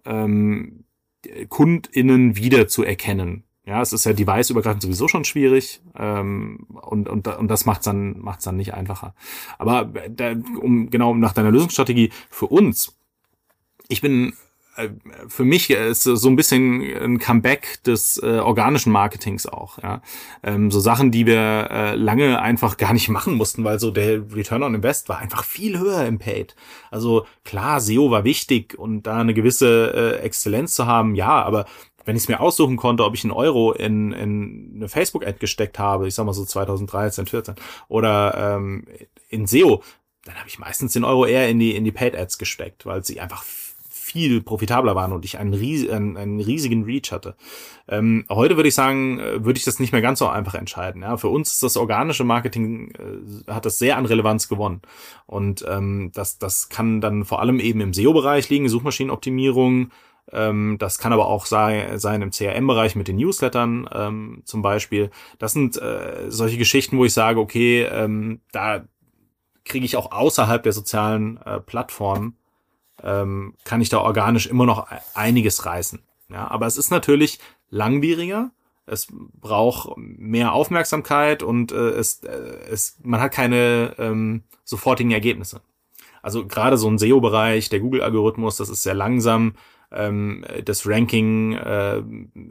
ähm, 0.04 0.84
KundInnen 1.48 2.36
wiederzuerkennen. 2.36 3.44
Ja, 3.64 3.82
es 3.82 3.92
ist 3.92 4.04
ja 4.04 4.12
device-übergreifend 4.12 4.82
sowieso 4.82 5.08
schon 5.08 5.24
schwierig 5.24 5.82
ähm, 5.98 6.66
und, 6.68 7.08
und, 7.08 7.26
und 7.26 7.48
das 7.48 7.66
macht's 7.66 7.84
dann, 7.84 8.20
macht's 8.20 8.44
dann 8.44 8.56
nicht 8.56 8.74
einfacher. 8.74 9.12
Aber 9.58 9.86
da, 10.08 10.34
um 10.60 10.88
genau 10.88 11.14
nach 11.14 11.32
deiner 11.32 11.50
Lösungsstrategie 11.50 12.10
für 12.30 12.46
uns, 12.46 12.96
ich 13.88 14.00
bin 14.00 14.28
äh, 14.28 14.32
für 15.28 15.44
mich 15.44 15.70
ist 15.70 16.02
so 16.02 16.28
ein 16.28 16.36
bisschen 16.36 16.82
ein 16.82 17.18
Comeback 17.18 17.82
des 17.84 18.20
äh, 18.22 18.38
organischen 18.38 18.92
Marketings 18.92 19.46
auch. 19.46 19.78
Ja? 19.82 20.02
Ähm, 20.42 20.70
so 20.70 20.80
Sachen, 20.80 21.10
die 21.10 21.26
wir 21.26 21.68
äh, 21.70 21.94
lange 21.94 22.40
einfach 22.40 22.76
gar 22.76 22.92
nicht 22.92 23.08
machen 23.08 23.34
mussten, 23.34 23.64
weil 23.64 23.80
so 23.80 23.90
der 23.90 24.34
Return 24.34 24.62
on 24.62 24.74
Invest 24.74 25.08
war 25.08 25.18
einfach 25.18 25.44
viel 25.44 25.78
höher 25.78 26.04
im 26.06 26.18
Paid. 26.18 26.54
Also 26.90 27.26
klar, 27.44 27.80
SEO 27.80 28.10
war 28.10 28.24
wichtig 28.24 28.78
und 28.78 29.04
da 29.04 29.18
eine 29.20 29.34
gewisse 29.34 30.18
äh, 30.20 30.22
Exzellenz 30.22 30.72
zu 30.72 30.86
haben, 30.86 31.14
ja, 31.14 31.42
aber 31.42 31.66
wenn 32.04 32.16
ich 32.16 32.22
es 32.22 32.28
mir 32.28 32.40
aussuchen 32.40 32.76
konnte, 32.76 33.04
ob 33.04 33.14
ich 33.14 33.24
einen 33.24 33.32
Euro 33.32 33.72
in, 33.72 34.12
in 34.12 34.72
eine 34.76 34.88
Facebook-Ad 34.88 35.38
gesteckt 35.40 35.78
habe, 35.78 36.06
ich 36.06 36.14
sag 36.14 36.24
mal 36.24 36.32
so 36.32 36.44
2013, 36.44 37.26
14, 37.26 37.56
oder 37.88 38.56
ähm, 38.56 38.84
in 39.28 39.46
SEO, 39.46 39.82
dann 40.24 40.36
habe 40.36 40.48
ich 40.48 40.58
meistens 40.58 40.92
den 40.92 41.04
Euro 41.04 41.26
eher 41.26 41.48
in 41.48 41.58
die, 41.58 41.74
in 41.74 41.84
die 41.84 41.92
Paid-Ads 41.92 42.38
gesteckt, 42.38 42.86
weil 42.86 43.04
sie 43.04 43.20
einfach 43.20 43.44
viel 44.06 44.40
profitabler 44.40 44.94
waren 44.94 45.12
und 45.12 45.24
ich 45.24 45.38
einen, 45.38 45.52
ries 45.52 45.90
einen, 45.90 46.16
einen 46.16 46.40
riesigen 46.40 46.84
Reach 46.84 47.10
hatte. 47.10 47.34
Ähm, 47.88 48.24
heute 48.30 48.56
würde 48.56 48.68
ich 48.68 48.74
sagen, 48.74 49.18
äh, 49.18 49.44
würde 49.44 49.58
ich 49.58 49.64
das 49.64 49.80
nicht 49.80 49.92
mehr 49.92 50.00
ganz 50.00 50.20
so 50.20 50.28
einfach 50.28 50.54
entscheiden. 50.54 51.02
Ja, 51.02 51.16
für 51.16 51.28
uns 51.28 51.52
ist 51.52 51.62
das 51.62 51.76
organische 51.76 52.22
Marketing 52.22 52.92
äh, 52.92 53.52
hat 53.52 53.66
das 53.66 53.78
sehr 53.78 53.96
an 53.96 54.06
Relevanz 54.06 54.48
gewonnen 54.48 54.80
und 55.26 55.64
ähm, 55.68 56.12
das 56.14 56.38
das 56.38 56.68
kann 56.68 57.00
dann 57.00 57.24
vor 57.24 57.40
allem 57.40 57.58
eben 57.58 57.80
im 57.80 57.92
SEO-Bereich 57.92 58.48
liegen, 58.48 58.68
Suchmaschinenoptimierung. 58.68 59.90
Ähm, 60.32 60.76
das 60.78 60.98
kann 60.98 61.12
aber 61.12 61.26
auch 61.26 61.46
sei, 61.46 61.98
sein 61.98 62.22
im 62.22 62.30
CRM-Bereich 62.30 62.96
mit 62.96 63.08
den 63.08 63.16
Newslettern 63.16 63.88
ähm, 63.92 64.42
zum 64.44 64.62
Beispiel. 64.62 65.10
Das 65.38 65.52
sind 65.52 65.80
äh, 65.80 66.26
solche 66.28 66.58
Geschichten, 66.58 66.98
wo 66.98 67.04
ich 67.04 67.12
sage, 67.12 67.40
okay, 67.40 67.82
ähm, 67.82 68.40
da 68.52 68.84
kriege 69.64 69.84
ich 69.84 69.96
auch 69.96 70.12
außerhalb 70.12 70.62
der 70.62 70.72
sozialen 70.72 71.38
äh, 71.38 71.60
Plattformen 71.60 72.36
ähm, 73.02 73.54
kann 73.64 73.80
ich 73.80 73.88
da 73.88 73.98
organisch 73.98 74.46
immer 74.46 74.66
noch 74.66 74.86
einiges 75.14 75.66
reißen. 75.66 76.00
Ja, 76.28 76.48
aber 76.48 76.66
es 76.66 76.76
ist 76.76 76.90
natürlich 76.90 77.38
langwieriger. 77.70 78.50
Es 78.86 79.08
braucht 79.10 79.96
mehr 79.96 80.52
Aufmerksamkeit 80.52 81.42
und 81.42 81.72
äh, 81.72 81.90
es, 81.90 82.22
äh, 82.22 82.30
es, 82.70 82.98
man 83.02 83.20
hat 83.20 83.32
keine 83.32 83.94
ähm, 83.98 84.44
sofortigen 84.64 85.10
Ergebnisse. 85.10 85.60
Also 86.22 86.46
gerade 86.46 86.78
so 86.78 86.88
ein 86.88 86.98
SEO-Bereich, 86.98 87.68
der 87.68 87.80
Google-Algorithmus, 87.80 88.56
das 88.56 88.68
ist 88.68 88.82
sehr 88.82 88.94
langsam. 88.94 89.54
Ähm, 89.92 90.44
das 90.64 90.86
Ranking 90.86 91.52
äh, 91.52 92.02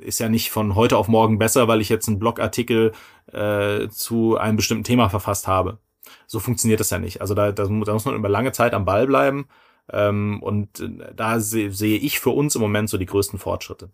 ist 0.02 0.20
ja 0.20 0.30
nicht 0.30 0.52
von 0.52 0.76
heute 0.76 0.98
auf 0.98 1.08
morgen 1.08 1.38
besser, 1.40 1.68
weil 1.68 1.82
ich 1.82 1.90
jetzt 1.90 2.08
einen 2.08 2.20
Blogartikel 2.20 2.92
äh, 3.32 3.88
zu 3.90 4.38
einem 4.38 4.58
bestimmten 4.58 4.84
Thema 4.84 5.10
verfasst 5.10 5.48
habe. 5.48 5.80
So 6.28 6.40
funktioniert 6.40 6.80
das 6.80 6.90
ja 6.90 7.00
nicht. 7.00 7.22
Also 7.22 7.34
da, 7.34 7.52
da, 7.52 7.66
da 7.66 7.94
muss 7.94 8.06
man 8.06 8.16
über 8.16 8.30
lange 8.30 8.52
Zeit 8.52 8.74
am 8.74 8.86
Ball 8.86 9.08
bleiben 9.08 9.48
ähm, 9.92 10.42
und 10.42 10.80
äh, 10.80 11.14
da 11.16 11.40
sehe 11.40 11.72
seh 11.72 11.96
ich 11.96 12.20
für 12.20 12.32
uns 12.32 12.56
im 12.56 12.62
Moment 12.62 12.90
so 12.90 12.98
die 12.98 13.06
größten 13.06 13.40
Fortschritte. 13.40 13.90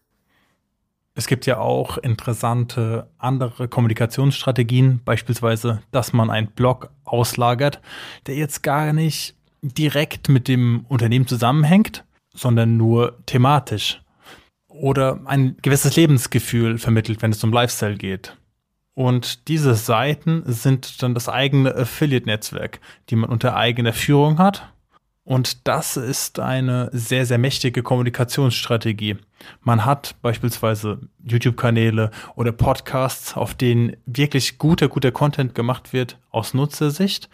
Es 1.14 1.28
gibt 1.28 1.46
ja 1.46 1.58
auch 1.58 1.98
interessante 1.98 3.10
andere 3.18 3.68
Kommunikationsstrategien, 3.68 5.02
beispielsweise, 5.04 5.82
dass 5.92 6.14
man 6.14 6.30
einen 6.30 6.48
Blog 6.48 6.90
auslagert, 7.04 7.82
der 8.28 8.36
jetzt 8.36 8.64
gar 8.64 8.94
nicht 8.94 9.36
direkt 9.62 10.30
mit 10.30 10.48
dem 10.48 10.86
Unternehmen 10.88 11.28
zusammenhängt, 11.28 12.06
sondern 12.34 12.78
nur 12.78 13.18
thematisch. 13.26 14.02
Oder 14.70 15.20
ein 15.26 15.58
gewisses 15.62 15.98
Lebensgefühl 15.98 16.78
vermittelt, 16.78 17.22
wenn 17.22 17.32
es 17.32 17.44
um 17.44 17.52
Lifestyle 17.52 17.98
geht. 17.98 18.38
Und 18.94 19.50
diese 19.50 19.76
Seiten 19.76 20.44
sind 20.46 21.04
dann 21.04 21.14
das 21.14 21.28
eigene 21.28 21.76
Affiliate-Netzwerk, 21.76 22.80
die 23.10 23.18
man 23.18 23.30
unter 23.30 23.56
eigener 23.58 23.92
Führung 23.92 24.38
hat 24.38 24.72
und 25.32 25.66
das 25.66 25.96
ist 25.96 26.40
eine 26.40 26.90
sehr, 26.92 27.26
sehr 27.26 27.38
mächtige 27.38 27.84
Kommunikationsstrategie. 27.84 29.16
Man 29.62 29.86
hat 29.86 30.16
beispielsweise 30.22 31.00
YouTube-Kanäle 31.24 32.12
oder 32.36 32.52
Podcasts, 32.52 33.38
auf 33.38 33.54
denen 33.54 33.96
wirklich 34.06 34.58
guter, 34.58 34.90
guter 34.90 35.14
Content 35.14 35.56
gemacht 35.56 35.94
wird 35.94 36.18
aus 36.32 36.54
Nutzersicht 36.54 37.30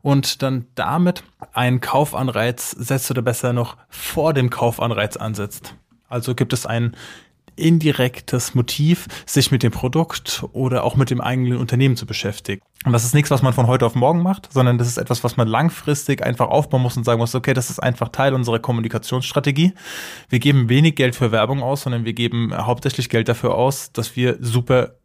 und 0.00 0.40
dann 0.42 0.64
damit 0.74 1.22
einen 1.52 1.82
Kaufanreiz 1.82 2.70
setzt 2.70 3.10
oder 3.10 3.20
besser 3.20 3.52
noch 3.52 3.76
vor 3.90 4.32
dem 4.32 4.48
Kaufanreiz 4.48 5.18
ansetzt. 5.18 5.74
Also 6.08 6.34
gibt 6.34 6.54
es 6.54 6.64
einen 6.64 6.96
indirektes 7.56 8.54
Motiv, 8.54 9.06
sich 9.26 9.50
mit 9.50 9.62
dem 9.62 9.72
Produkt 9.72 10.44
oder 10.52 10.84
auch 10.84 10.96
mit 10.96 11.10
dem 11.10 11.20
eigenen 11.20 11.58
Unternehmen 11.58 11.96
zu 11.96 12.06
beschäftigen. 12.06 12.62
Und 12.84 12.92
das 12.92 13.04
ist 13.04 13.14
nichts, 13.14 13.30
was 13.30 13.42
man 13.42 13.54
von 13.54 13.66
heute 13.66 13.86
auf 13.86 13.94
morgen 13.94 14.22
macht, 14.22 14.52
sondern 14.52 14.76
das 14.76 14.88
ist 14.88 14.98
etwas, 14.98 15.24
was 15.24 15.36
man 15.36 15.48
langfristig 15.48 16.22
einfach 16.22 16.48
aufbauen 16.48 16.82
muss 16.82 16.96
und 16.96 17.04
sagen 17.04 17.18
muss, 17.18 17.34
okay, 17.34 17.54
das 17.54 17.70
ist 17.70 17.78
einfach 17.78 18.08
Teil 18.08 18.34
unserer 18.34 18.58
Kommunikationsstrategie. 18.58 19.72
Wir 20.28 20.38
geben 20.38 20.68
wenig 20.68 20.94
Geld 20.96 21.14
für 21.16 21.32
Werbung 21.32 21.62
aus, 21.62 21.82
sondern 21.82 22.04
wir 22.04 22.12
geben 22.12 22.54
hauptsächlich 22.54 23.08
Geld 23.08 23.28
dafür 23.28 23.54
aus, 23.54 23.92
dass 23.92 24.16
wir 24.16 24.36
super 24.40 24.96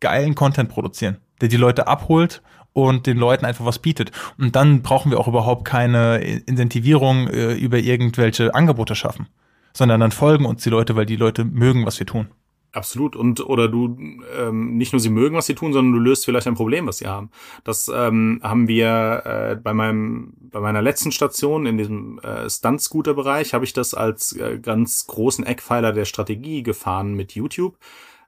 geilen 0.00 0.34
Content 0.34 0.68
produzieren, 0.70 1.18
der 1.40 1.48
die 1.48 1.56
Leute 1.56 1.86
abholt 1.86 2.42
und 2.72 3.06
den 3.06 3.16
Leuten 3.16 3.44
einfach 3.44 3.64
was 3.64 3.78
bietet. 3.78 4.10
Und 4.38 4.56
dann 4.56 4.82
brauchen 4.82 5.10
wir 5.10 5.20
auch 5.20 5.28
überhaupt 5.28 5.64
keine 5.64 6.18
Incentivierung 6.18 7.28
äh, 7.28 7.54
über 7.54 7.78
irgendwelche 7.78 8.54
Angebote 8.54 8.94
schaffen 8.94 9.28
sondern 9.78 10.00
dann 10.00 10.10
folgen 10.10 10.44
uns 10.44 10.62
die 10.64 10.70
Leute, 10.70 10.96
weil 10.96 11.06
die 11.06 11.16
Leute 11.16 11.44
mögen, 11.44 11.86
was 11.86 11.98
wir 11.98 12.06
tun. 12.06 12.26
Absolut. 12.72 13.16
Und 13.16 13.40
oder 13.40 13.68
du 13.68 13.96
ähm, 14.36 14.76
nicht 14.76 14.92
nur 14.92 15.00
sie 15.00 15.08
mögen, 15.08 15.36
was 15.36 15.46
sie 15.46 15.54
tun, 15.54 15.72
sondern 15.72 15.94
du 15.94 16.00
löst 16.00 16.26
vielleicht 16.26 16.46
ein 16.46 16.54
Problem, 16.54 16.86
was 16.86 16.98
sie 16.98 17.06
haben. 17.06 17.30
Das 17.64 17.90
ähm, 17.92 18.40
haben 18.42 18.68
wir 18.68 19.22
äh, 19.24 19.56
bei 19.56 19.72
meinem 19.72 20.34
bei 20.50 20.60
meiner 20.60 20.82
letzten 20.82 21.12
Station 21.12 21.64
in 21.64 21.78
diesem 21.78 22.18
äh, 22.18 22.50
Stunt-Scooter-Bereich 22.50 23.54
habe 23.54 23.64
ich 23.64 23.72
das 23.72 23.94
als 23.94 24.32
äh, 24.36 24.58
ganz 24.58 25.06
großen 25.06 25.46
Eckpfeiler 25.46 25.92
der 25.92 26.04
Strategie 26.04 26.62
gefahren 26.62 27.14
mit 27.14 27.32
YouTube 27.32 27.78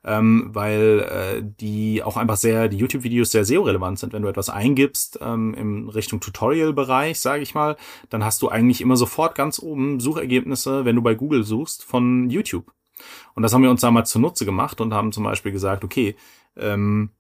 ähm, 0.05 0.51
weil 0.53 1.01
äh, 1.01 1.43
die 1.43 2.03
auch 2.03 2.17
einfach 2.17 2.37
sehr, 2.37 2.69
die 2.69 2.79
YouTube-Videos 2.79 3.31
sehr 3.31 3.45
SEO-relevant 3.45 3.99
sind. 3.99 4.13
Wenn 4.13 4.23
du 4.23 4.29
etwas 4.29 4.49
eingibst 4.49 5.19
ähm, 5.23 5.55
in 5.55 5.89
Richtung 5.89 6.21
Tutorial-Bereich, 6.21 7.21
sage 7.21 7.43
ich 7.43 7.55
mal, 7.55 7.77
dann 8.09 8.25
hast 8.25 8.41
du 8.43 8.49
eigentlich 8.49 8.81
immer 8.81 8.97
sofort 8.97 9.35
ganz 9.35 9.59
oben 9.59 10.01
Suchergebnisse, 10.01 10.85
wenn 10.85 10.97
du 10.97 11.03
bei 11.03 11.15
Google 11.15 11.45
suchst, 11.45 11.85
von 11.85 12.31
YouTube. 12.31 12.73
Und 13.35 13.43
das 13.43 13.53
haben 13.53 13.63
wir 13.63 13.71
uns 13.71 13.81
damals 13.81 14.11
zunutze 14.11 14.45
gemacht 14.45 14.81
und 14.81 14.95
haben 14.95 15.13
zum 15.13 15.25
Beispiel 15.25 15.53
gesagt, 15.53 15.85
okay, 15.85 16.17
ähm, 16.57 17.11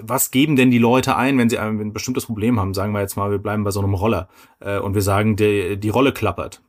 was 0.00 0.30
geben 0.30 0.56
denn 0.56 0.70
die 0.70 0.78
Leute 0.78 1.16
ein, 1.16 1.36
wenn 1.36 1.50
sie 1.50 1.58
ein, 1.58 1.92
bestimmtes 1.92 2.26
Problem 2.26 2.60
haben? 2.60 2.74
Sagen 2.74 2.92
wir 2.92 3.00
jetzt 3.00 3.16
mal, 3.16 3.30
wir 3.30 3.38
bleiben 3.38 3.64
bei 3.64 3.70
so 3.70 3.80
einem 3.80 3.94
Roller 3.94 4.28
äh, 4.60 4.78
und 4.78 4.94
wir 4.94 5.02
sagen, 5.02 5.36
die, 5.36 5.76
die 5.78 5.88
Rolle 5.88 6.12
klappert. 6.12 6.62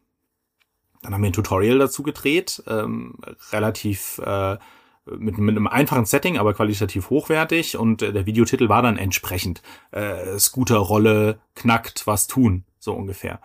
Dann 1.04 1.14
haben 1.14 1.22
wir 1.22 1.30
ein 1.30 1.34
Tutorial 1.34 1.78
dazu 1.78 2.02
gedreht, 2.02 2.64
ähm, 2.68 3.20
relativ 3.52 4.18
äh, 4.20 4.58
mit, 5.06 5.38
mit 5.38 5.56
einem 5.56 5.68
einfachen 5.68 6.06
Setting, 6.06 6.38
aber 6.38 6.54
qualitativ 6.54 7.10
hochwertig 7.10 7.78
und 7.78 8.02
äh, 8.02 8.12
der 8.12 8.26
Videotitel 8.26 8.70
war 8.70 8.82
dann 8.82 8.98
entsprechend 8.98 9.62
äh, 9.92 10.38
Scooterrolle 10.40 11.40
knackt 11.56 12.08
was 12.08 12.28
tun, 12.28 12.64
so 12.80 12.94
ungefähr. 12.94 13.40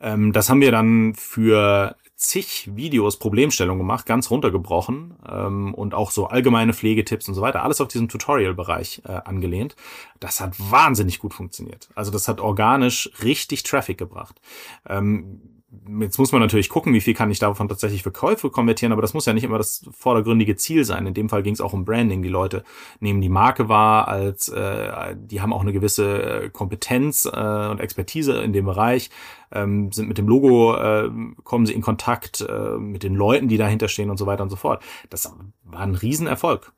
Ähm, 0.00 0.32
das 0.32 0.50
haben 0.50 0.60
wir 0.60 0.72
dann 0.72 1.14
für 1.14 1.96
zig 2.16 2.70
Videos 2.74 3.18
Problemstellung 3.18 3.76
gemacht, 3.76 4.06
ganz 4.06 4.30
runtergebrochen 4.30 5.16
ähm, 5.30 5.74
und 5.74 5.94
auch 5.94 6.10
so 6.10 6.26
allgemeine 6.26 6.72
Pflegetipps 6.72 7.28
und 7.28 7.34
so 7.34 7.42
weiter, 7.42 7.62
alles 7.62 7.80
auf 7.80 7.88
diesem 7.88 8.08
Tutorial-Bereich 8.08 9.02
äh, 9.04 9.12
angelehnt. 9.12 9.76
Das 10.18 10.40
hat 10.40 10.54
wahnsinnig 10.58 11.18
gut 11.18 11.34
funktioniert. 11.34 11.90
Also 11.94 12.10
das 12.10 12.26
hat 12.26 12.40
organisch 12.40 13.10
richtig 13.22 13.64
Traffic 13.64 13.98
gebracht. 13.98 14.40
Ähm, 14.88 15.55
jetzt 16.00 16.18
muss 16.18 16.32
man 16.32 16.40
natürlich 16.40 16.68
gucken, 16.68 16.94
wie 16.94 17.00
viel 17.00 17.14
kann 17.14 17.30
ich 17.30 17.38
davon 17.38 17.68
tatsächlich 17.68 18.02
für 18.02 18.12
Käufe 18.12 18.50
konvertieren, 18.50 18.92
aber 18.92 19.02
das 19.02 19.14
muss 19.14 19.26
ja 19.26 19.32
nicht 19.32 19.44
immer 19.44 19.58
das 19.58 19.84
vordergründige 19.90 20.56
Ziel 20.56 20.84
sein. 20.84 21.06
In 21.06 21.14
dem 21.14 21.28
Fall 21.28 21.42
ging 21.42 21.54
es 21.54 21.60
auch 21.60 21.72
um 21.72 21.84
Branding. 21.84 22.22
Die 22.22 22.28
Leute 22.28 22.62
nehmen 23.00 23.20
die 23.20 23.28
Marke 23.28 23.68
wahr, 23.68 24.06
als 24.06 24.48
äh, 24.48 25.16
die 25.16 25.40
haben 25.40 25.52
auch 25.52 25.62
eine 25.62 25.72
gewisse 25.72 26.44
äh, 26.44 26.50
Kompetenz 26.50 27.24
äh, 27.24 27.68
und 27.68 27.80
Expertise 27.80 28.40
in 28.42 28.52
dem 28.52 28.66
Bereich, 28.66 29.10
ähm, 29.50 29.90
sind 29.90 30.08
mit 30.08 30.18
dem 30.18 30.28
Logo, 30.28 30.76
äh, 30.76 31.10
kommen 31.42 31.66
sie 31.66 31.74
in 31.74 31.82
Kontakt 31.82 32.42
äh, 32.42 32.78
mit 32.78 33.02
den 33.02 33.14
Leuten, 33.14 33.48
die 33.48 33.56
dahinter 33.56 33.88
stehen 33.88 34.10
und 34.10 34.18
so 34.18 34.26
weiter 34.26 34.44
und 34.44 34.50
so 34.50 34.56
fort. 34.56 34.82
Das 35.10 35.32
war 35.64 35.80
ein 35.80 35.94
Riesenerfolg. 35.96 36.72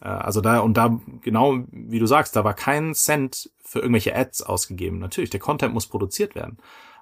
Äh, 0.00 0.08
also 0.08 0.40
da, 0.40 0.60
und 0.60 0.76
da, 0.76 1.00
genau 1.22 1.64
wie 1.70 1.98
du 1.98 2.06
sagst, 2.06 2.36
da 2.36 2.44
war 2.44 2.54
kein 2.54 2.94
Cent 2.94 3.50
für 3.62 3.80
irgendwelche 3.80 4.14
Ads 4.14 4.42
ausgegeben. 4.42 4.98
Natürlich, 4.98 5.30
der 5.30 5.40
Content 5.40 5.72
muss 5.74 5.86
produziert 5.86 6.34
werden. 6.34 6.58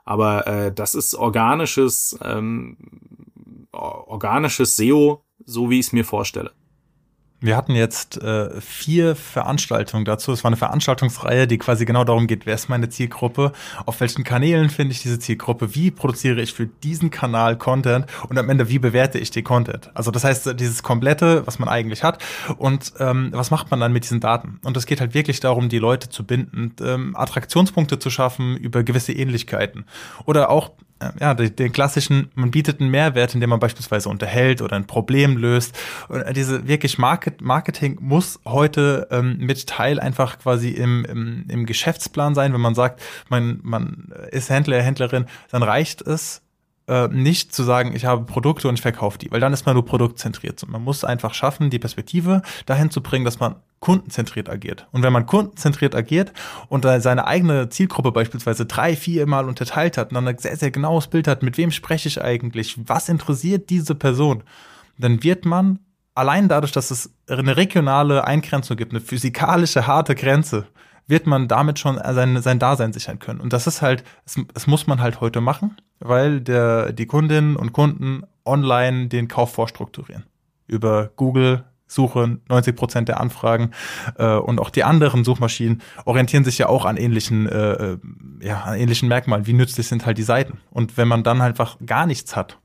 Aber 0.07 0.47
äh, 0.47 0.73
das 0.73 0.95
ist 0.95 1.15
organisches, 1.15 2.19
ähm, 2.23 2.79
organisches 3.73 4.77
SEO, 4.77 5.23
so 5.45 5.69
wie 5.69 5.81
ich 5.81 5.87
es 5.87 5.93
mir 5.93 6.05
vorstelle. 6.05 6.53
Wir 7.39 7.55
hatten 7.55 7.75
jetzt 7.75 8.23
äh, 8.23 8.61
vier 8.63 9.15
Veranstaltungen 9.15 10.07
dazu. 10.07 10.33
Es 10.33 10.43
war 10.43 10.49
eine 10.49 10.57
Veranstaltungsreihe, 10.57 11.47
die 11.47 11.59
quasi 11.59 11.85
genau 11.85 12.03
darum 12.03 12.27
geht, 12.27 12.47
wer 12.47 12.55
ist 12.55 12.71
meine 12.71 12.89
Zielgruppe, 12.89 13.53
auf 13.85 14.01
welchen 14.01 14.25
Kanälen 14.25 14.71
finde 14.71 14.93
ich 14.93 15.03
diese 15.03 15.19
Zielgruppe, 15.19 15.75
wie 15.75 15.91
produziere 15.91 16.41
ich 16.41 16.55
für 16.55 16.67
diesen 16.67 17.11
Kanal 17.11 17.59
Content 17.59 18.07
und 18.31 18.39
am 18.39 18.49
Ende, 18.49 18.71
wie 18.71 18.79
bewerte 18.79 19.19
ich 19.19 19.31
den 19.31 19.45
Content. 19.45 19.91
Also 19.93 20.11
das 20.11 20.25
heißt, 20.25 20.59
dieses 20.59 20.83
komplette, 20.83 21.47
was 21.47 21.59
man 21.59 21.69
eigentlich 21.69 22.03
hat 22.03 22.25
und 22.57 22.95
ähm, 23.01 23.29
was 23.33 23.51
macht 23.51 23.71
man 23.71 23.81
dann 23.81 23.93
mit 23.93 24.05
diesen 24.05 24.21
Daten. 24.21 24.59
Und 24.65 24.75
es 24.79 24.87
geht 24.87 25.01
halt 25.01 25.13
wirklich 25.13 25.41
darum, 25.41 25.69
die 25.69 25.79
Leute 25.79 26.09
zu 26.09 26.25
binden, 26.25 26.75
ähm, 26.81 27.15
Attraktionspunkte 27.17 27.99
zu 27.99 28.09
schaffen 28.09 28.57
über 28.57 28.83
gewisse 28.83 29.13
Ähnlichkeiten. 29.13 29.85
Oder 30.25 30.49
auch 30.49 30.73
ja, 31.21 31.35
den 31.35 31.73
klassischen, 31.73 32.31
man 32.35 32.51
bietet 32.51 32.81
einen 32.81 32.91
Mehrwert, 32.91 33.35
indem 33.35 33.51
man 33.51 33.61
beispielsweise 33.61 34.09
unterhält 34.09 34.63
oder 34.63 34.77
ein 34.77 34.87
Problem 34.87 35.37
löst. 35.37 35.79
Und 36.09 36.23
äh, 36.23 36.33
diese 36.33 36.67
wirklich 36.67 36.99
Market, 36.99 37.41
Marketing 37.41 37.99
muss 38.01 38.41
heute 38.47 39.07
ähm, 39.11 39.37
mit 39.39 39.67
Teil 39.67 40.01
einfach 40.01 40.39
quasi 40.39 40.71
im, 40.71 41.05
im, 41.05 41.45
im 41.49 41.67
Geschäftsplan 41.67 42.35
sein. 42.35 42.53
Wenn 42.53 42.61
man 42.61 42.75
sagt, 42.75 43.03
man, 43.29 43.61
man 43.63 44.13
ist 44.31 44.49
Händler, 44.49 44.83
Händlerin, 44.83 45.27
dann 45.51 45.63
reicht 45.63 46.03
es, 46.03 46.43
äh, 46.89 47.09
nicht 47.09 47.55
zu 47.55 47.63
sagen, 47.63 47.95
ich 47.95 48.05
habe 48.05 48.25
Produkte 48.25 48.69
und 48.69 48.75
ich 48.75 48.83
verkaufe 48.83 49.19
die, 49.19 49.31
weil 49.31 49.41
dann 49.41 49.53
ist 49.53 49.67
man 49.67 49.75
nur 49.75 49.85
produktzentriert. 49.85 50.67
man 50.69 50.83
muss 50.83 51.05
einfach 51.05 51.35
schaffen, 51.35 51.71
die 51.71 51.79
Perspektive 51.79 52.43
dahin 52.67 52.91
zu 52.91 53.03
bringen, 53.03 53.25
dass 53.25 53.41
man 53.41 53.57
kundenzentriert 53.81 54.49
agiert. 54.49 54.87
Und 54.93 55.03
wenn 55.03 55.13
man 55.13 55.27
kundenzentriert 55.27 55.95
agiert 55.95 56.33
und 56.69 56.85
seine 56.85 57.27
eigene 57.27 57.69
Zielgruppe 57.69 58.13
beispielsweise 58.13 58.67
drei, 58.67 58.97
vier 58.97 59.27
Mal 59.27 59.49
unterteilt 59.49 59.99
hat 59.99 60.11
und 60.11 60.15
dann 60.15 60.29
ein 60.29 60.39
sehr, 60.39 60.57
sehr 60.57 60.71
genaues 60.71 61.09
Bild 61.09 61.29
hat, 61.29 61.43
mit 61.43 61.59
wem 61.59 61.71
spreche 61.71 62.09
ich 62.09 62.23
eigentlich, 62.23 62.77
was 62.89 63.09
interessiert 63.09 63.69
diese 63.71 63.95
Person, 63.95 64.43
dann 64.99 65.23
wird 65.23 65.45
man 65.45 65.81
allein 66.15 66.49
dadurch, 66.49 66.73
dass 66.73 66.91
es 66.91 67.11
eine 67.29 67.57
regionale 67.57 68.25
Eingrenzung 68.25 68.77
gibt, 68.77 68.93
eine 68.93 69.01
physikalische 69.01 69.87
harte 69.87 70.15
Grenze, 70.15 70.67
wird 71.07 71.27
man 71.27 71.49
damit 71.49 71.79
schon 71.79 71.97
sein, 71.97 72.41
sein 72.43 72.59
Dasein 72.59 72.93
sichern 72.93 73.19
können. 73.19 73.41
Und 73.41 73.53
das 73.53 73.67
ist 73.67 73.83
halt, 73.83 74.05
das, 74.25 74.39
das 74.53 74.67
muss 74.67 74.87
man 74.87 75.01
halt 75.01 75.21
heute 75.21 75.41
machen, 75.41 75.77
weil 76.01 76.41
der, 76.41 76.93
die 76.93 77.07
Kundinnen 77.07 77.57
und 77.57 77.73
Kunden 77.73 78.23
online 78.45 79.09
den 79.09 79.29
Kauf 79.29 79.53
vorstrukturieren. 79.53 80.25
Über 80.67 81.11
Google, 81.17 81.65
Suche, 81.87 82.39
90 82.49 82.75
Prozent 82.75 83.09
der 83.09 83.21
Anfragen 83.21 83.71
äh, 84.19 84.35
und 84.35 84.61
auch 84.61 84.71
die 84.71 84.83
anderen 84.83 85.23
Suchmaschinen 85.23 85.83
orientieren 86.05 86.43
sich 86.45 86.59
ja 86.59 86.69
auch 86.69 86.85
an 86.85 86.97
ähnlichen, 86.97 87.49
äh, 87.49 87.73
äh 87.73 87.99
ja, 88.41 88.63
an 88.63 88.79
ähnlichen 88.79 89.09
Merkmalen. 89.09 89.47
Wie 89.47 89.53
nützlich 89.53 89.87
sind 89.87 90.05
halt 90.05 90.19
die 90.19 90.25
Seiten? 90.25 90.59
Und 90.71 90.97
wenn 90.97 91.07
man 91.07 91.23
dann 91.23 91.41
einfach 91.41 91.77
gar 91.87 92.07
nichts 92.07 92.35
hat, 92.35 92.59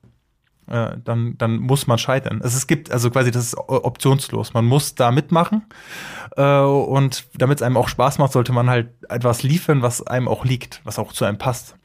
äh, 0.72 0.98
dann, 1.04 1.38
dann 1.38 1.58
muss 1.58 1.86
man 1.88 1.98
scheitern. 1.98 2.42
Also 2.42 2.58
es 2.58 2.66
gibt 2.66 2.92
also 2.92 3.12
quasi, 3.12 3.32
das 3.32 3.44
ist 3.44 3.58
optionslos. 3.58 4.54
Man 4.54 4.66
muss 4.66 4.96
da 4.96 5.12
mitmachen 5.12 5.64
äh, 6.38 6.60
und 6.60 7.26
damit 7.36 7.60
es 7.60 7.62
einem 7.62 7.78
auch 7.78 7.90
Spaß 7.90 8.18
macht, 8.18 8.32
sollte 8.32 8.54
man 8.54 8.70
halt 8.70 8.90
etwas 9.10 9.44
liefern, 9.44 9.82
was 9.82 10.06
einem 10.06 10.28
auch 10.28 10.46
liegt, 10.46 10.82
was 10.84 10.98
auch 10.98 11.14
zu 11.14 11.26
einem 11.26 11.38
passt. 11.38 11.76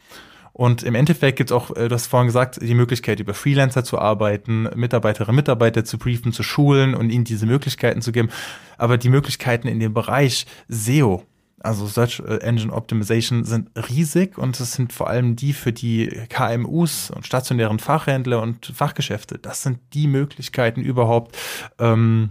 Und 0.53 0.85
im 0.85 0.95
Endeffekt 0.95 1.37
gibt 1.37 1.51
es 1.51 1.57
auch, 1.57 1.77
äh, 1.77 1.89
du 1.89 1.95
hast 1.95 2.07
vorhin 2.07 2.29
gesagt, 2.29 2.61
die 2.63 2.75
Möglichkeit, 2.75 3.21
über 3.21 3.35
Freelancer 3.35 3.85
zu 3.85 3.99
arbeiten, 3.99 4.69
Mitarbeiterinnen 4.75 5.31
und 5.31 5.37
Mitarbeiter 5.37 5.85
zu 5.85 5.99
briefen, 5.99 6.33
zu 6.33 6.43
schulen 6.43 6.95
und 6.95 7.11
ihnen 7.11 7.25
diese 7.25 7.45
Möglichkeiten 7.45 8.01
zu 8.01 8.11
geben. 8.11 8.31
Aber 8.79 8.97
die 8.97 9.11
Möglichkeiten 9.11 9.69
in 9.69 9.81
dem 9.81 9.93
Bereich 9.93 10.47
SEO, 10.69 11.25
also 11.61 11.87
Search 11.87 12.21
äh, 12.21 12.39
Engine 12.39 12.73
Optimization, 12.73 13.45
sind 13.45 13.71
riesig 13.89 14.39
und 14.39 14.59
es 14.61 14.73
sind 14.73 14.93
vor 14.93 15.09
allem 15.09 15.37
die 15.37 15.53
für 15.53 15.73
die 15.73 16.07
KMUs 16.29 17.11
und 17.11 17.27
stationären 17.27 17.79
Fachhändler 17.79 18.43
und 18.43 18.67
Fachgeschäfte. 18.67 19.39
Das 19.39 19.63
sind 19.63 19.79
die 19.95 20.07
Möglichkeiten 20.07 20.83
überhaupt, 20.83 21.37
ähm, 21.79 22.31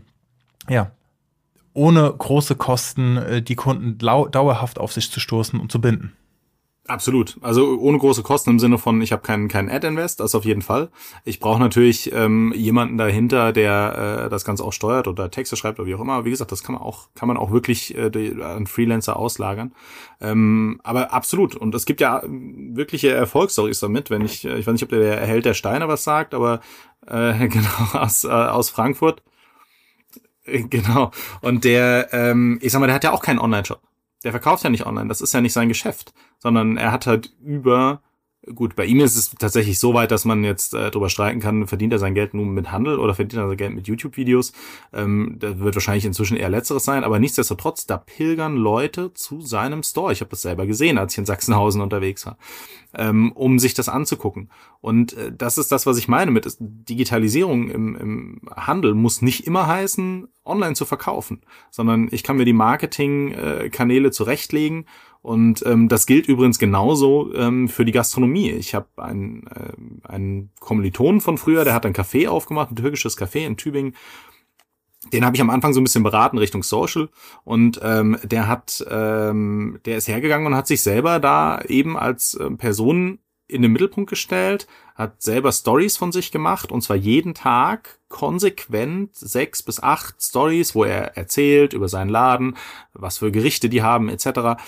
ja, 0.69 0.91
ohne 1.73 2.11
große 2.11 2.55
Kosten 2.55 3.17
äh, 3.17 3.41
die 3.41 3.55
Kunden 3.55 3.97
dauerhaft 3.97 4.79
auf 4.79 4.93
sich 4.93 5.11
zu 5.11 5.19
stoßen 5.19 5.59
und 5.59 5.71
zu 5.71 5.81
binden. 5.81 6.13
Absolut. 6.87 7.37
Also 7.41 7.79
ohne 7.79 7.97
große 7.97 8.21
Kosten 8.21 8.51
im 8.51 8.59
Sinne 8.59 8.77
von, 8.77 9.01
ich 9.01 9.11
habe 9.11 9.23
keinen 9.23 9.47
keinen 9.47 9.71
Ad-Invest, 9.71 10.19
das 10.19 10.35
auf 10.35 10.45
jeden 10.45 10.61
Fall. 10.61 10.89
Ich 11.23 11.39
brauche 11.39 11.59
natürlich 11.59 12.13
ähm, 12.13 12.53
jemanden 12.55 12.99
dahinter, 12.99 13.53
der 13.53 14.25
äh, 14.25 14.29
das 14.29 14.45
Ganze 14.45 14.63
auch 14.63 14.71
steuert 14.71 15.07
oder 15.07 15.31
Texte 15.31 15.55
schreibt 15.55 15.79
oder 15.79 15.87
wie 15.87 15.95
auch 15.95 16.01
immer. 16.01 16.13
Aber 16.13 16.25
wie 16.25 16.29
gesagt, 16.29 16.51
das 16.51 16.61
kann 16.61 16.75
man 16.75 16.83
auch 16.83 17.09
kann 17.15 17.27
man 17.27 17.37
auch 17.37 17.51
wirklich 17.51 17.97
äh, 17.97 18.39
an 18.39 18.67
Freelancer 18.67 19.17
auslagern. 19.17 19.73
Ähm, 20.21 20.79
aber 20.83 21.11
absolut. 21.11 21.55
Und 21.55 21.73
es 21.73 21.85
gibt 21.87 22.01
ja 22.01 22.21
wirkliche 22.23 23.11
Erfolgsstories 23.11 23.79
damit. 23.79 24.11
Wenn 24.11 24.21
ich, 24.21 24.45
ich 24.45 24.67
weiß 24.67 24.73
nicht, 24.73 24.83
ob 24.83 24.89
der, 24.89 24.99
der 24.99 25.25
Held 25.25 25.45
der 25.45 25.55
Steine 25.55 25.87
was 25.87 26.03
sagt, 26.03 26.35
aber 26.35 26.59
äh, 27.07 27.47
genau 27.47 27.69
aus 27.93 28.25
äh, 28.25 28.27
aus 28.27 28.69
Frankfurt. 28.69 29.23
Äh, 30.43 30.63
genau. 30.69 31.09
Und 31.41 31.63
der, 31.63 32.09
ähm, 32.13 32.59
ich 32.61 32.71
sag 32.71 32.79
mal, 32.79 32.85
der 32.85 32.95
hat 32.95 33.03
ja 33.03 33.11
auch 33.11 33.23
keinen 33.23 33.39
Online-Shop 33.39 33.81
der 34.25 34.31
verkauft 34.31 34.63
ja 34.63 34.71
nicht 34.71 34.85
online, 34.85 35.07
das 35.07 35.21
ist 35.21 35.33
ja 35.33 35.39
nicht 35.39 35.53
sein 35.53 35.69
Geschäft, 35.69 36.13
sondern 36.39 36.77
er 36.77 36.91
hat 36.91 37.05
halt 37.05 37.31
über 37.41 38.01
Gut, 38.53 38.75
bei 38.75 38.85
ihm 38.85 38.99
ist 38.99 39.15
es 39.15 39.31
tatsächlich 39.31 39.79
so 39.79 39.95
weit, 39.95 40.11
dass 40.11 40.23
man 40.23 40.43
jetzt 40.43 40.75
äh, 40.75 40.91
darüber 40.91 41.09
streiten 41.09 41.39
kann, 41.39 41.65
verdient 41.65 41.93
er 41.93 41.99
sein 41.99 42.13
Geld 42.13 42.35
nun 42.35 42.53
mit 42.53 42.71
Handel 42.71 42.99
oder 42.99 43.15
verdient 43.15 43.41
er 43.41 43.47
sein 43.47 43.57
Geld 43.57 43.73
mit 43.73 43.87
YouTube-Videos. 43.87 44.51
Ähm, 44.93 45.37
da 45.39 45.57
wird 45.59 45.73
wahrscheinlich 45.75 46.05
inzwischen 46.05 46.37
eher 46.37 46.49
letzteres 46.49 46.85
sein, 46.85 47.03
aber 47.03 47.17
nichtsdestotrotz, 47.17 47.87
da 47.87 47.97
pilgern 47.97 48.55
Leute 48.55 49.13
zu 49.15 49.41
seinem 49.41 49.81
Store. 49.81 50.13
Ich 50.13 50.21
habe 50.21 50.29
das 50.29 50.43
selber 50.43 50.67
gesehen, 50.67 50.99
als 50.99 51.13
ich 51.13 51.17
in 51.17 51.25
Sachsenhausen 51.25 51.81
unterwegs 51.81 52.27
war, 52.27 52.37
ähm, 52.93 53.31
um 53.31 53.57
sich 53.57 53.73
das 53.73 53.89
anzugucken. 53.89 54.51
Und 54.79 55.13
äh, 55.13 55.31
das 55.35 55.57
ist 55.57 55.71
das, 55.71 55.87
was 55.87 55.97
ich 55.97 56.07
meine 56.07 56.29
mit 56.29 56.55
Digitalisierung 56.59 57.71
im, 57.71 57.95
im 57.95 58.41
Handel 58.55 58.93
muss 58.93 59.23
nicht 59.23 59.47
immer 59.47 59.65
heißen, 59.65 60.27
online 60.45 60.75
zu 60.75 60.85
verkaufen, 60.85 61.41
sondern 61.71 62.09
ich 62.11 62.21
kann 62.21 62.37
mir 62.37 62.45
die 62.45 62.53
Marketingkanäle 62.53 64.11
zurechtlegen 64.11 64.85
und 65.25 65.65
ähm, 65.65 65.89
das 65.89 66.05
gilt 66.05 66.27
übrigens 66.27 66.59
genauso 66.59 67.33
ähm, 67.33 67.67
für 67.67 67.83
die 67.83 67.91
Gastronomie. 67.91 68.51
Ich 68.51 68.75
habe 68.75 68.89
einen, 68.97 69.47
äh, 69.47 70.07
einen 70.07 70.51
Kommilitonen 70.59 71.19
von 71.19 71.39
früher, 71.39 71.63
der 71.63 71.73
hat 71.73 71.83
ein 71.87 71.95
Café 71.95 72.27
aufgemacht, 72.27 72.69
ein 72.69 72.75
türkisches 72.75 73.17
Café 73.17 73.43
in 73.43 73.57
Tübingen. 73.57 73.95
Den 75.13 75.25
habe 75.25 75.35
ich 75.35 75.41
am 75.41 75.49
Anfang 75.49 75.73
so 75.73 75.81
ein 75.81 75.83
bisschen 75.83 76.03
beraten 76.03 76.37
Richtung 76.37 76.61
Social 76.61 77.09
und 77.43 77.79
ähm, 77.81 78.19
der 78.21 78.47
hat, 78.47 78.85
ähm, 78.87 79.79
der 79.85 79.97
ist 79.97 80.07
hergegangen 80.07 80.45
und 80.45 80.55
hat 80.55 80.67
sich 80.67 80.83
selber 80.83 81.19
da 81.19 81.59
eben 81.63 81.97
als 81.97 82.35
äh, 82.35 82.51
Person 82.51 83.17
in 83.47 83.63
den 83.63 83.71
Mittelpunkt 83.71 84.11
gestellt, 84.11 84.67
hat 84.93 85.23
selber 85.23 85.51
Stories 85.51 85.97
von 85.97 86.11
sich 86.11 86.31
gemacht 86.31 86.71
und 86.71 86.81
zwar 86.81 86.97
jeden 86.97 87.33
Tag 87.33 87.97
konsequent 88.09 89.15
sechs 89.15 89.63
bis 89.63 89.81
acht 89.81 90.21
Stories, 90.21 90.75
wo 90.75 90.83
er 90.83 91.17
erzählt 91.17 91.73
über 91.73 91.89
seinen 91.89 92.09
Laden, 92.09 92.57
was 92.93 93.17
für 93.17 93.31
Gerichte 93.31 93.69
die 93.69 93.81
haben 93.81 94.07
etc 94.07 94.61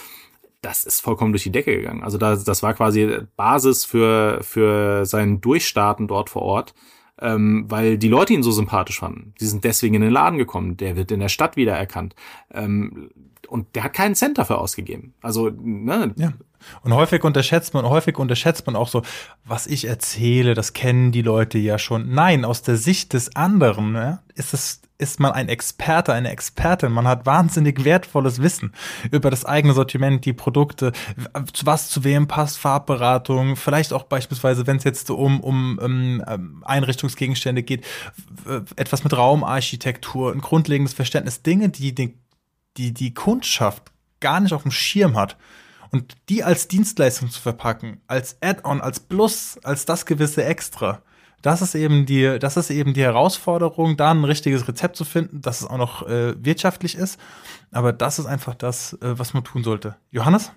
das 0.67 0.83
ist 0.83 0.99
vollkommen 0.99 1.31
durch 1.31 1.43
die 1.43 1.51
Decke 1.51 1.77
gegangen. 1.77 2.03
Also 2.03 2.17
das, 2.17 2.43
das 2.43 2.61
war 2.61 2.73
quasi 2.73 3.19
Basis 3.37 3.85
für, 3.85 4.39
für 4.43 5.05
sein 5.05 5.39
Durchstarten 5.39 6.09
dort 6.09 6.29
vor 6.29 6.41
Ort, 6.41 6.73
ähm, 7.21 7.65
weil 7.69 7.97
die 7.97 8.09
Leute 8.09 8.33
ihn 8.33 8.43
so 8.43 8.51
sympathisch 8.51 8.99
fanden. 8.99 9.33
Die 9.39 9.45
sind 9.45 9.63
deswegen 9.63 9.95
in 9.95 10.01
den 10.01 10.11
Laden 10.11 10.37
gekommen. 10.37 10.75
Der 10.75 10.97
wird 10.97 11.09
in 11.11 11.21
der 11.21 11.29
Stadt 11.29 11.55
wiedererkannt. 11.55 12.15
Ähm, 12.53 13.11
und 13.47 13.75
der 13.75 13.83
hat 13.83 13.93
keinen 13.93 14.15
Cent 14.15 14.37
dafür 14.37 14.59
ausgegeben. 14.59 15.13
Also, 15.21 15.49
ne? 15.49 16.13
Ja. 16.17 16.33
Und 16.81 16.93
häufig 16.93 17.23
unterschätzt 17.23 17.73
man, 17.73 17.85
häufig 17.85 18.17
unterschätzt 18.17 18.65
man 18.65 18.75
auch 18.75 18.87
so, 18.87 19.03
was 19.45 19.67
ich 19.67 19.85
erzähle, 19.85 20.53
das 20.53 20.73
kennen 20.73 21.11
die 21.11 21.21
Leute 21.21 21.57
ja 21.57 21.77
schon. 21.77 22.13
Nein, 22.13 22.45
aus 22.45 22.61
der 22.61 22.77
Sicht 22.77 23.13
des 23.13 23.35
anderen 23.35 23.95
ja, 23.95 24.19
ist 24.35 24.53
es, 24.53 24.81
ist 24.97 25.19
man 25.19 25.31
ein 25.31 25.49
Experte, 25.49 26.13
eine 26.13 26.31
Expertin. 26.31 26.91
Man 26.91 27.07
hat 27.07 27.25
wahnsinnig 27.25 27.85
wertvolles 27.85 28.41
Wissen 28.41 28.73
über 29.11 29.29
das 29.29 29.45
eigene 29.45 29.73
Sortiment, 29.73 30.25
die 30.25 30.33
Produkte, 30.33 30.91
was 31.63 31.89
zu 31.89 32.03
wem 32.03 32.27
passt, 32.27 32.57
Farbberatung, 32.57 33.55
vielleicht 33.55 33.93
auch 33.93 34.03
beispielsweise, 34.03 34.65
wenn 34.67 34.77
es 34.77 34.83
jetzt 34.83 35.09
um, 35.11 35.39
um, 35.41 35.77
um 35.77 36.23
ähm, 36.27 36.63
Einrichtungsgegenstände 36.65 37.63
geht, 37.63 37.85
etwas 38.75 39.03
mit 39.03 39.15
Raumarchitektur, 39.15 40.31
ein 40.31 40.41
grundlegendes 40.41 40.93
Verständnis, 40.93 41.43
Dinge, 41.43 41.69
die 41.69 41.93
die, 41.93 42.17
die, 42.77 42.93
die 42.93 43.13
Kundschaft 43.13 43.91
gar 44.19 44.39
nicht 44.39 44.53
auf 44.53 44.63
dem 44.63 44.71
Schirm 44.71 45.17
hat 45.17 45.37
und 45.91 46.15
die 46.29 46.43
als 46.43 46.67
Dienstleistung 46.67 47.29
zu 47.29 47.41
verpacken, 47.41 48.01
als 48.07 48.37
Add-on, 48.41 48.81
als 48.81 48.99
Plus, 48.99 49.57
als 49.63 49.85
das 49.85 50.05
gewisse 50.05 50.43
Extra. 50.43 51.01
Das 51.41 51.61
ist 51.61 51.75
eben 51.75 52.05
die, 52.05 52.39
das 52.39 52.57
ist 52.57 52.71
eben 52.71 52.93
die 52.93 53.03
Herausforderung, 53.03 53.95
da 53.95 54.11
ein 54.11 54.23
richtiges 54.23 54.67
Rezept 54.67 54.95
zu 54.95 55.05
finden, 55.05 55.41
dass 55.41 55.61
es 55.61 55.67
auch 55.67 55.77
noch 55.77 56.07
äh, 56.07 56.33
wirtschaftlich 56.43 56.95
ist. 56.95 57.19
Aber 57.71 57.93
das 57.93 58.19
ist 58.19 58.25
einfach 58.25 58.55
das, 58.55 58.93
äh, 58.93 59.17
was 59.19 59.33
man 59.33 59.43
tun 59.43 59.63
sollte. 59.63 59.95
Johannes, 60.09 60.51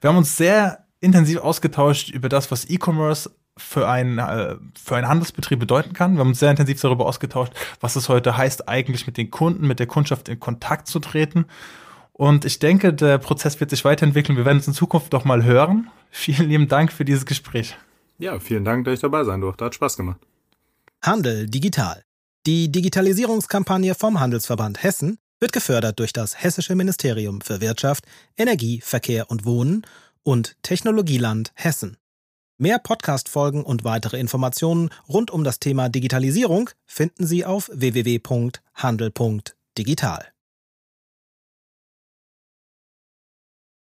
wir 0.00 0.10
haben 0.10 0.18
uns 0.18 0.36
sehr 0.36 0.84
intensiv 1.00 1.38
ausgetauscht 1.38 2.10
über 2.10 2.28
das, 2.28 2.50
was 2.50 2.68
E-Commerce 2.68 3.30
für 3.60 3.88
einen, 3.88 4.18
äh, 4.18 4.56
für 4.74 4.96
einen 4.96 5.08
Handelsbetrieb 5.08 5.60
bedeuten 5.60 5.92
kann. 5.92 6.14
Wir 6.14 6.20
haben 6.20 6.28
uns 6.28 6.40
sehr 6.40 6.50
intensiv 6.50 6.80
darüber 6.80 7.06
ausgetauscht, 7.06 7.52
was 7.80 7.96
es 7.96 8.08
heute 8.08 8.36
heißt, 8.36 8.68
eigentlich 8.68 9.06
mit 9.06 9.16
den 9.16 9.30
Kunden, 9.30 9.66
mit 9.66 9.78
der 9.78 9.86
Kundschaft 9.86 10.28
in 10.28 10.40
Kontakt 10.40 10.88
zu 10.88 10.98
treten. 10.98 11.46
Und 12.12 12.44
ich 12.44 12.58
denke, 12.58 12.92
der 12.92 13.18
Prozess 13.18 13.60
wird 13.60 13.70
sich 13.70 13.84
weiterentwickeln. 13.84 14.36
Wir 14.36 14.44
werden 14.44 14.58
es 14.58 14.66
in 14.66 14.74
Zukunft 14.74 15.12
doch 15.12 15.24
mal 15.24 15.44
hören. 15.44 15.90
Vielen 16.10 16.48
lieben 16.48 16.68
Dank 16.68 16.92
für 16.92 17.04
dieses 17.04 17.24
Gespräch. 17.24 17.76
Ja, 18.18 18.38
vielen 18.38 18.64
Dank, 18.64 18.84
dass 18.84 18.94
ich 18.94 19.00
dabei 19.00 19.24
sein 19.24 19.40
durfte. 19.40 19.64
Hat 19.64 19.74
Spaß 19.74 19.96
gemacht. 19.96 20.18
Handel 21.00 21.46
digital. 21.46 22.02
Die 22.46 22.70
Digitalisierungskampagne 22.70 23.94
vom 23.94 24.20
Handelsverband 24.20 24.82
Hessen 24.82 25.18
wird 25.40 25.52
gefördert 25.52 25.98
durch 25.98 26.12
das 26.12 26.42
Hessische 26.42 26.74
Ministerium 26.74 27.40
für 27.40 27.60
Wirtschaft, 27.62 28.04
Energie, 28.36 28.80
Verkehr 28.82 29.30
und 29.30 29.46
Wohnen 29.46 29.86
und 30.22 30.56
Technologieland 30.62 31.52
Hessen. 31.54 31.96
Mehr 32.62 32.78
Podcast-Folgen 32.78 33.64
und 33.64 33.84
weitere 33.84 34.20
Informationen 34.20 34.90
rund 35.08 35.30
um 35.30 35.44
das 35.44 35.60
Thema 35.60 35.88
Digitalisierung 35.88 36.68
finden 36.84 37.26
Sie 37.26 37.46
auf 37.46 37.70
www.handel.digital. 37.72 40.26